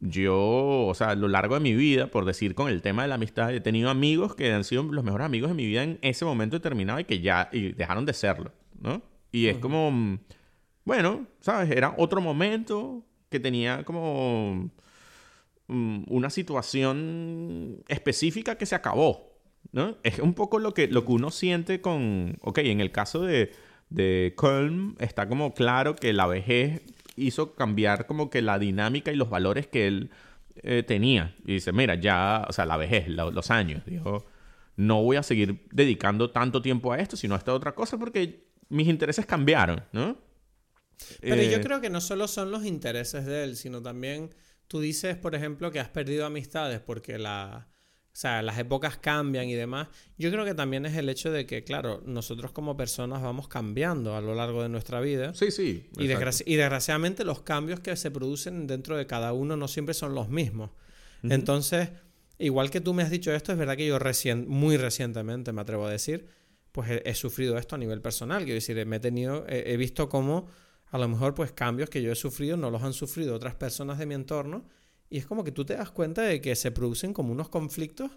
yo, 0.00 0.86
o 0.86 0.94
sea, 0.94 1.10
a 1.10 1.14
lo 1.14 1.28
largo 1.28 1.54
de 1.54 1.60
mi 1.60 1.74
vida, 1.74 2.06
por 2.06 2.24
decir 2.24 2.54
con 2.54 2.68
el 2.68 2.80
tema 2.80 3.02
de 3.02 3.08
la 3.08 3.16
amistad, 3.16 3.54
he 3.54 3.60
tenido 3.60 3.90
amigos 3.90 4.34
que 4.34 4.52
han 4.52 4.64
sido 4.64 4.82
los 4.84 5.04
mejores 5.04 5.26
amigos 5.26 5.50
de 5.50 5.54
mi 5.54 5.66
vida 5.66 5.82
en 5.82 5.98
ese 6.02 6.24
momento 6.24 6.56
determinado 6.56 6.98
y 7.00 7.04
que 7.04 7.20
ya 7.20 7.50
y 7.52 7.72
dejaron 7.72 8.06
de 8.06 8.14
serlo, 8.14 8.52
¿no? 8.80 9.02
Y 9.30 9.46
es 9.46 9.58
como, 9.58 10.18
bueno, 10.84 11.26
¿sabes? 11.40 11.70
Era 11.70 11.94
otro 11.98 12.20
momento 12.20 13.04
que 13.28 13.38
tenía 13.40 13.84
como 13.84 14.70
mm, 15.68 16.04
una 16.08 16.30
situación 16.30 17.82
específica 17.88 18.56
que 18.56 18.66
se 18.66 18.74
acabó, 18.74 19.38
¿no? 19.72 19.96
Es 20.02 20.18
un 20.18 20.34
poco 20.34 20.58
lo 20.58 20.72
que, 20.72 20.88
lo 20.88 21.04
que 21.04 21.12
uno 21.12 21.30
siente 21.30 21.80
con, 21.80 22.38
ok, 22.40 22.58
en 22.58 22.80
el 22.80 22.90
caso 22.90 23.22
de, 23.22 23.52
de 23.90 24.34
Köln 24.36 24.96
está 24.98 25.28
como 25.28 25.52
claro 25.52 25.94
que 25.94 26.12
la 26.12 26.26
vejez 26.26 26.82
hizo 27.26 27.54
cambiar 27.54 28.06
como 28.06 28.30
que 28.30 28.42
la 28.42 28.58
dinámica 28.58 29.12
y 29.12 29.16
los 29.16 29.30
valores 29.30 29.66
que 29.66 29.86
él 29.86 30.10
eh, 30.62 30.82
tenía. 30.82 31.36
Y 31.44 31.54
dice, 31.54 31.72
mira, 31.72 31.94
ya, 31.94 32.46
o 32.48 32.52
sea, 32.52 32.66
la 32.66 32.76
vejez, 32.76 33.08
los 33.08 33.50
años. 33.50 33.84
Dijo, 33.86 34.26
no 34.76 35.02
voy 35.02 35.16
a 35.16 35.22
seguir 35.22 35.66
dedicando 35.72 36.30
tanto 36.30 36.62
tiempo 36.62 36.92
a 36.92 36.98
esto, 36.98 37.16
sino 37.16 37.34
a 37.34 37.38
esta 37.38 37.54
otra 37.54 37.74
cosa, 37.74 37.98
porque 37.98 38.46
mis 38.68 38.88
intereses 38.88 39.26
cambiaron, 39.26 39.82
¿no? 39.92 40.18
Pero 41.20 41.42
yo 41.42 41.56
eh, 41.56 41.60
creo 41.60 41.80
que 41.80 41.90
no 41.90 42.00
solo 42.00 42.28
son 42.28 42.50
los 42.50 42.64
intereses 42.64 43.24
de 43.24 43.44
él, 43.44 43.56
sino 43.56 43.82
también 43.82 44.30
tú 44.68 44.80
dices, 44.80 45.16
por 45.16 45.34
ejemplo, 45.34 45.70
que 45.70 45.80
has 45.80 45.88
perdido 45.88 46.26
amistades 46.26 46.80
porque 46.80 47.18
la 47.18 47.69
sea, 48.20 48.42
las 48.42 48.58
épocas 48.58 48.98
cambian 48.98 49.48
y 49.48 49.54
demás. 49.54 49.88
Yo 50.18 50.30
creo 50.30 50.44
que 50.44 50.54
también 50.54 50.84
es 50.84 50.94
el 50.94 51.08
hecho 51.08 51.32
de 51.32 51.46
que, 51.46 51.64
claro, 51.64 52.02
nosotros 52.04 52.52
como 52.52 52.76
personas 52.76 53.22
vamos 53.22 53.48
cambiando 53.48 54.14
a 54.14 54.20
lo 54.20 54.34
largo 54.34 54.62
de 54.62 54.68
nuestra 54.68 55.00
vida. 55.00 55.32
Sí, 55.32 55.50
sí. 55.50 55.88
Y, 55.96 56.06
desgraciadamente 56.06 57.24
los 57.24 57.40
cambios 57.40 57.80
que 57.80 57.96
se 57.96 58.10
producen 58.10 58.66
dentro 58.66 58.98
de 58.98 59.06
cada 59.06 59.32
uno 59.32 59.56
no 59.56 59.68
siempre 59.68 59.94
son 59.94 60.14
los 60.14 60.28
mismos. 60.28 60.70
Entonces, 61.22 61.88
igual 62.38 62.70
que 62.70 62.82
tú 62.82 62.92
me 62.92 63.02
has 63.02 63.10
dicho 63.10 63.32
esto, 63.32 63.52
es 63.52 63.58
verdad 63.58 63.76
que 63.76 63.86
yo 63.86 63.98
recién, 63.98 64.46
muy 64.46 64.76
recientemente, 64.76 65.52
me 65.52 65.62
atrevo 65.62 65.86
a 65.86 65.90
decir, 65.90 66.26
pues 66.72 67.00
he, 67.02 67.14
sufrido 67.14 67.56
esto 67.56 67.76
a 67.76 67.78
nivel 67.78 68.02
personal. 68.02 68.44
Quiero 68.44 68.56
decir, 68.56 68.84
me 68.84 68.96
he 68.96 69.00
tenido, 69.00 69.46
he, 69.48 69.72
he 69.72 69.76
visto 69.78 70.10
cómo 70.10 70.46
a 70.90 70.98
lo 70.98 71.08
mejor 71.08 71.34
pues 71.34 71.52
cambios 71.52 71.88
que 71.88 72.02
yo 72.02 72.12
he 72.12 72.16
sufrido 72.16 72.58
no 72.58 72.70
los 72.70 72.82
han 72.82 72.92
sufrido 72.92 73.34
otras 73.34 73.54
personas 73.54 73.98
de 73.98 74.04
mi 74.04 74.14
entorno 74.14 74.66
y 75.10 75.18
es 75.18 75.26
como 75.26 75.44
que 75.44 75.52
tú 75.52 75.64
te 75.64 75.74
das 75.74 75.90
cuenta 75.90 76.22
de 76.22 76.40
que 76.40 76.54
se 76.56 76.70
producen 76.70 77.12
como 77.12 77.32
unos 77.32 77.48
conflictos 77.48 78.10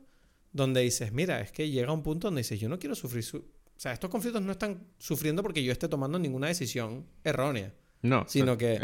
donde 0.52 0.82
dices, 0.82 1.12
mira, 1.12 1.42
es 1.42 1.52
que 1.52 1.70
llega 1.70 1.92
un 1.92 2.04
punto 2.04 2.28
donde 2.28 2.42
dices, 2.42 2.60
yo 2.60 2.70
no 2.70 2.80
quiero 2.80 2.96
sufrir... 2.96 3.24
Su... 3.24 3.38
O 3.40 3.80
sea, 3.84 3.92
estos 3.92 4.10
conflictos 4.10 4.42
no 4.44 4.52
están 4.52 4.86
sufriendo 5.00 5.42
porque 5.42 5.64
yo 5.64 5.72
esté 5.72 5.88
tomando 5.88 6.20
ninguna 6.20 6.48
decisión 6.48 7.08
errónea. 7.24 7.74
No. 8.04 8.26
Sino 8.28 8.58
que 8.58 8.80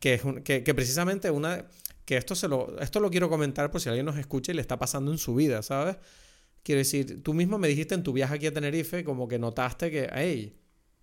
que, 0.00 0.42
que, 0.44 0.62
que 0.62 0.74
precisamente 0.74 1.30
una 1.30 1.66
que 2.04 2.16
esto, 2.16 2.34
se 2.34 2.46
lo, 2.46 2.78
esto 2.80 3.00
lo 3.00 3.10
quiero 3.10 3.28
comentar 3.28 3.70
por 3.70 3.80
si 3.80 3.88
alguien 3.88 4.06
nos 4.06 4.16
escucha 4.16 4.52
y 4.52 4.54
le 4.54 4.60
está 4.60 4.78
pasando 4.78 5.10
en 5.10 5.18
su 5.18 5.34
vida, 5.34 5.62
¿sabes? 5.62 5.96
Quiero 6.62 6.78
decir, 6.78 7.22
tú 7.22 7.34
mismo 7.34 7.58
me 7.58 7.66
dijiste 7.66 7.94
en 7.94 8.02
tu 8.02 8.12
viaje 8.12 8.34
aquí 8.34 8.46
a 8.46 8.54
Tenerife 8.54 9.02
como 9.02 9.26
que 9.26 9.38
notaste 9.38 9.90
que, 9.90 10.08
hey, 10.12 10.56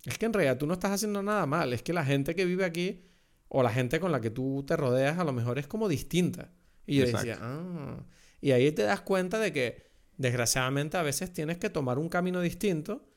es 0.04 0.16
que 0.16 0.26
en 0.26 0.32
realidad 0.32 0.56
tú 0.56 0.66
no 0.66 0.74
estás 0.74 0.92
haciendo 0.92 1.22
nada 1.22 1.44
mal, 1.44 1.72
es 1.74 1.82
que 1.82 1.92
la 1.92 2.04
gente 2.04 2.34
que 2.34 2.46
vive 2.46 2.64
aquí 2.64 3.02
o 3.48 3.62
la 3.62 3.70
gente 3.70 4.00
con 4.00 4.12
la 4.12 4.20
que 4.20 4.30
tú 4.30 4.64
te 4.66 4.76
rodeas 4.76 5.18
a 5.18 5.24
lo 5.24 5.32
mejor 5.32 5.58
es 5.58 5.66
como 5.66 5.88
distinta. 5.88 6.50
Y 6.86 6.96
yo 6.96 7.06
decía, 7.06 7.38
ah, 7.40 8.04
y 8.40 8.52
ahí 8.52 8.70
te 8.72 8.82
das 8.82 9.00
cuenta 9.00 9.38
de 9.38 9.52
que 9.52 9.84
desgraciadamente 10.16 10.96
a 10.96 11.02
veces 11.02 11.32
tienes 11.32 11.58
que 11.58 11.70
tomar 11.70 11.98
un 11.98 12.08
camino 12.08 12.40
distinto 12.40 13.08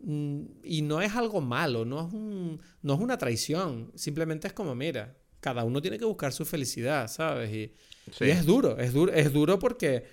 mm, 0.00 0.42
y 0.62 0.82
no 0.82 1.02
es 1.02 1.14
algo 1.14 1.40
malo, 1.40 1.84
no 1.84 2.06
es, 2.06 2.12
un, 2.12 2.60
no 2.82 2.94
es 2.94 3.00
una 3.00 3.18
traición, 3.18 3.92
simplemente 3.94 4.46
es 4.48 4.52
como, 4.52 4.74
mira, 4.74 5.16
cada 5.40 5.64
uno 5.64 5.82
tiene 5.82 5.98
que 5.98 6.04
buscar 6.04 6.32
su 6.32 6.44
felicidad, 6.44 7.08
¿sabes? 7.08 7.52
Y, 7.52 7.74
es 8.20 8.44
duro, 8.44 8.78
es 8.78 8.92
duro, 8.92 9.12
es 9.12 9.32
duro 9.32 9.58
porque 9.58 10.04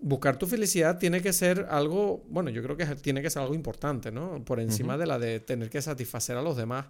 buscar 0.00 0.38
tu 0.38 0.46
felicidad 0.46 0.98
tiene 0.98 1.20
que 1.20 1.32
ser 1.32 1.66
algo, 1.68 2.24
bueno, 2.28 2.50
yo 2.50 2.62
creo 2.62 2.76
que 2.76 2.86
tiene 2.96 3.22
que 3.22 3.30
ser 3.30 3.42
algo 3.42 3.54
importante, 3.54 4.10
¿no? 4.10 4.42
Por 4.44 4.60
encima 4.60 4.96
de 4.96 5.06
la 5.06 5.18
de 5.18 5.40
tener 5.40 5.68
que 5.68 5.82
satisfacer 5.82 6.36
a 6.36 6.42
los 6.42 6.56
demás. 6.56 6.86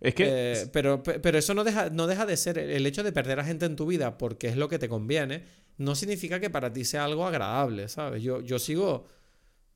Es 0.00 0.14
que... 0.14 0.24
Eh, 0.28 0.66
pero, 0.72 1.02
pero 1.02 1.38
eso 1.38 1.54
no 1.54 1.64
deja, 1.64 1.90
no 1.90 2.06
deja 2.06 2.26
de 2.26 2.36
ser 2.36 2.58
el 2.58 2.86
hecho 2.86 3.02
de 3.02 3.12
perder 3.12 3.40
a 3.40 3.44
gente 3.44 3.66
en 3.66 3.76
tu 3.76 3.86
vida 3.86 4.18
porque 4.18 4.48
es 4.48 4.56
lo 4.56 4.68
que 4.68 4.78
te 4.78 4.88
conviene, 4.88 5.44
no 5.76 5.94
significa 5.94 6.40
que 6.40 6.50
para 6.50 6.72
ti 6.72 6.84
sea 6.84 7.04
algo 7.04 7.26
agradable, 7.26 7.88
¿sabes? 7.88 8.22
Yo, 8.22 8.40
yo 8.40 8.58
sigo... 8.58 9.06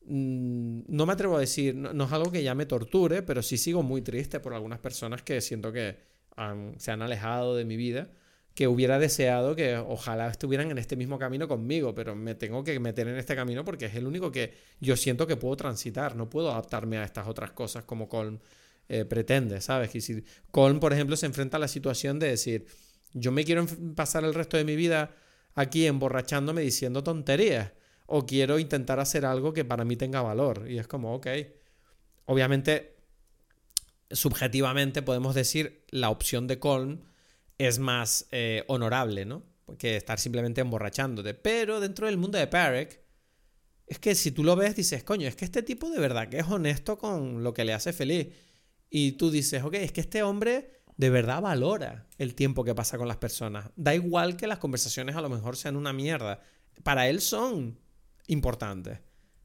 Mm, 0.04 0.82
no 0.88 1.06
me 1.06 1.12
atrevo 1.12 1.36
a 1.36 1.40
decir, 1.40 1.74
no 1.74 2.04
es 2.04 2.12
algo 2.12 2.32
que 2.32 2.42
ya 2.42 2.54
me 2.54 2.66
torture, 2.66 3.22
pero 3.22 3.42
sí 3.42 3.56
sigo 3.56 3.82
muy 3.82 4.02
triste 4.02 4.40
por 4.40 4.54
algunas 4.54 4.78
personas 4.80 5.22
que 5.22 5.40
siento 5.40 5.72
que 5.72 5.96
se 6.78 6.90
han 6.90 7.02
alejado 7.02 7.54
de 7.54 7.64
mi 7.64 7.76
vida, 7.76 8.10
que 8.54 8.66
hubiera 8.68 8.98
deseado 8.98 9.54
que 9.54 9.76
ojalá 9.76 10.28
estuvieran 10.28 10.70
en 10.70 10.78
este 10.78 10.96
mismo 10.96 11.18
camino 11.18 11.48
conmigo, 11.48 11.94
pero 11.94 12.14
me 12.14 12.34
tengo 12.34 12.64
que 12.64 12.78
meter 12.80 13.08
en 13.08 13.16
este 13.16 13.34
camino 13.34 13.64
porque 13.64 13.86
es 13.86 13.94
el 13.94 14.06
único 14.06 14.30
que 14.30 14.54
yo 14.80 14.96
siento 14.96 15.26
que 15.26 15.36
puedo 15.36 15.56
transitar, 15.56 16.16
no 16.16 16.28
puedo 16.28 16.50
adaptarme 16.50 16.98
a 16.98 17.04
estas 17.04 17.28
otras 17.28 17.52
cosas 17.52 17.84
como 17.84 18.08
Colm 18.08 18.38
eh, 18.92 19.06
pretende, 19.06 19.62
¿sabes? 19.62 19.88
Que 19.88 20.02
si 20.02 20.22
Colm, 20.50 20.78
por 20.78 20.92
ejemplo, 20.92 21.16
se 21.16 21.24
enfrenta 21.24 21.56
a 21.56 21.60
la 21.60 21.68
situación 21.68 22.18
de 22.18 22.28
decir, 22.28 22.66
yo 23.14 23.32
me 23.32 23.42
quiero 23.42 23.66
pasar 23.94 24.22
el 24.22 24.34
resto 24.34 24.58
de 24.58 24.64
mi 24.64 24.76
vida 24.76 25.14
aquí 25.54 25.86
emborrachándome 25.86 26.60
diciendo 26.60 27.02
tonterías, 27.02 27.72
o 28.04 28.26
quiero 28.26 28.58
intentar 28.58 29.00
hacer 29.00 29.24
algo 29.24 29.54
que 29.54 29.64
para 29.64 29.86
mí 29.86 29.96
tenga 29.96 30.20
valor, 30.20 30.70
y 30.70 30.76
es 30.78 30.86
como, 30.86 31.14
ok, 31.14 31.26
obviamente 32.26 32.96
subjetivamente 34.10 35.00
podemos 35.00 35.34
decir 35.34 35.86
la 35.88 36.10
opción 36.10 36.46
de 36.46 36.58
Colm 36.58 37.00
es 37.56 37.78
más 37.78 38.26
eh, 38.30 38.62
honorable, 38.66 39.24
¿no? 39.24 39.42
Que 39.78 39.96
estar 39.96 40.18
simplemente 40.18 40.60
emborrachándote. 40.60 41.32
Pero 41.32 41.80
dentro 41.80 42.04
del 42.04 42.18
mundo 42.18 42.36
de 42.36 42.46
Parek, 42.46 43.00
es 43.86 43.98
que 43.98 44.14
si 44.14 44.32
tú 44.32 44.44
lo 44.44 44.54
ves, 44.54 44.76
dices, 44.76 45.02
coño, 45.02 45.26
es 45.28 45.34
que 45.34 45.46
este 45.46 45.62
tipo 45.62 45.88
de 45.88 45.98
verdad 45.98 46.28
que 46.28 46.40
es 46.40 46.46
honesto 46.46 46.98
con 46.98 47.42
lo 47.42 47.54
que 47.54 47.64
le 47.64 47.72
hace 47.72 47.94
feliz. 47.94 48.28
Y 48.94 49.12
tú 49.12 49.30
dices, 49.30 49.62
ok, 49.64 49.72
es 49.76 49.90
que 49.90 50.02
este 50.02 50.22
hombre 50.22 50.82
de 50.98 51.08
verdad 51.08 51.40
valora 51.40 52.06
el 52.18 52.34
tiempo 52.34 52.62
que 52.62 52.74
pasa 52.74 52.98
con 52.98 53.08
las 53.08 53.16
personas. 53.16 53.70
Da 53.74 53.94
igual 53.94 54.36
que 54.36 54.46
las 54.46 54.58
conversaciones 54.58 55.16
a 55.16 55.22
lo 55.22 55.30
mejor 55.30 55.56
sean 55.56 55.76
una 55.76 55.94
mierda. 55.94 56.42
Para 56.82 57.08
él 57.08 57.22
son 57.22 57.78
importantes. 58.26 58.98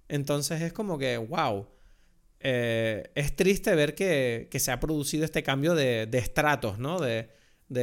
Entonces 0.09 0.61
es 0.61 0.73
como 0.73 0.97
que, 0.97 1.17
wow. 1.17 1.65
Eh, 2.41 3.09
es 3.15 3.37
triste 3.37 3.73
ver 3.73 3.95
que, 3.95 4.49
se 4.59 4.69
ha 4.69 4.81
producido 4.81 5.23
este 5.23 5.43
cambio 5.43 5.75
de, 5.75 6.09
estratos, 6.11 6.77
¿no? 6.77 6.99
De, 6.99 7.29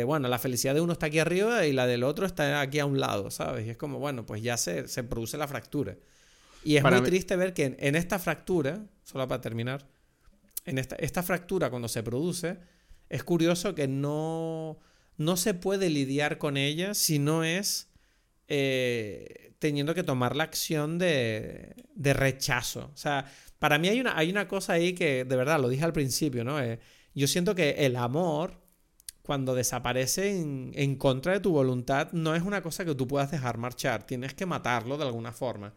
bueno, 0.04 0.28
la 0.28 0.38
felicidad 0.38 0.74
de 0.74 0.82
uno 0.82 0.92
está 0.92 1.06
aquí 1.06 1.18
arriba 1.18 1.64
y 1.66 1.72
la 1.72 1.86
del 1.86 2.04
otro 2.04 2.26
está 2.26 2.60
aquí 2.60 2.78
a 2.78 2.84
un 2.84 3.00
lado, 3.00 3.30
¿sabes? 3.30 3.66
Y 3.66 3.70
es 3.70 3.78
como, 3.78 3.98
bueno, 3.98 4.26
pues 4.26 4.42
ya 4.42 4.58
se, 4.58 4.84
produce 5.04 5.38
la 5.38 5.48
fractura. 5.48 5.96
Y 6.62 6.76
es 6.76 6.84
muy 6.84 7.00
triste 7.00 7.36
ver 7.36 7.54
que 7.54 7.74
en, 7.78 7.94
esta 7.96 8.18
fractura, 8.18 8.84
solo 9.02 9.26
para 9.26 9.40
terminar, 9.40 9.93
en 10.64 10.78
esta, 10.78 10.96
esta 10.96 11.22
fractura 11.22 11.70
cuando 11.70 11.88
se 11.88 12.02
produce, 12.02 12.58
es 13.08 13.24
curioso 13.24 13.74
que 13.74 13.88
no, 13.88 14.78
no 15.16 15.36
se 15.36 15.54
puede 15.54 15.90
lidiar 15.90 16.38
con 16.38 16.56
ella 16.56 16.94
si 16.94 17.18
no 17.18 17.44
es 17.44 17.90
eh, 18.48 19.54
teniendo 19.58 19.94
que 19.94 20.02
tomar 20.02 20.36
la 20.36 20.44
acción 20.44 20.98
de, 20.98 21.74
de 21.94 22.12
rechazo. 22.12 22.90
O 22.92 22.96
sea, 22.96 23.30
para 23.58 23.78
mí 23.78 23.88
hay 23.88 24.00
una, 24.00 24.16
hay 24.16 24.30
una 24.30 24.46
cosa 24.46 24.74
ahí 24.74 24.92
que, 24.92 25.24
de 25.24 25.36
verdad, 25.36 25.58
lo 25.58 25.70
dije 25.70 25.84
al 25.84 25.92
principio, 25.92 26.44
¿no? 26.44 26.60
Eh, 26.60 26.80
yo 27.14 27.26
siento 27.26 27.54
que 27.54 27.70
el 27.70 27.96
amor, 27.96 28.60
cuando 29.22 29.54
desaparece 29.54 30.38
en, 30.38 30.96
contra 30.96 31.32
de 31.32 31.40
tu 31.40 31.52
voluntad, 31.52 32.12
no 32.12 32.34
es 32.34 32.42
una 32.42 32.62
cosa 32.62 32.84
que 32.84 32.94
tú 32.94 33.06
puedas 33.06 33.30
dejar 33.30 33.56
marchar. 33.56 34.04
Tienes 34.04 34.34
que 34.34 34.44
matarlo 34.44 34.98
de 34.98 35.04
alguna 35.04 35.32
forma. 35.32 35.74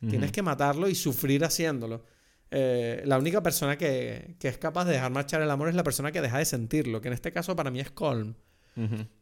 Tienes 0.00 0.32
que 0.32 0.42
matarlo 0.42 0.88
y 0.88 0.94
sufrir 0.94 1.44
haciéndolo. 1.44 2.04
Eh, 2.50 3.02
la 3.04 3.18
única 3.18 3.42
persona 3.42 3.76
que, 3.76 4.36
es 4.40 4.58
capaz 4.58 4.86
de 4.86 4.92
dejar 4.92 5.10
marchar 5.10 5.42
el 5.42 5.50
amor 5.50 5.68
es 5.68 5.74
la 5.74 5.84
persona 5.84 6.12
que 6.12 6.20
deja 6.20 6.38
de 6.38 6.44
sentirlo, 6.44 7.00
que 7.00 7.08
en 7.08 7.14
este 7.14 7.32
caso 7.32 7.54
para 7.56 7.70
mí 7.70 7.80
es 7.80 7.90
Colm. 7.90 8.34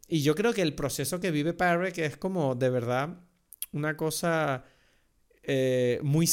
Y 0.07 0.21
yo 0.21 0.35
creo 0.35 0.53
que 0.53 0.61
el 0.61 0.75
proceso 0.75 1.19
que 1.19 1.31
vive 1.31 1.57
que 1.95 2.05
es 2.05 2.19
como 2.19 2.55
de 2.55 2.69
verdad 2.69 3.21
una 3.73 3.97
cosa 3.97 4.65
eh, 5.43 5.99
muy 6.03 6.29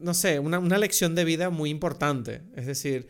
no 0.00 0.14
sé, 0.14 0.38
una, 0.38 0.78
lección 0.78 1.14
de 1.14 1.24
vida 1.24 1.50
muy 1.50 1.70
importante. 1.70 2.42
Es 2.56 2.66
decir, 2.66 3.08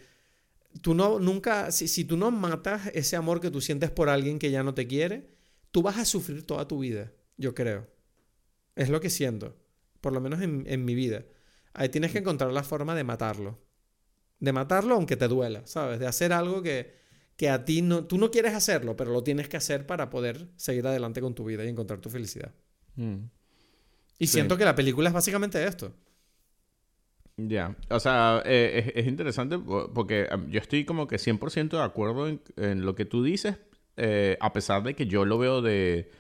tú 0.83 0.95
no, 0.95 1.19
nunca, 1.19 1.71
si, 1.73 1.89
si, 1.89 2.05
tú 2.05 2.17
no 2.17 2.31
matas 2.31 2.89
ese 2.95 3.17
amor 3.17 3.41
que 3.41 3.51
tú 3.51 3.61
sientes 3.61 3.91
por 3.91 4.09
alguien 4.09 4.39
que 4.39 4.51
ya 4.51 4.63
no 4.63 4.75
te 4.75 4.87
quiere, 4.87 5.31
tú 5.71 5.83
vas 5.83 5.99
a 5.99 6.05
sufrir 6.05 6.45
toda 6.45 6.67
tu 6.67 6.81
vida, 6.81 7.13
yo 7.37 7.55
creo. 7.55 7.89
Es 8.75 8.89
lo 8.89 9.01
que 9.01 9.11
siento, 9.11 9.57
por 10.01 10.13
lo 10.13 10.21
menos 10.21 10.43
en, 10.43 10.65
en 10.67 10.85
mi 10.85 10.95
vida. 10.95 11.25
Ahí 11.75 11.89
tienes 11.89 12.13
que 12.13 12.19
encontrar 12.19 12.53
la 12.53 12.63
forma 12.63 12.95
de 12.95 13.05
matarlo. 13.05 13.59
De 14.39 14.53
matarlo 14.53 14.95
aunque 14.95 15.17
te 15.17 15.29
duela, 15.29 15.63
¿sabes? 15.67 16.01
De 16.01 16.07
hacer 16.07 16.33
algo 16.33 16.63
que, 16.63 16.95
que 17.37 17.51
a 17.51 17.65
ti 17.65 17.83
no, 17.83 18.05
tú 18.05 18.19
no 18.19 18.31
quieres 18.31 18.55
hacerlo, 18.55 18.97
pero 18.97 19.13
lo 19.13 19.23
tienes 19.23 19.49
que 19.49 19.57
hacer 19.57 19.87
para 19.87 20.11
poder 20.11 20.49
seguir 20.57 20.87
adelante 20.87 21.21
con 21.21 21.35
tu 21.35 21.45
vida 21.45 21.65
y 21.65 21.69
encontrar 21.69 22.01
tu 22.01 22.11
felicidad. 22.11 22.53
Mm. 22.97 23.25
Y 24.19 24.27
siento 24.27 24.59
que 24.59 24.65
la 24.65 24.75
película 24.75 25.09
es 25.09 25.15
básicamente 25.15 25.65
esto. 25.67 25.95
Ya, 27.49 27.75
o 27.89 27.99
sea, 27.99 28.43
eh, 28.45 28.93
es, 28.95 29.07
interesante 29.07 29.59
porque 29.59 30.29
yo 30.49 30.61
estoy 30.61 30.85
como 30.85 31.07
que 31.07 31.17
100% 31.17 31.71
de 31.71 31.83
acuerdo 31.83 32.29
en, 32.29 32.85
lo 32.85 32.95
que 32.95 33.07
tú 33.07 33.25
dices, 33.25 33.57
eh, 33.97 34.37
a 34.41 34.53
pesar 34.53 34.83
de 34.83 34.95
que 34.95 35.07
yo 35.07 35.25
lo 35.25 35.39
veo 35.39 35.63
de, 35.63 36.11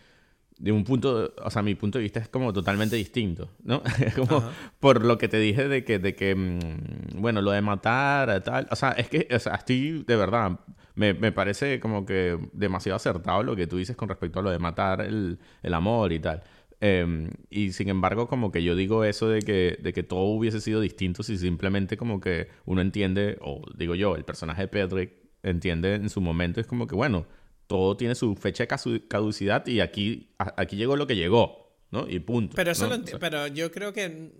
de 0.60 0.72
un 0.72 0.84
punto, 0.84 1.32
o 1.42 1.50
sea, 1.50 1.62
mi 1.62 1.74
punto 1.74 1.98
de 1.98 2.02
vista 2.02 2.20
es 2.20 2.28
como 2.28 2.52
totalmente 2.52 2.94
distinto, 2.94 3.48
¿no? 3.64 3.82
como 4.16 4.44
por 4.78 5.04
lo 5.04 5.16
que 5.16 5.26
te 5.26 5.38
dije 5.38 5.68
de 5.68 5.84
que, 5.84 5.98
de 5.98 6.14
que 6.14 6.34
mm, 6.34 7.20
bueno, 7.20 7.40
lo 7.40 7.50
de 7.50 7.62
matar, 7.62 8.42
tal, 8.44 8.68
o 8.70 8.76
sea, 8.76 8.90
es 8.92 9.08
que, 9.08 9.26
o 9.34 9.38
sea, 9.38 9.54
estoy, 9.54 10.04
de 10.06 10.16
verdad, 10.16 10.60
me, 10.94 11.14
me, 11.14 11.32
parece 11.32 11.80
como 11.80 12.04
que 12.04 12.38
demasiado 12.52 12.96
acertado 12.96 13.42
lo 13.42 13.56
que 13.56 13.66
tú 13.66 13.78
dices 13.78 13.96
con 13.96 14.10
respecto 14.10 14.40
a 14.40 14.42
lo 14.42 14.50
de 14.50 14.58
matar 14.58 15.00
el, 15.00 15.38
el 15.62 15.74
amor 15.74 16.12
y 16.12 16.20
tal. 16.20 16.42
Em, 16.80 17.30
y 17.50 17.72
sin 17.72 17.88
embargo, 17.88 18.28
como 18.28 18.52
que 18.52 18.62
yo 18.62 18.76
digo 18.76 19.04
eso 19.04 19.28
de 19.28 19.40
que, 19.40 19.78
de 19.82 19.92
que 19.94 20.02
todo 20.02 20.24
hubiese 20.24 20.60
sido 20.60 20.80
distinto 20.80 21.22
si 21.22 21.38
simplemente 21.38 21.96
como 21.96 22.20
que 22.20 22.48
uno 22.66 22.82
entiende, 22.82 23.38
o 23.40 23.62
digo 23.76 23.94
yo, 23.94 24.14
el 24.16 24.24
personaje 24.24 24.62
de 24.62 24.68
Pedrick 24.68 25.12
entiende 25.42 25.94
en 25.94 26.10
su 26.10 26.20
momento, 26.20 26.60
es 26.60 26.66
como 26.66 26.86
que, 26.86 26.94
bueno, 26.94 27.26
todo 27.70 27.96
tiene 27.96 28.16
su 28.16 28.34
fecha 28.34 28.66
de 28.66 29.06
caducidad 29.06 29.64
y 29.68 29.78
aquí, 29.78 30.34
aquí 30.38 30.74
llegó 30.74 30.96
lo 30.96 31.06
que 31.06 31.14
llegó, 31.14 31.72
¿no? 31.92 32.04
Y 32.08 32.18
punto. 32.18 32.56
Pero, 32.56 32.72
eso 32.72 32.90
pero 33.20 33.46
yo 33.46 33.70
creo 33.70 33.92
que... 33.92 34.32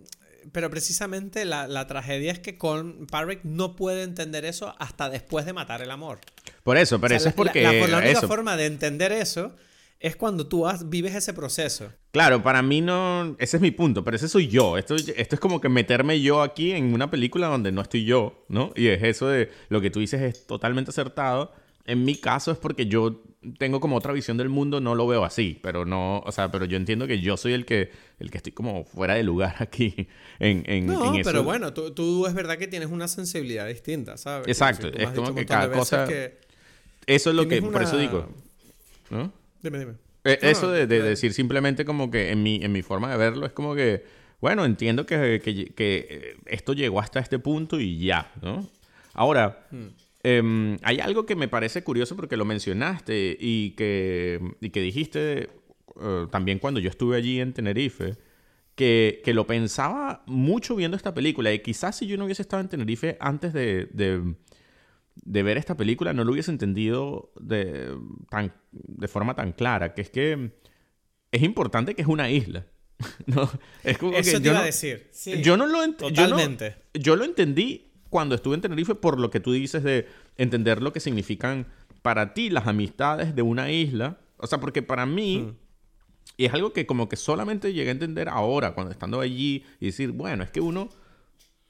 Pero 0.51 0.69
precisamente 0.69 1.45
la, 1.45 1.65
la 1.69 1.87
tragedia 1.87 2.33
es 2.33 2.39
que 2.39 2.57
con 2.57 3.07
Parrick 3.07 3.39
no 3.45 3.77
puede 3.77 4.03
entender 4.03 4.43
eso 4.43 4.75
hasta 4.79 5.09
después 5.09 5.45
de 5.45 5.53
matar 5.53 5.81
el 5.81 5.91
amor. 5.91 6.19
Por 6.63 6.75
eso, 6.75 6.99
pero 6.99 7.15
eso 7.15 7.29
es 7.29 7.33
porque... 7.33 7.63
La, 7.63 7.71
la 7.87 7.99
única 7.99 8.21
forma 8.23 8.57
de 8.57 8.65
entender 8.65 9.13
eso 9.13 9.55
es 10.01 10.17
cuando 10.17 10.47
tú 10.47 10.65
vives 10.87 11.15
ese 11.15 11.33
proceso. 11.33 11.89
Claro, 12.11 12.43
para 12.43 12.61
mí 12.61 12.81
no, 12.81 13.37
ese 13.39 13.55
es 13.55 13.61
mi 13.61 13.71
punto, 13.71 14.03
pero 14.03 14.17
ese 14.17 14.27
soy 14.27 14.49
yo. 14.49 14.77
Esto, 14.77 14.95
esto 14.95 15.35
es 15.35 15.39
como 15.39 15.61
que 15.61 15.69
meterme 15.69 16.19
yo 16.19 16.41
aquí 16.41 16.73
en 16.73 16.93
una 16.93 17.09
película 17.09 17.47
donde 17.47 17.71
no 17.71 17.81
estoy 17.81 18.03
yo, 18.03 18.43
¿no? 18.49 18.73
Y 18.75 18.87
es 18.87 19.01
eso 19.03 19.29
de 19.29 19.49
lo 19.69 19.79
que 19.79 19.89
tú 19.89 20.01
dices 20.01 20.21
es 20.21 20.45
totalmente 20.47 20.91
acertado. 20.91 21.53
En 21.85 22.05
mi 22.05 22.15
caso 22.15 22.51
es 22.51 22.57
porque 22.57 22.85
yo 22.85 23.23
tengo 23.57 23.79
como 23.79 23.95
otra 23.95 24.13
visión 24.13 24.37
del 24.37 24.49
mundo, 24.49 24.79
no 24.81 24.93
lo 24.93 25.07
veo 25.07 25.25
así, 25.25 25.59
pero 25.63 25.83
no, 25.83 26.19
o 26.19 26.31
sea, 26.31 26.51
pero 26.51 26.65
yo 26.65 26.77
entiendo 26.77 27.07
que 27.07 27.19
yo 27.21 27.37
soy 27.37 27.53
el 27.53 27.65
que, 27.65 27.91
el 28.19 28.29
que 28.29 28.37
estoy 28.37 28.51
como 28.51 28.85
fuera 28.85 29.15
de 29.15 29.23
lugar 29.23 29.55
aquí 29.59 30.07
en, 30.39 30.63
en, 30.67 30.85
no, 30.85 31.13
pero 31.23 31.43
bueno, 31.43 31.73
tú, 31.73 32.27
es 32.27 32.33
verdad 32.33 32.57
que 32.57 32.67
tienes 32.67 32.89
una 32.89 33.07
sensibilidad 33.07 33.67
distinta, 33.67 34.17
¿sabes? 34.17 34.47
Exacto, 34.47 34.87
es 34.87 35.09
como 35.09 35.33
que 35.33 35.45
cada 35.45 35.71
cosa... 35.71 36.07
eso 37.07 37.29
es 37.29 37.35
lo 37.35 37.47
que, 37.47 37.61
por 37.61 37.81
eso 37.81 37.97
digo, 37.97 38.29
¿no? 39.09 39.33
Dime, 39.61 39.79
dime. 39.79 39.93
Eh, 40.23 40.37
eso 40.43 40.69
de, 40.69 40.85
decir 40.85 41.33
simplemente 41.33 41.83
como 41.83 42.11
que 42.11 42.29
en 42.29 42.43
mi, 42.43 42.63
en 42.63 42.71
mi 42.71 42.83
forma 42.83 43.09
de 43.09 43.17
verlo 43.17 43.47
es 43.47 43.53
como 43.53 43.73
que, 43.73 44.05
bueno, 44.39 44.65
entiendo 44.65 45.07
que, 45.07 45.41
que, 45.43 45.73
que 45.73 46.37
esto 46.45 46.73
llegó 46.73 46.99
hasta 46.99 47.19
este 47.19 47.39
punto 47.39 47.79
y 47.79 47.97
ya, 47.97 48.31
¿no? 48.41 48.67
Ahora, 49.13 49.65
hmm. 49.71 49.87
Em, 50.23 50.77
hay 50.83 50.99
algo 50.99 51.25
que 51.25 51.35
me 51.35 51.47
parece 51.47 51.83
curioso 51.83 52.15
porque 52.15 52.37
lo 52.37 52.45
mencionaste 52.45 53.37
y 53.39 53.71
que, 53.71 54.39
y 54.59 54.69
que 54.69 54.81
dijiste 54.81 55.49
eh, 56.01 56.27
también 56.31 56.59
cuando 56.59 56.79
yo 56.79 56.89
estuve 56.89 57.17
allí 57.17 57.39
en 57.39 57.53
Tenerife, 57.53 58.17
que, 58.75 59.21
que, 59.23 59.33
lo 59.33 59.45
pensaba 59.45 60.23
mucho 60.25 60.75
viendo 60.75 60.97
esta 60.97 61.13
película. 61.13 61.53
Y 61.53 61.59
quizás 61.59 61.97
si 61.97 62.07
yo 62.07 62.17
no 62.17 62.25
hubiese 62.25 62.41
estado 62.41 62.61
en 62.61 62.69
Tenerife 62.69 63.17
antes 63.19 63.53
de, 63.53 63.87
de, 63.91 64.35
de 65.15 65.43
ver 65.43 65.57
esta 65.57 65.75
película, 65.75 66.13
no 66.13 66.23
lo 66.23 66.31
hubiese 66.31 66.51
entendido 66.51 67.31
de, 67.39 67.95
tan, 68.29 68.53
de 68.71 69.07
forma 69.07 69.35
tan 69.35 69.51
clara. 69.51 69.93
Que 69.93 70.01
es 70.01 70.09
que 70.09 70.51
es 71.31 71.43
importante 71.43 71.95
que 71.95 72.01
es 72.01 72.07
una 72.07 72.29
isla. 72.29 72.65
no, 73.25 73.49
es 73.83 73.97
como 73.97 74.13
Eso 74.13 74.41
te 74.41 74.49
iba 74.49 74.59
a 74.59 74.65
decir. 74.65 75.09
yo 75.41 75.57
no 75.57 75.65
lo 75.65 75.93
Totalmente. 75.93 76.75
Yo, 76.93 77.15
lo 77.15 77.25
entendí 77.25 77.90
cuando 78.11 78.35
estuve 78.35 78.55
en 78.55 78.61
Tenerife 78.61 78.93
por 78.93 79.19
lo 79.19 79.31
que 79.31 79.39
tú 79.39 79.53
dices 79.53 79.83
de 79.83 80.05
entender 80.37 80.83
lo 80.83 80.91
que 80.91 80.99
significan 80.99 81.65
para 82.01 82.33
ti 82.33 82.49
las 82.49 82.67
amistades 82.67 83.35
de 83.35 83.41
una 83.41 83.71
isla. 83.71 84.19
O 84.37 84.47
sea, 84.47 84.59
porque 84.59 84.83
para 84.83 85.05
mí, 85.05 85.37
mm. 85.37 85.55
y 86.37 86.45
es 86.45 86.53
algo 86.53 86.73
que 86.73 86.85
como 86.85 87.07
que 87.07 87.15
solamente 87.15 87.73
llegué 87.73 87.89
a 87.89 87.93
entender 87.93 88.27
ahora, 88.27 88.73
cuando 88.73 88.91
estando 88.91 89.21
allí, 89.21 89.63
y 89.79 89.87
decir, 89.87 90.11
bueno, 90.11 90.43
es 90.43 90.51
que 90.51 90.61
uno... 90.61 90.89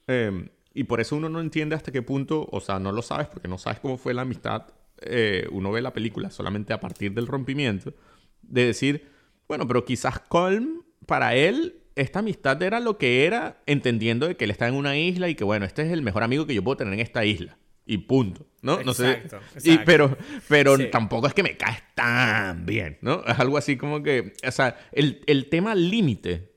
Em, 0.07 0.49
y 0.73 0.85
por 0.85 0.99
eso 0.99 1.15
uno 1.15 1.29
no 1.29 1.41
entiende 1.41 1.75
hasta 1.75 1.91
qué 1.91 2.01
punto, 2.01 2.47
o 2.51 2.59
sea, 2.59 2.79
no 2.79 2.91
lo 2.91 3.01
sabes 3.01 3.27
porque 3.27 3.47
no 3.47 3.57
sabes 3.57 3.79
cómo 3.79 3.97
fue 3.97 4.13
la 4.13 4.23
amistad. 4.23 4.63
Eh, 5.01 5.47
uno 5.51 5.71
ve 5.71 5.81
la 5.81 5.93
película 5.93 6.31
solamente 6.31 6.73
a 6.73 6.79
partir 6.79 7.13
del 7.13 7.27
rompimiento. 7.27 7.93
De 8.41 8.65
decir, 8.65 9.07
bueno, 9.47 9.67
pero 9.67 9.85
quizás 9.85 10.19
Colm 10.19 10.83
para 11.05 11.35
él, 11.35 11.80
esta 11.95 12.19
amistad 12.19 12.61
era 12.61 12.79
lo 12.79 12.97
que 12.97 13.25
era, 13.25 13.61
entendiendo 13.65 14.27
de 14.27 14.35
que 14.35 14.45
él 14.45 14.51
está 14.51 14.67
en 14.67 14.75
una 14.75 14.97
isla 14.97 15.29
y 15.29 15.35
que, 15.35 15.43
bueno, 15.43 15.65
este 15.65 15.81
es 15.83 15.91
el 15.91 16.01
mejor 16.01 16.23
amigo 16.23 16.45
que 16.45 16.53
yo 16.53 16.63
puedo 16.63 16.77
tener 16.77 16.93
en 16.93 16.99
esta 16.99 17.25
isla. 17.25 17.57
Y 17.85 17.97
punto, 17.97 18.45
¿no? 18.61 18.81
no 18.83 18.93
sé. 18.93 19.23
pero 19.85 20.15
pero 20.47 20.77
tampoco 20.89 21.27
es 21.27 21.33
que 21.33 21.43
me 21.43 21.57
caes 21.57 21.79
tan 21.95 22.65
bien, 22.65 22.99
¿no? 23.01 23.23
Es 23.25 23.37
algo 23.39 23.57
así 23.57 23.75
como 23.75 24.03
que, 24.03 24.33
o 24.47 24.51
sea, 24.51 24.77
el, 24.91 25.49
tema 25.49 25.73
límite 25.73 26.53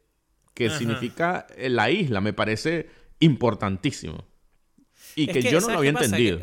que 0.52 0.70
significa 0.70 1.46
la 1.58 1.90
isla 1.90 2.20
me 2.20 2.34
parece 2.34 2.88
importantísimo. 3.20 4.28
Y 5.16 5.26
que, 5.26 5.42
yo 5.42 5.60
no 5.60 5.68
lo 5.70 5.78
había 5.78 5.90
entendido. 5.90 6.40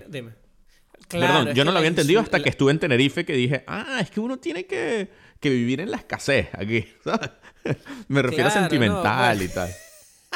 Perdón, 1.08 1.54
yo 1.54 1.64
no 1.64 1.72
lo 1.72 1.78
había 1.78 1.90
entendido 1.90 2.20
hasta 2.22 2.42
que 2.42 2.50
estuve 2.50 2.72
en 2.72 2.80
Tenerife 2.80 3.24
que 3.24 3.34
dije, 3.34 3.64
ah, 3.68 4.00
es 4.02 4.10
que 4.10 4.20
uno 4.20 4.38
tiene 4.38 4.66
que, 4.66 5.10
que 5.40 5.50
vivir 5.50 5.82
en 5.82 5.92
la 5.92 5.98
escasez 5.98 6.48
aquí, 6.54 6.86
¿sabes? 7.04 7.30
Me 8.08 8.22
refiero 8.22 8.48
a 8.48 8.52
sentimental 8.52 9.42
y 9.42 9.48
tal. 9.48 9.70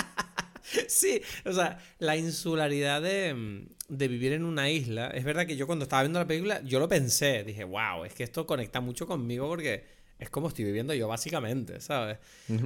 sí, 0.87 1.21
o 1.45 1.53
sea, 1.53 1.79
la 1.99 2.17
insularidad 2.17 3.01
de, 3.01 3.65
de, 3.87 4.07
vivir 4.07 4.33
en 4.33 4.45
una 4.45 4.69
isla. 4.69 5.07
Es 5.07 5.23
verdad 5.23 5.45
que 5.45 5.55
yo 5.55 5.67
cuando 5.67 5.83
estaba 5.83 6.03
viendo 6.03 6.19
la 6.19 6.27
película, 6.27 6.61
yo 6.63 6.79
lo 6.79 6.87
pensé. 6.87 7.43
Dije, 7.43 7.63
wow, 7.63 8.05
es 8.05 8.13
que 8.13 8.23
esto 8.23 8.45
conecta 8.45 8.81
mucho 8.81 9.07
conmigo 9.07 9.47
porque 9.47 9.85
es 10.17 10.29
como 10.29 10.47
estoy 10.47 10.65
viviendo 10.65 10.93
yo 10.93 11.07
básicamente, 11.07 11.81
¿sabes? 11.81 12.19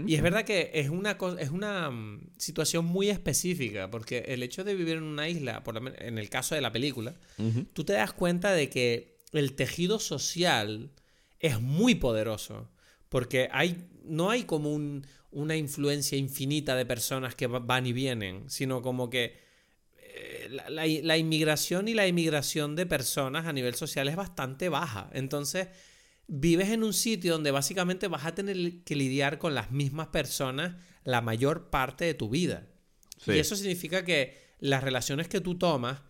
Y 0.06 0.16
es 0.16 0.22
verdad 0.22 0.44
que 0.44 0.70
es 0.74 0.90
una, 0.90 1.18
es 1.40 1.50
una 1.50 1.90
mm, 1.90 2.30
situación 2.38 2.86
muy 2.86 3.10
específica 3.10 3.90
porque 3.90 4.20
el 4.28 4.44
hecho 4.44 4.64
de 4.64 4.76
vivir 4.76 4.98
en 4.98 5.04
una 5.04 5.28
isla, 5.28 5.64
por 5.64 5.78
en 5.78 6.18
el 6.18 6.30
caso 6.30 6.54
de 6.54 6.62
la 6.62 6.72
película, 6.72 7.16
tú 7.74 7.84
te 7.84 7.94
das 7.94 8.14
cuenta 8.14 8.52
de 8.54 8.70
que 8.70 9.18
el 9.32 9.54
tejido 9.54 10.00
social 10.00 10.92
es 11.40 11.60
muy 11.60 11.96
poderoso. 11.96 12.70
Porque 13.10 13.50
hay, 13.52 13.88
no 14.10 14.30
hay 14.30 14.44
como 14.44 14.74
una 15.32 15.56
influencia 15.56 16.18
infinita 16.18 16.76
de 16.76 16.86
personas 16.86 17.36
que 17.36 17.48
van 17.48 17.86
y 17.86 17.94
vienen, 17.94 18.50
sino 18.50 18.82
como 18.82 19.10
que 19.10 19.38
eh, 19.98 20.50
la, 20.70 21.18
inmigración 21.18 21.88
y 21.88 21.94
la 21.94 22.08
inmigración 22.08 22.76
de 22.76 22.86
personas 22.86 23.46
a 23.46 23.54
nivel 23.54 23.76
social 23.76 24.08
es 24.08 24.16
bastante 24.16 24.70
baja. 24.70 25.10
Entonces, 25.14 25.68
vives 26.28 26.70
en 26.70 26.84
un 26.84 26.94
sitio 26.94 27.34
donde 27.34 27.52
básicamente 27.52 28.08
vas 28.08 28.26
a 28.26 28.36
tener 28.36 28.84
que 28.84 28.96
lidiar 28.96 29.38
con 29.38 29.54
las 29.54 29.72
mismas 29.72 30.08
personas 30.08 30.76
la 31.04 31.22
mayor 31.22 31.70
parte 31.70 32.06
de 32.06 32.14
tu 32.14 32.30
vida. 32.30 32.68
Y 33.28 33.38
eso 33.38 33.56
significa 33.56 34.04
que 34.06 34.56
las 34.60 34.84
relaciones 34.84 35.28
que 35.28 35.42
tú 35.42 35.58
tomas 35.58 36.02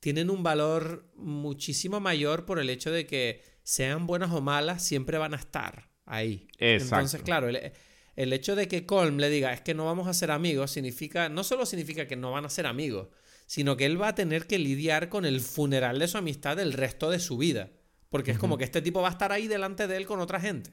tienen 0.00 0.30
un 0.30 0.42
valor 0.42 1.10
muchísimo 1.14 2.00
mayor 2.00 2.44
por 2.44 2.58
el 2.58 2.70
hecho 2.70 2.90
de 2.90 3.06
que 3.06 3.42
sean 3.62 4.06
buenas 4.06 4.32
o 4.32 4.40
malas, 4.40 4.82
siempre 4.82 5.18
van 5.18 5.34
a 5.34 5.38
estar 5.38 5.91
ahí. 6.06 6.48
Entonces, 6.58 7.22
claro, 7.22 7.48
el, 7.48 8.32
hecho 8.32 8.56
de 8.56 8.68
que 8.68 8.86
Colm 8.86 9.18
le 9.18 9.30
diga 9.30 9.52
es 9.52 9.60
que 9.60 9.74
no 9.74 9.84
vamos 9.84 10.08
a 10.08 10.14
ser 10.14 10.30
amigos, 10.30 10.70
significa, 10.70 11.28
no 11.28 11.44
solo 11.44 11.66
significa 11.66 12.06
que 12.06 12.16
no 12.16 12.32
van 12.32 12.44
a 12.44 12.50
ser 12.50 12.66
amigos, 12.66 13.08
sino 13.46 13.76
que 13.76 13.86
él 13.86 14.00
va 14.00 14.08
a 14.08 14.14
tener 14.14 14.46
que 14.46 14.58
lidiar 14.58 15.08
con 15.08 15.24
el 15.24 15.40
funeral 15.40 15.98
de 15.98 16.08
su 16.08 16.18
amistad 16.18 16.58
el 16.60 16.72
resto 16.72 17.10
de 17.10 17.18
su 17.18 17.38
vida. 17.38 17.70
Porque 18.08 18.30
es 18.30 18.38
como 18.38 18.58
que 18.58 18.64
este 18.64 18.82
tipo 18.82 19.00
va 19.00 19.08
a 19.08 19.12
estar 19.12 19.32
ahí 19.32 19.48
delante 19.48 19.86
de 19.86 19.96
él 19.96 20.06
con 20.06 20.20
otra 20.20 20.38
gente. 20.38 20.70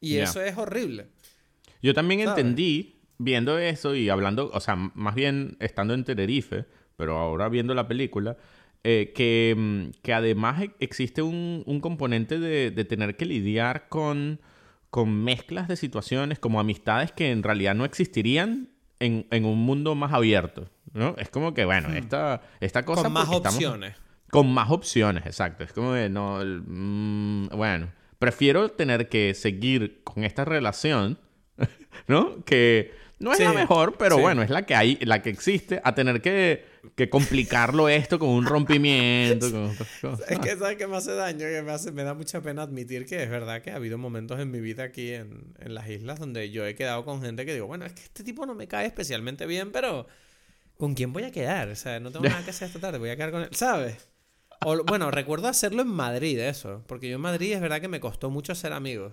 Y 0.00 0.16
eso 0.16 0.42
es 0.42 0.56
horrible. 0.58 1.08
Yo 1.80 1.94
también 1.94 2.20
entendí, 2.20 3.02
viendo 3.18 3.58
eso 3.58 3.94
y 3.94 4.08
hablando, 4.08 4.50
o 4.52 4.60
sea, 4.60 4.74
más 4.76 5.14
bien 5.14 5.56
estando 5.60 5.94
en 5.94 6.04
Tenerife, 6.04 6.66
pero 6.96 7.18
ahora 7.18 7.48
viendo 7.48 7.74
la 7.74 7.86
película, 7.86 8.36
eh, 8.88 9.12
que, 9.16 9.52
mm, 9.58 10.00
que, 10.00 10.14
además 10.14 10.62
e, 10.62 10.70
existe 10.78 11.20
un, 11.20 11.64
un 11.66 11.80
componente 11.80 12.38
de, 12.38 12.70
de, 12.70 12.84
tener 12.84 13.16
que 13.16 13.24
lidiar 13.26 13.88
con, 13.88 14.40
con 14.90 15.24
mezclas 15.24 15.66
de 15.66 15.74
situaciones, 15.74 16.38
como 16.38 16.60
amistades 16.60 17.10
que 17.10 17.32
en 17.32 17.42
realidad 17.42 17.74
no 17.74 17.84
existirían 17.84 18.68
en, 19.00 19.26
en 19.32 19.44
un 19.44 19.58
mundo 19.58 19.96
más 19.96 20.12
abierto. 20.12 20.70
¿no? 20.92 21.16
Es 21.18 21.30
como 21.30 21.52
que, 21.52 21.64
bueno, 21.64 21.88
hmm. 21.88 21.96
esta, 21.96 22.42
esta 22.60 22.84
cosa... 22.84 23.02
Con 23.02 23.12
más 23.12 23.28
opciones. 23.28 23.96
Con 24.30 24.54
más 24.54 24.70
opciones, 24.70 25.26
exacto. 25.26 25.64
Es 25.64 25.72
como 25.72 25.92
que 25.94 26.08
no... 26.08 26.38
Mm, 26.44 27.48
bueno, 27.56 27.88
prefiero 28.20 28.68
tener 28.68 29.08
que 29.08 29.34
seguir 29.34 30.04
con 30.04 30.22
esta 30.22 30.44
relación, 30.44 31.18
¿no? 32.06 32.44
Que 32.44 32.94
no 33.18 33.32
es 33.32 33.40
la 33.40 33.52
mejor, 33.52 33.96
pero 33.98 34.18
bueno, 34.18 34.42
es 34.42 34.50
la 34.50 34.62
que 34.62 34.76
hay, 34.76 34.96
la 35.00 35.22
que 35.22 35.30
existe, 35.30 35.80
a 35.82 35.94
tener 35.96 36.20
que 36.20 36.75
que 36.94 37.10
complicarlo 37.10 37.88
esto 37.88 38.18
con 38.18 38.28
un 38.28 38.46
rompimiento. 38.46 39.70
Es 40.28 40.38
que, 40.38 40.56
¿sabes 40.56 40.76
qué 40.76 40.86
me 40.86 40.96
hace 40.96 41.14
daño? 41.14 41.46
Que 41.46 41.62
me, 41.62 41.72
hace, 41.72 41.92
me 41.92 42.04
da 42.04 42.14
mucha 42.14 42.40
pena 42.40 42.62
admitir 42.62 43.06
que 43.06 43.22
es 43.22 43.30
verdad 43.30 43.62
que 43.62 43.70
ha 43.70 43.76
habido 43.76 43.98
momentos 43.98 44.38
en 44.40 44.50
mi 44.50 44.60
vida 44.60 44.84
aquí 44.84 45.12
en, 45.12 45.54
en 45.58 45.74
las 45.74 45.88
islas 45.88 46.18
donde 46.18 46.50
yo 46.50 46.66
he 46.66 46.74
quedado 46.74 47.04
con 47.04 47.22
gente 47.22 47.44
que 47.44 47.54
digo, 47.54 47.66
bueno, 47.66 47.84
es 47.84 47.92
que 47.92 48.02
este 48.02 48.24
tipo 48.24 48.46
no 48.46 48.54
me 48.54 48.68
cae 48.68 48.86
especialmente 48.86 49.46
bien, 49.46 49.72
pero 49.72 50.06
¿con 50.76 50.94
quién 50.94 51.12
voy 51.12 51.24
a 51.24 51.30
quedar? 51.30 51.68
O 51.68 51.76
sea, 51.76 52.00
no 52.00 52.10
tengo 52.12 52.26
nada 52.28 52.44
que 52.44 52.50
hacer 52.50 52.68
esta 52.68 52.80
tarde, 52.80 52.98
voy 52.98 53.10
a 53.10 53.16
quedar 53.16 53.30
con 53.30 53.42
él, 53.42 53.50
¿sabes? 53.52 54.08
O, 54.64 54.84
bueno, 54.84 55.10
recuerdo 55.10 55.48
hacerlo 55.48 55.82
en 55.82 55.88
Madrid, 55.88 56.38
eso. 56.38 56.82
Porque 56.86 57.08
yo 57.08 57.16
en 57.16 57.20
Madrid 57.20 57.52
es 57.52 57.60
verdad 57.60 57.80
que 57.80 57.88
me 57.88 58.00
costó 58.00 58.30
mucho 58.30 58.54
ser 58.54 58.72
amigos. 58.72 59.12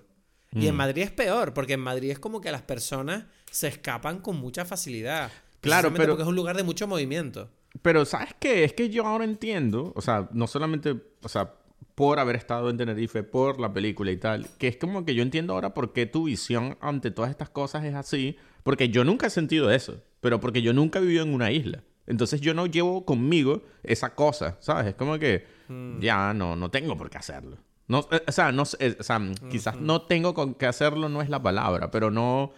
Y 0.52 0.68
en 0.68 0.76
mm. 0.76 0.78
Madrid 0.78 1.04
es 1.04 1.12
peor, 1.12 1.54
porque 1.54 1.74
en 1.74 1.80
Madrid 1.80 2.12
es 2.12 2.20
como 2.20 2.40
que 2.40 2.52
las 2.52 2.62
personas 2.62 3.26
se 3.52 3.68
escapan 3.68 4.20
con 4.20 4.38
mucha 4.38 4.66
facilidad. 4.66 5.32
Claro, 5.62 5.92
pero. 5.94 6.14
Porque 6.14 6.24
es 6.24 6.30
un 6.30 6.36
lugar 6.36 6.56
de 6.56 6.64
mucho 6.64 6.88
movimiento. 6.88 7.50
Pero, 7.82 8.06
¿sabes 8.06 8.36
qué? 8.40 8.64
Es 8.64 8.74
que 8.74 8.90
yo 8.90 9.06
ahora 9.06 9.26
entiendo, 9.26 9.94
o 9.96 10.02
sea, 10.02 10.30
no 10.32 10.48
solamente, 10.48 10.96
o 11.22 11.30
sea, 11.30 11.56
por 11.96 12.20
haber 12.20 12.36
estado 12.36 12.70
en 12.70 12.78
Tenerife, 12.78 13.24
por 13.24 13.60
la 13.60 13.74
película 13.74 14.12
y 14.12 14.18
tal, 14.18 14.48
que 14.58 14.68
es 14.68 14.78
como 14.78 15.06
que 15.06 15.16
yo 15.16 15.24
entiendo 15.24 15.54
ahora 15.54 15.74
por 15.74 15.94
qué 15.94 16.06
tu 16.06 16.26
visión 16.26 16.78
ante 16.82 17.12
todas 17.12 17.32
estas 17.32 17.50
cosas 17.50 17.84
es 17.84 17.96
así, 17.96 18.38
porque 18.64 18.90
yo 18.90 19.04
nunca 19.04 19.28
he 19.28 19.30
sentido 19.30 19.72
eso, 19.72 20.02
pero 20.22 20.40
porque 20.40 20.62
yo 20.62 20.74
nunca 20.74 21.00
he 21.00 21.02
vivido 21.02 21.24
en 21.24 21.34
una 21.34 21.52
isla. 21.52 21.84
Entonces 22.06 22.42
yo 22.42 22.54
no 22.54 22.66
llevo 22.66 23.06
conmigo 23.06 23.64
esa 23.84 24.16
cosa, 24.16 24.58
¿sabes? 24.60 24.88
Es 24.88 24.96
como 24.96 25.18
que 25.20 25.46
mm. 25.68 26.00
ya 26.00 26.34
no, 26.34 26.56
no 26.56 26.70
tengo 26.70 26.98
por 26.98 27.10
qué 27.10 27.18
hacerlo. 27.18 27.58
No, 27.88 28.08
eh, 28.12 28.24
o 28.28 28.32
sea, 28.32 28.52
no, 28.52 28.64
eh, 28.80 28.96
o 29.00 29.04
sea, 29.04 29.22
quizás 29.50 29.80
no 29.80 30.02
tengo 30.04 30.34
con 30.34 30.56
qué 30.56 30.66
hacerlo, 30.66 31.10
no 31.10 31.22
es 31.22 31.30
la 31.30 31.42
palabra, 31.42 31.92
pero 31.92 32.12
no 32.12 32.54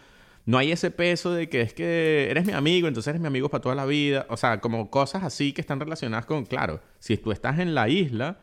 no 0.45 0.57
hay 0.57 0.71
ese 0.71 0.91
peso 0.91 1.33
de 1.33 1.49
que 1.49 1.61
es 1.61 1.73
que 1.73 2.27
eres 2.29 2.45
mi 2.45 2.53
amigo, 2.53 2.87
entonces 2.87 3.09
eres 3.09 3.21
mi 3.21 3.27
amigo 3.27 3.49
para 3.49 3.61
toda 3.61 3.75
la 3.75 3.85
vida. 3.85 4.27
O 4.29 4.37
sea, 4.37 4.61
como 4.61 4.89
cosas 4.91 5.23
así 5.23 5.53
que 5.53 5.61
están 5.61 5.79
relacionadas 5.79 6.25
con, 6.25 6.45
claro, 6.45 6.81
si 6.99 7.17
tú 7.17 7.31
estás 7.31 7.59
en 7.59 7.73
la 7.73 7.89
isla, 7.89 8.39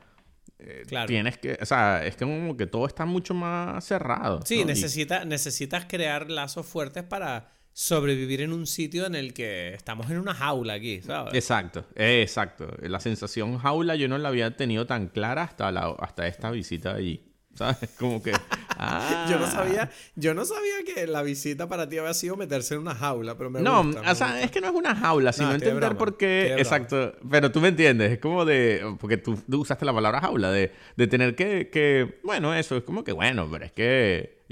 eh, 0.58 0.82
tienes 1.06 1.38
que, 1.38 1.58
o 1.60 1.66
sea, 1.66 2.04
es 2.04 2.16
como 2.16 2.56
que 2.56 2.66
todo 2.66 2.86
está 2.86 3.04
mucho 3.04 3.34
más 3.34 3.84
cerrado. 3.84 4.40
Sí, 4.44 4.64
necesitas 4.64 5.84
crear 5.86 6.30
lazos 6.30 6.66
fuertes 6.66 7.04
para 7.04 7.52
sobrevivir 7.72 8.42
en 8.42 8.52
un 8.52 8.66
sitio 8.66 9.06
en 9.06 9.14
el 9.14 9.32
que 9.32 9.72
estamos 9.72 10.10
en 10.10 10.18
una 10.18 10.34
jaula 10.34 10.74
aquí, 10.74 11.00
¿sabes? 11.02 11.34
Exacto, 11.34 11.86
exacto. 11.94 12.68
La 12.82 13.00
sensación 13.00 13.58
jaula 13.58 13.96
yo 13.96 14.08
no 14.08 14.18
la 14.18 14.28
había 14.28 14.56
tenido 14.56 14.86
tan 14.86 15.08
clara 15.08 15.44
hasta, 15.44 15.72
la, 15.72 15.94
hasta 15.98 16.26
esta 16.26 16.50
visita 16.50 16.94
allí. 16.94 17.31
¿Sabes? 17.54 17.90
Como 17.98 18.22
que. 18.22 18.32
Yo 19.28 19.38
no 19.38 19.46
sabía, 19.46 19.90
yo 20.16 20.34
no 20.34 20.44
sabía 20.44 20.82
que 20.84 21.06
la 21.06 21.22
visita 21.22 21.68
para 21.68 21.88
ti 21.88 21.98
había 21.98 22.14
sido 22.14 22.36
meterse 22.36 22.74
en 22.74 22.80
una 22.80 22.94
jaula, 22.96 23.36
pero 23.36 23.48
me 23.48 23.60
No, 23.60 23.82
o 23.82 24.14
sea, 24.14 24.42
es 24.42 24.50
que 24.50 24.60
no 24.60 24.66
es 24.68 24.74
una 24.74 24.96
jaula, 24.96 25.32
sino 25.32 25.52
entender 25.52 25.96
por 25.96 26.16
qué. 26.16 26.54
Exacto. 26.58 27.14
Pero 27.30 27.52
tú 27.52 27.60
me 27.60 27.68
entiendes, 27.68 28.12
es 28.12 28.18
como 28.18 28.44
de. 28.44 28.96
Porque 28.98 29.18
tú, 29.18 29.38
usaste 29.48 29.84
la 29.84 29.92
palabra 29.92 30.20
jaula, 30.20 30.50
de, 30.50 30.72
de 30.96 31.06
tener 31.06 31.36
que, 31.36 31.70
que. 31.70 32.18
Bueno, 32.24 32.54
eso 32.54 32.76
es 32.76 32.82
como 32.82 33.04
que 33.04 33.12
bueno, 33.12 33.48
pero 33.50 33.64
es 33.64 33.72
que. 33.72 34.42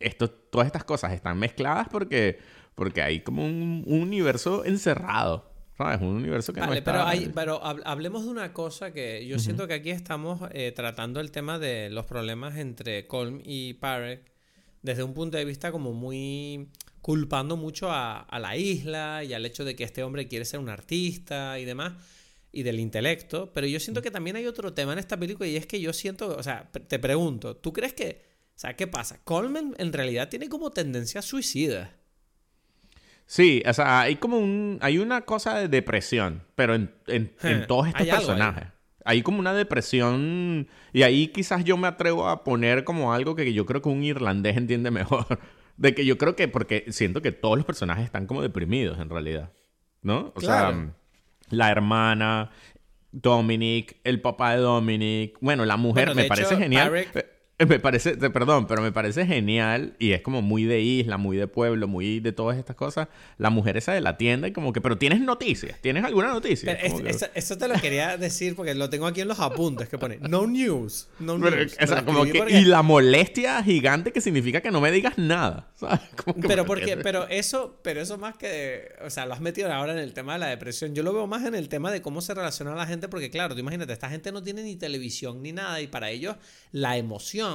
Esto, 0.00 0.30
todas 0.30 0.66
estas 0.66 0.84
cosas 0.84 1.12
están 1.12 1.38
mezcladas 1.38 1.88
porque. 1.88 2.38
Porque 2.74 3.02
hay 3.02 3.20
como 3.20 3.44
un, 3.44 3.84
un 3.86 4.02
universo 4.02 4.64
encerrado. 4.64 5.49
¿Sabes? 5.80 6.02
Un 6.02 6.08
universo 6.08 6.52
que 6.52 6.60
no 6.60 6.74
está... 6.74 6.92
pero, 6.92 7.04
hay, 7.06 7.30
pero 7.34 7.64
hablemos 7.64 8.24
de 8.24 8.30
una 8.30 8.52
cosa 8.52 8.92
que 8.92 9.26
yo 9.26 9.38
siento 9.38 9.66
que 9.66 9.72
aquí 9.72 9.88
estamos 9.88 10.42
eh, 10.52 10.72
tratando 10.76 11.20
el 11.20 11.30
tema 11.30 11.58
de 11.58 11.88
los 11.88 12.04
problemas 12.04 12.58
entre 12.58 13.06
Colm 13.06 13.40
y 13.42 13.72
Parek 13.74 14.30
desde 14.82 15.02
un 15.02 15.14
punto 15.14 15.38
de 15.38 15.46
vista 15.46 15.72
como 15.72 15.94
muy 15.94 16.68
culpando 17.00 17.56
mucho 17.56 17.90
a, 17.90 18.26
la 18.40 18.58
isla 18.58 19.24
y 19.24 19.32
al 19.32 19.46
hecho 19.46 19.64
de 19.64 19.74
que 19.74 19.84
este 19.84 20.02
hombre 20.02 20.28
quiere 20.28 20.44
ser 20.44 20.60
un 20.60 20.68
artista 20.68 21.58
y 21.58 21.64
demás 21.64 21.94
y 22.52 22.62
del 22.62 22.78
intelecto, 22.78 23.50
pero 23.54 23.66
yo 23.66 23.80
siento 23.80 24.02
que 24.02 24.10
también 24.10 24.36
hay 24.36 24.46
otro 24.46 24.74
tema 24.74 24.92
en 24.92 24.98
esta 24.98 25.16
película 25.16 25.48
y 25.48 25.56
es 25.56 25.64
que 25.64 25.80
yo 25.80 25.94
siento, 25.94 26.36
o 26.36 26.42
sea, 26.42 26.70
te 26.70 26.98
pregunto, 26.98 27.56
¿tú 27.56 27.72
crees 27.72 27.94
que, 27.94 28.26
o 28.54 28.58
sea, 28.58 28.76
qué 28.76 28.86
pasa? 28.86 29.22
Coleman 29.24 29.74
en 29.78 29.94
realidad 29.94 30.28
tiene 30.28 30.50
como 30.50 30.72
tendencia 30.72 31.22
suicida. 31.22 31.99
Sí, 33.30 33.62
o 33.64 33.72
sea, 33.72 34.00
hay 34.00 34.16
como 34.16 34.38
un, 34.38 34.78
hay 34.80 34.98
una 34.98 35.20
cosa 35.20 35.56
de 35.56 35.68
depresión, 35.68 36.42
pero 36.56 36.74
en, 36.74 36.92
en, 37.06 37.30
todos 37.68 37.86
estos 37.86 38.04
personajes. 38.04 38.64
Hay 39.04 39.22
como 39.22 39.38
una 39.38 39.54
depresión 39.54 40.66
y 40.92 41.04
ahí 41.04 41.28
quizás 41.28 41.62
yo 41.62 41.76
me 41.76 41.86
atrevo 41.86 42.28
a 42.28 42.42
poner 42.42 42.82
como 42.82 43.12
algo 43.12 43.36
que 43.36 43.52
yo 43.54 43.66
creo 43.66 43.82
que 43.82 43.88
un 43.88 44.02
irlandés 44.02 44.56
entiende 44.56 44.90
mejor. 44.90 45.38
De 45.76 45.94
que 45.94 46.04
yo 46.04 46.18
creo 46.18 46.34
que, 46.34 46.48
porque 46.48 46.86
siento 46.88 47.22
que 47.22 47.30
todos 47.30 47.56
los 47.56 47.64
personajes 47.64 48.04
están 48.04 48.26
como 48.26 48.42
deprimidos 48.42 48.98
en 48.98 49.08
realidad. 49.08 49.52
¿No? 50.02 50.32
O 50.34 50.40
sea, 50.40 50.90
la 51.50 51.70
hermana, 51.70 52.50
Dominic, 53.12 53.98
el 54.02 54.20
papá 54.20 54.56
de 54.56 54.62
Dominic. 54.62 55.38
Bueno, 55.40 55.64
la 55.66 55.76
mujer 55.76 56.16
me 56.16 56.24
parece 56.24 56.56
genial. 56.56 57.06
Me 57.68 57.78
parece, 57.78 58.16
perdón, 58.16 58.66
pero 58.66 58.80
me 58.80 58.90
parece 58.90 59.26
genial 59.26 59.94
y 59.98 60.12
es 60.12 60.22
como 60.22 60.40
muy 60.40 60.64
de 60.64 60.80
isla, 60.80 61.18
muy 61.18 61.36
de 61.36 61.46
pueblo, 61.46 61.88
muy 61.88 62.18
de 62.20 62.32
todas 62.32 62.56
estas 62.56 62.74
cosas. 62.74 63.08
La 63.36 63.50
mujer 63.50 63.76
esa 63.76 63.92
de 63.92 64.00
la 64.00 64.16
tienda 64.16 64.48
y 64.48 64.52
como 64.52 64.72
que, 64.72 64.80
pero 64.80 64.96
tienes 64.96 65.20
noticias, 65.20 65.78
¿tienes 65.80 66.04
alguna 66.04 66.28
noticia? 66.28 66.72
eso, 66.72 67.58
te 67.58 67.68
lo 67.68 67.74
quería 67.74 68.16
decir 68.16 68.56
porque 68.56 68.74
lo 68.74 68.88
tengo 68.88 69.06
aquí 69.06 69.20
en 69.20 69.28
los 69.28 69.40
apuntes 69.40 69.90
que 69.90 69.98
pone 69.98 70.18
no 70.20 70.46
news, 70.46 71.08
no 71.18 71.36
news. 71.36 71.76
Y 72.48 72.64
la 72.64 72.82
molestia 72.82 73.62
gigante 73.62 74.10
que 74.12 74.22
significa 74.22 74.62
que 74.62 74.70
no 74.70 74.80
me 74.80 74.90
digas 74.90 75.18
nada, 75.18 75.68
pero 76.48 76.64
porque, 76.64 76.96
pero 76.96 77.28
eso, 77.28 77.78
pero 77.82 78.00
eso 78.00 78.16
más 78.16 78.36
que, 78.36 78.88
o 79.04 79.10
sea, 79.10 79.26
lo 79.26 79.34
has 79.34 79.40
metido 79.40 79.70
ahora 79.70 79.92
en 79.92 79.98
el 79.98 80.14
tema 80.14 80.34
de 80.34 80.38
la 80.38 80.46
depresión. 80.46 80.94
Yo 80.94 81.02
lo 81.02 81.12
veo 81.12 81.26
más 81.26 81.44
en 81.44 81.54
el 81.54 81.68
tema 81.68 81.90
de 81.90 82.00
cómo 82.00 82.22
se 82.22 82.32
relaciona 82.32 82.74
la 82.74 82.86
gente 82.86 83.08
porque 83.08 83.28
claro, 83.28 83.54
tú 83.54 83.60
imagínate, 83.60 83.92
esta 83.92 84.08
gente 84.08 84.32
no 84.32 84.42
tiene 84.42 84.62
ni 84.62 84.76
televisión 84.76 85.42
ni 85.42 85.52
nada 85.52 85.80
y 85.82 85.88
para 85.88 86.10
ellos 86.10 86.36
la 86.72 86.96
emoción 86.96 87.49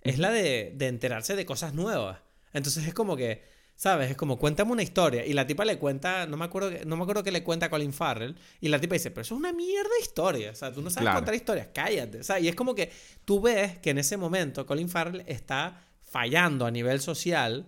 es 0.00 0.18
la 0.18 0.30
de, 0.30 0.76
enterarse 0.80 1.36
de 1.36 1.46
cosas 1.46 1.74
nuevas. 1.74 2.18
Entonces 2.52 2.86
es 2.86 2.94
como 2.94 3.16
que, 3.16 3.42
¿sabes? 3.74 4.10
Es 4.10 4.16
como, 4.16 4.38
cuéntame 4.38 4.72
una 4.72 4.82
historia. 4.82 5.26
Y 5.26 5.32
la 5.32 5.46
tipa 5.46 5.64
le 5.64 5.78
cuenta, 5.78 6.26
no 6.26 6.36
me 6.36 6.44
acuerdo, 6.44 6.70
no 6.84 6.96
me 6.96 7.02
acuerdo 7.02 7.22
que 7.22 7.32
le 7.32 7.42
cuenta 7.42 7.66
a 7.66 7.70
Colin 7.70 7.92
Farrell. 7.92 8.36
Y 8.60 8.68
la 8.68 8.80
tipa 8.80 8.94
dice, 8.94 9.10
pero 9.10 9.22
eso 9.22 9.34
es 9.34 9.38
una 9.38 9.52
mierda 9.52 9.90
de 9.98 10.02
historia. 10.02 10.50
O 10.50 10.54
sea, 10.54 10.72
tú 10.72 10.82
no 10.82 10.90
sabes 10.90 11.12
contar 11.12 11.34
historias, 11.34 11.68
cállate. 11.74 12.20
O 12.20 12.24
sea, 12.24 12.38
y 12.38 12.48
es 12.48 12.54
como 12.54 12.74
que 12.74 12.90
tú 13.24 13.40
ves 13.40 13.78
que 13.78 13.90
en 13.90 13.98
ese 13.98 14.16
momento 14.16 14.66
Colin 14.66 14.88
Farrell 14.88 15.24
está 15.26 15.82
fallando 16.02 16.66
a 16.66 16.70
nivel 16.70 17.00
social 17.00 17.66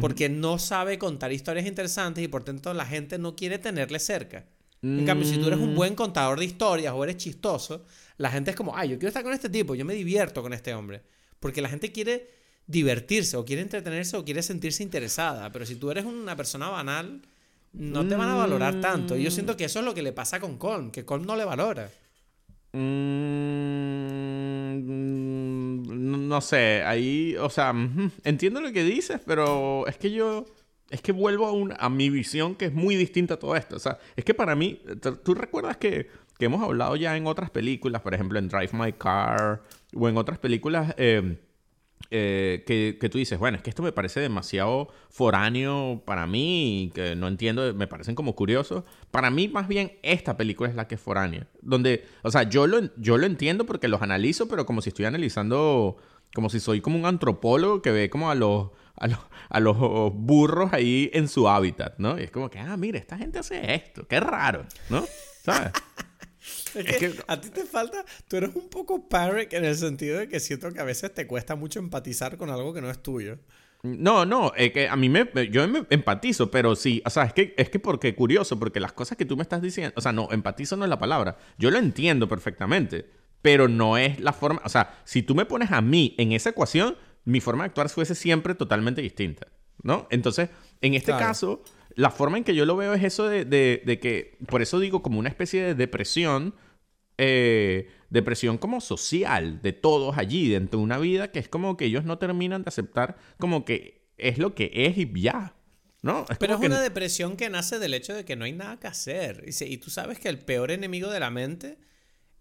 porque 0.00 0.28
no 0.28 0.58
sabe 0.58 0.98
contar 0.98 1.32
historias 1.32 1.66
interesantes 1.66 2.22
y 2.22 2.28
por 2.28 2.44
tanto 2.44 2.74
la 2.74 2.84
gente 2.84 3.18
no 3.18 3.34
quiere 3.34 3.58
tenerle 3.58 3.98
cerca. 3.98 4.44
En 4.82 5.04
cambio, 5.04 5.26
si 5.26 5.38
tú 5.38 5.46
eres 5.46 5.58
un 5.58 5.72
mm. 5.72 5.74
buen 5.74 5.94
contador 5.94 6.38
de 6.38 6.44
historias 6.44 6.92
o 6.94 7.02
eres 7.02 7.16
chistoso, 7.16 7.84
la 8.18 8.30
gente 8.30 8.50
es 8.50 8.56
como, 8.56 8.76
ay, 8.76 8.90
yo 8.90 8.98
quiero 8.98 9.08
estar 9.08 9.24
con 9.24 9.32
este 9.32 9.48
tipo, 9.48 9.74
yo 9.74 9.84
me 9.84 9.94
divierto 9.94 10.42
con 10.42 10.52
este 10.52 10.74
hombre. 10.74 11.02
Porque 11.40 11.60
la 11.60 11.68
gente 11.68 11.92
quiere 11.92 12.30
divertirse 12.66 13.36
o 13.36 13.44
quiere 13.44 13.62
entretenerse 13.62 14.16
o 14.16 14.24
quiere 14.24 14.42
sentirse 14.42 14.82
interesada. 14.82 15.50
Pero 15.50 15.66
si 15.66 15.76
tú 15.76 15.90
eres 15.90 16.04
una 16.04 16.36
persona 16.36 16.68
banal, 16.68 17.22
no 17.72 18.06
te 18.06 18.16
van 18.16 18.28
a 18.28 18.34
valorar 18.34 18.80
tanto. 18.80 19.16
Y 19.16 19.22
yo 19.22 19.30
siento 19.30 19.56
que 19.56 19.64
eso 19.64 19.80
es 19.80 19.84
lo 19.84 19.94
que 19.94 20.02
le 20.02 20.12
pasa 20.12 20.40
con 20.40 20.56
Colm, 20.56 20.90
que 20.90 21.04
Colm 21.04 21.26
no 21.26 21.36
le 21.36 21.44
valora. 21.44 21.90
Mm, 22.72 23.06
no 26.28 26.40
sé, 26.40 26.82
ahí, 26.84 27.36
o 27.36 27.50
sea, 27.50 27.74
entiendo 28.24 28.60
lo 28.60 28.72
que 28.72 28.84
dices, 28.84 29.20
pero 29.26 29.86
es 29.86 29.96
que 29.96 30.10
yo 30.10 30.46
es 30.90 31.00
que 31.00 31.12
vuelvo 31.12 31.46
a, 31.46 31.52
un, 31.52 31.74
a 31.78 31.88
mi 31.88 32.10
visión 32.10 32.54
que 32.54 32.66
es 32.66 32.72
muy 32.72 32.96
distinta 32.96 33.34
a 33.34 33.38
todo 33.38 33.56
esto. 33.56 33.76
O 33.76 33.80
sea, 33.80 33.98
es 34.14 34.24
que 34.24 34.34
para 34.34 34.54
mí, 34.54 34.80
tú 35.24 35.34
recuerdas 35.34 35.76
que, 35.76 36.08
que 36.38 36.44
hemos 36.44 36.62
hablado 36.62 36.96
ya 36.96 37.16
en 37.16 37.26
otras 37.26 37.50
películas, 37.50 38.02
por 38.02 38.14
ejemplo 38.14 38.38
en 38.38 38.48
Drive 38.48 38.70
My 38.72 38.92
Car 38.92 39.62
o 39.94 40.08
en 40.08 40.16
otras 40.16 40.38
películas 40.38 40.94
eh, 40.98 41.38
eh, 42.10 42.62
que, 42.66 43.08
tú 43.08 43.18
dices, 43.18 43.38
bueno, 43.38 43.56
es 43.56 43.62
que 43.62 43.70
esto 43.70 43.82
me 43.82 43.92
parece 43.92 44.20
demasiado 44.20 44.88
foráneo 45.10 46.02
para 46.04 46.26
mí 46.26 46.92
que 46.94 47.16
no 47.16 47.26
entiendo, 47.26 47.74
me 47.74 47.86
parecen 47.86 48.14
como 48.14 48.36
curiosos. 48.36 48.84
Para 49.10 49.30
mí, 49.30 49.48
más 49.48 49.66
bien, 49.66 49.92
esta 50.02 50.36
película 50.36 50.68
es 50.68 50.76
la 50.76 50.86
que 50.86 50.96
es 50.96 51.00
foránea. 51.00 51.48
Donde, 51.62 52.04
o 52.22 52.30
sea, 52.30 52.44
yo 52.44 52.66
lo, 52.66 52.80
yo 52.96 53.18
lo 53.18 53.26
entiendo 53.26 53.66
porque 53.66 53.88
los 53.88 54.02
analizo, 54.02 54.46
pero 54.48 54.66
como 54.66 54.82
si 54.82 54.90
estoy 54.90 55.06
analizando, 55.06 55.96
como 56.34 56.48
si 56.48 56.60
soy 56.60 56.80
como 56.80 56.98
un 56.98 57.06
antropólogo 57.06 57.82
que 57.82 57.90
ve 57.90 58.10
como 58.10 58.30
a 58.30 58.34
los 58.34 58.70
a 58.96 59.60
los, 59.60 59.78
burros 60.14 60.72
ahí 60.72 61.10
en 61.12 61.28
su 61.28 61.48
hábitat, 61.48 61.98
¿no? 61.98 62.18
Y 62.18 62.24
es 62.24 62.30
como 62.30 62.50
que, 62.50 62.58
ah, 62.58 62.76
mira, 62.76 62.98
esta 62.98 63.16
gente 63.16 63.38
hace 63.38 63.74
esto, 63.74 64.06
qué 64.06 64.20
raro, 64.20 64.64
¿no? 64.88 65.04
¿Sabes? 65.42 65.72
es, 66.74 66.96
que, 66.96 67.14
a 67.26 67.40
ti 67.40 67.50
te 67.50 67.64
falta, 67.64 68.04
tú 68.28 68.36
eres 68.36 68.50
un 68.54 68.68
poco 68.68 69.08
parrot 69.08 69.52
en 69.52 69.64
el 69.64 69.76
sentido 69.76 70.18
de 70.18 70.28
que 70.28 70.40
siento 70.40 70.72
que 70.72 70.80
a 70.80 70.84
veces 70.84 71.12
te 71.14 71.26
cuesta 71.26 71.56
mucho 71.56 71.78
empatizar 71.78 72.36
con 72.36 72.50
algo 72.50 72.72
que 72.72 72.80
no 72.80 72.90
es 72.90 73.02
tuyo. 73.02 73.38
No, 73.82 74.24
no, 74.24 74.52
es 74.56 74.72
que 74.72 74.88
a 74.88 74.96
mí 74.96 75.08
me, 75.08 75.28
yo 75.50 75.66
me 75.68 75.86
empatizo, 75.90 76.50
pero 76.50 76.74
sí, 76.74 77.02
o 77.04 77.10
sea, 77.10 77.24
es 77.24 77.32
que, 77.32 77.54
es 77.56 77.70
que 77.70 77.78
porque 77.78 78.14
curioso, 78.14 78.58
porque 78.58 78.80
las 78.80 78.92
cosas 78.92 79.16
que 79.16 79.24
tú 79.24 79.36
me 79.36 79.42
estás 79.42 79.62
diciendo, 79.62 79.92
o 79.96 80.00
sea, 80.00 80.12
no, 80.12 80.28
empatizo 80.32 80.76
no 80.76 80.84
es 80.84 80.90
la 80.90 80.98
palabra, 80.98 81.36
yo 81.58 81.70
lo 81.70 81.78
entiendo 81.78 82.28
perfectamente, 82.28 83.06
pero 83.42 83.68
no 83.68 83.96
es 83.96 84.18
la 84.18 84.32
forma, 84.32 84.60
o 84.64 84.68
sea, 84.68 84.98
si 85.04 85.22
tú 85.22 85.34
me 85.34 85.44
pones 85.44 85.70
a 85.70 85.80
mí 85.80 86.14
en 86.18 86.32
esa 86.32 86.50
ecuación, 86.50 86.96
mi 87.26 87.40
forma 87.40 87.64
de 87.64 87.68
actuar 87.68 87.90
fuese 87.90 88.14
siempre 88.14 88.54
totalmente 88.54 89.02
distinta, 89.02 89.48
¿no? 89.82 90.06
Entonces, 90.10 90.48
en 90.80 90.94
este 90.94 91.10
caso, 91.12 91.62
la 91.94 92.10
forma 92.10 92.38
en 92.38 92.44
que 92.44 92.54
yo 92.54 92.64
lo 92.64 92.76
veo 92.76 92.94
es 92.94 93.02
eso 93.02 93.28
de, 93.28 93.44
de, 93.44 93.98
que, 94.00 94.38
por 94.46 94.62
eso 94.62 94.78
digo, 94.78 95.02
como 95.02 95.18
una 95.18 95.28
especie 95.28 95.62
de 95.62 95.74
depresión, 95.74 96.54
eh, 97.18 97.90
depresión 98.10 98.58
como 98.58 98.80
social 98.80 99.60
de 99.60 99.72
todos 99.72 100.16
allí, 100.16 100.48
dentro 100.48 100.78
de 100.78 100.84
una 100.84 100.98
vida 100.98 101.32
que 101.32 101.40
es 101.40 101.48
como 101.48 101.76
que 101.76 101.86
ellos 101.86 102.04
no 102.04 102.16
terminan 102.18 102.62
de 102.62 102.68
aceptar 102.68 103.16
como 103.38 103.64
que 103.64 104.06
es 104.18 104.38
lo 104.38 104.54
que 104.54 104.70
es 104.72 104.96
y 104.96 105.20
ya. 105.20 105.54
¿No? 106.02 106.24
Pero 106.38 106.54
es 106.54 106.60
una 106.60 106.80
depresión 106.80 107.36
que 107.36 107.50
nace 107.50 107.80
del 107.80 107.92
hecho 107.92 108.14
de 108.14 108.24
que 108.24 108.36
no 108.36 108.44
hay 108.44 108.52
nada 108.52 108.78
que 108.78 108.86
hacer. 108.86 109.44
Y, 109.44 109.64
y 109.64 109.78
tú 109.78 109.90
sabes 109.90 110.20
que 110.20 110.28
el 110.28 110.38
peor 110.38 110.70
enemigo 110.70 111.10
de 111.10 111.18
la 111.18 111.30
mente 111.30 111.78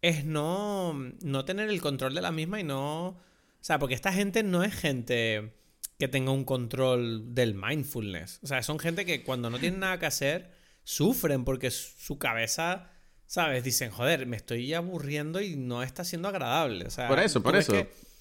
es 0.03 0.25
no, 0.25 0.93
no 0.93 1.45
tener 1.45 1.69
el 1.69 1.81
control 1.81 2.13
de 2.13 2.21
la 2.21 2.31
misma 2.31 2.59
y 2.59 2.63
no 2.63 3.17
sea, 3.65 3.79
porque 3.79 3.95
esta 3.95 4.13
gente 4.13 4.43
no 4.43 4.63
es 4.63 4.75
gente 4.75 5.55
que 5.97 6.07
tenga 6.07 6.31
un 6.31 6.43
control 6.43 7.33
del 7.33 7.55
mindfulness. 7.55 8.39
O 8.43 8.47
sea, 8.47 8.61
son 8.61 8.77
gente 8.77 9.05
que 9.05 9.23
cuando 9.23 9.49
no 9.49 9.57
tienen 9.57 9.79
nada 9.79 9.97
que 9.97 10.05
hacer, 10.05 10.51
sufren 10.83 11.45
porque 11.45 11.71
su 11.71 12.19
cabeza, 12.19 12.91
¿sabes? 13.25 13.63
Dicen, 13.63 13.89
joder, 13.89 14.27
me 14.27 14.37
estoy 14.37 14.71
aburriendo 14.75 15.41
y 15.41 15.55
no 15.55 15.81
está 15.81 16.03
siendo 16.03 16.27
agradable. 16.27 16.85
O 16.85 16.91
sea, 16.91 17.07
por 17.07 17.17
eso, 17.17 17.41
por 17.41 17.55
eso. 17.55 17.73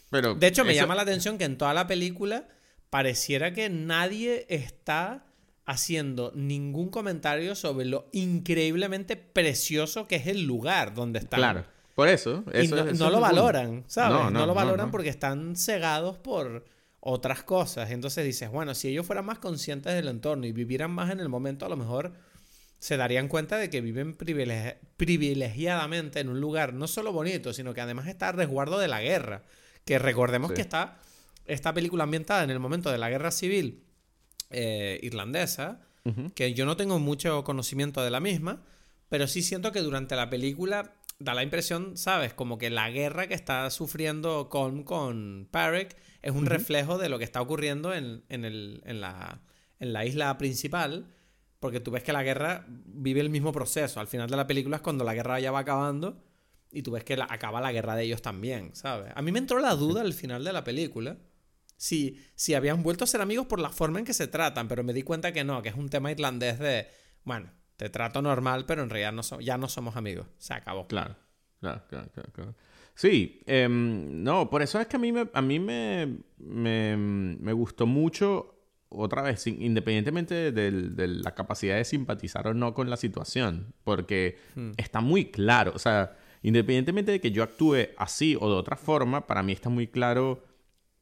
Pero 0.09 0.35
de 0.35 0.47
hecho, 0.47 0.65
me 0.65 0.75
llama 0.75 0.95
la 0.95 1.03
atención 1.03 1.37
que 1.37 1.45
en 1.45 1.59
toda 1.59 1.75
la 1.75 1.87
película 1.87 2.49
pareciera 2.89 3.53
que 3.53 3.69
nadie 3.69 4.47
está 4.49 5.27
haciendo 5.67 6.33
ningún 6.35 6.89
comentario 6.89 7.55
sobre 7.55 7.85
lo 7.85 8.09
increíblemente 8.13 9.17
precioso 9.17 10.07
que 10.09 10.17
es 10.17 10.27
el 10.27 10.45
lugar 10.45 10.95
donde 10.95 11.19
están. 11.19 11.39
Claro. 11.39 11.74
Por 11.95 12.09
eso. 12.09 12.45
no, 12.99 13.11
lo 13.11 13.21
valoran, 13.21 13.85
¿sabes? 13.87 14.33
No, 14.33 14.47
lo 14.47 14.55
valoran 14.55 14.91
porque 14.91 15.09
están 15.09 15.57
cegados 15.57 16.19
por 16.19 16.65
otras 17.01 17.43
cosas. 17.43 17.91
Entonces 17.91 18.25
dices, 18.25 18.51
bueno, 18.51 18.75
si 18.75 18.89
ellos 18.89 19.07
fueran 19.07 19.27
más 19.27 19.39
conscientes 19.39 19.95
del 19.95 20.09
entorno 20.09 20.47
y 20.47 20.53
vivieran 20.53 20.91
más 20.91 21.11
en 21.11 21.21
el 21.21 21.29
momento, 21.29 21.67
a 21.67 21.69
lo 21.69 21.77
mejor 21.77 22.13
se 22.79 22.97
darían 22.97 23.29
cuenta 23.29 23.57
de 23.57 23.71
que 23.71 23.81
viven 23.81 24.17
privilegiadamente 24.17 26.21
en 26.21 26.29
un 26.29 26.41
lugar 26.41 26.75
no 26.75 26.89
solo 26.89 27.13
bonito, 27.13 27.53
sino 27.53 27.73
que 27.75 27.81
además 27.81 28.09
está 28.09 28.29
a 28.29 28.33
resguardo 28.33 28.79
de 28.79 28.89
la 28.89 29.01
guerra. 29.01 29.43
Que 29.85 29.99
recordemos 29.99 30.53
que 30.53 30.63
está 30.63 30.99
esta 31.47 31.75
película 31.75 32.05
ambientada 32.05 32.43
en 32.43 32.51
el 32.51 32.59
momento 32.59 32.91
de 32.91 32.99
la 32.99 33.11
guerra 33.11 33.31
civil 33.31 33.85
eh, 34.51 34.99
irlandesa, 35.03 35.81
que 36.35 36.53
yo 36.53 36.67
no 36.67 36.77
tengo 36.77 36.99
mucho 36.99 37.45
conocimiento 37.45 38.03
de 38.03 38.11
la 38.11 38.21
misma, 38.21 38.63
pero 39.09 39.27
sí 39.27 39.43
siento 39.43 39.73
que 39.73 39.81
durante 39.81 40.17
la 40.17 40.29
película 40.29 40.93
da 41.19 41.35
la 41.35 41.43
impresión, 41.43 41.97
¿sabes? 41.97 42.35
Como 42.35 42.59
que 42.59 42.71
la 42.71 42.91
guerra 42.91 43.27
que 43.27 43.35
está 43.35 43.69
sufriendo 43.71 44.49
con, 44.49 44.83
con 44.83 45.49
Parek 45.51 45.97
es 46.23 46.33
un 46.33 46.47
reflejo 46.47 46.99
de 46.99 47.09
lo 47.09 47.19
que 47.19 47.25
está 47.25 47.41
ocurriendo 47.41 47.95
en, 47.95 48.25
el, 48.29 48.83
en, 48.85 49.01
la, 49.01 49.41
en 49.79 49.93
la 49.93 50.05
isla 50.05 50.37
principal. 50.39 51.07
Porque 51.61 51.81
tú 51.81 51.91
ves 51.91 52.03
que 52.03 52.13
la 52.13 52.23
guerra 52.23 52.67
vive 52.69 53.21
el 53.21 53.31
mismo 53.31 53.53
proceso. 53.53 53.99
Al 53.99 54.07
final 54.07 54.29
de 54.29 54.37
la 54.37 54.47
película 54.47 54.77
es 54.77 54.83
cuando 54.83 55.03
la 55.03 55.15
guerra 55.15 55.41
ya 55.41 55.51
va 55.51 55.61
acabando 55.61 56.23
y 56.71 56.83
tú 56.83 56.91
ves 56.91 57.05
que 57.05 57.15
acaba 57.15 57.61
la 57.61 57.73
guerra 57.73 57.95
de 57.95 58.03
ellos 58.03 58.21
también, 58.21 58.75
¿sabes? 58.75 59.13
A 59.15 59.23
mí 59.23 59.33
me 59.33 59.39
entró 59.39 59.61
la 59.61 59.75
duda 59.77 60.03
al 60.03 60.13
final 60.13 60.45
de 60.45 60.53
la 60.53 60.65
película 60.65 61.17
si, 61.77 62.21
si 62.35 62.55
habían 62.55 62.83
vuelto 62.83 63.05
a 63.05 63.07
ser 63.07 63.21
amigos 63.21 63.47
por 63.47 63.61
la 63.61 63.71
forma 63.71 64.01
en 64.01 64.05
que 64.05 64.13
se 64.13 64.27
tratan, 64.27 64.69
pero 64.69 64.83
me 64.83 64.93
di 64.93 65.03
cuenta 65.03 65.33
que 65.33 65.45
no, 65.45 65.63
que 65.63 65.69
es 65.69 65.77
un 65.77 65.89
tema 65.89 66.11
irlandés 66.11 66.59
de, 66.59 66.89
bueno, 67.23 67.51
te 67.77 67.89
trato 67.89 68.23
normal, 68.23 68.65
pero 68.67 68.83
en 68.83 68.91
realidad 68.91 69.13
no 69.13 69.41
ya 69.41 69.59
no 69.59 69.69
somos 69.69 69.97
amigos. 69.97 70.27
Se 70.39 70.55
acabó. 70.55 70.87
Claro, 70.87 71.17
claro, 71.61 71.83
claro, 71.89 72.11
claro. 72.33 72.55
Sí, 72.95 73.43
em, 73.47 74.23
no, 74.23 74.49
por 74.49 74.63
eso 74.63 74.81
es 74.81 74.87
que 74.87 74.97
a 74.97 75.01
mí 75.01 75.11
me, 75.11 75.29
a 75.33 75.43
mí 75.43 75.59
me, 75.59 76.19
me, 76.39 77.53
gustó 77.53 77.87
mucho, 77.87 78.55
otra 78.89 79.23
vez, 79.23 79.45
independientemente 79.49 80.53
de, 80.53 81.09
la 81.09 81.35
capacidad 81.35 81.77
de 81.77 81.85
simpatizar 81.85 82.47
o 82.47 82.55
no 82.55 82.73
con 82.73 82.89
la 82.89 82.97
situación, 82.97 83.75
porque 83.83 84.39
hmm. 84.55 84.73
está 84.77 85.01
muy 85.01 85.27
claro, 85.33 85.73
o 85.75 85.79
sea, 85.81 86.17
independientemente 86.43 87.11
de 87.11 87.21
que 87.21 87.33
yo 87.33 87.43
actúe 87.43 87.89
así 87.99 88.37
o 88.41 88.49
de 88.49 88.55
otra 88.55 88.77
forma, 88.77 89.27
para 89.27 89.43
mí 89.43 89.53
está 89.53 89.71
muy 89.71 89.89
claro 89.89 90.45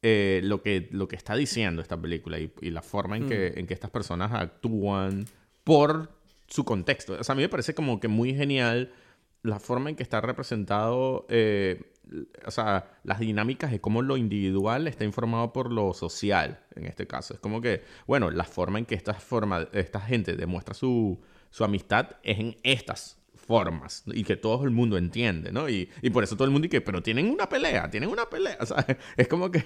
eh, 0.01 0.41
lo, 0.43 0.63
que, 0.63 0.89
lo 0.91 1.07
que 1.07 1.15
está 1.15 1.35
diciendo 1.35 1.83
esta 1.83 2.01
película 2.01 2.39
y, 2.39 2.49
la 2.71 2.81
forma 2.81 3.17
en, 3.17 3.27
que, 3.27 3.51
hmm. 3.51 3.59
en 3.59 3.67
que 3.67 3.73
estas 3.75 3.91
personas 3.91 4.31
actúan 4.33 5.25
por 5.63 6.22
su 6.53 6.65
contexto. 6.65 7.13
O 7.19 7.23
sea, 7.23 7.33
a 7.33 7.35
mí 7.35 7.41
me 7.41 7.49
parece 7.49 7.73
como 7.73 7.99
que 7.99 8.07
muy 8.07 8.35
genial 8.35 8.93
la 9.41 9.59
forma 9.59 9.89
en 9.89 9.95
que 9.95 10.03
está 10.03 10.21
representado, 10.21 11.25
eh, 11.27 11.81
o 12.45 12.51
sea, 12.51 12.91
las 13.03 13.19
dinámicas 13.19 13.71
de 13.71 13.81
cómo 13.81 14.03
lo 14.03 14.17
individual 14.17 14.87
está 14.87 15.03
informado 15.03 15.51
por 15.51 15.71
lo 15.71 15.95
social, 15.95 16.63
en 16.75 16.85
este 16.85 17.07
caso. 17.07 17.33
Es 17.33 17.39
como 17.39 17.59
que, 17.59 17.81
bueno, 18.05 18.29
la 18.29 18.43
forma 18.43 18.77
en 18.77 18.85
que 18.85 18.93
esta, 18.93 19.15
forma, 19.15 19.67
esta 19.73 19.99
gente 19.99 20.35
demuestra 20.35 20.75
su, 20.75 21.19
su 21.49 21.63
amistad 21.63 22.17
es 22.21 22.37
en 22.37 22.55
estas 22.61 23.17
formas 23.33 24.03
y 24.05 24.23
que 24.23 24.35
todo 24.35 24.63
el 24.63 24.69
mundo 24.69 24.95
entiende, 24.99 25.51
¿no? 25.51 25.67
Y, 25.67 25.89
y, 26.03 26.11
por 26.11 26.23
eso 26.23 26.35
todo 26.35 26.45
el 26.45 26.51
mundo 26.51 26.67
dice, 26.67 26.81
pero 26.81 27.01
tienen 27.01 27.31
una 27.31 27.49
pelea, 27.49 27.89
tienen 27.89 28.09
una 28.09 28.29
pelea, 28.29 28.57
o 28.61 28.65
sea, 28.67 28.85
es 29.17 29.27
como 29.27 29.49
que, 29.49 29.57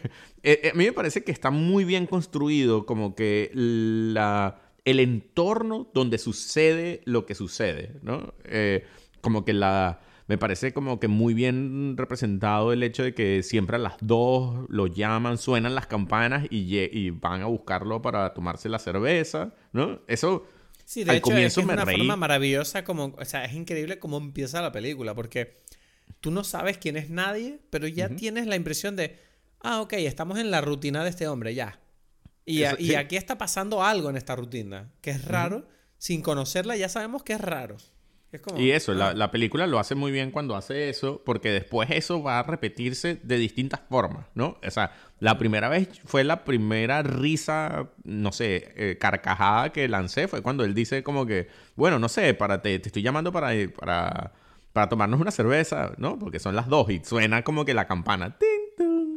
eh, 0.41 0.61
eh, 0.63 0.71
a 0.73 0.77
mí 0.77 0.85
me 0.85 0.93
parece 0.93 1.25
que 1.25 1.33
está 1.33 1.51
muy 1.51 1.83
bien 1.83 2.07
construido 2.07 2.85
como 2.85 3.13
que 3.13 3.51
la, 3.53 4.66
el 4.87 5.01
entorno 5.01 5.91
donde 5.93 6.17
sucede 6.17 7.01
lo 7.03 7.25
que 7.25 7.35
sucede, 7.35 7.99
¿no? 8.01 8.33
Eh, 8.45 8.85
como 9.19 9.43
que 9.43 9.51
la... 9.51 9.99
Me 10.27 10.37
parece 10.37 10.73
como 10.73 10.99
que 10.99 11.09
muy 11.09 11.33
bien 11.33 11.95
representado 11.97 12.71
el 12.71 12.83
hecho 12.83 13.03
de 13.03 13.13
que 13.13 13.43
siempre 13.43 13.75
a 13.75 13.79
las 13.79 13.95
dos 13.99 14.65
lo 14.69 14.87
llaman, 14.87 15.37
suenan 15.37 15.75
las 15.75 15.87
campanas 15.87 16.47
y, 16.49 16.77
y 16.77 17.09
van 17.09 17.41
a 17.41 17.47
buscarlo 17.47 18.01
para 18.01 18.33
tomarse 18.33 18.69
la 18.69 18.79
cerveza, 18.79 19.53
¿no? 19.73 19.99
Eso... 20.07 20.47
Sí, 20.85 21.03
de 21.03 21.17
hecho, 21.17 21.33
es, 21.33 21.57
una 21.57 21.85
forma 21.85 22.15
maravillosa 22.15 22.85
como, 22.85 23.13
o 23.17 23.25
sea, 23.25 23.43
es 23.43 23.53
increíble 23.53 23.99
cómo 23.99 24.17
empieza 24.17 24.61
la 24.61 24.71
película, 24.71 25.13
porque 25.13 25.63
tú 26.21 26.31
no 26.31 26.45
sabes 26.45 26.77
quién 26.77 26.95
es 26.95 27.09
nadie, 27.09 27.59
pero 27.69 27.87
ya 27.87 28.07
tienes 28.07 28.47
la 28.47 28.55
impresión 28.55 28.95
de, 28.95 29.19
ah, 29.59 29.81
ok, 29.81 29.93
estamos 29.93 30.39
en 30.39 30.49
la 30.49 30.61
rutina 30.61 31.03
de 31.03 31.09
este 31.09 31.27
hombre, 31.27 31.53
ya. 31.55 31.81
Y, 32.47 32.63
y 32.79 32.95
aquí 32.95 33.17
está 33.17 33.37
pasando 33.37 33.83
algo 33.83 34.09
en 34.09 34.15
esta 34.15 34.35
rutina, 34.35 34.89
que 35.01 35.11
es 35.11 35.25
raro, 35.25 35.67
sin 35.97 36.21
conocerla 36.21 36.77
ya 36.77 36.87
sabemos 36.87 37.21
que 37.21 37.33
es 37.33 37.41
raro. 37.41 37.75
Y 38.57 38.71
eso, 38.71 38.93
la, 38.93 39.13
la, 39.13 39.31
película 39.31 39.67
lo 39.67 39.79
hace 39.79 39.95
muy 39.95 40.11
bien 40.11 40.31
cuando 40.31 40.55
hace 40.55 40.89
eso, 40.89 41.21
porque 41.25 41.49
después 41.49 41.89
eso 41.91 42.21
va 42.21 42.39
a 42.39 42.43
repetirse 42.43 43.19
de 43.23 43.37
distintas 43.37 43.81
formas, 43.89 44.27
¿no? 44.33 44.59
O 44.65 44.71
sea, 44.71 44.91
la 45.19 45.37
primera 45.37 45.69
vez 45.69 45.89
fue 46.05 46.23
la 46.25 46.43
primera 46.43 47.03
risa, 47.03 47.89
no 48.03 48.31
sé, 48.33 48.73
eh, 48.75 48.97
carcajada 48.99 49.71
que 49.71 49.87
lancé, 49.87 50.27
fue 50.27 50.41
cuando 50.41 50.65
él 50.65 50.73
dice 50.73 51.03
como 51.03 51.25
que, 51.25 51.47
bueno, 51.75 51.99
no 51.99 52.09
sé, 52.09 52.33
para 52.33 52.61
te, 52.61 52.79
te 52.79 52.89
estoy 52.89 53.01
llamando 53.01 53.31
para, 53.31 53.51
para, 53.77 54.33
para 54.73 54.89
tomarnos 54.89 55.21
una 55.21 55.31
cerveza, 55.31 55.93
¿no? 55.97 56.19
Porque 56.19 56.39
son 56.39 56.55
las 56.55 56.67
dos 56.67 56.89
y 56.89 57.01
suena 57.03 57.43
como 57.43 57.63
que 57.63 57.73
la 57.73 57.87
campana, 57.87 58.37
¡ting, 58.37 58.66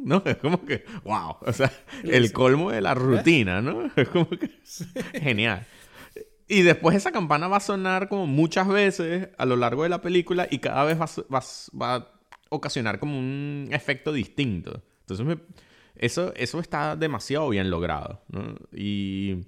¿no? 0.05 0.23
Es 0.25 0.37
como 0.37 0.65
que, 0.65 0.85
wow, 1.05 1.37
o 1.41 1.53
sea, 1.53 1.73
el 2.05 2.33
colmo 2.33 2.71
de 2.71 2.81
la 2.81 2.95
rutina, 2.95 3.61
¿no? 3.61 3.91
Es 3.97 4.09
como 4.09 4.29
que, 4.29 4.51
genial. 5.15 5.67
Y 6.49 6.63
después 6.63 6.97
esa 6.97 7.13
campana 7.13 7.47
va 7.47 7.59
a 7.59 7.61
sonar 7.61 8.09
como 8.09 8.27
muchas 8.27 8.67
veces 8.67 9.29
a 9.39 9.47
lo 9.47 9.55
largo 9.57 9.85
de 9.85 9.89
la 9.89 10.03
película 10.03 10.49
y 10.51 10.59
cada 10.59 10.85
vez 10.85 10.99
va, 10.99 11.41
va, 11.81 11.95
a 11.95 12.09
ocasionar 12.49 12.99
como 12.99 13.17
un 13.17 13.69
efecto 13.71 14.13
distinto. 14.13 14.83
Entonces 15.03 15.39
eso, 15.95 16.33
eso 16.35 16.59
está 16.59 16.97
demasiado 16.97 17.49
bien 17.51 17.71
logrado. 17.71 18.23
¿no? 18.31 18.57
Y, 18.73 19.47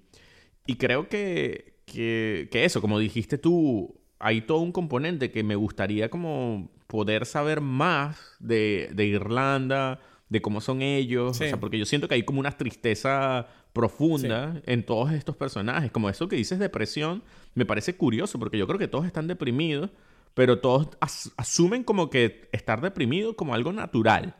y, 0.64 0.76
creo 0.76 1.08
que, 1.08 1.80
que, 1.86 2.48
que, 2.52 2.64
eso, 2.64 2.80
como 2.80 3.00
dijiste 3.00 3.36
tú, 3.36 4.00
hay 4.20 4.42
todo 4.42 4.58
un 4.58 4.70
componente 4.70 5.32
que 5.32 5.42
me 5.42 5.56
gustaría 5.56 6.08
como 6.08 6.70
poder 6.86 7.26
saber 7.26 7.60
más 7.60 8.36
de, 8.38 8.90
de 8.92 9.06
Irlanda, 9.06 9.98
de 10.32 10.40
cómo 10.40 10.62
son 10.62 10.80
ellos. 10.80 11.30
O 11.30 11.34
sea, 11.34 11.60
porque 11.60 11.78
yo 11.78 11.84
siento 11.84 12.08
que 12.08 12.14
hay 12.14 12.22
como 12.22 12.40
una 12.40 12.56
tristeza 12.56 13.46
profunda 13.74 14.60
en 14.64 14.82
todos 14.82 15.12
estos 15.12 15.36
personajes. 15.36 15.92
Como 15.92 16.08
eso 16.08 16.26
que 16.26 16.36
dices 16.36 16.58
depresión, 16.58 17.22
me 17.54 17.66
parece 17.66 17.96
curioso 17.96 18.38
porque 18.38 18.56
yo 18.56 18.66
creo 18.66 18.78
que 18.78 18.88
todos 18.88 19.04
están 19.04 19.26
deprimidos, 19.26 19.90
pero 20.32 20.58
todos 20.58 20.88
asumen 21.36 21.84
como 21.84 22.08
que 22.08 22.48
estar 22.52 22.80
deprimido 22.80 23.36
como 23.36 23.54
algo 23.54 23.72
natural. 23.72 24.34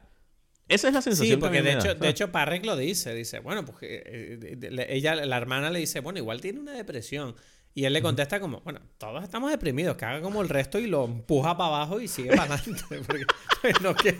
Esa 0.67 0.89
es 0.89 0.95
la 0.95 1.03
sensación 1.03 1.37
sí, 1.37 1.41
porque 1.41 1.61
de, 1.61 1.75
hecho, 1.75 1.95
de 1.95 2.09
hecho 2.09 2.33
Parrek 2.33 2.65
lo 2.65 2.75
dice, 2.75 3.15
dice, 3.15 3.41
bueno, 3.41 3.67
pues 3.67 3.77
eh, 3.83 4.39
eh, 4.41 4.87
ella, 4.89 5.15
la 5.15 5.37
hermana 5.37 5.69
le 5.69 5.81
dice, 5.81 6.01
bueno, 6.01 6.19
igual 6.19 6.41
tiene 6.41 6.61
una 6.61 6.73
depresión. 6.73 7.35
Y 7.75 7.85
él 7.87 7.95
le 7.95 8.03
contesta 8.03 8.39
como, 8.39 8.61
bueno, 8.61 8.81
todos 8.99 9.23
estamos 9.23 9.51
deprimidos, 9.51 9.97
que 9.97 10.05
haga 10.05 10.21
como 10.21 10.43
el 10.43 10.51
resto 10.51 10.79
y 10.79 10.87
lo 10.87 11.07
empuja 11.07 11.57
para 11.57 11.69
abajo 11.69 12.01
y 12.01 12.09
sigue 12.09 12.31
para 12.37 12.55
adelante, 12.55 12.83
porque 13.07 14.17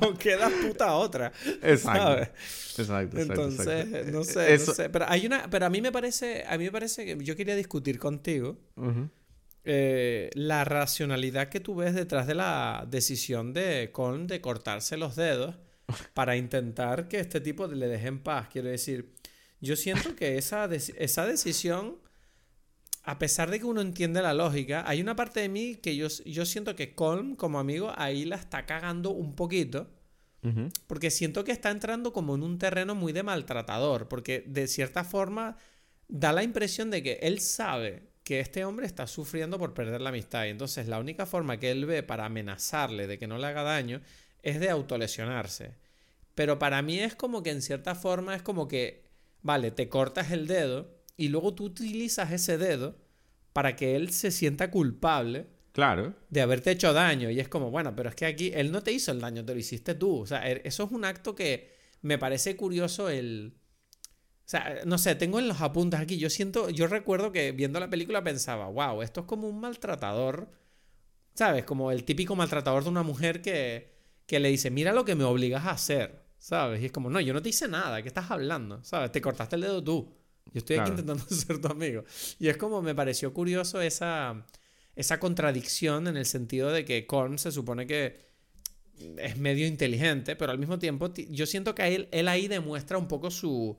no, 0.00 0.16
queda, 0.16 0.48
puta 0.48 0.94
otra. 0.94 1.32
Exacto. 1.62 2.30
Exacto, 2.78 3.18
Entonces, 3.18 4.06
no 4.06 4.22
sé, 4.22 4.58
no 4.58 4.74
sé. 4.74 4.88
Pero 4.88 5.06
hay 5.08 5.26
una, 5.26 5.50
pero 5.50 5.66
a 5.66 5.70
mí 5.70 5.80
me 5.80 5.90
parece, 5.90 6.44
a 6.48 6.56
mí 6.56 6.64
me 6.64 6.72
parece 6.72 7.04
que 7.04 7.24
yo 7.24 7.34
quería 7.34 7.56
discutir 7.56 7.98
contigo 7.98 8.56
eh, 9.64 10.30
la 10.34 10.64
racionalidad 10.64 11.48
que 11.48 11.60
tú 11.60 11.74
ves 11.74 11.94
detrás 11.94 12.26
de 12.26 12.34
la 12.34 12.86
decisión 12.88 13.52
de 13.52 13.90
Con 13.92 14.26
de 14.26 14.40
cortarse 14.40 14.96
los 14.96 15.16
dedos 15.16 15.56
para 16.14 16.36
intentar 16.36 17.08
que 17.08 17.18
este 17.20 17.40
tipo 17.40 17.66
le 17.66 17.88
deje 17.88 18.06
en 18.06 18.22
paz. 18.22 18.48
Quiero 18.48 18.68
decir, 18.68 19.12
yo 19.60 19.76
siento 19.76 20.14
que 20.16 20.38
esa, 20.38 20.68
esa 20.72 21.26
decisión 21.26 21.96
a 23.04 23.18
pesar 23.18 23.50
de 23.50 23.58
que 23.58 23.64
uno 23.64 23.80
entiende 23.80 24.22
la 24.22 24.34
lógica, 24.34 24.84
hay 24.86 25.00
una 25.00 25.16
parte 25.16 25.40
de 25.40 25.48
mí 25.48 25.76
que 25.76 25.96
yo, 25.96 26.06
yo 26.24 26.44
siento 26.46 26.76
que 26.76 26.94
Colm, 26.94 27.34
como 27.34 27.58
amigo, 27.58 27.92
ahí 27.96 28.24
la 28.24 28.36
está 28.36 28.64
cagando 28.64 29.10
un 29.10 29.34
poquito. 29.34 29.88
Porque 30.88 31.12
siento 31.12 31.44
que 31.44 31.52
está 31.52 31.70
entrando 31.70 32.12
como 32.12 32.34
en 32.34 32.42
un 32.42 32.58
terreno 32.58 32.96
muy 32.96 33.12
de 33.12 33.22
maltratador. 33.22 34.08
Porque 34.08 34.42
de 34.44 34.66
cierta 34.66 35.04
forma 35.04 35.56
da 36.08 36.32
la 36.32 36.42
impresión 36.42 36.90
de 36.90 37.02
que 37.02 37.20
él 37.22 37.38
sabe 37.38 38.02
que 38.24 38.40
este 38.40 38.64
hombre 38.64 38.86
está 38.86 39.06
sufriendo 39.06 39.56
por 39.58 39.72
perder 39.72 40.00
la 40.00 40.08
amistad. 40.08 40.46
Y 40.46 40.48
entonces 40.48 40.88
la 40.88 40.98
única 40.98 41.26
forma 41.26 41.58
que 41.58 41.70
él 41.70 41.86
ve 41.86 42.02
para 42.02 42.24
amenazarle 42.24 43.06
de 43.06 43.18
que 43.18 43.28
no 43.28 43.38
le 43.38 43.46
haga 43.46 43.62
daño 43.62 44.00
es 44.42 44.58
de 44.58 44.70
autolesionarse. 44.70 45.76
Pero 46.34 46.58
para 46.58 46.82
mí 46.82 46.98
es 46.98 47.14
como 47.14 47.42
que 47.42 47.50
en 47.50 47.62
cierta 47.62 47.94
forma 47.94 48.34
es 48.34 48.42
como 48.42 48.66
que, 48.66 49.04
vale, 49.42 49.70
te 49.70 49.88
cortas 49.88 50.32
el 50.32 50.46
dedo 50.48 51.01
y 51.22 51.28
luego 51.28 51.54
tú 51.54 51.66
utilizas 51.66 52.32
ese 52.32 52.58
dedo 52.58 52.96
para 53.52 53.76
que 53.76 53.94
él 53.94 54.10
se 54.10 54.32
sienta 54.32 54.72
culpable 54.72 55.46
claro. 55.70 56.16
de 56.30 56.40
haberte 56.40 56.72
hecho 56.72 56.92
daño. 56.92 57.30
Y 57.30 57.38
es 57.38 57.48
como, 57.48 57.70
bueno, 57.70 57.94
pero 57.94 58.08
es 58.08 58.16
que 58.16 58.26
aquí 58.26 58.50
él 58.52 58.72
no 58.72 58.82
te 58.82 58.90
hizo 58.90 59.12
el 59.12 59.20
daño, 59.20 59.44
te 59.44 59.54
lo 59.54 59.60
hiciste 59.60 59.94
tú. 59.94 60.22
O 60.22 60.26
sea, 60.26 60.48
er, 60.48 60.62
eso 60.64 60.82
es 60.82 60.90
un 60.90 61.04
acto 61.04 61.36
que 61.36 61.76
me 62.00 62.18
parece 62.18 62.56
curioso 62.56 63.08
el... 63.08 63.54
O 64.44 64.48
sea, 64.52 64.80
no 64.84 64.98
sé, 64.98 65.14
tengo 65.14 65.38
en 65.38 65.46
los 65.46 65.60
apuntes 65.60 66.00
aquí, 66.00 66.18
yo 66.18 66.28
siento, 66.28 66.68
yo 66.70 66.88
recuerdo 66.88 67.30
que 67.30 67.52
viendo 67.52 67.78
la 67.78 67.88
película 67.88 68.24
pensaba, 68.24 68.66
wow, 68.66 69.00
esto 69.02 69.20
es 69.20 69.26
como 69.26 69.48
un 69.48 69.60
maltratador, 69.60 70.50
¿sabes? 71.34 71.64
Como 71.64 71.92
el 71.92 72.02
típico 72.02 72.34
maltratador 72.34 72.82
de 72.82 72.90
una 72.90 73.04
mujer 73.04 73.40
que, 73.42 73.94
que 74.26 74.40
le 74.40 74.48
dice, 74.48 74.72
mira 74.72 74.92
lo 74.92 75.04
que 75.04 75.14
me 75.14 75.22
obligas 75.22 75.66
a 75.66 75.70
hacer, 75.70 76.24
¿sabes? 76.38 76.82
Y 76.82 76.86
es 76.86 76.92
como, 76.92 77.08
no, 77.08 77.20
yo 77.20 77.32
no 77.32 77.40
te 77.40 77.50
hice 77.50 77.68
nada, 77.68 78.02
¿qué 78.02 78.08
estás 78.08 78.32
hablando? 78.32 78.82
¿Sabes? 78.82 79.12
Te 79.12 79.22
cortaste 79.22 79.54
el 79.54 79.62
dedo 79.62 79.84
tú. 79.84 80.21
Yo 80.52 80.58
estoy 80.58 80.76
aquí 80.76 80.90
intentando 80.90 81.24
ser 81.30 81.60
tu 81.60 81.68
amigo. 81.68 82.04
Y 82.38 82.48
es 82.48 82.56
como 82.56 82.82
me 82.82 82.94
pareció 82.94 83.32
curioso 83.32 83.80
esa, 83.80 84.46
esa 84.96 85.18
contradicción 85.20 86.08
en 86.08 86.16
el 86.16 86.26
sentido 86.26 86.70
de 86.70 86.84
que 86.84 87.06
Korn 87.06 87.38
se 87.38 87.52
supone 87.52 87.86
que 87.86 88.32
es 89.18 89.36
medio 89.38 89.66
inteligente, 89.66 90.36
pero 90.36 90.52
al 90.52 90.58
mismo 90.58 90.78
tiempo 90.78 91.12
yo 91.14 91.46
siento 91.46 91.74
que 91.74 91.94
él, 91.94 92.08
él 92.12 92.28
ahí 92.28 92.48
demuestra 92.48 92.98
un 92.98 93.08
poco 93.08 93.30
su, 93.30 93.78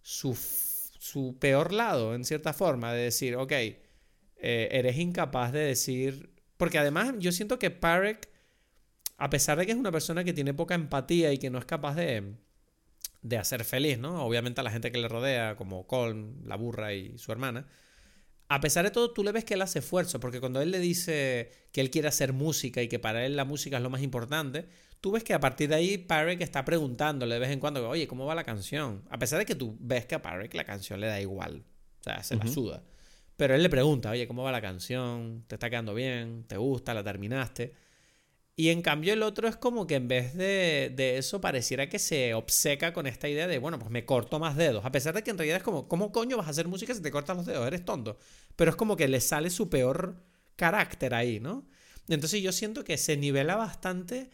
su, 0.00 0.34
su, 0.34 1.36
peor 1.38 1.72
lado, 1.72 2.14
en 2.14 2.24
cierta 2.24 2.52
forma, 2.52 2.92
de 2.92 3.02
decir, 3.02 3.36
ok, 3.36 3.52
eh, 3.52 3.78
eres 4.70 4.98
incapaz 4.98 5.52
de 5.52 5.60
decir... 5.60 6.30
Porque 6.56 6.78
además 6.78 7.14
yo 7.18 7.32
siento 7.32 7.58
que 7.58 7.70
Parek, 7.70 8.28
a 9.18 9.28
pesar 9.28 9.58
de 9.58 9.66
que 9.66 9.72
es 9.72 9.78
una 9.78 9.90
persona 9.90 10.22
que 10.22 10.32
tiene 10.32 10.54
poca 10.54 10.76
empatía 10.76 11.32
y 11.32 11.38
que 11.38 11.50
no 11.50 11.58
es 11.58 11.64
capaz 11.64 11.96
de 11.96 12.36
de 13.22 13.38
hacer 13.38 13.64
feliz, 13.64 13.98
¿no? 13.98 14.24
Obviamente 14.24 14.60
a 14.60 14.64
la 14.64 14.70
gente 14.70 14.92
que 14.92 14.98
le 14.98 15.08
rodea, 15.08 15.56
como 15.56 15.86
Colm, 15.86 16.44
la 16.44 16.56
burra 16.56 16.92
y 16.92 17.16
su 17.18 17.32
hermana. 17.32 17.66
A 18.48 18.60
pesar 18.60 18.84
de 18.84 18.90
todo, 18.90 19.12
tú 19.12 19.24
le 19.24 19.32
ves 19.32 19.44
que 19.44 19.54
él 19.54 19.62
hace 19.62 19.78
esfuerzo, 19.78 20.20
porque 20.20 20.40
cuando 20.40 20.60
él 20.60 20.70
le 20.70 20.78
dice 20.78 21.50
que 21.72 21.80
él 21.80 21.90
quiere 21.90 22.08
hacer 22.08 22.34
música 22.34 22.82
y 22.82 22.88
que 22.88 22.98
para 22.98 23.24
él 23.24 23.36
la 23.36 23.46
música 23.46 23.78
es 23.78 23.82
lo 23.82 23.88
más 23.88 24.02
importante, 24.02 24.68
tú 25.00 25.12
ves 25.12 25.24
que 25.24 25.32
a 25.32 25.40
partir 25.40 25.70
de 25.70 25.76
ahí 25.76 25.98
Parek 25.98 26.42
está 26.42 26.64
preguntándole 26.64 27.34
de 27.34 27.40
vez 27.40 27.50
en 27.50 27.60
cuando, 27.60 27.88
oye, 27.88 28.06
¿cómo 28.06 28.26
va 28.26 28.34
la 28.34 28.44
canción? 28.44 29.02
A 29.10 29.18
pesar 29.18 29.38
de 29.38 29.46
que 29.46 29.54
tú 29.54 29.76
ves 29.80 30.04
que 30.04 30.14
a 30.14 30.22
Parek 30.22 30.52
la 30.54 30.64
canción 30.64 31.00
le 31.00 31.06
da 31.06 31.20
igual, 31.20 31.64
o 32.00 32.02
sea, 32.04 32.22
se 32.22 32.36
la 32.36 32.46
suda. 32.46 32.82
Pero 33.36 33.54
él 33.54 33.62
le 33.62 33.70
pregunta, 33.70 34.10
oye, 34.10 34.28
¿cómo 34.28 34.44
va 34.44 34.52
la 34.52 34.60
canción? 34.60 35.44
¿Te 35.46 35.56
está 35.56 35.70
quedando 35.70 35.94
bien? 35.94 36.44
¿Te 36.46 36.56
gusta? 36.56 36.94
¿La 36.94 37.02
terminaste? 37.02 37.72
Y 38.56 38.68
en 38.68 38.82
cambio 38.82 39.12
el 39.12 39.22
otro 39.24 39.48
es 39.48 39.56
como 39.56 39.86
que 39.86 39.96
en 39.96 40.06
vez 40.06 40.34
de, 40.34 40.92
de, 40.94 41.18
eso 41.18 41.40
pareciera 41.40 41.88
que 41.88 41.98
se 41.98 42.34
obseca 42.34 42.92
con 42.92 43.06
esta 43.08 43.28
idea 43.28 43.48
de, 43.48 43.58
bueno, 43.58 43.80
pues 43.80 43.90
me 43.90 44.04
corto 44.04 44.38
más 44.38 44.56
dedos. 44.56 44.84
A 44.84 44.92
pesar 44.92 45.14
de 45.14 45.24
que 45.24 45.30
en 45.30 45.38
realidad 45.38 45.56
es 45.56 45.62
como, 45.64 45.88
¿cómo 45.88 46.12
coño 46.12 46.36
vas 46.36 46.46
a 46.46 46.50
hacer 46.50 46.68
música 46.68 46.94
si 46.94 47.02
te 47.02 47.10
cortas 47.10 47.36
los 47.36 47.46
dedos? 47.46 47.66
Eres 47.66 47.84
tonto. 47.84 48.16
Pero 48.54 48.70
es 48.70 48.76
como 48.76 48.96
que 48.96 49.08
le 49.08 49.20
sale 49.20 49.50
su 49.50 49.68
peor 49.68 50.22
carácter 50.54 51.14
ahí, 51.14 51.40
¿no? 51.40 51.66
Entonces 52.08 52.42
yo 52.42 52.52
siento 52.52 52.84
que 52.84 52.96
se 52.96 53.16
nivela 53.16 53.56
bastante 53.56 54.30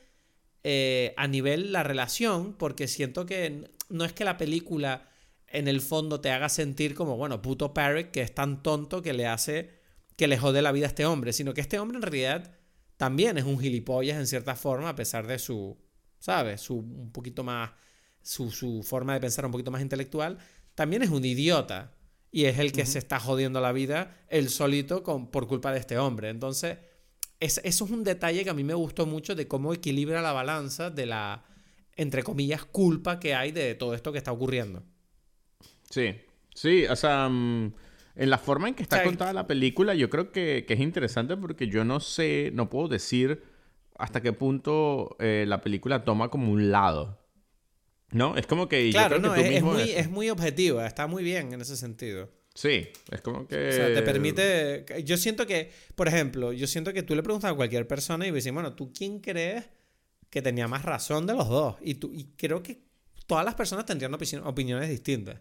eh, 0.65 1.15
a 1.17 1.27
nivel 1.27 1.73
la 1.73 1.83
relación, 1.83 2.55
porque 2.55 2.89
siento 2.89 3.25
que 3.25 3.71
no 3.89 4.05
es 4.05 4.13
que 4.13 4.25
la 4.25 4.37
película 4.37 5.09
en 5.49 5.69
el 5.69 5.81
fondo 5.81 6.21
te 6.21 6.31
haga 6.31 6.49
sentir 6.49 6.95
como, 6.95 7.17
bueno, 7.17 7.43
puto 7.43 7.73
Parrot 7.75 8.11
que 8.11 8.23
es 8.23 8.35
tan 8.35 8.63
tonto 8.63 9.03
que 9.03 9.13
le 9.13 9.27
hace, 9.27 9.71
que 10.17 10.29
le 10.29 10.37
jode 10.39 10.63
la 10.63 10.73
vida 10.73 10.87
a 10.87 10.89
este 10.89 11.07
hombre, 11.07 11.33
sino 11.33 11.55
que 11.55 11.61
este 11.61 11.79
hombre 11.79 11.97
en 11.97 12.03
realidad 12.03 12.53
también 13.01 13.39
es 13.39 13.45
un 13.45 13.59
gilipollas 13.59 14.19
en 14.19 14.27
cierta 14.27 14.55
forma, 14.55 14.91
a 14.91 14.95
pesar 14.95 15.27
de 15.27 15.39
su, 15.39 15.75
¿sabes? 16.19 16.61
Su 16.61 16.81
un 16.81 17.11
poquito 17.11 17.43
más, 17.43 17.71
su, 18.21 18.51
su 18.51 18.83
forma 18.83 19.15
de 19.15 19.21
pensar 19.21 19.47
un 19.47 19.53
poquito 19.53 19.71
más 19.71 19.81
intelectual, 19.81 20.37
también 20.75 21.01
es 21.01 21.09
un 21.09 21.25
idiota. 21.25 21.95
Y 22.31 22.45
es 22.45 22.59
el 22.59 22.73
que 22.73 22.85
se 22.85 22.99
está 22.99 23.19
jodiendo 23.19 23.59
la 23.63 23.73
vida 23.73 24.19
él 24.29 24.51
solito 24.51 25.03
con, 25.03 25.31
por 25.31 25.49
culpa 25.49 25.73
de 25.73 25.79
este 25.79 25.97
hombre. 25.97 26.29
Entonces, 26.29 26.77
eso 27.41 27.63
es 27.65 27.81
un 27.81 28.05
detalle 28.05 28.45
que 28.45 28.51
a 28.51 28.55
mí 28.55 28.65
me 28.65 28.75
gustó 28.75 29.07
mucho 29.07 29.35
de 29.35 29.49
cómo 29.49 29.73
equilibra 29.73 30.21
la 30.21 30.33
balanza 30.33 30.91
de 30.91 31.07
la, 31.07 31.47
entre 31.97 32.23
comillas, 32.23 32.67
culpa 32.67 33.19
que 33.19 33.35
hay 33.35 33.51
de 33.51 33.75
todo 33.77 33.95
esto 33.95 34.13
que 34.13 34.19
está 34.19 34.31
ocurriendo. 34.31 34.83
Sí, 35.89 36.17
sí, 36.55 36.85
o 36.85 36.97
sea, 36.97 37.31
mm, 37.31 37.73
en 38.17 38.31
la 38.31 38.39
forma 38.39 38.69
en 38.69 38.75
que 38.75 38.83
está 38.83 39.03
contada 39.03 39.33
la 39.33 39.47
película, 39.47 39.95
yo 39.95 40.11
creo 40.11 40.33
que, 40.33 40.67
es 40.69 40.81
interesante 40.81 41.37
porque 41.37 41.69
yo 41.69 41.85
no 41.85 42.01
sé, 42.01 42.51
no 42.55 42.69
puedo 42.69 42.89
decir 42.89 43.43
hasta 43.99 44.21
qué 44.21 44.33
punto 44.33 45.17
eh, 45.19 45.45
la 45.47 45.61
película 45.61 46.05
toma 46.05 46.29
como 46.29 46.53
un 46.53 46.71
lado. 46.71 47.19
¿No? 48.13 48.37
Es 48.37 48.47
como 48.47 48.69
que. 48.69 48.91
Claro, 48.91 49.21
no, 49.21 49.35
es, 49.37 49.63
muy, 49.63 49.83
es 49.83 50.11
muy 50.11 50.31
objetiva, 50.31 50.85
está 50.87 51.07
muy 51.07 51.23
bien 51.23 51.53
en 51.53 51.61
ese 51.61 51.77
sentido. 51.77 52.29
Sí, 52.55 52.89
es 53.11 53.21
como 53.21 53.47
que... 53.47 53.69
O 53.69 53.73
sea, 53.73 53.95
te 53.95 54.03
permite... 54.03 54.85
Yo 55.05 55.17
siento 55.17 55.47
que, 55.47 55.71
por 55.95 56.09
ejemplo, 56.09 56.53
yo 56.53 56.67
siento 56.67 56.93
que 56.93 57.03
tú 57.03 57.15
le 57.15 57.23
preguntas 57.23 57.51
a 57.51 57.55
cualquier 57.55 57.87
persona 57.87 58.27
y 58.27 58.33
dices, 58.33 58.53
bueno, 58.53 58.75
¿tú 58.75 58.93
quién 58.93 59.21
crees 59.21 59.71
que 60.31 60.43
tenía 60.43 60.67
más 60.67 60.85
razón 60.85 61.27
de 61.27 61.35
los 61.35 61.49
dos? 61.49 61.77
Y, 61.81 61.95
tú, 61.95 62.11
y 62.13 62.25
creo 62.37 62.63
que 62.63 62.83
todas 63.27 63.45
las 63.45 63.55
personas 63.55 63.87
tendrían 63.87 64.13
opiniones 64.45 64.89
distintas. 64.89 65.41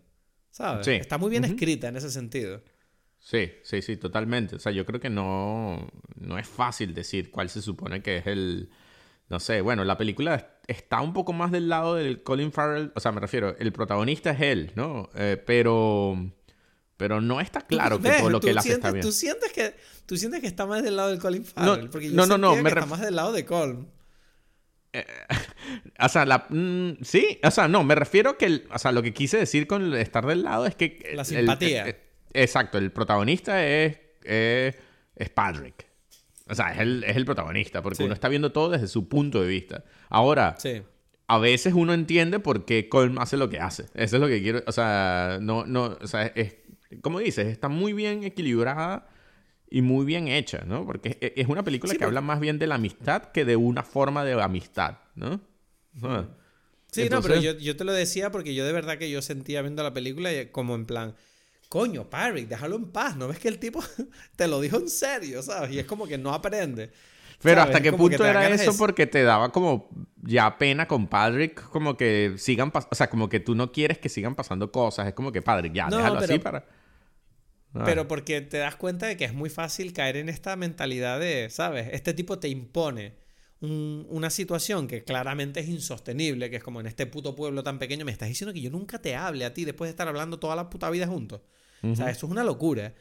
¿Sabes? 0.49 0.85
Sí. 0.85 0.93
Está 0.93 1.17
muy 1.17 1.29
bien 1.29 1.45
escrita 1.45 1.87
en 1.87 1.97
ese 1.97 2.09
sentido. 2.09 2.61
Sí, 3.19 3.51
sí, 3.63 3.81
sí, 3.81 3.97
totalmente. 3.97 4.55
O 4.55 4.59
sea, 4.59 4.71
yo 4.71 4.85
creo 4.85 4.99
que 4.99 5.09
no, 5.09 5.89
no 6.15 6.37
es 6.37 6.47
fácil 6.47 6.93
decir 6.93 7.31
cuál 7.31 7.49
se 7.49 7.61
supone 7.61 8.01
que 8.01 8.17
es 8.17 8.27
el... 8.27 8.69
No 9.27 9.39
sé, 9.39 9.61
bueno, 9.61 9.83
la 9.83 9.97
película 9.97 10.59
está 10.67 11.01
un 11.01 11.13
poco 11.13 11.33
más 11.33 11.51
del 11.51 11.69
lado 11.69 11.95
del 11.95 12.23
Colin 12.23 12.51
Farrell. 12.51 12.91
O 12.95 12.99
sea, 12.99 13.11
me 13.11 13.19
refiero, 13.19 13.55
el 13.59 13.71
protagonista 13.71 14.31
es 14.31 14.41
él, 14.41 14.71
¿no? 14.75 15.09
Eh, 15.13 15.41
pero 15.45 16.17
pero 16.99 17.21
no 17.21 17.39
está 17.39 17.61
claro 17.61 17.97
que 18.01 18.09
todo 18.09 18.29
lo 18.29 18.41
que 18.41 18.49
él 18.49 18.57
hace 18.57 18.73
está 18.73 18.91
bien. 18.91 19.05
¿tú 19.05 19.13
sientes, 19.13 19.53
que, 19.53 19.73
¿Tú 20.05 20.17
sientes 20.17 20.41
que 20.41 20.47
está 20.47 20.65
más 20.65 20.83
del 20.83 20.97
lado 20.97 21.09
del 21.09 21.19
Colin 21.19 21.45
Farrell? 21.45 21.85
No, 21.85 21.89
porque 21.89 22.09
yo 22.09 22.15
no, 22.15 22.25
no, 22.25 22.37
no, 22.37 22.55
me 22.57 22.67
está 22.67 22.85
más 22.85 22.99
del 22.99 23.15
lado 23.15 23.31
de 23.31 23.45
Colm. 23.45 23.87
Eh, 24.93 25.05
o 25.99 26.09
sea, 26.09 26.25
la, 26.25 26.45
mm, 26.49 27.03
sí, 27.03 27.39
o 27.43 27.51
sea, 27.51 27.67
no, 27.67 27.83
me 27.83 27.95
refiero 27.95 28.37
que, 28.37 28.63
o 28.71 28.79
sea, 28.79 28.91
lo 28.91 29.03
que 29.03 29.13
quise 29.13 29.37
decir 29.37 29.67
con 29.67 29.93
estar 29.95 30.25
del 30.25 30.43
lado 30.43 30.65
es 30.65 30.75
que... 30.75 31.11
La 31.13 31.23
simpatía. 31.23 31.95
exacto, 32.33 32.77
el 32.77 32.91
protagonista 32.91 33.65
es, 33.65 33.97
es, 34.23 34.75
Patrick. 35.33 35.87
O 36.47 36.55
sea, 36.55 36.73
es 36.73 36.79
el, 36.79 37.03
es 37.03 37.15
el 37.15 37.25
protagonista, 37.25 37.81
porque 37.81 38.03
uno 38.03 38.13
está 38.13 38.27
viendo 38.27 38.51
todo 38.51 38.69
desde 38.69 38.87
su 38.87 39.07
punto 39.07 39.41
de 39.41 39.47
vista. 39.47 39.83
Ahora, 40.09 40.55
sí. 40.57 40.81
a 41.27 41.37
veces 41.37 41.73
uno 41.75 41.93
entiende 41.93 42.39
por 42.39 42.65
qué 42.65 42.89
Colm 42.89 43.19
hace 43.19 43.37
lo 43.37 43.49
que 43.49 43.59
hace. 43.59 43.83
Eso 43.93 44.15
es 44.15 44.21
lo 44.21 44.27
que 44.27 44.41
quiero, 44.41 44.63
o 44.65 44.71
sea, 44.71 45.37
no, 45.41 45.67
no, 45.67 45.97
o 46.01 46.07
sea, 46.07 46.25
es, 46.25 46.55
como 47.01 47.19
dices, 47.19 47.47
está 47.47 47.69
muy 47.69 47.93
bien 47.93 48.23
equilibrada 48.23 49.07
y 49.69 49.81
muy 49.81 50.05
bien 50.05 50.27
hecha, 50.27 50.63
¿no? 50.65 50.85
Porque 50.85 51.17
es 51.35 51.47
una 51.47 51.63
película 51.63 51.93
que 51.95 52.03
habla 52.03 52.21
más 52.21 52.39
bien 52.39 52.59
de 52.59 52.67
la 52.67 52.75
amistad 52.75 53.31
que 53.31 53.45
de 53.45 53.55
una 53.55 53.83
forma 53.83 54.25
de 54.25 54.41
amistad, 54.41 54.97
¿no? 55.15 55.41
Sí, 56.91 57.07
no, 57.09 57.21
pero 57.21 57.35
yo, 57.39 57.77
te 57.77 57.83
lo 57.83 57.93
decía 57.93 58.31
porque 58.31 58.55
yo 58.55 58.65
de 58.65 58.73
verdad 58.73 58.97
que 58.97 59.11
yo 59.11 59.21
sentía 59.21 59.61
viendo 59.61 59.83
la 59.83 59.93
película 59.93 60.29
como 60.51 60.75
en 60.75 60.85
plan, 60.85 61.15
coño, 61.67 62.09
Parry, 62.09 62.45
déjalo 62.45 62.77
en 62.77 62.91
paz, 62.91 63.15
¿no 63.15 63.27
ves 63.27 63.39
que 63.39 63.47
el 63.47 63.59
tipo 63.59 63.83
te 64.35 64.47
lo 64.47 64.59
dijo 64.59 64.77
en 64.77 64.89
serio, 64.89 65.41
¿sabes? 65.43 65.71
Y 65.71 65.79
es 65.79 65.85
como 65.85 66.07
que 66.07 66.17
no 66.17 66.33
aprende. 66.33 66.91
Pero 67.41 67.61
hasta 67.61 67.79
qué 67.79 67.93
punto 67.93 68.25
era 68.25 68.49
eso 68.49 68.75
porque 68.77 69.07
te 69.07 69.23
daba 69.23 69.51
como 69.51 69.89
ya 70.21 70.57
pena 70.57 70.87
con 70.87 71.07
Patrick, 71.07 71.69
como 71.69 71.95
que 71.95 72.33
sigan, 72.37 72.71
o 72.73 72.95
sea, 72.95 73.09
como 73.09 73.29
que 73.29 73.39
tú 73.39 73.55
no 73.55 73.71
quieres 73.71 73.97
que 73.97 74.09
sigan 74.09 74.35
pasando 74.35 74.71
cosas, 74.71 75.07
es 75.07 75.13
como 75.13 75.31
que 75.31 75.41
Patrick, 75.41 75.73
ya, 75.73 75.87
déjalo 75.89 76.19
así 76.19 76.39
para... 76.39 76.65
Ah. 77.73 77.83
Pero 77.85 78.07
porque 78.07 78.41
te 78.41 78.57
das 78.57 78.75
cuenta 78.75 79.07
de 79.07 79.17
que 79.17 79.25
es 79.25 79.33
muy 79.33 79.49
fácil 79.49 79.93
caer 79.93 80.17
en 80.17 80.29
esta 80.29 80.55
mentalidad 80.55 81.19
de, 81.19 81.49
¿sabes? 81.49 81.89
Este 81.91 82.13
tipo 82.13 82.39
te 82.39 82.49
impone 82.49 83.15
una 83.61 84.29
situación 84.29 84.87
que 84.87 85.03
claramente 85.03 85.59
es 85.59 85.67
insostenible, 85.67 86.49
que 86.49 86.57
es 86.57 86.63
como 86.63 86.79
en 86.79 86.87
este 86.87 87.05
puto 87.05 87.35
pueblo 87.35 87.61
tan 87.61 87.77
pequeño, 87.77 88.05
me 88.05 88.11
estás 88.11 88.29
diciendo 88.29 88.53
que 88.53 88.61
yo 88.61 88.71
nunca 88.71 89.01
te 89.01 89.17
hable 89.17 89.43
a 89.43 89.53
ti 89.53 89.65
después 89.65 89.87
de 89.87 89.91
estar 89.91 90.07
hablando 90.07 90.39
toda 90.39 90.55
la 90.55 90.69
puta 90.69 90.89
vida 90.89 91.07
juntos. 91.07 91.41
O 91.83 91.95
sea, 91.95 92.09
eso 92.09 92.25
es 92.25 92.31
una 92.31 92.43
locura. 92.43 92.93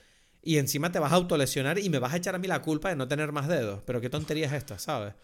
Y 0.43 0.59
encima 0.59 0.91
te 0.91 0.99
vas 0.99 1.13
a 1.13 1.17
autolesionar 1.17 1.79
y 1.79 1.89
me 1.91 1.99
vas 1.99 2.13
a 2.13 2.17
echar 2.17 2.35
a 2.35 2.39
mí 2.39 2.49
la 2.49 2.63
culpa 2.63 2.89
de 2.89 2.97
no 2.97 3.07
tener 3.07 3.33
más 3.33 3.47
dedos. 3.49 3.83
Pero 3.85 4.01
qué 4.01 4.11
tontería 4.11 4.47
es 4.47 4.53
esta, 4.53 4.79
¿sabes? 4.79 5.15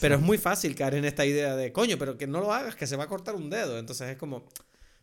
Pero 0.00 0.16
es 0.16 0.20
muy 0.20 0.38
fácil 0.38 0.74
caer 0.74 0.94
en 0.94 1.04
esta 1.04 1.24
idea 1.24 1.56
de, 1.56 1.72
coño, 1.72 1.98
pero 1.98 2.16
que 2.16 2.26
no 2.26 2.40
lo 2.40 2.52
hagas, 2.52 2.74
que 2.74 2.86
se 2.86 2.96
va 2.96 3.04
a 3.04 3.08
cortar 3.08 3.34
un 3.34 3.50
dedo. 3.50 3.78
Entonces 3.78 4.10
es 4.10 4.16
como, 4.16 4.44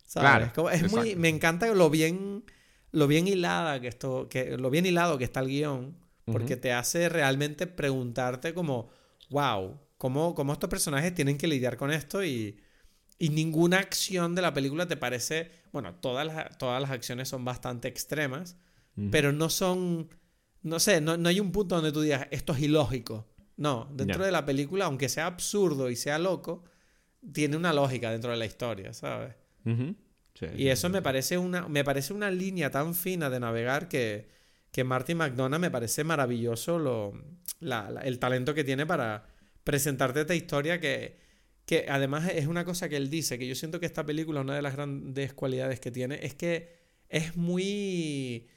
¿sabes? 0.06 0.52
es, 0.72 0.92
muy, 0.92 1.16
me 1.16 1.30
encanta 1.30 1.68
lo 1.68 1.90
bien 1.90 2.44
lo 2.92 3.08
bien 3.08 3.28
hilada 3.28 3.80
que 3.80 3.88
esto, 3.88 4.28
que, 4.30 4.58
lo 4.58 4.70
bien 4.70 4.86
hilado 4.86 5.18
que 5.18 5.24
está 5.24 5.40
el 5.42 5.48
guion, 5.48 5.96
porque 6.26 6.56
te 6.56 6.72
hace 6.74 7.10
realmente 7.10 7.66
preguntarte 7.66 8.54
como, 8.54 8.90
wow, 9.30 9.80
¿cómo, 9.98 10.36
cómo 10.36 10.54
estos 10.54 10.70
personajes 10.70 11.14
tienen 11.14 11.38
que 11.38 11.48
lidiar 11.48 11.76
con 11.76 11.92
esto 11.92 12.24
y, 12.24 12.60
y 13.18 13.30
ninguna 13.30 13.78
acción 13.78 14.36
de 14.36 14.42
la 14.42 14.54
película 14.54 14.88
te 14.88 14.96
parece, 14.96 15.52
bueno, 15.72 15.96
todas 15.96 16.26
las, 16.26 16.58
todas 16.58 16.82
las 16.82 16.92
acciones 16.92 17.28
son 17.28 17.44
bastante 17.46 17.88
extremas, 17.88 18.58
pero 19.12 19.32
no 19.32 19.50
son, 19.50 20.10
no 20.62 20.80
sé, 20.80 21.00
no, 21.00 21.14
hay 21.28 21.40
un 21.40 21.54
punto 21.54 21.76
donde 21.76 21.94
tú 21.94 22.02
digas, 22.02 22.28
esto 22.32 22.52
es 22.54 22.60
ilógico. 22.60 23.28
No, 23.56 23.90
dentro 23.94 24.26
de 24.26 24.32
la 24.32 24.46
película, 24.46 24.86
aunque 24.86 25.08
sea 25.10 25.26
absurdo 25.26 25.90
y 25.90 25.96
sea 25.96 26.20
loco, 26.20 26.64
tiene 27.34 27.56
una 27.56 27.74
lógica 27.74 28.12
dentro 28.12 28.32
de 28.32 28.38
la 28.38 28.46
historia, 28.46 28.94
¿sabes? 28.94 29.36
Y 30.56 30.68
eso 30.68 30.90
me 30.90 31.02
parece 31.02 31.38
una, 31.38 31.68
me 31.68 31.84
parece 31.84 32.14
una 32.14 32.32
línea 32.32 32.70
tan 32.72 32.96
fina 32.96 33.30
de 33.30 33.40
navegar 33.40 33.88
que, 33.88 34.30
que 34.72 34.84
Martin 34.84 35.18
McDonough 35.18 35.60
me 35.60 35.72
parece 35.72 36.04
maravilloso 36.04 36.80
lo, 36.80 37.14
el 38.04 38.20
talento 38.20 38.54
que 38.54 38.64
tiene 38.64 38.86
para 38.86 39.26
presentarte 39.64 40.22
esta 40.22 40.36
historia 40.36 40.80
que, 40.80 41.18
que 41.66 41.86
además 41.90 42.30
es 42.34 42.48
una 42.48 42.66
cosa 42.66 42.90
que 42.90 42.98
él 42.98 43.10
dice, 43.10 43.38
que 43.38 43.48
yo 43.48 43.56
siento 43.56 43.80
que 43.80 43.86
esta 43.86 44.06
película, 44.06 44.42
una 44.42 44.56
de 44.56 44.62
las 44.62 44.76
grandes 44.76 45.34
cualidades 45.34 45.80
que 45.80 45.92
tiene, 45.92 46.20
es 46.24 46.34
que 46.34 46.78
es 47.10 47.36
muy 47.36 48.48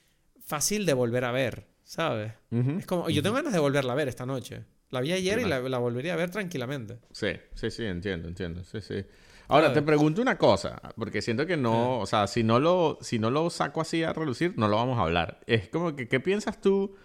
fácil 0.40 0.86
de 0.86 0.94
volver 0.94 1.24
a 1.24 1.32
ver, 1.32 1.66
¿sabes? 1.84 2.32
Es 2.78 2.86
como, 2.86 3.10
yo 3.10 3.22
tengo 3.22 3.36
ganas 3.36 3.52
de 3.52 3.58
volverla 3.58 3.92
a 3.92 3.96
ver 3.96 4.08
esta 4.08 4.26
noche. 4.26 4.64
La 4.90 5.00
vi 5.00 5.12
ayer 5.12 5.38
y 5.40 5.44
la, 5.44 5.60
la, 5.60 5.78
volvería 5.78 6.12
a 6.12 6.16
ver 6.16 6.30
tranquilamente. 6.30 6.98
Sí, 7.12 7.28
sí, 7.54 7.70
sí, 7.70 7.84
entiendo, 7.84 8.28
entiendo. 8.28 8.62
Sí, 8.62 8.82
sí. 8.82 9.04
Ahora, 9.52 9.72
te 9.72 9.82
pregunto 9.82 10.22
una 10.22 10.38
cosa, 10.38 10.80
porque 10.96 11.20
siento 11.22 11.46
que 11.46 11.56
no, 11.56 11.98
o 11.98 12.06
sea, 12.06 12.26
si 12.26 12.42
no 12.42 12.58
lo, 12.58 12.98
si 13.00 13.18
no 13.18 13.30
lo 13.30 13.50
saco 13.50 13.80
así 13.80 14.02
a 14.02 14.12
relucir, 14.12 14.54
no 14.56 14.68
lo 14.68 14.76
vamos 14.76 14.98
a 14.98 15.02
hablar. 15.02 15.40
Es 15.46 15.68
como 15.68 15.94
que, 15.94 16.08
¿qué 16.08 16.20
piensas 16.20 16.60
tú 16.60 16.96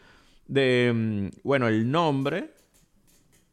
de, 0.47 0.91
mm, 0.93 1.39
bueno, 1.43 1.67
el 1.67 1.91
nombre? 1.91 2.53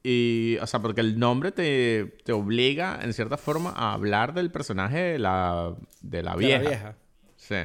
Y, 0.03 0.59
o 0.61 0.67
sea, 0.67 0.81
porque 0.81 1.01
el 1.01 1.19
nombre 1.19 1.51
te, 1.51 2.19
te 2.25 2.33
obliga, 2.33 3.01
en 3.03 3.13
cierta 3.13 3.37
forma, 3.37 3.71
a 3.71 3.95
hablar 3.95 4.35
del 4.35 4.51
personaje 4.51 4.99
de 4.99 5.19
la, 5.19 5.75
de 6.03 6.23
la 6.23 6.37
vieja. 6.37 6.59
De 6.59 6.65
la 6.65 6.71
vieja. 6.71 6.97
Sí. 7.37 7.57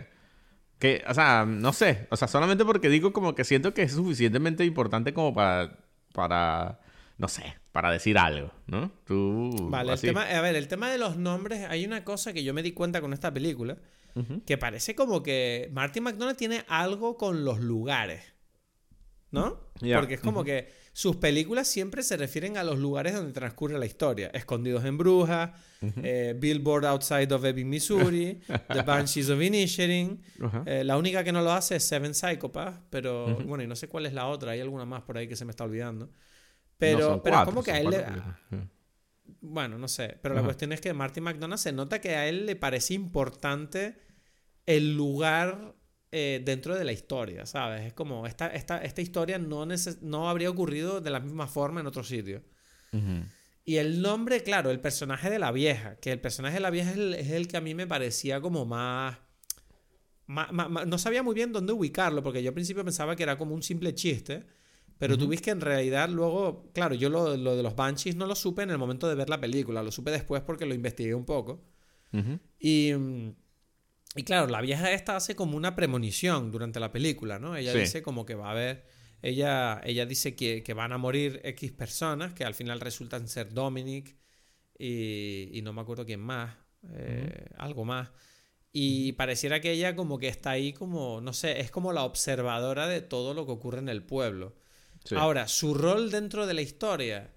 Que, 0.79 1.03
o 1.07 1.13
sea, 1.13 1.45
no 1.45 1.73
sé. 1.73 2.07
O 2.09 2.15
sea, 2.15 2.27
solamente 2.27 2.63
porque 2.65 2.89
digo 2.89 3.13
como 3.13 3.35
que 3.35 3.43
siento 3.43 3.73
que 3.73 3.83
es 3.83 3.91
suficientemente 3.91 4.65
importante 4.65 5.13
como 5.13 5.33
para, 5.33 5.77
para 6.13 6.79
no 7.19 7.27
sé, 7.27 7.53
para 7.71 7.91
decir 7.91 8.17
algo, 8.17 8.51
¿no? 8.65 8.91
Tú, 9.05 9.67
vale, 9.69 9.93
el 9.93 10.01
tema, 10.01 10.23
a 10.23 10.41
ver, 10.41 10.55
el 10.55 10.67
tema 10.67 10.89
de 10.89 10.97
los 10.97 11.17
nombres, 11.17 11.67
hay 11.69 11.85
una 11.85 12.03
cosa 12.03 12.33
que 12.33 12.43
yo 12.43 12.53
me 12.55 12.63
di 12.63 12.71
cuenta 12.71 13.01
con 13.01 13.13
esta 13.13 13.31
película, 13.31 13.77
que 14.45 14.57
parece 14.57 14.95
como 14.95 15.21
que 15.21 15.69
Martin 15.71 16.03
McDonald 16.03 16.37
tiene 16.37 16.65
algo 16.67 17.15
con 17.15 17.45
los 17.45 17.59
lugares. 17.59 18.33
¿no? 19.31 19.59
Porque 19.79 20.15
es 20.15 20.19
como 20.21 20.43
que 20.43 20.69
sus 20.93 21.17
películas 21.17 21.67
siempre 21.67 22.03
se 22.03 22.17
refieren 22.17 22.57
a 22.57 22.63
los 22.63 22.79
lugares 22.79 23.13
donde 23.13 23.31
transcurre 23.31 23.77
la 23.77 23.85
historia. 23.85 24.29
Escondidos 24.33 24.83
en 24.85 24.97
Brujas, 24.97 25.51
eh, 26.03 26.35
Billboard 26.37 26.85
Outside 26.85 27.31
of 27.31 27.45
Ebbing, 27.45 27.69
Missouri, 27.69 28.41
The 28.73 28.81
Banshees 28.81 29.29
of 29.29 29.41
Inisherin. 29.41 30.21
Eh, 30.65 30.83
la 30.83 30.97
única 30.97 31.23
que 31.23 31.31
no 31.31 31.41
lo 31.41 31.51
hace 31.51 31.75
es 31.75 31.83
Seven 31.83 32.13
Psychopaths, 32.13 32.79
pero 32.89 33.37
bueno, 33.45 33.63
y 33.63 33.67
no 33.67 33.75
sé 33.75 33.87
cuál 33.87 34.05
es 34.05 34.13
la 34.13 34.27
otra, 34.27 34.51
hay 34.51 34.61
alguna 34.61 34.85
más 34.85 35.03
por 35.03 35.17
ahí 35.17 35.27
que 35.27 35.35
se 35.35 35.45
me 35.45 35.51
está 35.51 35.63
olvidando. 35.63 36.09
Pero, 36.79 37.21
pero 37.21 37.45
como 37.45 37.61
que 37.61 37.71
a 37.71 37.79
él 37.79 37.89
le... 37.91 38.05
Bueno, 39.41 39.77
no 39.77 39.87
sé, 39.87 40.17
pero 40.21 40.35
la 40.35 40.43
cuestión 40.43 40.71
es 40.71 40.81
que 40.81 40.93
Martin 40.93 41.23
McDonagh 41.23 41.59
se 41.59 41.71
nota 41.71 42.01
que 42.01 42.15
a 42.15 42.27
él 42.27 42.45
le 42.45 42.55
parece 42.55 42.93
importante 42.93 44.01
el 44.65 44.95
lugar 44.95 45.75
eh, 46.11 46.41
dentro 46.43 46.75
de 46.75 46.83
la 46.83 46.91
historia, 46.91 47.45
¿sabes? 47.45 47.85
Es 47.85 47.93
como, 47.93 48.25
esta, 48.25 48.47
esta, 48.47 48.79
esta 48.79 49.01
historia 49.01 49.37
no, 49.37 49.67
no 50.01 50.29
habría 50.29 50.49
ocurrido 50.49 51.01
de 51.01 51.09
la 51.09 51.19
misma 51.19 51.47
forma 51.47 51.79
en 51.79 51.87
otro 51.87 52.03
sitio. 52.03 52.43
Y 53.63 53.77
el 53.77 54.01
nombre, 54.01 54.41
claro, 54.41 54.71
el 54.71 54.79
personaje 54.79 55.29
de 55.29 55.37
la 55.37 55.51
vieja, 55.51 55.95
que 55.97 56.11
el 56.11 56.19
personaje 56.19 56.55
de 56.55 56.61
la 56.61 56.71
vieja 56.71 56.91
es 56.91 57.29
el, 57.29 57.47
que 57.47 57.57
a 57.57 57.61
mí 57.61 57.75
me 57.75 57.85
parecía 57.85 58.41
como 58.41 58.65
más, 58.65 59.19
No 60.27 60.97
sabía 60.97 61.21
muy 61.21 61.35
bien 61.35 61.53
dónde 61.53 61.73
ubicarlo, 61.73 62.23
porque 62.23 62.41
yo 62.41 62.49
al 62.49 62.55
principio 62.55 62.83
pensaba 62.83 63.15
que 63.15 63.23
era 63.23 63.37
como 63.37 63.53
un 63.53 63.61
simple 63.61 63.93
chiste, 63.93 64.45
pero 64.99 65.17
tú 65.17 65.27
ves 65.27 65.41
que 65.41 65.49
en 65.49 65.61
realidad 65.61 66.09
luego, 66.09 66.69
claro, 66.73 66.93
yo 66.93 67.09
lo, 67.09 67.35
lo, 67.35 67.55
de 67.55 67.63
los 67.63 67.75
Banshees 67.75 68.15
no 68.15 68.27
lo 68.27 68.35
supe 68.35 68.61
en 68.61 68.69
el 68.69 68.77
momento 68.77 69.09
de 69.09 69.15
ver 69.15 69.29
la 69.29 69.41
película, 69.41 69.81
lo 69.81 69.91
supe 69.91 70.11
después 70.11 70.43
porque 70.43 70.67
lo 70.67 70.75
investigué 70.75 71.15
un 71.15 71.25
poco. 71.25 71.63
Y 72.59 72.93
mm, 72.93 73.31
y 74.15 74.23
claro, 74.23 74.47
la 74.47 74.61
vieja 74.61 74.91
esta 74.91 75.15
hace 75.15 75.35
como 75.35 75.55
una 75.55 75.75
premonición 75.75 76.51
durante 76.51 76.79
la 76.79 76.91
película, 76.91 77.37
¿no? 77.37 77.55
Ella 77.55 77.73
dice 77.73 78.01
como 78.01 78.25
que 78.25 78.35
va 78.35 78.47
a 78.47 78.51
haber... 78.51 78.85
Ella, 79.21 79.81
ella 79.83 80.05
dice 80.05 80.35
que, 80.35 80.73
van 80.73 80.93
a 80.93 80.97
morir 80.97 81.41
X 81.43 81.71
personas, 81.73 82.33
que 82.33 82.45
al 82.45 82.55
final 82.55 82.79
resultan 82.79 83.27
ser 83.27 83.53
Dominic 83.53 84.15
y, 84.77 85.59
no 85.63 85.73
me 85.73 85.81
acuerdo 85.81 86.05
quién 86.05 86.21
más, 86.21 86.55
eh, 86.93 87.47
algo 87.57 87.85
más. 87.85 88.09
Y 88.71 89.11
pareciera 89.13 89.59
que 89.59 89.71
ella 89.71 89.95
como 89.95 90.17
que 90.17 90.29
está 90.29 90.51
ahí 90.51 90.73
como, 90.73 91.21
no 91.21 91.33
sé, 91.33 91.59
es 91.59 91.69
como 91.69 91.91
la 91.91 92.03
observadora 92.03 92.87
de 92.87 93.01
todo 93.01 93.33
lo 93.33 93.45
que 93.45 93.51
ocurre 93.51 93.79
en 93.79 93.89
el 93.89 94.03
pueblo. 94.03 94.55
Ahora, 95.17 95.47
su 95.47 95.73
rol 95.73 96.11
dentro 96.11 96.45
de 96.45 96.53
la 96.53 96.61
historia 96.61 97.33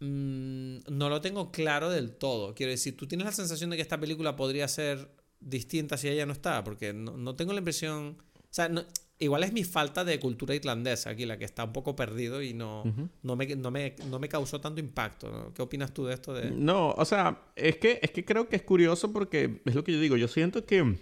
mm, 0.00 0.78
no 0.88 1.08
lo 1.08 1.20
tengo 1.20 1.50
claro 1.50 1.90
del 1.90 2.12
todo. 2.12 2.54
Quiero 2.54 2.70
decir, 2.70 2.96
¿tú 2.96 3.06
tienes 3.06 3.24
la 3.26 3.32
sensación 3.32 3.70
de 3.70 3.76
que 3.76 3.82
esta 3.82 3.98
película 3.98 4.36
podría 4.36 4.68
ser 4.68 5.08
distinta 5.40 5.96
si 5.96 6.08
ella 6.08 6.26
no 6.26 6.32
está, 6.32 6.64
porque 6.64 6.92
no, 6.92 7.36
tengo 7.36 7.52
la 7.52 7.58
impresión, 7.58 8.16
o 8.34 8.46
sea, 8.50 8.70
igual 9.18 9.44
es 9.44 9.52
mi 9.52 9.64
falta 9.64 10.04
de 10.04 10.18
cultura 10.18 10.54
irlandesa 10.54 11.10
aquí 11.10 11.26
la 11.26 11.38
que 11.38 11.44
está 11.44 11.64
un 11.64 11.72
poco 11.72 11.94
perdido 11.94 12.42
y 12.42 12.54
no, 12.54 12.82
no, 13.22 13.36
me, 13.36 13.46
no, 13.56 13.70
me, 13.70 14.28
causó 14.28 14.60
tanto 14.60 14.80
impacto. 14.80 15.52
¿Qué 15.54 15.62
opinas 15.62 15.92
tú 15.92 16.06
de 16.06 16.14
esto? 16.14 16.32
De... 16.32 16.50
No, 16.50 16.90
o 16.90 17.04
sea, 17.04 17.42
es 17.56 17.76
que, 17.76 17.98
es 18.02 18.10
que 18.10 18.24
creo 18.24 18.48
que 18.48 18.56
es 18.56 18.62
curioso 18.62 19.12
porque 19.12 19.60
es 19.64 19.74
lo 19.74 19.84
que 19.84 19.92
yo 19.92 20.00
digo, 20.00 20.16
yo 20.16 20.28
siento 20.28 20.64
que, 20.64 20.98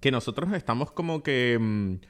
que 0.00 0.10
nosotros 0.10 0.52
estamos 0.52 0.90
como 0.90 1.22
que... 1.22 2.00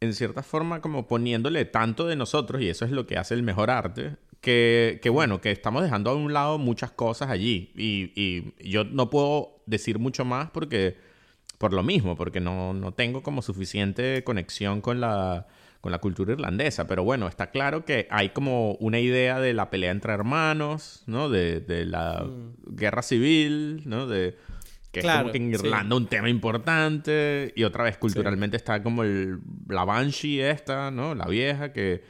En 0.00 0.12
cierta 0.12 0.42
forma 0.42 0.80
como 0.80 1.06
poniéndole 1.06 1.64
tanto 1.64 2.06
de 2.06 2.16
nosotros, 2.16 2.60
y 2.60 2.68
eso 2.68 2.84
es 2.84 2.90
lo 2.90 3.06
que 3.06 3.16
hace 3.16 3.34
el 3.34 3.42
mejor 3.42 3.70
arte, 3.70 4.16
que, 4.40 5.00
que, 5.02 5.10
bueno, 5.10 5.40
que 5.40 5.50
estamos 5.50 5.82
dejando 5.82 6.10
a 6.10 6.14
un 6.14 6.32
lado 6.32 6.58
muchas 6.58 6.90
cosas 6.90 7.30
allí. 7.30 7.72
Y, 7.74 8.12
y, 8.14 8.70
yo 8.70 8.84
no 8.84 9.10
puedo 9.10 9.62
decir 9.66 9.98
mucho 9.98 10.24
más 10.24 10.50
porque, 10.50 10.96
por 11.58 11.72
lo 11.72 11.82
mismo, 11.82 12.16
porque 12.16 12.40
no, 12.40 12.74
no 12.74 12.92
tengo 12.92 13.22
como 13.22 13.42
suficiente 13.42 14.22
conexión 14.24 14.82
con 14.82 15.00
la, 15.00 15.46
con 15.80 15.92
la 15.92 15.98
cultura 15.98 16.32
irlandesa. 16.32 16.86
Pero 16.86 17.02
bueno, 17.02 17.26
está 17.26 17.50
claro 17.50 17.84
que 17.84 18.06
hay 18.10 18.30
como 18.30 18.72
una 18.74 19.00
idea 19.00 19.40
de 19.40 19.54
la 19.54 19.70
pelea 19.70 19.90
entre 19.90 20.12
hermanos, 20.12 21.02
¿no? 21.06 21.28
De, 21.28 21.60
de 21.60 21.86
la 21.86 22.22
mm. 22.24 22.76
guerra 22.76 23.02
civil, 23.02 23.82
¿no? 23.86 24.06
De, 24.06 24.36
que 25.00 25.06
es 25.06 25.12
como 25.14 25.32
que 25.32 25.38
en 25.38 25.52
Irlanda 25.52 25.96
un 25.96 26.06
tema 26.06 26.28
importante. 26.28 27.52
Y 27.56 27.64
otra 27.64 27.84
vez 27.84 27.98
culturalmente 27.98 28.56
está 28.56 28.82
como 28.82 29.02
el, 29.02 29.38
la 29.68 29.84
Banshee 29.84 30.40
esta, 30.40 30.90
¿no? 30.90 31.14
La 31.14 31.26
vieja 31.26 31.72
que 31.72 32.02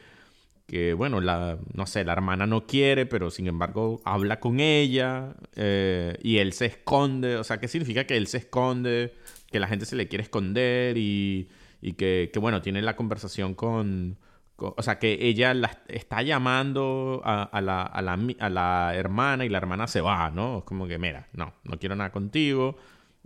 que 0.66 0.94
bueno, 0.94 1.20
la, 1.20 1.58
no 1.74 1.86
sé, 1.86 2.04
la 2.04 2.12
hermana 2.12 2.46
no 2.46 2.66
quiere, 2.66 3.06
pero 3.06 3.30
sin 3.30 3.46
embargo 3.46 4.00
habla 4.04 4.40
con 4.40 4.58
ella 4.58 5.34
eh, 5.54 6.18
y 6.22 6.38
él 6.38 6.52
se 6.52 6.66
esconde, 6.66 7.36
o 7.36 7.44
sea, 7.44 7.58
¿qué 7.58 7.68
significa 7.68 8.04
que 8.04 8.16
él 8.16 8.26
se 8.26 8.38
esconde? 8.38 9.14
Que 9.50 9.60
la 9.60 9.68
gente 9.68 9.86
se 9.86 9.94
le 9.94 10.08
quiere 10.08 10.24
esconder 10.24 10.98
y, 10.98 11.48
y 11.80 11.92
que, 11.92 12.30
que, 12.32 12.38
bueno, 12.40 12.62
tiene 12.62 12.82
la 12.82 12.96
conversación 12.96 13.54
con, 13.54 14.16
o 14.58 14.82
sea, 14.82 14.98
que 14.98 15.18
ella 15.20 15.52
la 15.54 15.82
está 15.88 16.22
llamando 16.22 17.20
a, 17.24 17.42
a, 17.42 17.60
la, 17.60 17.82
a, 17.82 18.02
la, 18.02 18.18
a 18.38 18.50
la 18.50 18.94
hermana 18.94 19.44
y 19.44 19.48
la 19.48 19.58
hermana 19.58 19.86
se 19.86 20.00
va, 20.00 20.30
¿no? 20.30 20.58
Es 20.58 20.64
como 20.64 20.86
que, 20.86 20.98
mira, 20.98 21.28
no, 21.32 21.54
no 21.64 21.78
quiero 21.78 21.94
nada 21.94 22.10
contigo. 22.10 22.76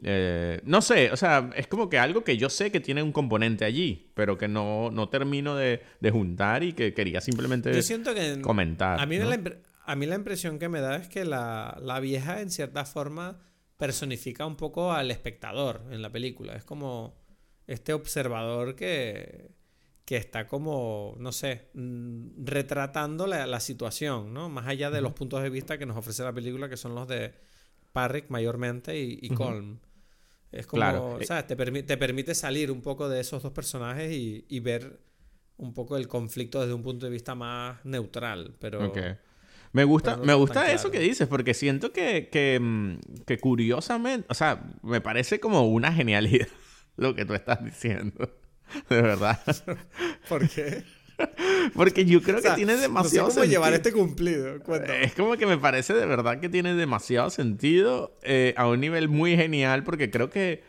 Eh, 0.02 0.60
no 0.64 0.80
sé, 0.80 1.12
o 1.12 1.16
sea, 1.16 1.50
es 1.54 1.66
como 1.66 1.90
que 1.90 1.98
algo 1.98 2.24
que 2.24 2.36
yo 2.36 2.48
sé 2.48 2.72
que 2.72 2.80
tiene 2.80 3.02
un 3.02 3.12
componente 3.12 3.64
allí, 3.64 4.10
pero 4.14 4.38
que 4.38 4.48
no, 4.48 4.90
no 4.90 5.08
termino 5.08 5.54
de, 5.56 5.82
juntar 6.10 6.62
y 6.62 6.72
que 6.72 6.94
quería 6.94 7.20
simplemente 7.20 7.72
yo 7.72 7.82
siento 7.82 8.14
que 8.14 8.40
comentar. 8.40 8.98
A 8.98 9.06
mí, 9.06 9.18
la, 9.18 9.38
a 9.84 9.96
mí 9.96 10.06
la 10.06 10.14
impresión 10.14 10.58
que 10.58 10.68
me 10.68 10.80
da 10.80 10.96
es 10.96 11.08
que 11.08 11.24
la, 11.24 11.78
la, 11.82 12.00
vieja, 12.00 12.40
en 12.40 12.50
cierta 12.50 12.84
forma, 12.84 13.38
personifica 13.76 14.46
un 14.46 14.56
poco 14.56 14.92
al 14.92 15.10
espectador 15.10 15.82
en 15.90 16.02
la 16.02 16.10
película. 16.10 16.54
Es 16.54 16.64
como 16.64 17.14
este 17.66 17.92
observador 17.92 18.74
que, 18.74 19.50
que 20.10 20.16
está 20.16 20.48
como, 20.48 21.14
no 21.20 21.30
sé, 21.30 21.68
mm, 21.72 22.44
retratando 22.44 23.28
la, 23.28 23.46
la 23.46 23.60
situación, 23.60 24.34
¿no? 24.34 24.48
Más 24.48 24.66
allá 24.66 24.90
de 24.90 25.00
los 25.00 25.12
puntos 25.12 25.40
de 25.40 25.50
vista 25.50 25.78
que 25.78 25.86
nos 25.86 25.96
ofrece 25.96 26.24
la 26.24 26.32
película, 26.32 26.68
que 26.68 26.76
son 26.76 26.96
los 26.96 27.06
de 27.06 27.32
Parrick 27.92 28.28
mayormente 28.28 28.98
y, 28.98 29.20
y 29.22 29.28
Colm. 29.28 29.78
Es 30.50 30.66
como, 30.66 30.80
claro. 30.80 31.18
¿sabes? 31.22 31.46
Te, 31.46 31.54
te, 31.54 31.96
permite 31.96 32.34
salir 32.34 32.72
un 32.72 32.82
poco 32.82 33.08
de 33.08 33.20
esos 33.20 33.40
dos 33.40 33.52
personajes 33.52 34.10
y, 34.10 34.58
ver 34.58 34.98
un 35.56 35.74
poco 35.74 35.96
el 35.96 36.08
conflicto 36.08 36.60
desde 36.60 36.74
un 36.74 36.82
punto 36.82 37.06
de 37.06 37.12
vista 37.12 37.36
más 37.36 37.78
neutral. 37.84 38.56
Pero. 38.58 38.92
Me 39.70 39.84
gusta, 39.84 40.16
me 40.16 40.34
gusta 40.34 40.72
eso 40.72 40.90
que 40.90 40.98
dices, 40.98 41.28
porque 41.28 41.54
siento 41.54 41.92
que, 41.92 42.30
que, 42.30 42.58
mm, 42.60 43.22
que, 43.26 43.38
curiosamente, 43.38 44.26
o 44.28 44.34
sea, 44.34 44.60
me 44.82 45.00
parece 45.00 45.38
como 45.38 45.68
una 45.68 45.92
genialidad 45.92 46.48
lo 46.96 47.14
que 47.14 47.24
tú 47.24 47.34
estás 47.34 47.64
diciendo. 47.64 48.40
De 48.88 49.02
verdad. 49.02 49.40
¿Por 50.28 50.48
qué? 50.48 50.84
Porque 51.74 52.04
yo 52.06 52.22
creo 52.22 52.40
que 52.40 52.50
tiene 52.50 52.76
demasiado 52.76 53.28
no 53.28 53.34
sé 53.34 53.40
cómo 53.40 53.50
llevar 53.50 53.74
este 53.74 53.92
cumplido. 53.92 54.56
Es 55.02 55.14
como 55.14 55.36
que 55.36 55.46
me 55.46 55.58
parece 55.58 55.92
de 55.92 56.06
verdad 56.06 56.40
que 56.40 56.48
tiene 56.48 56.74
demasiado 56.74 57.30
sentido 57.30 58.16
eh, 58.22 58.54
a 58.56 58.66
un 58.66 58.80
nivel 58.80 59.08
muy 59.08 59.36
genial 59.36 59.84
porque 59.84 60.10
creo 60.10 60.30
que 60.30 60.62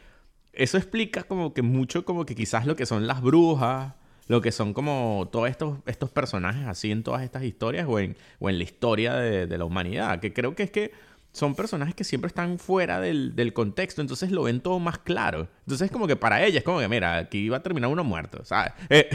eso 0.54 0.78
explica 0.78 1.24
como 1.24 1.54
que 1.54 1.62
mucho 1.62 2.04
como 2.04 2.26
que 2.26 2.36
quizás 2.36 2.66
lo 2.66 2.76
que 2.76 2.86
son 2.86 3.08
las 3.08 3.22
brujas, 3.22 3.94
lo 4.28 4.42
que 4.42 4.52
son 4.52 4.74
como 4.74 5.30
todos 5.32 5.50
estos, 5.50 5.80
estos 5.86 6.12
personajes 6.12 6.68
así 6.68 6.92
en 6.92 7.04
todas 7.04 7.24
estas 7.24 7.44
historias 7.44 7.88
o 7.88 8.00
en, 8.00 8.18
o 8.40 8.50
en 8.50 8.58
la 8.58 8.64
historia 8.64 9.14
de, 9.16 9.48
de 9.48 9.58
la 9.58 9.64
humanidad. 9.66 10.20
Que 10.20 10.34
creo 10.34 10.54
que 10.56 10.64
es 10.64 10.72
que 10.72 10.92
son 11.32 11.56
personajes 11.56 11.96
que 11.96 12.04
siempre 12.04 12.28
están 12.28 12.60
fuera 12.60 13.00
del, 13.00 13.36
del, 13.36 13.54
contexto, 13.54 14.02
entonces 14.02 14.32
lo 14.32 14.44
ven 14.44 14.62
todo 14.62 14.80
más 14.80 15.00
claro. 15.00 15.48
Entonces 15.62 15.86
es 15.86 15.92
como 15.92 16.08
que 16.08 16.16
para 16.16 16.44
ella 16.44 16.60
es 16.60 16.64
como 16.64 16.80
que, 16.80 16.88
mira, 16.88 17.18
aquí 17.18 17.48
va 17.50 17.58
a 17.58 17.64
terminar 17.64 17.90
uno 17.90 18.04
muerto, 18.04 18.44
¿sabes? 18.46 18.74
Eh, 18.90 19.10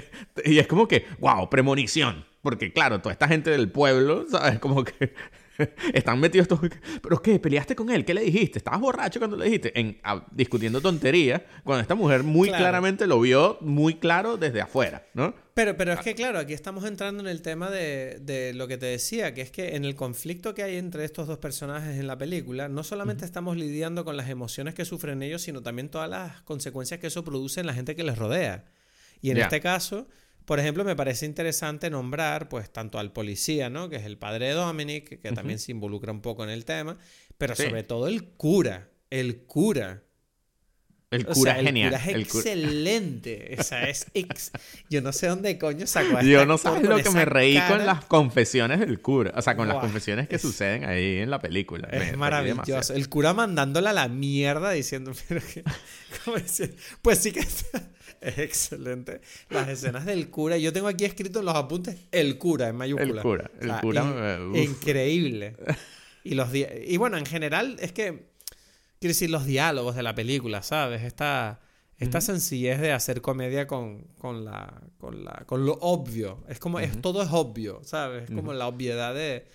y 0.45 0.59
es 0.59 0.67
como 0.67 0.89
que, 0.89 1.07
wow, 1.19 1.51
premonición. 1.51 2.25
Porque 2.41 2.73
claro, 2.73 3.01
toda 3.01 3.13
esta 3.13 3.29
gente 3.29 3.51
del 3.51 3.71
pueblo, 3.71 4.25
¿sabes? 4.31 4.59
Como 4.59 4.85
que 4.85 5.13
Están 5.95 6.21
metidos 6.21 6.49
todos. 6.49 6.71
¿Pero 7.03 7.23
qué? 7.23 7.39
¿Peleaste 7.39 7.75
con 7.75 7.91
él? 7.91 8.05
¿Qué 8.05 8.15
le 8.15 8.23
dijiste? 8.23 8.59
¿Estabas 8.59 8.81
borracho 8.81 9.19
cuando 9.19 9.37
le 9.37 9.47
dijiste? 9.47 9.79
En, 9.79 9.99
discutiendo 10.31 10.81
tonterías, 10.81 11.43
cuando 11.65 11.83
esta 11.83 11.95
mujer 11.95 12.23
muy 12.23 12.49
claramente 12.49 13.07
lo 13.07 13.21
vio 13.21 13.59
muy 13.61 13.95
claro 13.95 14.37
desde 14.37 14.61
afuera, 14.61 15.07
¿no? 15.15 15.35
Pero, 15.55 15.75
pero 15.77 15.95
es 15.95 16.01
que, 16.01 16.15
claro, 16.15 16.39
aquí 16.39 16.53
estamos 16.53 16.85
entrando 16.85 17.23
en 17.23 17.29
el 17.29 17.41
tema 17.41 17.71
de, 17.71 18.19
de, 18.21 18.53
lo 18.53 18.69
que 18.69 18.77
te 18.77 18.87
decía, 18.87 19.33
que 19.33 19.41
es 19.41 19.51
que 19.51 19.75
en 19.75 19.87
el 19.87 19.95
conflicto 19.95 20.55
que 20.55 20.63
hay 20.63 20.77
entre 20.77 21.05
estos 21.05 21.27
dos 21.27 21.39
personajes 21.39 21.99
en 21.99 22.07
la 22.07 22.19
película, 22.19 22.69
no 22.69 22.85
solamente 22.85 23.25
estamos 23.25 23.57
lidiando 23.57 24.05
con 24.05 24.19
las 24.19 24.29
emociones 24.29 24.75
que 24.75 24.85
sufren 24.85 25.23
ellos, 25.23 25.41
sino 25.41 25.63
también 25.63 25.89
todas 25.89 26.11
las 26.11 26.43
consecuencias 26.43 27.01
que 27.01 27.07
eso 27.07 27.25
produce 27.25 27.61
en 27.61 27.67
la 27.67 27.73
gente 27.73 27.97
que 27.97 28.05
les 28.05 28.19
rodea. 28.19 28.67
Y 29.23 29.31
en 29.31 29.39
este 29.39 29.61
caso, 29.61 30.07
por 30.47 30.61
ejemplo, 30.61 30.85
me 30.85 30.95
parece 30.95 31.27
interesante 31.27 31.91
nombrar, 31.91 32.49
pues, 32.49 32.73
tanto 32.73 33.01
al 33.01 33.13
policía, 33.13 33.69
¿no? 33.69 33.91
Que 33.91 33.97
es 33.97 34.05
el 34.05 34.17
padre 34.17 34.47
de 34.47 34.53
Dominic, 34.53 35.21
que 35.21 35.33
también 35.33 35.59
se 35.59 35.73
involucra 35.73 36.13
un 36.13 36.23
poco 36.23 36.45
en 36.45 36.51
el 36.51 36.65
tema, 36.65 36.97
pero 37.37 37.57
sobre 37.57 37.83
todo 37.83 38.07
el 38.07 38.25
cura, 38.25 38.89
el 39.11 39.43
cura. 39.43 40.05
El 41.11 41.27
cura 41.27 41.59
es 41.59 41.65
genial. 41.65 41.95
El 41.95 42.29
cura 42.29 42.41
es 42.41 42.47
excelente. 42.47 43.57
O 43.59 43.63
sea, 43.63 43.89
es 43.89 44.07
Yo 44.91 45.03
no 45.03 45.13
sé 45.13 45.27
dónde 45.27 45.59
coño 45.59 45.87
sacó 45.87 46.19
a 46.19 46.23
Yo 46.23 46.47
no 46.47 46.59
sé 46.59 46.81
lo 46.81 46.97
que 46.97 47.11
me 47.11 47.25
reí 47.25 47.61
con 47.69 47.85
las 47.85 48.05
confesiones 48.05 48.79
del 48.79 49.01
cura. 49.01 49.33
O 49.37 49.43
sea, 49.43 49.57
con 49.57 49.67
las 49.67 49.79
confesiones 49.79 50.29
que 50.29 50.39
suceden 50.39 50.85
ahí 50.85 51.19
en 51.19 51.31
la 51.31 51.41
película. 51.41 51.89
Es 51.89 52.17
maravilloso. 52.17 52.95
El 52.95 53.09
cura 53.09 53.35
mandándola 53.35 53.91
a 53.91 53.95
la 53.95 54.09
mierda 54.09 54.71
diciendo, 54.71 55.13
pero 55.29 55.41
que... 55.41 55.65
Pues 57.03 57.19
sí 57.19 57.33
que 57.33 57.47
es 58.21 58.39
excelente. 58.39 59.21
Las 59.51 59.69
escenas 59.69 60.05
del 60.07 60.31
cura. 60.31 60.57
Yo 60.57 60.73
tengo 60.73 60.89
aquí 60.89 61.05
escrito 61.05 61.41
en 61.41 61.47
los 61.47 61.55
apuntes 61.55 61.97
el 62.13 62.39
cura 62.39 62.69
en 62.69 62.77
mayúscula. 62.77 63.21
El 63.21 63.23
cura. 63.23 63.51
El 63.61 63.73
cura. 63.81 64.39
increíble. 64.55 65.57
Y, 66.27 66.35
los 66.35 66.49
y 66.53 66.97
bueno, 66.97 67.19
en 67.19 67.25
general 67.25 67.77
es 67.79 67.93
que 67.93 68.27
quiero 68.99 69.11
decir, 69.11 69.31
los 69.31 69.45
diálogos 69.45 69.95
de 69.95 70.03
la 70.03 70.15
película, 70.15 70.63
¿sabes? 70.63 71.03
Esta, 71.03 71.61
esta 71.99 72.21
sencillez 72.21 72.81
de 72.81 72.93
hacer 72.93 73.21
comedia 73.21 73.67
con, 73.67 74.03
con, 74.19 74.45
la, 74.45 74.83
con, 74.99 75.25
la, 75.25 75.45
con 75.47 75.65
lo 75.65 75.75
obvio. 75.75 76.45
Es 76.49 76.59
como, 76.59 76.81
es, 76.81 77.01
todo 77.01 77.23
es 77.23 77.29
obvio, 77.31 77.81
¿sabes? 77.85 78.25
Es 78.25 78.35
como 78.35 78.53
la 78.53 78.67
obviedad 78.67 79.15
de... 79.15 79.47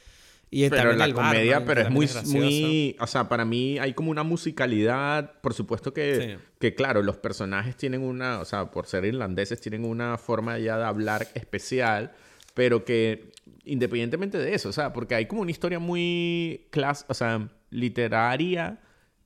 Y 0.53 0.69
pero 0.69 0.91
la 0.91 1.13
comedia, 1.13 1.63
pero 1.63 1.79
es 1.79 1.89
muy, 1.89 2.09
muy, 2.25 2.97
o 2.99 3.07
sea, 3.07 3.29
para 3.29 3.45
mí 3.45 3.79
hay 3.79 3.93
como 3.93 4.11
una 4.11 4.23
musicalidad, 4.23 5.39
por 5.39 5.53
supuesto 5.53 5.93
que, 5.93 6.39
que, 6.59 6.75
claro, 6.75 7.01
los 7.01 7.15
personajes 7.15 7.77
tienen 7.77 8.01
una, 8.01 8.41
o 8.41 8.45
sea, 8.45 8.69
por 8.69 8.85
ser 8.85 9.05
irlandeses, 9.05 9.61
tienen 9.61 9.85
una 9.85 10.17
forma 10.17 10.59
ya 10.59 10.77
de 10.77 10.83
hablar 10.83 11.25
especial, 11.35 12.11
pero 12.53 12.83
que 12.83 13.31
independientemente 13.63 14.37
de 14.37 14.53
eso, 14.53 14.67
o 14.67 14.73
sea, 14.73 14.91
porque 14.91 15.15
hay 15.15 15.25
como 15.25 15.41
una 15.41 15.51
historia 15.51 15.79
muy, 15.79 16.67
clas 16.69 17.05
o 17.07 17.13
sea, 17.13 17.47
literaria, 17.69 18.81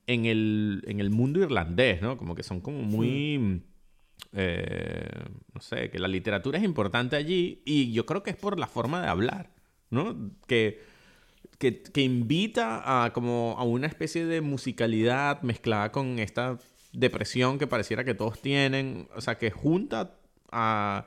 en 0.06 0.26
el, 0.26 0.84
en 0.86 1.00
el 1.00 1.10
mundo 1.10 1.40
irlandés, 1.40 2.00
¿no? 2.00 2.16
Como 2.16 2.34
que 2.34 2.42
son 2.42 2.60
como 2.60 2.82
muy... 2.82 3.62
Eh, 4.32 5.08
no 5.52 5.60
sé, 5.60 5.90
que 5.90 5.98
la 5.98 6.08
literatura 6.08 6.58
es 6.58 6.64
importante 6.64 7.16
allí 7.16 7.62
y 7.64 7.92
yo 7.92 8.06
creo 8.06 8.22
que 8.22 8.30
es 8.30 8.36
por 8.36 8.58
la 8.58 8.66
forma 8.66 9.00
de 9.02 9.08
hablar, 9.08 9.50
¿no? 9.90 10.32
Que, 10.46 10.80
que, 11.58 11.82
que 11.82 12.02
invita 12.02 13.04
a 13.04 13.12
como 13.12 13.54
a 13.58 13.64
una 13.64 13.86
especie 13.86 14.26
de 14.26 14.40
musicalidad 14.40 15.42
mezclada 15.42 15.92
con 15.92 16.18
esta 16.18 16.58
depresión 16.92 17.58
que 17.58 17.66
pareciera 17.66 18.04
que 18.04 18.14
todos 18.14 18.40
tienen, 18.40 19.08
o 19.14 19.20
sea, 19.20 19.38
que 19.38 19.50
junta 19.50 20.14
a 20.50 21.06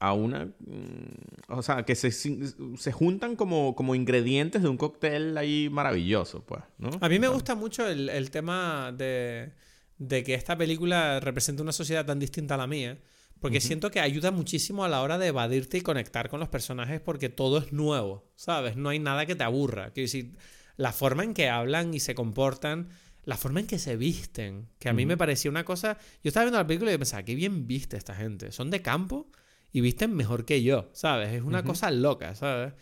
a 0.00 0.14
una... 0.14 0.46
Mm, 0.46 1.48
o 1.48 1.62
sea, 1.62 1.84
que 1.84 1.94
se, 1.94 2.10
se 2.10 2.92
juntan 2.92 3.36
como, 3.36 3.76
como 3.76 3.94
ingredientes 3.94 4.62
de 4.62 4.68
un 4.68 4.78
cóctel 4.78 5.36
ahí 5.36 5.68
maravilloso, 5.70 6.42
pues, 6.44 6.62
¿no? 6.78 6.90
A 7.00 7.08
mí 7.08 7.18
me 7.18 7.28
gusta 7.28 7.54
mucho 7.54 7.86
el, 7.86 8.08
el 8.08 8.30
tema 8.30 8.92
de, 8.96 9.52
de, 9.98 10.24
que 10.24 10.34
esta 10.34 10.56
película 10.56 11.20
representa 11.20 11.62
una 11.62 11.72
sociedad 11.72 12.06
tan 12.06 12.18
distinta 12.18 12.54
a 12.54 12.58
la 12.58 12.66
mía, 12.66 12.98
porque 13.40 13.60
siento 13.60 13.90
que 13.90 14.00
ayuda 14.00 14.30
muchísimo 14.30 14.84
a 14.84 14.88
la 14.88 15.02
hora 15.02 15.18
de 15.18 15.28
evadirte 15.28 15.78
y 15.78 15.80
conectar 15.80 16.28
con 16.28 16.40
los 16.40 16.48
personajes 16.48 17.00
porque 17.00 17.28
todo 17.28 17.58
es 17.58 17.72
nuevo, 17.72 18.30
¿sabes? 18.36 18.76
No 18.76 18.90
hay 18.90 18.98
nada 18.98 19.26
que 19.26 19.34
te 19.34 19.44
aburra. 19.44 19.92
Quiero 19.92 20.04
decir, 20.04 20.36
la 20.76 20.92
forma 20.92 21.24
en 21.24 21.34
que 21.34 21.48
hablan 21.48 21.94
y 21.94 22.00
se 22.00 22.14
comportan 22.14 22.90
la 23.24 23.36
forma 23.36 23.60
en 23.60 23.66
que 23.66 23.78
se 23.78 23.96
visten, 23.96 24.68
que 24.78 24.88
a 24.88 24.92
mí 24.92 25.06
me 25.06 25.16
parecía 25.16 25.50
una 25.50 25.64
cosa... 25.64 25.98
Yo 26.22 26.28
estaba 26.28 26.44
viendo 26.44 26.58
la 26.58 26.66
película 26.66 26.92
y 26.92 26.98
pensaba, 26.98 27.22
qué 27.22 27.34
bien 27.34 27.66
viste 27.66 27.96
esta 27.96 28.14
gente. 28.14 28.50
Son 28.50 28.70
de 28.70 28.82
campo 28.82 29.30
y 29.72 29.80
visten 29.80 30.14
mejor 30.14 30.44
que 30.44 30.62
yo, 30.62 30.90
¿sabes? 30.92 31.32
Es 31.32 31.42
una 31.42 31.62
cosa 31.62 31.90
loca, 31.90 32.34
¿sabes? 32.34 32.74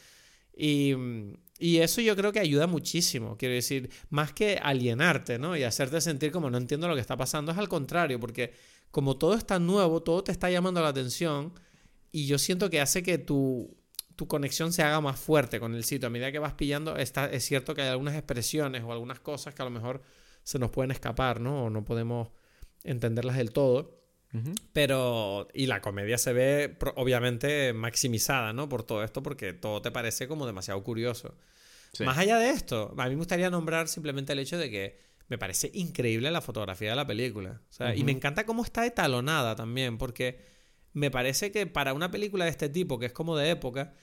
Y, 0.56 0.94
y, 1.58 1.78
eso 1.78 2.00
yo 2.00 2.16
creo 2.16 2.32
que 2.32 2.40
ayuda 2.40 2.66
muchísimo, 2.66 3.36
quiero 3.36 3.54
decir, 3.54 3.90
más 4.10 4.32
que 4.32 4.58
alienarte, 4.60 5.38
¿no? 5.38 5.56
Y 5.56 5.62
hacerte 5.62 6.00
sentir 6.00 6.32
como 6.32 6.50
no 6.50 6.58
entiendo 6.58 6.88
lo 6.88 6.94
que 6.94 7.00
está 7.00 7.16
pasando, 7.16 7.52
es 7.52 7.58
al 7.58 7.68
contrario, 7.68 8.18
porque 8.18 8.54
como 8.90 9.16
todo 9.18 9.34
está 9.34 9.58
nuevo, 9.58 10.02
todo 10.02 10.24
te 10.24 10.32
está 10.32 10.50
llamando 10.50 10.80
la 10.80 10.88
atención 10.88 11.52
y 12.10 12.26
yo 12.26 12.38
siento 12.38 12.70
que 12.70 12.80
hace 12.80 13.02
que 13.02 13.18
tu, 13.18 13.76
tu 14.16 14.26
conexión 14.26 14.72
se 14.72 14.82
haga 14.82 15.00
más 15.00 15.18
fuerte 15.18 15.60
con 15.60 15.74
el 15.74 15.84
sitio. 15.84 16.08
A 16.08 16.10
medida 16.10 16.32
que 16.32 16.38
vas 16.38 16.54
pillando, 16.54 16.96
está, 16.96 17.26
es 17.26 17.44
cierto 17.44 17.74
que 17.74 17.82
hay 17.82 17.88
algunas 17.88 18.14
expresiones 18.14 18.82
o 18.82 18.92
algunas 18.92 19.20
cosas 19.20 19.54
que 19.54 19.62
a 19.62 19.64
lo 19.64 19.70
mejor 19.70 20.02
se 20.42 20.58
nos 20.58 20.70
pueden 20.70 20.90
escapar, 20.90 21.40
¿no? 21.40 21.66
O 21.66 21.70
no 21.70 21.84
podemos 21.84 22.30
entenderlas 22.82 23.36
del 23.36 23.52
todo. 23.52 23.96
Pero, 24.74 25.48
y 25.54 25.66
la 25.66 25.80
comedia 25.80 26.18
se 26.18 26.34
ve 26.34 26.76
obviamente 26.96 27.72
maximizada, 27.72 28.52
¿no? 28.52 28.68
Por 28.68 28.82
todo 28.82 29.02
esto, 29.02 29.22
porque 29.22 29.54
todo 29.54 29.80
te 29.80 29.90
parece 29.90 30.28
como 30.28 30.46
demasiado 30.46 30.82
curioso. 30.82 31.34
Más 32.00 32.18
allá 32.18 32.38
de 32.38 32.50
esto, 32.50 32.94
a 32.98 33.04
mí 33.04 33.10
me 33.10 33.16
gustaría 33.16 33.48
nombrar 33.48 33.88
simplemente 33.88 34.32
el 34.34 34.40
hecho 34.40 34.58
de 34.58 34.70
que 34.70 34.98
me 35.28 35.38
parece 35.38 35.70
increíble 35.74 36.30
la 36.30 36.40
fotografía 36.40 36.90
de 36.90 36.96
la 36.96 37.06
película. 37.06 37.60
Y 37.94 38.04
me 38.04 38.12
encanta 38.12 38.44
cómo 38.46 38.64
está 38.64 38.86
etalonada 38.86 39.54
también, 39.56 39.98
porque 39.98 40.40
me 40.92 41.10
parece 41.10 41.52
que 41.52 41.66
para 41.66 41.94
una 41.94 42.10
película 42.10 42.44
de 42.44 42.50
este 42.50 42.68
tipo, 42.68 42.98
que 42.98 43.06
es 43.06 43.12
como 43.12 43.36
de 43.36 43.50
época, 43.50 43.94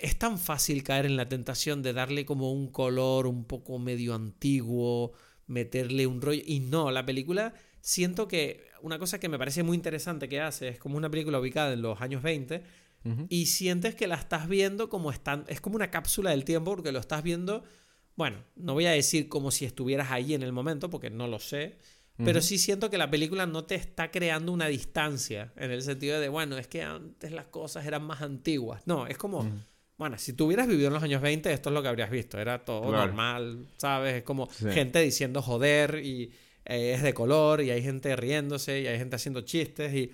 es 0.00 0.18
tan 0.18 0.38
fácil 0.38 0.82
caer 0.82 1.06
en 1.06 1.16
la 1.16 1.28
tentación 1.28 1.82
de 1.82 1.92
darle 1.92 2.24
como 2.24 2.52
un 2.52 2.70
color 2.70 3.26
un 3.26 3.44
poco 3.44 3.78
medio 3.78 4.14
antiguo, 4.14 5.12
meterle 5.46 6.06
un 6.06 6.20
rollo. 6.22 6.42
Y 6.44 6.60
no, 6.60 6.90
la 6.90 7.04
película 7.04 7.54
siento 7.80 8.26
que 8.28 8.66
una 8.82 8.98
cosa 8.98 9.20
que 9.20 9.28
me 9.28 9.38
parece 9.38 9.62
muy 9.62 9.76
interesante 9.76 10.28
que 10.28 10.40
hace 10.40 10.68
es 10.68 10.78
como 10.78 10.96
una 10.96 11.10
película 11.10 11.38
ubicada 11.38 11.72
en 11.72 11.82
los 11.82 12.00
años 12.00 12.22
20 12.22 12.86
y 13.28 13.46
sientes 13.46 13.94
que 13.94 14.08
la 14.08 14.16
estás 14.16 14.48
viendo 14.48 14.88
como 14.88 15.12
están, 15.12 15.44
es 15.46 15.60
como 15.60 15.76
una 15.76 15.92
cápsula 15.92 16.30
del 16.30 16.44
tiempo 16.44 16.72
porque 16.72 16.90
lo 16.90 16.98
estás 16.98 17.22
viendo, 17.22 17.62
bueno, 18.16 18.38
no 18.56 18.74
voy 18.74 18.86
a 18.86 18.90
decir 18.90 19.28
como 19.28 19.50
si 19.50 19.64
estuvieras 19.64 20.10
ahí 20.10 20.34
en 20.34 20.42
el 20.42 20.52
momento 20.52 20.90
porque 20.90 21.10
no 21.10 21.26
lo 21.28 21.38
sé, 21.38 21.76
pero 22.16 22.40
sí 22.40 22.58
siento 22.58 22.88
que 22.88 22.96
la 22.96 23.10
película 23.10 23.44
no 23.44 23.64
te 23.64 23.74
está 23.74 24.10
creando 24.10 24.50
una 24.50 24.68
distancia 24.68 25.52
en 25.56 25.70
el 25.70 25.82
sentido 25.82 26.18
de, 26.18 26.30
bueno, 26.30 26.56
es 26.56 26.66
que 26.66 26.82
antes 26.82 27.30
las 27.30 27.44
cosas 27.46 27.84
eran 27.84 28.04
más 28.04 28.22
antiguas. 28.22 28.82
No, 28.86 29.06
es 29.06 29.18
como, 29.18 29.46
bueno, 29.98 30.16
si 30.16 30.32
tú 30.32 30.46
hubieras 30.46 30.66
vivido 30.66 30.88
en 30.88 30.94
los 30.94 31.02
años 31.02 31.20
20, 31.20 31.52
esto 31.52 31.68
es 31.68 31.74
lo 31.74 31.82
que 31.82 31.88
habrías 31.88 32.10
visto. 32.10 32.38
Era 32.38 32.64
todo 32.64 32.90
normal, 32.90 33.66
¿sabes? 33.76 34.14
Es 34.14 34.22
como 34.22 34.48
gente 34.48 35.00
diciendo 35.00 35.42
joder 35.42 36.00
y 36.02 36.32
eh, 36.68 36.94
es 36.94 37.02
de 37.02 37.14
color 37.14 37.60
y 37.60 37.70
hay 37.70 37.80
gente 37.80 38.16
riéndose 38.16 38.80
y 38.80 38.86
hay 38.88 38.98
gente 38.98 39.14
haciendo 39.14 39.42
chistes 39.42 39.94
y, 39.94 40.12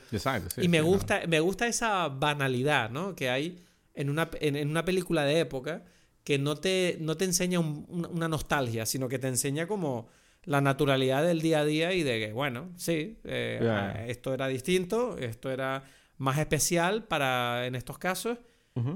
y 0.59 0.69
me, 0.69 0.83
gusta, 0.83 1.23
me 1.27 1.41
gusta 1.41 1.66
esa 1.66 2.09
banalidad 2.09 2.91
¿no? 2.91 3.16
que 3.16 3.31
hay 3.31 3.65
en 3.95 4.11
una, 4.11 4.29
en, 4.39 4.69
una 4.69 4.85
película 4.85 5.24
de 5.24 5.41
época 5.41 5.83
que 6.24 6.39
no 6.39 6.57
te, 6.57 6.97
no 7.01 7.16
te 7.16 7.24
enseña 7.24 7.59
una 7.61 8.28
nostalgia, 8.28 8.86
sino 8.86 9.09
que 9.09 9.19
te 9.19 9.28
enseña 9.28 9.66
como 9.66 10.09
la 10.44 10.61
naturalidad 10.61 11.24
del 11.24 11.40
día 11.40 11.61
a 11.61 11.65
día 11.65 11.93
y 11.93 12.03
de 12.03 12.19
que, 12.19 12.32
bueno, 12.32 12.70
sí, 12.77 13.19
eh, 13.24 13.61
ah, 13.62 14.05
esto 14.07 14.35
era 14.35 14.49
distinto, 14.49 15.16
esto 15.19 15.51
era 15.51 15.85
más 16.19 16.39
especial 16.39 17.05
para 17.05 17.66
en 17.66 17.74
estos 17.74 17.99
casos 17.99 18.39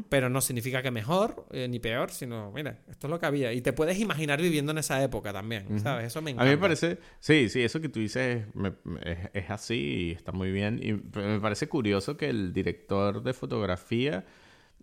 pero 0.08 0.30
no 0.30 0.40
significa 0.40 0.82
que 0.82 0.90
mejor 0.90 1.46
eh, 1.50 1.68
ni 1.68 1.78
peor, 1.78 2.10
sino, 2.10 2.50
mira, 2.52 2.78
esto 2.88 3.06
es 3.06 3.10
lo 3.10 3.20
que 3.20 3.26
había. 3.26 3.52
Y 3.52 3.60
te 3.60 3.74
puedes 3.74 3.98
imaginar 3.98 4.40
viviendo 4.40 4.72
en 4.72 4.78
esa 4.78 5.02
época 5.02 5.34
también, 5.34 5.80
¿sabes? 5.80 6.06
Eso 6.06 6.22
me 6.22 6.30
encanta. 6.30 6.44
A 6.44 6.46
mí 6.46 6.56
me 6.56 6.62
parece, 6.62 6.98
sí, 7.20 7.50
sí, 7.50 7.62
eso 7.62 7.80
que 7.80 7.90
tú 7.90 8.00
dices 8.00 8.46
es, 9.34 9.50
así 9.50 9.74
y 9.74 10.10
está 10.12 10.32
muy 10.32 10.50
bien. 10.50 10.80
Y 10.82 10.94
me 11.18 11.40
parece 11.40 11.68
curioso 11.68 12.16
que 12.16 12.30
el 12.30 12.54
director 12.54 13.22
de 13.22 13.34
fotografía 13.34 14.24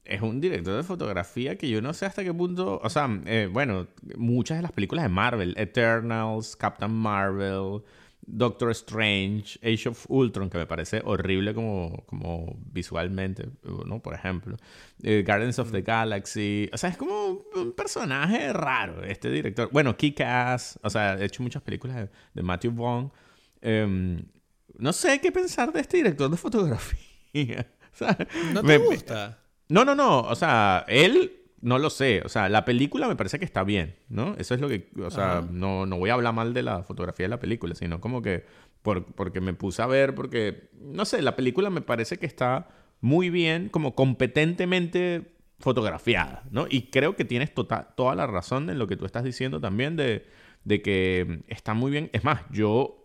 es 0.05 0.21
un 0.21 0.41
director 0.41 0.75
de 0.75 0.83
fotografía 0.83 1.57
que 1.57 1.69
yo 1.69 1.81
no 1.81 1.93
sé 1.93 2.05
hasta 2.05 2.23
qué 2.23 2.33
punto, 2.33 2.79
o 2.83 2.89
sea, 2.89 3.09
eh, 3.25 3.49
bueno, 3.51 3.87
muchas 4.17 4.57
de 4.57 4.63
las 4.63 4.71
películas 4.71 5.03
de 5.03 5.09
Marvel, 5.09 5.53
Eternals, 5.57 6.55
Captain 6.55 6.91
Marvel, 6.91 7.81
Doctor 8.25 8.71
Strange, 8.71 9.59
Age 9.61 9.89
of 9.89 10.05
Ultron, 10.09 10.49
que 10.49 10.57
me 10.57 10.65
parece 10.65 11.01
horrible 11.03 11.53
como, 11.53 12.03
como 12.05 12.55
visualmente, 12.71 13.49
¿no? 13.85 14.01
Por 14.01 14.13
ejemplo. 14.13 14.57
Eh, 15.01 15.23
Guardians 15.25 15.59
of 15.59 15.71
the 15.71 15.81
mm. 15.81 15.85
Galaxy. 15.85 16.69
O 16.71 16.77
sea, 16.77 16.89
es 16.89 16.97
como 16.97 17.43
un 17.55 17.73
personaje 17.73 18.53
raro 18.53 19.03
este 19.03 19.29
director. 19.29 19.69
Bueno, 19.71 19.97
Kick-Ass. 19.97 20.79
O 20.83 20.89
sea, 20.89 21.15
he 21.15 21.25
hecho 21.25 21.43
muchas 21.43 21.61
películas 21.63 22.09
de, 22.33 22.41
Matthew 22.41 22.71
Vaughn. 22.71 23.11
Em, 23.61 24.23
no 24.77 24.93
sé 24.93 25.19
qué 25.19 25.31
pensar 25.31 25.73
de 25.73 25.81
este 25.81 25.97
director 25.97 26.29
de 26.29 26.37
fotografía. 26.37 27.67
¿No 28.53 28.63
te 28.63 28.77
gusta? 28.77 29.42
No, 29.73 29.85
no, 29.85 29.95
no. 29.95 30.21
O 30.21 30.35
sea, 30.35 30.85
él 30.87 31.41
no 31.61 31.79
lo 31.79 31.89
sé. 31.89 32.21
O 32.23 32.29
sea, 32.29 32.47
la 32.47 32.63
película 32.63 33.07
me 33.07 33.15
parece 33.15 33.39
que 33.39 33.45
está 33.45 33.63
bien, 33.63 33.95
¿no? 34.07 34.35
Eso 34.37 34.53
es 34.53 34.61
lo 34.61 34.69
que... 34.69 34.91
O 35.01 35.09
sea, 35.09 35.43
no, 35.49 35.85
no 35.85 35.97
voy 35.97 36.11
a 36.11 36.13
hablar 36.13 36.33
mal 36.33 36.53
de 36.53 36.61
la 36.61 36.83
fotografía 36.83 37.25
de 37.25 37.29
la 37.29 37.39
película, 37.39 37.73
sino 37.73 37.99
como 37.99 38.21
que... 38.21 38.45
Por, 38.83 39.05
porque 39.05 39.41
me 39.41 39.53
puse 39.53 39.81
a 39.81 39.87
ver, 39.87 40.13
porque... 40.13 40.69
No 40.79 41.05
sé, 41.05 41.21
la 41.21 41.35
película 41.35 41.69
me 41.69 41.81
parece 41.81 42.19
que 42.19 42.25
está 42.25 42.67
muy 43.01 43.29
bien, 43.29 43.69
como 43.69 43.95
competentemente 43.95 45.33
fotografiada, 45.59 46.43
¿no? 46.51 46.67
Y 46.69 46.91
creo 46.91 47.15
que 47.15 47.25
tienes 47.25 47.53
tota-, 47.53 47.95
toda 47.95 48.13
la 48.13 48.27
razón 48.27 48.69
en 48.69 48.77
lo 48.77 48.87
que 48.87 48.97
tú 48.97 49.05
estás 49.05 49.23
diciendo 49.23 49.59
también 49.59 49.95
de, 49.95 50.27
de 50.65 50.81
que 50.81 51.43
está 51.47 51.73
muy 51.73 51.91
bien. 51.91 52.09
Es 52.13 52.23
más, 52.23 52.41
yo... 52.51 52.99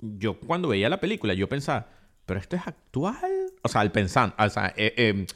Yo 0.00 0.38
cuando 0.38 0.68
veía 0.68 0.88
la 0.88 1.00
película, 1.00 1.34
yo 1.34 1.48
pensaba, 1.48 1.88
pero 2.26 2.38
esto 2.38 2.56
es 2.56 2.66
actual. 2.66 3.52
O 3.62 3.68
sea, 3.68 3.80
al 3.80 3.90
pensar, 3.90 4.34
o 4.38 4.48
sea, 4.50 4.72
eh, 4.76 4.92
eh, 4.96 5.26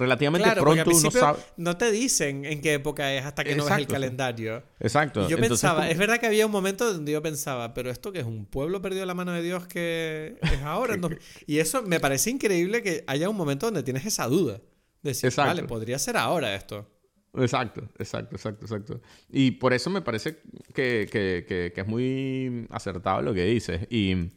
relativamente 0.00 0.50
pronto 0.52 0.90
uno 0.90 1.10
sabe. 1.10 1.38
No 1.56 1.76
te 1.76 1.90
dicen 1.92 2.44
en 2.44 2.60
qué 2.60 2.74
época 2.74 3.12
es 3.12 3.24
hasta 3.24 3.44
que 3.44 3.54
no 3.54 3.66
ves 3.66 3.76
el 3.76 3.86
calendario. 3.86 4.62
Exacto. 4.80 5.28
yo 5.28 5.38
pensaba, 5.38 5.88
es 5.90 5.98
verdad 5.98 6.18
que 6.18 6.26
había 6.26 6.46
un 6.46 6.52
momento 6.52 6.92
donde 6.92 7.12
yo 7.12 7.22
pensaba, 7.22 7.74
pero 7.74 7.90
esto 7.90 8.10
que 8.10 8.20
es 8.20 8.24
un 8.24 8.46
pueblo 8.46 8.80
perdido 8.80 9.02
en 9.02 9.08
la 9.08 9.14
mano 9.14 9.32
de 9.32 9.42
Dios 9.42 9.66
que 9.66 10.38
es 10.40 10.62
ahora. 10.62 10.98
y 11.46 11.58
eso 11.58 11.82
me 11.82 12.00
parece 12.00 12.30
increíble 12.30 12.82
que 12.82 13.04
haya 13.06 13.28
un 13.28 13.36
momento 13.36 13.66
donde 13.66 13.82
tienes 13.82 14.06
esa 14.06 14.26
duda. 14.26 14.60
De 15.02 15.10
decir, 15.10 15.32
vale, 15.36 15.62
podría 15.64 15.98
ser 15.98 16.16
ahora 16.16 16.54
esto. 16.54 16.86
Exacto, 17.34 17.88
exacto, 17.98 18.36
exacto, 18.36 18.64
exacto. 18.66 19.00
Y 19.30 19.52
por 19.52 19.72
eso 19.72 19.88
me 19.88 20.02
parece 20.02 20.38
que, 20.74 21.08
que, 21.10 21.72
que, 21.74 21.80
es 21.80 21.86
muy 21.86 22.66
acertado 22.70 23.22
lo 23.22 23.32
que 23.32 23.44
dices. 23.44 23.86
Y, 23.88 24.28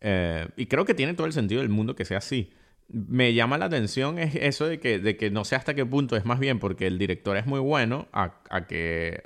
eh, 0.00 0.46
y 0.56 0.66
creo 0.66 0.84
que 0.84 0.94
tiene 0.94 1.14
todo 1.14 1.26
el 1.26 1.32
sentido 1.32 1.62
del 1.62 1.70
mundo 1.70 1.96
que 1.96 2.04
sea 2.04 2.18
así 2.18 2.50
me 2.88 3.34
llama 3.34 3.58
la 3.58 3.66
atención 3.66 4.18
es 4.18 4.34
eso 4.34 4.66
de 4.66 4.78
que, 4.78 4.98
de 4.98 5.16
que 5.16 5.30
no 5.30 5.44
sé 5.44 5.56
hasta 5.56 5.74
qué 5.74 5.84
punto 5.84 6.16
es 6.16 6.24
más 6.24 6.38
bien 6.38 6.58
porque 6.58 6.86
el 6.86 6.98
director 6.98 7.36
es 7.36 7.46
muy 7.46 7.60
bueno 7.60 8.06
a, 8.12 8.30
que, 8.68 9.24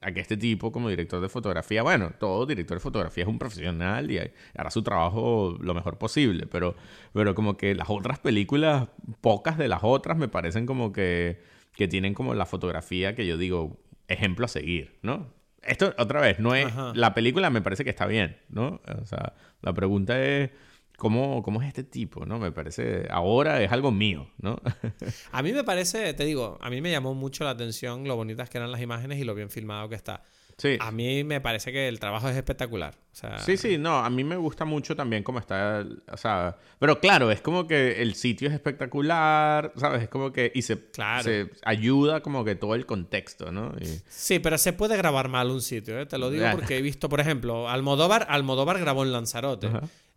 a 0.00 0.12
que 0.12 0.20
este 0.20 0.36
tipo 0.36 0.70
como 0.70 0.88
director 0.88 1.20
de 1.20 1.28
fotografía, 1.28 1.82
bueno, 1.82 2.12
todo 2.18 2.46
director 2.46 2.76
de 2.76 2.80
fotografía 2.80 3.24
es 3.24 3.28
un 3.28 3.38
profesional 3.38 4.10
y 4.10 4.20
hará 4.54 4.70
su 4.70 4.82
trabajo 4.82 5.56
lo 5.60 5.74
mejor 5.74 5.98
posible, 5.98 6.46
pero, 6.46 6.76
pero 7.12 7.34
como 7.34 7.56
que 7.56 7.74
las 7.74 7.90
otras 7.90 8.18
películas, 8.18 8.88
pocas 9.20 9.58
de 9.58 9.68
las 9.68 9.80
otras 9.82 10.16
me 10.16 10.28
parecen 10.28 10.66
como 10.66 10.92
que, 10.92 11.42
que 11.74 11.88
tienen 11.88 12.14
como 12.14 12.34
la 12.34 12.46
fotografía 12.46 13.14
que 13.14 13.26
yo 13.26 13.36
digo, 13.36 13.80
ejemplo 14.06 14.44
a 14.44 14.48
seguir, 14.48 14.98
¿no? 15.02 15.32
Esto 15.62 15.94
otra 15.98 16.20
vez, 16.20 16.38
no 16.38 16.54
es... 16.54 16.68
La 16.94 17.12
película 17.12 17.50
me 17.50 17.60
parece 17.60 17.84
que 17.84 17.90
está 17.90 18.06
bien, 18.06 18.38
¿no? 18.48 18.80
O 19.02 19.04
sea, 19.04 19.34
la 19.60 19.74
pregunta 19.74 20.22
es 20.22 20.50
¿Cómo, 21.00 21.42
¿Cómo, 21.42 21.62
es 21.62 21.68
este 21.68 21.82
tipo? 21.82 22.26
¿no? 22.26 22.38
Me 22.38 22.52
parece, 22.52 23.06
ahora 23.08 23.62
es 23.62 23.72
algo 23.72 23.90
mío, 23.90 24.28
¿no? 24.36 24.60
a 25.32 25.42
mí 25.42 25.50
me 25.54 25.64
parece, 25.64 26.12
te 26.12 26.26
digo, 26.26 26.58
a 26.60 26.68
mí 26.68 26.82
me 26.82 26.90
llamó 26.90 27.14
mucho 27.14 27.42
la 27.42 27.50
atención 27.50 28.04
lo 28.04 28.16
bonitas 28.16 28.50
que 28.50 28.58
eran 28.58 28.70
las 28.70 28.82
imágenes 28.82 29.18
y 29.18 29.24
lo 29.24 29.34
bien 29.34 29.48
filmado 29.48 29.88
que 29.88 29.94
está. 29.94 30.22
Sí. 30.58 30.76
A 30.78 30.90
mí 30.90 31.24
me 31.24 31.40
parece 31.40 31.72
que 31.72 31.88
el 31.88 31.98
trabajo 31.98 32.28
es 32.28 32.36
espectacular. 32.36 32.94
Sí, 33.38 33.56
sí, 33.56 33.78
no, 33.78 33.96
a 33.96 34.10
mí 34.10 34.24
me 34.24 34.36
gusta 34.36 34.66
mucho 34.66 34.94
también 34.94 35.22
cómo 35.22 35.38
está, 35.38 35.86
o 36.12 36.16
sea, 36.18 36.58
pero 36.78 37.00
claro, 37.00 37.30
es 37.30 37.40
como 37.40 37.66
que 37.66 38.02
el 38.02 38.14
sitio 38.14 38.48
es 38.48 38.54
espectacular, 38.54 39.72
¿sabes? 39.76 40.02
Es 40.02 40.08
como 40.10 40.32
que, 40.32 40.52
y 40.54 40.60
se, 40.60 40.78
se 41.22 41.50
ayuda 41.64 42.20
como 42.20 42.44
que 42.44 42.56
todo 42.56 42.74
el 42.74 42.84
contexto, 42.84 43.50
¿no? 43.50 43.72
Sí, 44.06 44.38
pero 44.38 44.58
se 44.58 44.74
puede 44.74 44.98
grabar 44.98 45.28
mal 45.28 45.50
un 45.50 45.62
sitio, 45.62 45.98
¿eh? 45.98 46.04
te 46.04 46.18
lo 46.18 46.30
digo 46.30 46.44
porque 46.52 46.76
he 46.76 46.82
visto, 46.82 47.08
por 47.08 47.20
ejemplo, 47.20 47.70
Almodóvar, 47.70 48.26
Almodóvar 48.28 48.78
grabó 48.78 49.02
en 49.02 49.12
Lanzarote. 49.12 49.70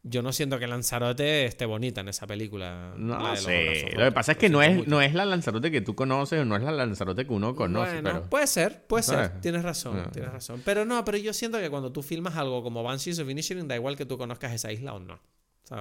Yo 0.05 0.21
no 0.21 0.33
siento 0.33 0.59
que 0.59 0.67
Lanzarote 0.67 1.45
esté 1.45 1.65
bonita 1.65 2.01
en 2.01 2.09
esa 2.09 2.27
película. 2.27 2.93
No 2.97 3.37
sé. 3.37 3.89
Lo 3.95 4.03
que 4.03 4.11
pasa 4.11 4.33
es 4.33 4.37
que 4.37 4.49
no 4.49 4.61
es, 4.61 4.85
no 4.85 5.01
es 5.01 5.13
la 5.13 5.23
Lanzarote 5.23 5.71
que 5.71 5.79
tú 5.79 5.95
conoces 5.95 6.41
o 6.41 6.45
no 6.45 6.57
es 6.57 6.61
la 6.61 6.73
Lanzarote 6.73 7.25
que 7.25 7.31
uno 7.31 7.55
conoce. 7.55 8.01
Bueno, 8.01 8.29
puede 8.29 8.47
ser, 8.47 8.85
puede 8.85 9.03
ser. 9.03 9.39
Tienes 9.39 9.63
razón, 9.63 10.11
tienes 10.11 10.33
razón. 10.33 10.61
Pero 10.65 10.83
no, 10.83 11.05
pero 11.05 11.17
yo 11.17 11.31
siento 11.31 11.57
que 11.57 11.69
cuando 11.69 11.93
tú 11.93 12.03
filmas 12.03 12.35
algo 12.35 12.61
como 12.61 12.83
Banshees 12.83 13.19
of 13.19 13.29
Inisherin, 13.29 13.65
da 13.65 13.75
igual 13.75 13.95
que 13.95 14.05
tú 14.05 14.17
conozcas 14.17 14.51
esa 14.51 14.73
isla 14.73 14.93
o 14.93 14.99
no. 14.99 15.21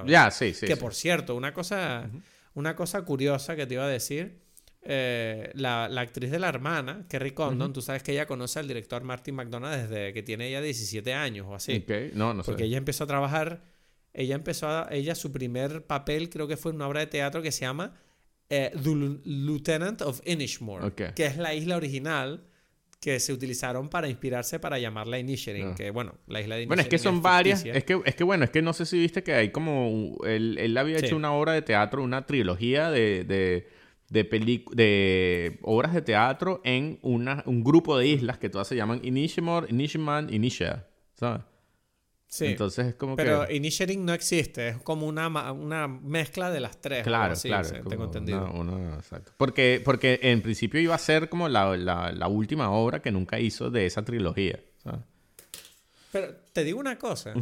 Ya, 0.05 0.31
sí, 0.31 0.53
sí. 0.53 0.67
Que 0.67 0.77
por 0.77 0.95
cierto, 0.95 1.35
una 1.35 1.53
cosa, 1.53 2.09
una 2.53 2.77
cosa 2.77 3.01
curiosa 3.01 3.57
que 3.57 3.67
te 3.67 3.73
iba 3.73 3.83
a 3.83 3.89
decir. 3.89 4.41
Eh, 4.85 5.49
la, 5.53 5.85
actriz 5.85 6.29
de 6.29 6.39
la 6.39 6.49
hermana, 6.49 7.05
Kerry 7.07 7.31
Condon, 7.31 7.71
tú 7.71 7.81
sabes 7.81 8.03
que 8.03 8.11
ella 8.11 8.25
conoce 8.25 8.59
al 8.59 8.67
director 8.67 9.01
Martin 9.01 9.35
McDonagh 9.35 9.87
desde 9.87 10.11
que 10.11 10.23
tiene 10.23 10.49
ella 10.49 10.61
17 10.61 11.13
años 11.13 11.45
o 11.49 11.55
así. 11.55 11.83
Okay. 11.83 12.11
No, 12.13 12.33
no 12.33 12.43
Porque 12.43 12.65
ella 12.65 12.77
empezó 12.77 13.05
a 13.05 13.07
trabajar 13.07 13.72
ella 14.13 14.35
empezó 14.35 14.67
a, 14.67 14.87
ella 14.91 15.15
su 15.15 15.31
primer 15.31 15.85
papel 15.85 16.29
creo 16.29 16.47
que 16.47 16.57
fue 16.57 16.71
en 16.71 16.77
una 16.77 16.87
obra 16.87 16.99
de 17.01 17.07
teatro 17.07 17.41
que 17.41 17.51
se 17.51 17.61
llama 17.61 17.93
eh, 18.49 18.71
The 18.71 19.19
Lieutenant 19.25 20.01
of 20.01 20.21
Inishmore, 20.25 20.93
que 20.93 21.25
es 21.25 21.37
la 21.37 21.53
isla 21.53 21.75
original 21.75 22.43
que 23.03 23.19
se 23.19 23.33
utilizaron 23.33 23.89
para 23.89 24.07
inspirarse 24.07 24.59
para 24.59 24.79
llamarla 24.79 25.19
Inisherin, 25.19 25.69
ah. 25.69 25.75
que 25.75 25.91
bueno, 25.91 26.15
la 26.27 26.39
isla 26.39 26.55
de 26.55 26.67
Bueno, 26.67 26.83
es 26.83 26.87
que 26.87 26.97
son 26.97 27.21
varias, 27.21 27.65
es 27.65 27.83
que, 27.83 28.01
es 28.05 28.15
que 28.15 28.23
bueno, 28.23 28.45
es 28.45 28.49
que 28.49 28.61
no 28.61 28.71
sé 28.71 28.85
si 28.85 28.97
viste 28.97 29.23
que 29.23 29.33
hay 29.33 29.49
como, 29.49 30.17
él, 30.25 30.57
él 30.57 30.77
había 30.77 30.99
hecho 30.99 31.17
una 31.17 31.33
obra 31.33 31.51
de 31.51 31.61
teatro, 31.63 32.01
una 32.01 32.25
trilogía 32.25 32.91
de, 32.91 33.25
de, 33.25 33.67
de, 34.09 34.63
de 34.71 35.59
obras 35.63 35.93
de 35.93 36.01
teatro 36.01 36.61
en 36.63 36.99
una, 37.01 37.43
un 37.45 37.61
grupo 37.61 37.97
de 37.97 38.07
islas 38.07 38.37
que 38.37 38.49
todas 38.49 38.69
se 38.69 38.77
llaman 38.77 39.01
Inishmore, 39.03 39.67
Inishiman, 39.69 40.33
Inisha, 40.33 40.87
¿sabes? 41.15 41.41
Sí. 42.33 42.47
Entonces 42.47 42.87
es 42.87 42.95
como 42.95 43.15
pero 43.15 43.45
que... 43.45 43.61
Pero 43.61 43.99
no 44.01 44.11
existe, 44.11 44.69
es 44.69 44.77
como 44.77 45.05
una, 45.05 45.27
una 45.51 45.87
mezcla 45.87 46.49
de 46.49 46.61
las 46.61 46.81
tres. 46.81 47.03
Claro, 47.03 47.35
claro. 47.39 47.69
tengo 47.87 48.05
entendido. 48.05 48.95
exacto. 48.97 49.33
Porque, 49.37 49.79
porque 49.85 50.19
en 50.19 50.41
principio 50.41 50.79
iba 50.79 50.95
a 50.95 50.97
ser 50.97 51.29
como 51.29 51.47
la, 51.47 51.77
la, 51.77 52.27
última 52.27 52.71
obra 52.71 53.03
que 53.03 53.11
nunca 53.11 53.39
hizo 53.39 53.69
de 53.69 53.85
esa 53.85 54.03
trilogía. 54.03 54.59
Pero 56.11 56.35
te 56.51 56.63
digo 56.63 56.79
una 56.79 56.97
cosa. 56.97 57.35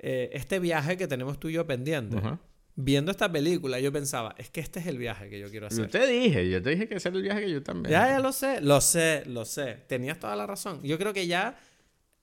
Eh, 0.00 0.30
este 0.32 0.58
viaje 0.58 0.96
que 0.96 1.06
tenemos 1.06 1.38
tú 1.38 1.48
y 1.48 1.52
yo 1.52 1.64
pendiente, 1.64 2.20
viendo 2.74 3.12
esta 3.12 3.30
película, 3.30 3.78
yo 3.78 3.92
pensaba, 3.92 4.34
es 4.36 4.50
que 4.50 4.58
este 4.58 4.80
es 4.80 4.88
el 4.88 4.98
viaje 4.98 5.30
que 5.30 5.38
yo 5.38 5.48
quiero 5.48 5.68
hacer. 5.68 5.84
Yo 5.84 5.88
te 5.88 6.08
dije, 6.08 6.50
yo 6.50 6.60
te 6.60 6.70
dije 6.70 6.88
que 6.88 6.96
ese 6.96 7.10
era 7.10 7.18
el 7.18 7.22
viaje 7.22 7.42
que 7.42 7.52
yo 7.52 7.62
también. 7.62 7.92
Ya, 7.92 8.08
ya 8.08 8.18
lo 8.18 8.32
sé, 8.32 8.60
lo 8.60 8.80
sé, 8.80 9.22
lo 9.26 9.44
sé. 9.44 9.84
Tenías 9.86 10.18
toda 10.18 10.34
la 10.34 10.44
razón. 10.44 10.82
Yo 10.82 10.98
creo 10.98 11.12
que 11.12 11.28
ya 11.28 11.56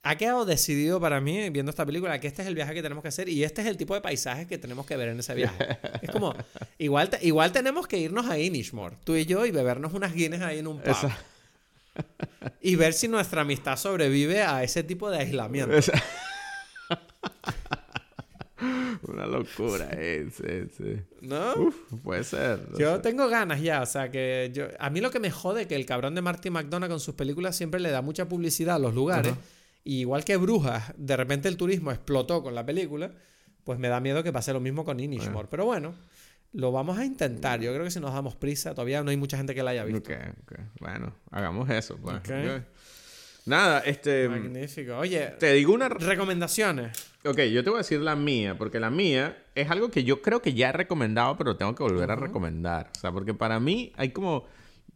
ha 0.04 0.16
quedado 0.16 0.46
decidido 0.46 1.00
para 1.00 1.22
mí, 1.22 1.50
viendo 1.52 1.70
esta 1.70 1.86
película, 1.86 2.20
que 2.20 2.28
este 2.28 2.42
es 2.42 2.48
el 2.48 2.56
viaje 2.56 2.74
que 2.74 2.82
tenemos 2.82 3.04
que 3.04 3.10
hacer 3.10 3.30
y 3.30 3.44
este 3.44 3.62
es 3.62 3.68
el 3.68 3.78
tipo 3.78 3.94
de 3.94 4.02
paisajes 4.02 4.48
que 4.48 4.58
tenemos 4.58 4.86
que 4.86 4.98
ver 4.98 5.10
en 5.10 5.20
ese 5.20 5.36
viaje. 5.36 5.78
es 6.02 6.10
como, 6.10 6.34
igual, 6.80 7.10
igual 7.22 7.52
tenemos 7.52 7.88
que 7.88 8.00
irnos 8.00 8.26
a 8.28 8.40
Inishmore, 8.40 8.96
tú 9.04 9.16
y 9.16 9.26
yo, 9.26 9.46
y 9.46 9.52
bebernos 9.52 9.94
unas 9.94 10.14
guinness 10.14 10.42
ahí 10.42 10.60
en 10.60 10.68
un 10.68 10.82
pub. 10.82 10.96
y 12.62 12.76
ver 12.76 12.94
si 12.94 13.08
nuestra 13.08 13.42
amistad 13.42 13.78
sobrevive 13.78 14.42
a 14.42 14.64
ese 14.64 14.84
tipo 14.84 15.12
de 15.12 15.20
aislamiento. 15.20 15.76
Una 19.04 19.26
locura 19.26 19.90
ese, 19.90 20.62
ese. 20.62 21.04
¿No? 21.22 21.56
Uf, 21.56 21.76
puede 22.04 22.24
ser. 22.24 22.60
yo 22.78 23.02
tengo 23.02 23.28
ganas 23.28 23.60
ya, 23.62 23.82
o 23.82 23.86
sea 23.86 24.12
que 24.12 24.52
yo... 24.54 24.68
A 24.80 24.90
mí 24.90 25.02
lo 25.02 25.10
que 25.12 25.20
me 25.20 25.32
jode 25.32 25.64
es 25.64 25.68
que 25.68 25.76
el 25.76 25.86
cabrón 25.86 26.16
de 26.16 26.22
Marty 26.22 26.50
McDonough 26.50 26.90
con 26.90 27.00
sus 27.00 27.16
películas 27.16 27.56
siempre 27.56 27.80
le 27.80 27.90
da 27.90 28.02
mucha 28.02 28.28
publicidad 28.30 28.76
a 28.76 28.80
los 28.80 28.94
lugares 28.94 29.34
igual 29.84 30.24
que 30.24 30.38
Brujas, 30.38 30.94
de 30.98 31.18
repente 31.18 31.48
el 31.48 31.58
turismo 31.58 31.92
explotó 31.92 32.44
con 32.44 32.56
la 32.56 32.66
película, 32.66 33.12
pues 33.64 33.80
me 33.80 33.88
da 33.88 34.00
miedo 34.00 34.24
que 34.24 34.34
pase 34.34 34.54
lo 34.54 34.60
mismo 34.60 34.86
con 34.86 35.00
Inishmore. 35.00 35.48
Pero 35.50 35.66
bueno, 35.66 35.94
lo 36.54 36.72
vamos 36.72 36.98
a 36.98 37.06
intentar. 37.06 37.60
Yo 37.62 37.72
creo 37.74 37.86
que 37.86 37.92
si 37.92 38.00
nos 38.00 38.14
damos 38.14 38.36
prisa, 38.36 38.72
todavía 38.72 39.04
no 39.04 39.12
hay 39.12 39.18
mucha 39.18 39.38
gente 39.38 39.56
que 39.56 39.64
la 39.64 39.72
haya 39.72 39.84
visto. 39.84 40.12
Bueno, 40.80 41.14
hagamos 41.32 41.70
eso. 41.70 41.98
Pues. 41.98 42.22
Nada, 43.46 43.80
este. 43.80 44.30
Magnífico. 44.30 44.98
Oye, 44.98 45.34
te 45.40 45.54
digo 45.54 45.74
una. 45.74 45.90
Recomendaciones. 45.90 47.12
Ok, 47.24 47.40
yo 47.44 47.64
te 47.64 47.70
voy 47.70 47.78
a 47.78 47.84
decir 47.84 48.00
la 48.00 48.16
mía, 48.16 48.58
porque 48.58 48.80
la 48.80 48.90
mía 48.90 49.38
es 49.56 49.70
algo 49.70 49.92
que 49.92 50.04
yo 50.04 50.22
creo 50.22 50.42
que 50.42 50.54
ya 50.54 50.70
he 50.70 50.72
recomendado, 50.72 51.38
pero 51.38 51.56
tengo 51.56 51.76
que 51.76 51.84
volver 51.84 52.10
a 52.12 52.16
recomendar. 52.16 52.92
O 52.96 53.00
sea, 53.00 53.12
porque 53.12 53.34
para 53.34 53.60
mí 53.60 53.94
hay 53.96 54.10
como 54.10 54.46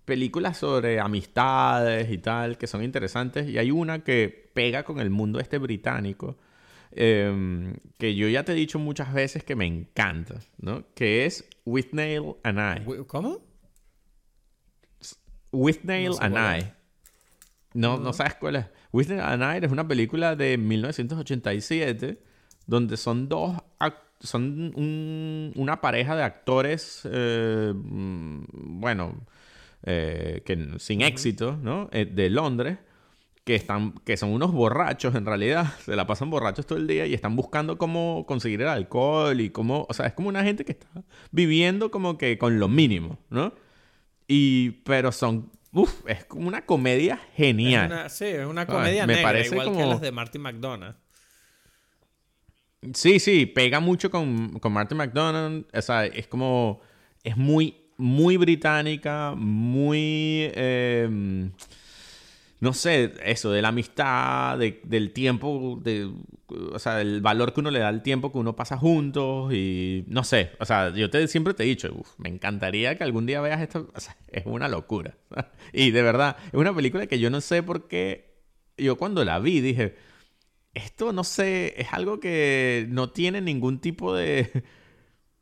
películas 0.05 0.57
sobre 0.57 0.99
amistades 0.99 2.09
y 2.11 2.19
tal 2.19 2.57
que 2.57 2.67
son 2.67 2.83
interesantes 2.83 3.49
y 3.49 3.57
hay 3.57 3.71
una 3.71 4.03
que 4.03 4.51
pega 4.53 4.83
con 4.83 4.99
el 4.99 5.09
mundo 5.09 5.39
este 5.39 5.57
británico 5.57 6.37
em, 6.91 7.73
que 7.97 8.15
yo 8.15 8.29
ya 8.29 8.43
te 8.43 8.53
he 8.53 8.55
dicho 8.55 8.79
muchas 8.79 9.13
veces 9.13 9.43
que 9.43 9.55
me 9.55 9.65
encanta, 9.65 10.39
¿no? 10.57 10.85
Que 10.93 11.25
es 11.25 11.49
With 11.65 11.87
Nail 11.91 12.35
and 12.43 12.59
I. 12.59 13.03
¿Cómo? 13.07 13.41
With 15.51 15.79
Nail 15.83 16.13
and 16.21 16.37
I. 16.37 16.71
No, 17.73 17.97
no 17.97 18.13
sabes 18.13 18.35
cuál 18.35 18.55
es. 18.57 18.65
With 18.93 19.07
Nail 19.07 19.21
and 19.21 19.43
I 19.43 19.65
es 19.65 19.71
una 19.71 19.87
película 19.87 20.35
de 20.35 20.57
1987 20.57 22.21
donde 22.67 22.97
son 22.97 23.27
dos 23.27 23.57
son 24.21 25.53
una 25.55 25.81
pareja 25.81 26.15
de 26.15 26.23
actores 26.23 27.01
eh, 27.11 27.73
mm, 27.75 28.79
bueno 28.79 29.25
eh, 29.85 30.41
que, 30.45 30.79
sin 30.79 31.01
éxito, 31.01 31.57
¿no? 31.61 31.89
Eh, 31.91 32.05
de 32.05 32.31
Londres, 32.31 32.79
que, 33.43 33.53
están, 33.53 33.93
que 34.03 34.17
son 34.17 34.31
unos 34.31 34.51
borrachos 34.51 35.13
en 35.13 35.25
realidad, 35.27 35.73
se 35.85 35.95
la 35.95 36.07
pasan 36.07 36.31
borrachos 36.31 36.65
todo 36.65 36.79
el 36.79 36.87
día 36.87 37.05
y 37.05 37.13
están 37.13 37.35
buscando 37.35 37.77
cómo 37.77 38.25
conseguir 38.25 38.63
el 38.63 38.67
alcohol 38.67 39.39
y 39.39 39.51
cómo, 39.51 39.85
o 39.87 39.93
sea, 39.93 40.07
es 40.07 40.13
como 40.13 40.29
una 40.29 40.43
gente 40.43 40.65
que 40.65 40.71
está 40.71 40.87
viviendo 41.31 41.91
como 41.91 42.17
que 42.17 42.39
con 42.39 42.59
lo 42.59 42.67
mínimo, 42.67 43.19
¿no? 43.29 43.53
Y, 44.27 44.71
pero 44.83 45.11
son, 45.11 45.51
uff, 45.71 46.03
es 46.07 46.25
como 46.25 46.47
una 46.47 46.65
comedia 46.65 47.19
genial. 47.35 48.09
sí, 48.09 48.25
es 48.25 48.47
una 48.47 48.65
comedia 48.65 49.05
me 49.05 49.21
parece 49.21 49.51
igual 49.51 49.67
como... 49.67 49.79
que 49.79 49.85
las 49.85 50.01
de 50.01 50.11
Martin 50.11 50.41
McDonagh. 50.41 50.95
Sí, 52.93 53.19
sí, 53.19 53.45
pega 53.45 53.79
mucho 53.79 54.09
con, 54.09 54.57
con 54.59 54.73
Martin 54.73 54.97
McDonagh, 54.97 55.65
o 55.71 55.81
sea, 55.83 56.05
es 56.05 56.27
como, 56.27 56.81
es 57.23 57.37
muy 57.37 57.84
muy 57.97 58.37
británica, 58.37 59.33
muy... 59.35 60.51
Em, 60.55 61.51
no 62.59 62.73
sé, 62.73 63.13
eso, 63.23 63.51
de 63.51 63.61
la 63.61 63.67
amistad, 63.69 64.57
del 64.57 65.11
tiempo, 65.11 65.79
de, 65.83 66.09
o 66.47 66.79
sea, 66.79 66.95
del 66.95 67.21
valor 67.21 67.53
que 67.53 67.59
uno 67.59 67.69
le 67.69 67.79
da 67.79 67.89
al 67.89 68.01
tiempo 68.01 68.31
que 68.31 68.37
uno 68.37 68.55
pasa 68.55 68.77
juntos 68.77 69.53
y 69.53 70.05
no 70.07 70.23
sé, 70.23 70.51
o 70.59 70.65
sea, 70.65 70.89
yo 70.93 71.09
te, 71.09 71.27
siempre 71.27 71.53
te 71.53 71.63
he 71.63 71.67
dicho, 71.67 71.93
me 72.17 72.29
encantaría 72.29 72.97
que 72.97 73.03
algún 73.03 73.25
día 73.25 73.41
veas 73.41 73.61
esto, 73.61 73.91
o 73.93 73.99
sea, 73.99 74.15
es 74.31 74.43
una 74.45 74.67
locura. 74.67 75.15
y 75.73 75.91
de 75.91 76.01
verdad, 76.01 76.37
es 76.47 76.53
una 76.55 76.73
película 76.73 77.07
que 77.07 77.19
yo 77.19 77.29
no 77.29 77.41
sé 77.41 77.61
por 77.61 77.87
qué, 77.87 78.33
yo 78.77 78.97
cuando 78.97 79.23
la 79.25 79.39
vi 79.39 79.61
dije, 79.61 79.95
esto 80.73 81.13
no 81.13 81.23
sé, 81.23 81.79
es 81.79 81.93
algo 81.93 82.19
que 82.19 82.87
no 82.89 83.09
tiene 83.11 83.41
ningún 83.41 83.79
tipo 83.79 84.15
de... 84.15 84.63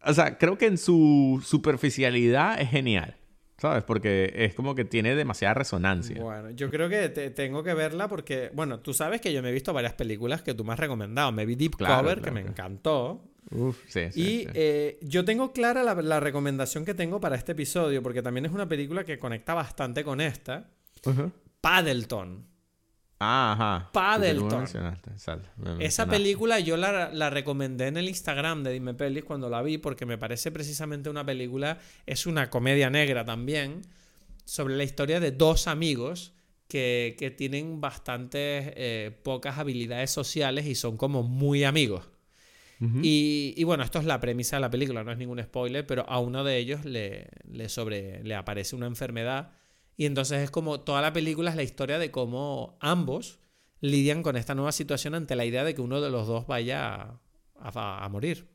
O 0.05 0.13
sea, 0.13 0.37
creo 0.37 0.57
que 0.57 0.67
en 0.67 0.77
su 0.77 1.41
superficialidad 1.45 2.59
es 2.59 2.69
genial. 2.69 3.17
¿Sabes? 3.57 3.83
Porque 3.83 4.33
es 4.35 4.55
como 4.55 4.75
que 4.75 4.83
tiene 4.83 5.15
demasiada 5.15 5.53
resonancia. 5.53 6.21
Bueno, 6.21 6.49
yo 6.51 6.69
creo 6.69 6.89
que 6.89 7.07
tengo 7.07 7.63
que 7.63 7.73
verla 7.73 8.09
porque, 8.09 8.51
bueno, 8.53 8.81
tú 8.81 8.93
sabes 8.93 9.21
que 9.21 9.31
yo 9.31 9.41
me 9.41 9.49
he 9.49 9.51
visto 9.53 9.71
varias 9.71 9.93
películas 9.93 10.41
que 10.41 10.53
tú 10.53 10.65
me 10.65 10.73
has 10.73 10.79
recomendado. 10.79 11.31
Me 11.31 11.45
vi 11.45 11.55
Deep 11.55 11.77
Cover, 11.77 12.19
que 12.21 12.31
me 12.31 12.41
encantó. 12.41 13.23
Uf, 13.51 13.77
sí, 13.87 14.11
sí, 14.11 14.21
y 14.21 14.47
eh, 14.53 14.99
yo 15.01 15.23
tengo 15.23 15.53
clara 15.53 15.83
la, 15.83 16.19
recomendación 16.19 16.83
que 16.83 16.93
tengo 16.93 17.21
para 17.21 17.35
este 17.35 17.51
episodio, 17.51 18.01
porque 18.01 18.21
también 18.21 18.45
es 18.45 18.51
una 18.51 18.67
película 18.67 19.03
que 19.03 19.19
conecta 19.19 19.53
bastante 19.53 20.03
con 20.03 20.19
esta. 20.19 20.69
Paddleton. 21.61 22.52
Ah, 23.23 23.53
ajá. 23.53 23.89
Paddleton. 23.93 24.65
Esa 25.79 26.05
película 26.07 26.59
yo 26.59 26.75
la, 26.75 27.29
recomendé 27.29 27.87
en 27.87 27.97
el 27.97 28.09
Instagram 28.09 28.63
de 28.63 28.73
Dime 28.73 28.93
Pelis 28.93 29.23
cuando 29.23 29.49
la 29.49 29.61
vi 29.61 29.77
porque 29.77 30.05
me 30.05 30.17
parece 30.17 30.51
precisamente 30.51 31.09
una 31.09 31.25
película, 31.25 31.79
es 32.05 32.25
una 32.25 32.49
comedia 32.49 32.89
negra 32.89 33.23
también, 33.23 33.81
sobre 34.43 34.75
la 34.75 34.83
historia 34.83 35.21
de 35.21 35.31
dos 35.31 35.67
amigos 35.67 36.33
que, 36.67 37.33
tienen 37.37 37.79
bastantes 37.79 38.73
eh, 38.75 39.17
pocas 39.23 39.57
habilidades 39.57 40.11
sociales 40.11 40.65
y 40.65 40.75
son 40.75 40.97
como 40.97 41.23
muy 41.23 41.63
amigos. 41.63 42.09
y, 43.01 43.63
bueno, 43.63 43.83
esto 43.83 43.99
es 43.99 44.05
la 44.05 44.19
premisa 44.19 44.57
de 44.57 44.61
la 44.61 44.69
película, 44.69 45.05
no 45.05 45.13
es 45.13 45.17
ningún 45.17 45.41
spoiler, 45.41 45.87
pero 45.87 46.05
a 46.09 46.19
uno 46.19 46.43
de 46.43 46.57
ellos 46.57 46.83
le, 46.83 47.29
le, 47.49 47.69
sobre, 47.69 48.21
le 48.23 48.35
aparece 48.35 48.75
una 48.75 48.87
enfermedad 48.87 49.53
y 49.95 50.05
entonces 50.05 50.41
es 50.41 50.51
como 50.51 50.81
toda 50.81 51.01
la 51.01 51.13
película 51.13 51.51
es 51.51 51.55
la 51.55 51.63
historia 51.63 51.99
de 51.99 52.11
cómo 52.11 52.77
ambos 52.79 53.39
lidian 53.81 54.23
con 54.23 54.37
esta 54.37 54.55
nueva 54.55 54.71
situación 54.71 55.13
ante 55.13 55.35
la 55.35 55.45
idea 55.45 55.63
de 55.63 55.75
que 55.75 55.81
uno 55.81 56.01
de 56.01 56.09
los 56.09 56.25
dos 56.25 56.47
vaya 56.47 57.19
a, 57.59 58.07
morir. 58.09 58.47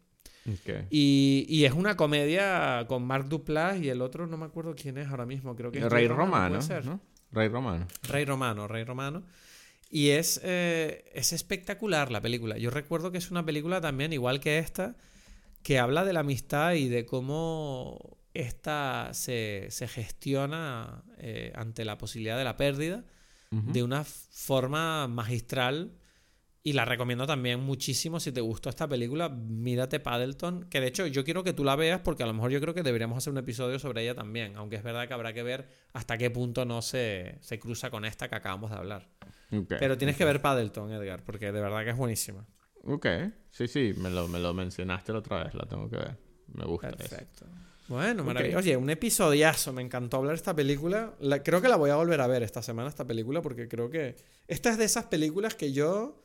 Y, 0.90 1.64
es 1.64 1.72
una 1.74 1.96
comedia 1.96 2.86
con 2.88 3.04
Mark 3.04 3.28
Duplass 3.28 3.80
y 3.80 3.90
el 3.90 4.00
otro 4.00 4.26
no 4.26 4.38
me 4.38 4.46
acuerdo 4.46 4.74
quién 4.74 4.96
es 4.96 5.08
ahora 5.08 5.26
mismo, 5.26 5.54
creo 5.54 5.70
que 5.70 5.80
es 5.80 5.84
Rey 5.84 6.08
Romano. 6.08 6.58
Rey 7.30 7.48
Romano. 7.48 7.86
Rey 8.08 8.24
Romano, 8.24 8.68
Rey 8.68 8.84
Romano. 8.84 9.22
Y 9.90 10.10
es, 10.10 10.40
eh, 10.44 11.04
es 11.14 11.32
espectacular 11.32 12.10
la 12.10 12.20
película. 12.20 12.56
Yo 12.58 12.70
recuerdo 12.70 13.12
que 13.12 13.18
es 13.18 13.30
una 13.30 13.44
película 13.44 13.80
también, 13.80 14.12
igual 14.12 14.40
que 14.40 14.58
esta, 14.58 14.96
que 15.62 15.78
habla 15.78 16.04
de 16.04 16.14
la 16.14 16.20
amistad 16.20 16.72
y 16.72 16.88
de 16.88 17.04
cómo 17.04 18.17
esta 18.38 19.10
se, 19.14 19.68
gestiona 19.88 21.02
eh, 21.18 21.52
ante 21.56 21.84
la 21.84 21.98
posibilidad 21.98 22.38
de 22.38 22.44
la 22.44 22.56
pérdida 22.56 23.04
de 23.50 23.82
una 23.82 24.04
forma 24.04 25.08
magistral. 25.08 25.92
Y 26.62 26.74
la 26.74 26.84
recomiendo 26.84 27.26
también 27.26 27.60
muchísimo. 27.60 28.20
Si 28.20 28.30
te 28.30 28.42
gustó 28.42 28.68
esta 28.68 28.86
película, 28.86 29.28
mírate 29.30 30.00
Paddleton. 30.00 30.68
Que 30.68 30.80
de 30.80 30.88
hecho 30.88 31.06
yo 31.06 31.24
quiero 31.24 31.42
que 31.42 31.52
tú 31.54 31.64
la 31.64 31.74
veas 31.76 32.00
porque 32.00 32.22
a 32.22 32.26
lo 32.26 32.34
mejor 32.34 32.50
yo 32.50 32.60
creo 32.60 32.74
que 32.74 32.82
deberíamos 32.82 33.16
hacer 33.18 33.32
un 33.32 33.38
episodio 33.38 33.78
sobre 33.78 34.02
ella 34.02 34.14
también. 34.14 34.54
Aunque 34.56 34.76
es 34.76 34.82
verdad 34.82 35.08
que 35.08 35.14
habrá 35.14 35.32
que 35.32 35.42
ver 35.42 35.68
hasta 35.94 36.18
qué 36.18 36.30
punto 36.30 36.64
no 36.64 36.82
se, 36.82 37.40
cruza 37.58 37.90
con 37.90 38.04
esta 38.04 38.28
que 38.28 38.36
acabamos 38.36 38.70
de 38.70 38.76
hablar. 38.76 39.08
Pero 39.66 39.96
tienes 39.96 40.16
que 40.16 40.26
ver 40.26 40.42
Paddleton, 40.42 40.92
Edgar, 40.92 41.24
porque 41.24 41.50
de 41.50 41.60
verdad 41.60 41.84
que 41.84 41.90
es 41.90 41.96
buenísima. 41.96 42.46
Ok, 42.84 43.06
sí, 43.50 43.66
sí, 43.66 43.94
me 43.96 44.10
lo, 44.10 44.28
me 44.28 44.38
lo 44.38 44.52
mencionaste 44.52 45.12
la 45.12 45.20
otra 45.20 45.44
vez, 45.44 45.54
la 45.54 45.64
tengo 45.64 45.88
que 45.88 45.96
ver. 45.96 46.18
Me 46.52 46.64
gusta. 46.64 46.90
Perfecto. 46.90 47.46
Bueno, 47.88 48.22
maravilloso. 48.22 48.58
Oye, 48.58 48.76
un 48.76 48.90
episodiazo. 48.90 49.72
Me 49.72 49.82
encantó 49.82 50.18
hablar 50.18 50.32
de 50.32 50.36
esta 50.36 50.54
película. 50.54 51.14
creo 51.42 51.60
que 51.60 51.68
la 51.68 51.76
voy 51.76 51.90
a 51.90 51.96
volver 51.96 52.20
a 52.20 52.26
ver 52.26 52.42
esta 52.42 52.62
semana, 52.62 52.88
esta 52.88 53.06
película, 53.06 53.42
porque 53.42 53.66
creo 53.66 53.90
que 53.90 54.16
esta 54.46 54.70
es 54.70 54.78
de 54.78 54.84
esas 54.84 55.06
películas 55.06 55.54
que 55.54 55.72
yo 55.72 56.20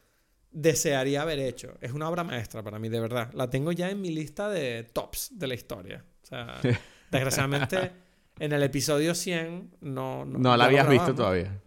desearía 0.52 1.22
haber 1.22 1.40
hecho. 1.40 1.78
Es 1.82 1.94
una 1.94 2.10
obra 2.10 2.24
maestra 2.24 2.62
para 2.62 2.80
mí, 2.80 2.90
de 2.90 3.00
verdad. 3.00 3.32
La 3.34 3.50
tengo 3.50 3.72
ya 3.72 3.90
en 3.90 4.02
mi 4.02 4.12
lista 4.12 4.50
de 4.50 4.84
tops 4.84 5.32
de 5.40 5.48
la 5.48 5.54
historia. 5.54 6.06
O 6.24 6.26
sea, 6.26 6.60
desgraciadamente, 7.12 7.92
en 8.40 8.52
el 8.52 8.62
episodio 8.62 9.16
100 9.16 9.78
no... 9.82 10.26
No, 10.26 10.58
la 10.58 10.66
habías 10.66 10.88
visto 10.90 11.16
todavía. 11.16 11.60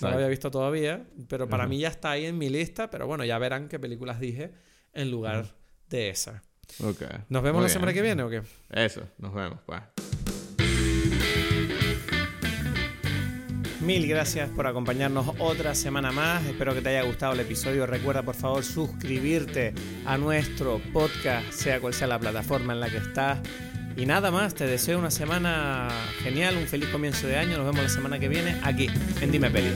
No 0.00 0.08
la 0.08 0.14
había 0.14 0.28
visto 0.28 0.50
todavía, 0.50 1.04
pero 1.28 1.48
para 1.50 1.66
mí 1.66 1.78
ya 1.78 1.88
está 1.88 2.12
ahí 2.12 2.24
en 2.24 2.38
mi 2.38 2.48
lista. 2.48 2.88
Pero 2.88 3.06
bueno, 3.06 3.26
ya 3.26 3.36
verán 3.36 3.68
qué 3.68 3.78
películas 3.78 4.18
dije 4.18 4.52
en 4.94 5.10
lugar 5.10 5.54
de 5.90 6.08
esa. 6.08 6.42
¿Nos 7.28 7.42
vemos 7.42 7.62
la 7.62 7.68
semana 7.68 7.92
que 7.92 8.02
viene 8.02 8.22
o 8.22 8.30
qué? 8.30 8.42
Eso, 8.70 9.02
nos 9.18 9.34
vemos, 9.34 9.58
pues. 9.66 9.80
Mil 13.80 14.06
gracias 14.06 14.48
por 14.50 14.68
acompañarnos 14.68 15.26
otra 15.40 15.74
semana 15.74 16.12
más. 16.12 16.44
Espero 16.46 16.72
que 16.72 16.80
te 16.80 16.90
haya 16.90 17.02
gustado 17.02 17.32
el 17.32 17.40
episodio. 17.40 17.84
Recuerda 17.84 18.22
por 18.22 18.36
favor 18.36 18.62
suscribirte 18.62 19.74
a 20.06 20.16
nuestro 20.16 20.80
podcast, 20.92 21.50
sea 21.50 21.80
cual 21.80 21.92
sea 21.92 22.06
la 22.06 22.20
plataforma 22.20 22.74
en 22.74 22.80
la 22.80 22.88
que 22.88 22.98
estás. 22.98 23.40
Y 23.96 24.06
nada 24.06 24.30
más, 24.30 24.54
te 24.54 24.66
deseo 24.66 25.00
una 25.00 25.10
semana 25.10 25.88
genial, 26.22 26.56
un 26.56 26.68
feliz 26.68 26.88
comienzo 26.90 27.26
de 27.26 27.36
año. 27.36 27.58
Nos 27.58 27.66
vemos 27.66 27.82
la 27.82 27.88
semana 27.88 28.20
que 28.20 28.28
viene 28.28 28.56
aquí 28.62 28.88
en 29.20 29.32
Dime 29.32 29.50
Peli. 29.50 29.70